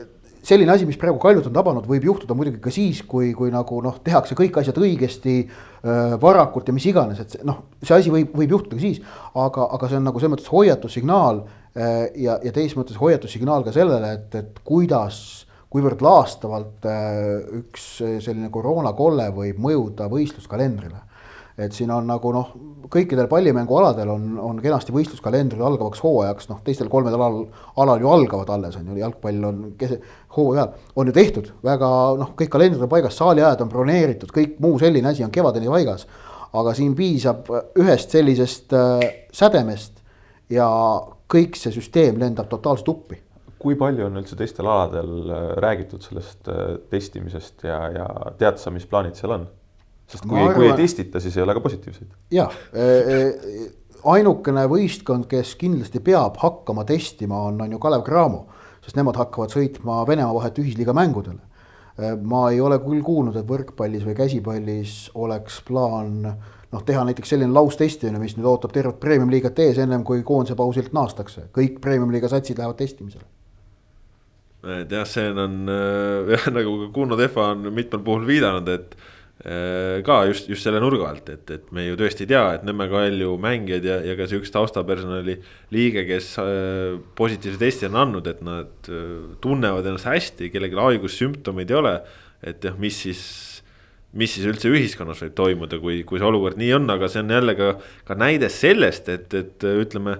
selline 0.49 0.73
asi, 0.73 0.87
mis 0.89 0.99
praegu 1.01 1.19
Kaljut 1.23 1.49
on 1.51 1.57
tabanud, 1.57 1.87
võib 1.89 2.07
juhtuda 2.09 2.37
muidugi 2.39 2.61
ka 2.63 2.73
siis, 2.73 3.03
kui, 3.07 3.33
kui 3.37 3.51
nagu 3.53 3.81
noh, 3.85 3.99
tehakse 4.05 4.37
kõik 4.39 4.61
asjad 4.61 4.79
õigesti 4.81 5.37
äh,, 5.43 6.15
varakult 6.23 6.71
ja 6.71 6.77
mis 6.77 6.87
iganes, 6.89 7.21
et 7.25 7.39
noh, 7.49 7.65
see 7.83 7.97
asi 7.97 8.13
võib, 8.15 8.33
võib 8.39 8.55
juhtuda 8.57 8.79
ka 8.79 8.85
siis, 8.85 9.03
aga, 9.35 9.69
aga 9.77 9.91
see 9.91 9.99
on 9.99 10.09
nagu 10.09 10.23
selles 10.23 10.37
mõttes 10.37 10.53
hoiatussignaal 10.53 11.43
äh, 11.43 12.07
ja, 12.25 12.39
ja 12.45 12.55
teises 12.55 12.79
mõttes 12.79 13.01
hoiatussignaal 13.01 13.67
ka 13.67 13.75
sellele, 13.77 14.15
et, 14.21 14.39
et 14.39 14.63
kuidas 14.67 15.21
kuivõrd 15.73 16.01
laastavalt 16.05 16.87
äh, 16.89 17.19
üks 17.61 17.91
selline 18.01 18.49
koroonakolle 18.53 19.29
võib 19.37 19.61
mõjuda 19.61 20.09
võistluskalendrile. 20.13 21.05
et 21.59 21.75
siin 21.75 21.91
on 21.91 22.07
nagu 22.07 22.31
noh, 22.33 22.53
kõikidel 22.87 23.27
pallimängualadel 23.29 24.09
on, 24.13 24.27
on 24.39 24.61
kenasti 24.63 24.93
võistluskalendrid 24.95 25.61
algavaks 25.61 26.01
hooajaks, 26.05 26.47
noh, 26.53 26.61
teistel 26.65 26.89
kolmedel 26.89 27.19
alal, 27.19 27.49
alal 27.83 28.01
ju 28.01 28.11
algavad 28.15 28.53
alles 28.55 28.77
on 28.79 28.93
ju, 28.93 29.01
jalgpall 29.01 29.45
on 29.45 29.61
kese, 29.79 29.99
hooajal 30.37 30.71
on 30.95 31.11
ju 31.11 31.17
tehtud 31.17 31.51
väga 31.67 31.91
noh, 32.23 32.33
kõik 32.39 32.53
kalendrid 32.55 32.87
on 32.87 32.93
paigas, 32.93 33.19
saaliajad 33.19 33.67
on 33.67 33.73
broneeritud, 33.75 34.33
kõik 34.33 34.57
muu 34.63 34.79
selline 34.79 35.11
asi 35.11 35.27
on 35.27 35.35
kevadeni 35.35 35.69
paigas. 35.69 36.07
aga 36.53 36.73
siin 36.75 36.95
piisab 36.97 37.51
ühest 37.77 38.15
sellisest 38.15 38.73
äh, 38.73 39.03
sädemest 39.33 39.99
ja 40.49 40.69
kõik 41.29 41.59
see 41.61 41.75
süsteem 41.75 42.17
lendab 42.23 42.49
totaalselt 42.49 42.89
uppi 42.89 43.19
kui 43.63 43.77
palju 43.79 44.07
on 44.07 44.21
üldse 44.21 44.39
teistel 44.39 44.69
aladel 44.71 45.31
äh, 45.31 45.47
räägitud 45.63 46.05
sellest 46.05 46.49
äh, 46.51 46.77
testimisest 46.93 47.65
ja, 47.67 47.79
ja 47.95 48.07
tead 48.39 48.61
sa, 48.63 48.73
mis 48.75 48.87
plaanid 48.89 49.19
seal 49.19 49.35
on? 49.35 49.49
sest 50.09 50.25
kui, 50.25 50.39
arvan... 50.41 50.55
kui 50.57 50.69
ei 50.71 50.77
testita, 50.79 51.21
siis 51.21 51.37
ei 51.37 51.45
ole 51.45 51.57
ka 51.59 51.65
positiivseid. 51.65 52.15
jah 52.33 52.55
äh,, 52.73 53.67
ainukene 54.09 54.65
võistkond, 54.71 55.27
kes 55.31 55.57
kindlasti 55.61 56.01
peab 56.05 56.39
hakkama 56.41 56.87
testima, 56.89 57.43
on, 57.51 57.59
on 57.65 57.75
ju 57.75 57.81
Kalev 57.83 58.05
Cramo, 58.07 58.45
sest 58.85 58.97
nemad 58.97 59.19
hakkavad 59.19 59.53
sõitma 59.53 60.05
Venemaa 60.09 60.37
vahet 60.37 60.61
ühisliiga 60.63 60.95
mängudele. 60.97 61.43
ma 62.23 62.45
ei 62.55 62.61
ole 62.63 62.77
küll 62.79 63.03
kuulnud, 63.03 63.35
et 63.37 63.47
võrkpallis 63.47 64.05
või 64.07 64.15
käsipallis 64.15 64.93
oleks 65.19 65.57
plaan 65.67 66.21
noh, 66.23 66.85
teha 66.87 67.03
näiteks 67.09 67.35
selline 67.35 67.51
laustestimine, 67.51 68.21
mis 68.23 68.37
nüüd 68.39 68.47
ootab 68.47 68.71
tervet 68.73 69.01
premium-liigat 69.03 69.59
ees, 69.67 69.81
ennem 69.83 70.05
kui 70.07 70.23
koondise 70.23 70.55
pausilt 70.55 70.95
naastakse, 70.95 71.49
kõik 71.51 71.81
premium-liiga 71.83 72.31
satsid 72.31 72.63
lähevad 72.63 72.79
testimisele 72.79 73.27
et 74.67 74.91
jah, 74.91 75.07
see 75.07 75.29
on 75.31 75.69
äh, 75.71 76.33
jah, 76.35 76.49
nagu 76.55 76.89
Kuno 76.95 77.19
Tehva 77.19 77.53
on 77.55 77.69
mitmel 77.75 78.03
puhul 78.05 78.27
viidanud, 78.27 78.69
et 78.73 78.97
äh, 79.45 80.01
ka 80.07 80.25
just, 80.27 80.49
just 80.51 80.67
selle 80.67 80.81
nurga 80.83 81.13
alt, 81.13 81.29
et, 81.31 81.45
et 81.55 81.69
me 81.75 81.87
ju 81.87 81.99
tõesti 82.01 82.27
ei 82.27 82.33
tea, 82.33 82.45
et 82.57 82.65
Nõmme 82.67 82.89
Kalju 82.91 83.37
mängijad 83.43 83.87
ja, 83.87 84.01
ja 84.07 84.17
ka 84.19 84.27
see 84.27 84.41
üks 84.43 84.51
taustapersonali 84.55 85.39
liige, 85.75 86.03
kes 86.09 86.33
äh, 86.43 86.97
positiivse 87.19 87.63
testi 87.63 87.87
on 87.91 88.01
andnud, 88.03 88.27
et 88.31 88.43
nad 88.47 88.91
tunnevad 89.45 89.87
ennast 89.87 90.11
hästi, 90.11 90.51
kellelgi 90.55 90.81
haigussümptomeid 90.81 91.71
ei 91.71 91.79
ole. 91.79 91.95
et 92.43 92.63
jah, 92.63 92.75
mis 92.79 92.99
siis, 93.03 93.23
mis 94.15 94.31
siis 94.31 94.47
üldse 94.47 94.71
ühiskonnas 94.71 95.23
võib 95.23 95.39
toimuda, 95.39 95.79
kui, 95.83 96.03
kui 96.07 96.19
see 96.19 96.27
olukord 96.27 96.59
nii 96.59 96.75
on, 96.77 96.91
aga 96.95 97.09
see 97.11 97.23
on 97.23 97.33
jälle 97.35 97.55
ka, 97.59 97.73
ka 98.07 98.19
näide 98.19 98.51
sellest, 98.51 99.11
et, 99.11 99.35
et 99.35 99.67
ütleme 99.71 100.19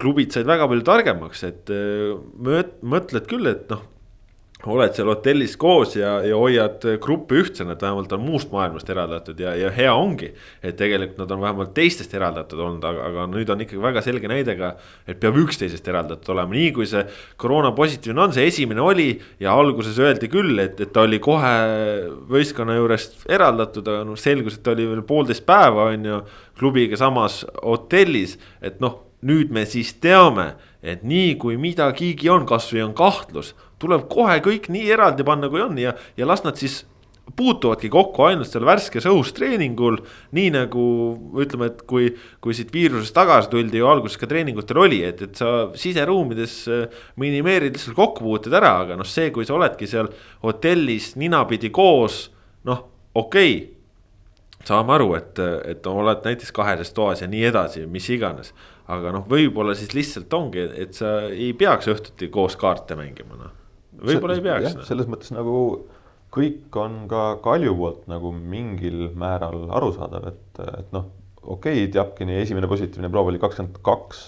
klubid 0.00 0.32
said 0.34 0.48
väga 0.48 0.68
palju 0.70 0.86
targemaks, 0.86 1.44
et 1.48 1.72
äh, 1.72 2.16
mõtled 2.86 3.28
küll, 3.30 3.48
et 3.52 3.68
noh 3.72 3.84
oled 4.64 4.94
seal 4.96 5.10
hotellis 5.10 5.54
koos 5.60 5.94
ja, 5.98 6.16
ja 6.24 6.36
hoiad 6.38 6.82
gruppi 7.02 7.38
ühtsena, 7.42 7.74
et 7.76 7.82
vähemalt 7.84 8.12
on 8.16 8.22
muust 8.24 8.50
maailmast 8.54 8.88
eraldatud 8.90 9.38
ja, 9.40 9.52
ja 9.58 9.70
hea 9.74 9.92
ongi. 9.94 10.32
et 10.62 10.76
tegelikult 10.78 11.20
nad 11.20 11.34
on 11.34 11.42
vähemalt 11.44 11.74
teistest 11.76 12.14
eraldatud 12.16 12.58
olnud, 12.58 12.84
aga, 12.88 13.04
aga 13.10 13.26
nüüd 13.30 13.50
on 13.52 13.62
ikkagi 13.62 13.82
väga 13.82 14.02
selge 14.02 14.30
näide 14.30 14.56
ka, 14.58 14.72
et 15.06 15.20
peab 15.22 15.38
üksteisest 15.42 15.86
eraldatud 15.92 16.32
olema, 16.34 16.56
nii 16.56 16.72
kui 16.74 16.88
see 16.88 17.04
koroona 17.40 17.72
positiivne 17.76 18.26
on, 18.26 18.34
see 18.34 18.48
esimene 18.48 18.82
oli. 18.82 19.08
ja 19.40 19.54
alguses 19.54 19.98
öeldi 20.02 20.30
küll, 20.32 20.58
et, 20.62 20.80
et 20.80 20.92
ta 20.92 21.04
oli 21.06 21.20
kohe 21.22 21.54
võistkonna 22.32 22.78
juurest 22.80 23.26
eraldatud, 23.28 23.86
aga 23.86 24.06
noh, 24.08 24.18
selgus, 24.18 24.58
et 24.58 24.64
ta 24.66 24.74
oli 24.74 24.88
veel 24.88 25.04
poolteist 25.06 25.46
päeva, 25.46 25.90
on 25.92 26.10
ju. 26.10 26.22
klubiga 26.56 26.96
samas 26.96 27.42
hotellis, 27.60 28.38
et 28.64 28.80
noh 28.80 29.02
nüüd 29.26 29.52
me 29.54 29.66
siis 29.68 29.94
teame, 30.02 30.54
et 30.86 31.02
nii 31.06 31.34
kui 31.42 31.56
midagigi 31.60 32.30
on, 32.32 32.46
kasvõi 32.48 32.84
on 32.86 32.94
kahtlus, 32.96 33.54
tuleb 33.82 34.06
kohe 34.12 34.38
kõik 34.44 34.70
nii 34.72 34.92
eraldi 34.94 35.26
panna, 35.26 35.50
kui 35.52 35.64
on 35.64 35.78
ja, 35.80 35.96
ja 36.16 36.28
las 36.28 36.44
nad 36.46 36.58
siis 36.60 36.84
puutuvadki 37.36 37.88
kokku 37.90 38.22
ainult 38.28 38.48
seal 38.48 38.64
värskes 38.64 39.08
õhus 39.10 39.32
treeningul. 39.34 39.98
nii 40.36 40.50
nagu 40.54 40.84
ütleme, 41.42 41.72
et 41.72 41.82
kui, 41.90 42.12
kui 42.40 42.54
siit 42.54 42.70
viirusest 42.72 43.14
tagasi 43.16 43.50
tuldi 43.50 43.82
ju 43.82 43.88
alguses 43.90 44.20
ka 44.20 44.28
treeningutel 44.30 44.78
oli, 44.84 45.02
et, 45.04 45.22
et 45.26 45.34
sa 45.34 45.72
siseruumides 45.74 46.56
äh, 46.70 47.00
minimeerid 47.18 47.74
lihtsalt 47.74 47.98
kokkupuuted 47.98 48.54
ära, 48.54 48.76
aga 48.84 48.98
noh, 48.98 49.08
see, 49.08 49.32
kui 49.34 49.46
sa 49.48 49.56
oledki 49.58 49.90
seal 49.90 50.12
hotellis 50.46 51.14
ninapidi 51.18 51.72
koos, 51.74 52.28
noh, 52.68 52.86
okei 53.14 53.56
okay 53.56 53.74
saame 54.66 54.96
aru, 54.96 55.12
et, 55.18 55.38
et 55.70 55.86
oled 55.86 56.24
näiteks 56.26 56.50
kaheses 56.54 56.90
toas 56.94 57.22
ja 57.22 57.28
nii 57.30 57.44
edasi, 57.52 57.84
mis 57.90 58.08
iganes. 58.10 58.52
Aga 58.92 59.12
noh, 59.16 59.26
võib-olla 59.28 59.74
siis 59.78 59.92
lihtsalt 59.96 60.32
ongi, 60.36 60.64
et 60.84 60.96
sa 60.96 61.18
ei 61.30 61.52
peaks 61.58 61.90
õhtuti 61.90 62.30
koos 62.32 62.56
kaarte 62.60 62.98
mängima, 62.98 63.38
noh. 63.40 63.52
võib-olla 63.98 64.38
ei 64.38 64.44
peaks. 64.44 64.78
No. 64.78 64.86
selles 64.88 65.10
mõttes 65.10 65.32
nagu 65.34 65.58
kõik 66.36 66.74
on 66.80 67.04
ka 67.10 67.26
Kalju 67.44 67.76
poolt 67.78 68.08
nagu 68.10 68.32
mingil 68.36 69.10
määral 69.18 69.68
arusaadav, 69.78 70.26
et, 70.32 70.64
et 70.66 70.96
noh, 70.96 71.10
okei 71.42 71.84
okay,, 71.84 71.92
Tjapkini 71.94 72.40
esimene 72.42 72.70
positiivne 72.70 73.10
proov 73.12 73.30
oli 73.32 73.42
kakskümmend 73.42 73.80
kaks 73.86 74.26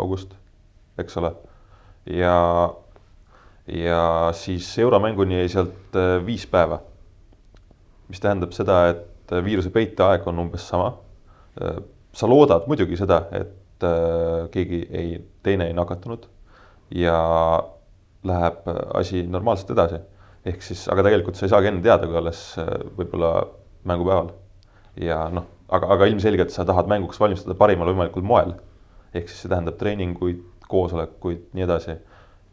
august, 0.00 0.36
eks 1.00 1.18
ole. 1.18 1.34
ja, 2.14 2.36
ja 3.66 4.04
siis 4.36 4.70
euromänguni 4.78 5.40
jäi 5.40 5.50
sealt 5.58 5.98
äh, 5.98 6.20
viis 6.24 6.46
päeva 6.46 6.80
mis 8.10 8.22
tähendab 8.22 8.54
seda, 8.56 8.82
et 8.90 9.34
viiruse 9.46 9.70
peiteaeg 9.74 10.26
on 10.30 10.42
umbes 10.44 10.66
sama. 10.66 10.94
Sa 12.12 12.28
loodad 12.28 12.66
muidugi 12.70 12.98
seda, 12.98 13.22
et 13.36 13.86
äh, 13.86 14.48
keegi 14.54 14.80
ei, 14.90 15.12
teine 15.42 15.68
ei 15.70 15.76
nakatunud 15.76 16.26
ja 16.94 17.16
läheb 18.26 18.66
asi 18.98 19.22
normaalselt 19.26 19.70
edasi. 19.76 20.00
ehk 20.44 20.62
siis, 20.64 20.86
aga 20.88 21.04
tegelikult 21.04 21.36
sa 21.36 21.44
ei 21.46 21.52
saagi 21.52 21.68
enne 21.68 21.82
teada, 21.84 22.08
kui 22.08 22.16
alles 22.16 22.42
äh, 22.58 22.68
võib-olla 22.98 23.46
mängupäeval. 23.88 24.32
ja 25.00 25.22
noh, 25.32 25.46
aga, 25.68 25.92
aga 25.94 26.10
ilmselgelt 26.10 26.50
sa 26.50 26.64
tahad 26.64 26.88
mänguks 26.90 27.20
valmistuda 27.20 27.54
parimal 27.54 27.92
võimalikul 27.92 28.26
moel. 28.26 28.54
ehk 29.14 29.28
siis 29.28 29.44
see 29.44 29.52
tähendab 29.52 29.78
treeninguid, 29.78 30.42
koosolekuid, 30.68 31.50
nii 31.54 31.66
edasi. 31.68 31.96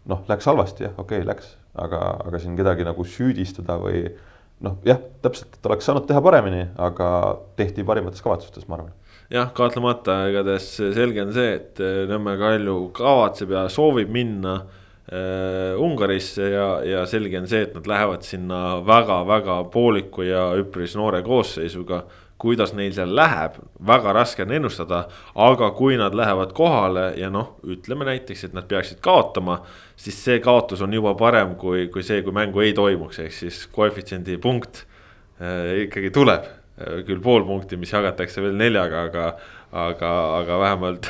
noh, 0.06 0.24
läks 0.30 0.46
halvasti 0.46 0.88
jah, 0.88 0.96
okei 0.98 1.22
okay,, 1.24 1.28
läks, 1.28 1.56
aga, 1.76 2.04
aga 2.28 2.40
siin 2.40 2.56
kedagi 2.56 2.86
nagu 2.88 3.04
süüdistada 3.04 3.80
või 3.82 4.06
noh, 4.62 4.78
jah, 4.86 5.02
täpselt, 5.22 5.58
et 5.58 5.66
oleks 5.66 5.86
saanud 5.86 6.08
teha 6.10 6.22
paremini, 6.22 6.64
aga 6.78 7.10
tehti 7.60 7.84
parimates 7.86 8.24
kavatsustes, 8.26 8.70
ma 8.70 8.80
arvan 8.80 8.94
jah, 9.34 9.50
kahtlemata, 9.56 10.22
igatahes 10.32 10.70
selge 10.96 11.24
on 11.26 11.34
see, 11.36 11.56
et 11.58 11.82
äh, 11.84 12.04
Nõmme 12.10 12.38
Kalju 12.40 12.78
kavatseb 12.96 13.52
ja 13.56 13.66
soovib 13.72 14.12
minna 14.14 14.56
äh, 14.62 15.74
Ungarisse 15.84 16.48
ja, 16.54 16.68
ja 16.88 17.04
selge 17.10 17.40
on 17.42 17.50
see, 17.50 17.66
et 17.68 17.76
nad 17.76 17.90
lähevad 17.92 18.24
sinna 18.28 18.62
väga-väga 18.88 19.60
pooliku 19.74 20.24
ja 20.28 20.48
üpris 20.60 20.96
noore 21.00 21.24
koosseisuga. 21.26 22.06
kuidas 22.38 22.70
neil 22.78 22.92
seal 22.94 23.16
läheb, 23.18 23.56
väga 23.82 24.12
raske 24.14 24.44
on 24.44 24.52
ennustada, 24.54 25.08
aga 25.34 25.72
kui 25.74 25.96
nad 25.98 26.14
lähevad 26.14 26.52
kohale 26.54 27.08
ja 27.18 27.32
noh, 27.34 27.56
ütleme 27.66 28.06
näiteks, 28.06 28.44
et 28.46 28.54
nad 28.54 28.68
peaksid 28.70 29.00
kaotama. 29.02 29.64
siis 29.96 30.24
see 30.24 30.40
kaotus 30.40 30.82
on 30.82 30.94
juba 30.94 31.16
parem 31.16 31.56
kui, 31.56 31.88
kui 31.88 32.04
see, 32.04 32.22
kui 32.22 32.32
mängu 32.32 32.62
ei 32.62 32.74
toimuks, 32.74 33.20
ehk 33.20 33.34
siis 33.34 33.66
koefitsiendi 33.74 34.38
punkt 34.38 34.86
äh, 35.42 35.88
ikkagi 35.88 36.14
tuleb 36.14 36.46
küll 36.78 37.22
pool 37.24 37.46
punkti, 37.48 37.78
mis 37.82 37.90
jagatakse 37.90 38.42
veel 38.44 38.58
neljaga, 38.58 39.08
aga, 39.08 39.24
aga, 39.82 40.12
aga 40.38 40.60
vähemalt 40.62 41.10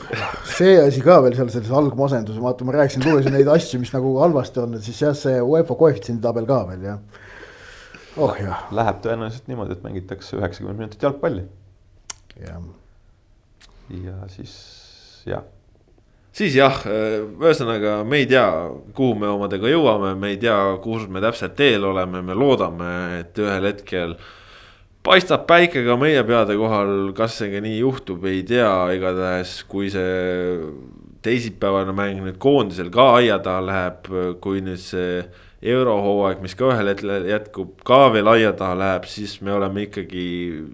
see 0.58 0.74
asi 0.82 1.00
ka 1.04 1.22
veel 1.24 1.36
seal 1.38 1.48
selles 1.54 1.72
algmasenduses, 1.72 2.42
vaata, 2.42 2.66
ma 2.68 2.76
rääkisin, 2.76 3.06
lugesin 3.06 3.32
neid 3.32 3.48
asju, 3.48 3.80
mis 3.80 3.94
nagu 3.96 4.12
halvasti 4.20 4.60
on, 4.66 4.76
siis 4.84 5.00
jah, 5.06 5.16
see 5.16 5.40
UEFA 5.40 5.78
koefitsiendi 5.80 6.24
tabel 6.26 6.48
ka 6.48 6.60
veel 6.68 6.84
jah. 6.90 7.24
oh 8.20 8.36
jah. 8.42 8.68
Läheb 8.76 9.00
tõenäoliselt 9.08 9.48
niimoodi, 9.48 9.78
et 9.78 9.88
mängitakse 9.88 10.36
üheksakümmend 10.36 10.84
minutit 10.84 11.08
jalgpalli. 11.08 11.48
jah. 12.44 12.70
ja 14.04 14.20
siis 14.36 14.56
jah 15.24 15.48
siis 16.36 16.52
jah, 16.60 16.82
ühesõnaga 16.84 18.02
me 18.04 18.20
ei 18.20 18.26
tea, 18.28 18.48
kuhu 18.92 19.16
me 19.16 19.32
omadega 19.32 19.72
jõuame, 19.72 20.12
me 20.20 20.34
ei 20.34 20.42
tea, 20.42 20.58
kus 20.84 21.08
me 21.08 21.24
täpselt 21.24 21.56
teel 21.56 21.88
oleme, 21.88 22.20
me 22.20 22.36
loodame, 22.36 22.90
et 23.22 23.40
ühel 23.40 23.72
hetkel 23.72 24.12
äh, 24.12 24.34
paistab 25.06 25.46
päike 25.46 25.84
ka 25.86 25.94
meie 26.00 26.22
peade 26.26 26.56
kohal, 26.58 27.12
kas 27.14 27.38
see 27.38 27.50
ka 27.52 27.60
nii 27.62 27.78
juhtub, 27.78 28.24
ei 28.26 28.42
tea, 28.46 28.70
igatahes 28.96 29.60
kui 29.70 29.90
see 29.92 30.56
teisipäevane 31.26 31.94
mäng 31.94 32.22
nüüd 32.24 32.38
koondisel 32.42 32.90
ka 32.94 33.12
aia 33.20 33.38
taha 33.42 33.62
läheb, 33.68 34.08
kui 34.42 34.62
nüüd 34.66 34.82
see 34.82 35.20
eurohooaeg, 35.66 36.42
mis 36.42 36.56
ka 36.58 36.72
ühel 36.72 36.90
hetkel 36.90 37.28
jätkub, 37.30 37.78
ka 37.86 38.00
veel 38.14 38.30
aia 38.34 38.52
taha 38.58 38.76
läheb, 38.80 39.06
siis 39.10 39.38
me 39.46 39.54
oleme 39.54 39.86
ikkagi 39.86 40.26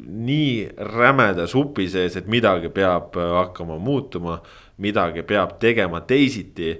nii 0.08 0.56
rämeda 0.94 1.46
supi 1.48 1.86
sees, 1.92 2.16
et 2.16 2.28
midagi 2.32 2.72
peab 2.72 3.16
hakkama 3.16 3.78
muutuma, 3.80 4.40
midagi 4.82 5.24
peab 5.28 5.58
tegema 5.60 6.02
teisiti. 6.08 6.74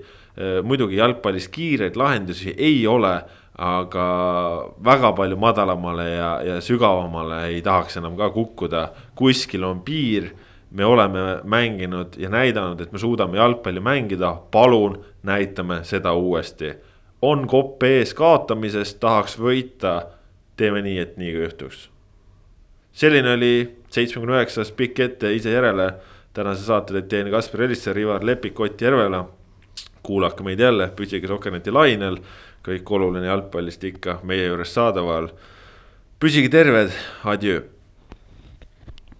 muidugi 0.65 0.97
jalgpallis 0.97 1.49
kiireid 1.53 1.97
lahendusi 2.01 2.55
ei 2.57 2.87
ole 2.89 3.19
aga 3.63 4.07
väga 4.85 5.13
palju 5.15 5.37
madalamale 5.39 6.09
ja, 6.11 6.31
ja 6.43 6.61
sügavamale 6.61 7.45
ei 7.53 7.61
tahaks 7.63 8.01
enam 8.01 8.17
ka 8.19 8.31
kukkuda, 8.35 8.89
kuskil 9.15 9.65
on 9.65 9.85
piir. 9.87 10.33
me 10.73 10.85
oleme 10.85 11.43
mänginud 11.45 12.15
ja 12.17 12.31
näidanud, 12.33 12.81
et 12.81 12.93
me 12.93 12.99
suudame 12.99 13.37
jalgpalli 13.37 13.81
mängida, 13.81 14.33
palun 14.51 15.05
näitame 15.23 15.85
seda 15.85 16.13
uuesti. 16.13 16.75
on 17.23 17.47
kopp 17.47 17.83
ees 17.83 18.15
kaotamisest, 18.15 19.01
tahaks 19.01 19.39
võita, 19.39 20.07
teeme 20.57 20.83
nii, 20.83 20.99
et 20.99 21.17
nii 21.17 21.33
ka 21.33 21.39
juhtuks. 21.39 21.91
selline 22.93 23.33
oli 23.33 23.77
seitsmekümne 23.91 24.41
üheksas 24.41 24.73
pikk 24.73 25.01
ette 25.01 25.35
ise 25.35 25.51
järele. 25.51 25.93
tänase 26.33 26.65
saate 26.65 26.93
teid 26.93 27.09
teen 27.09 27.31
Kaspar 27.31 27.63
Elisser, 27.63 27.99
Ivar 27.99 28.25
Lepik, 28.25 28.61
Ott 28.61 28.81
Järvela. 28.81 29.29
kuulake 30.03 30.43
meid 30.43 30.61
jälle, 30.61 30.91
püsige 30.97 31.29
Sokkerneti 31.29 31.71
lainel 31.71 32.19
kõik 32.63 32.91
oluline 32.91 33.27
jalgpallist 33.27 33.85
ikka 33.85 34.21
meie 34.23 34.47
juures 34.47 34.75
saadaval. 34.75 35.31
püsige 36.23 36.49
terved, 36.49 36.93
adjöö 37.25 37.63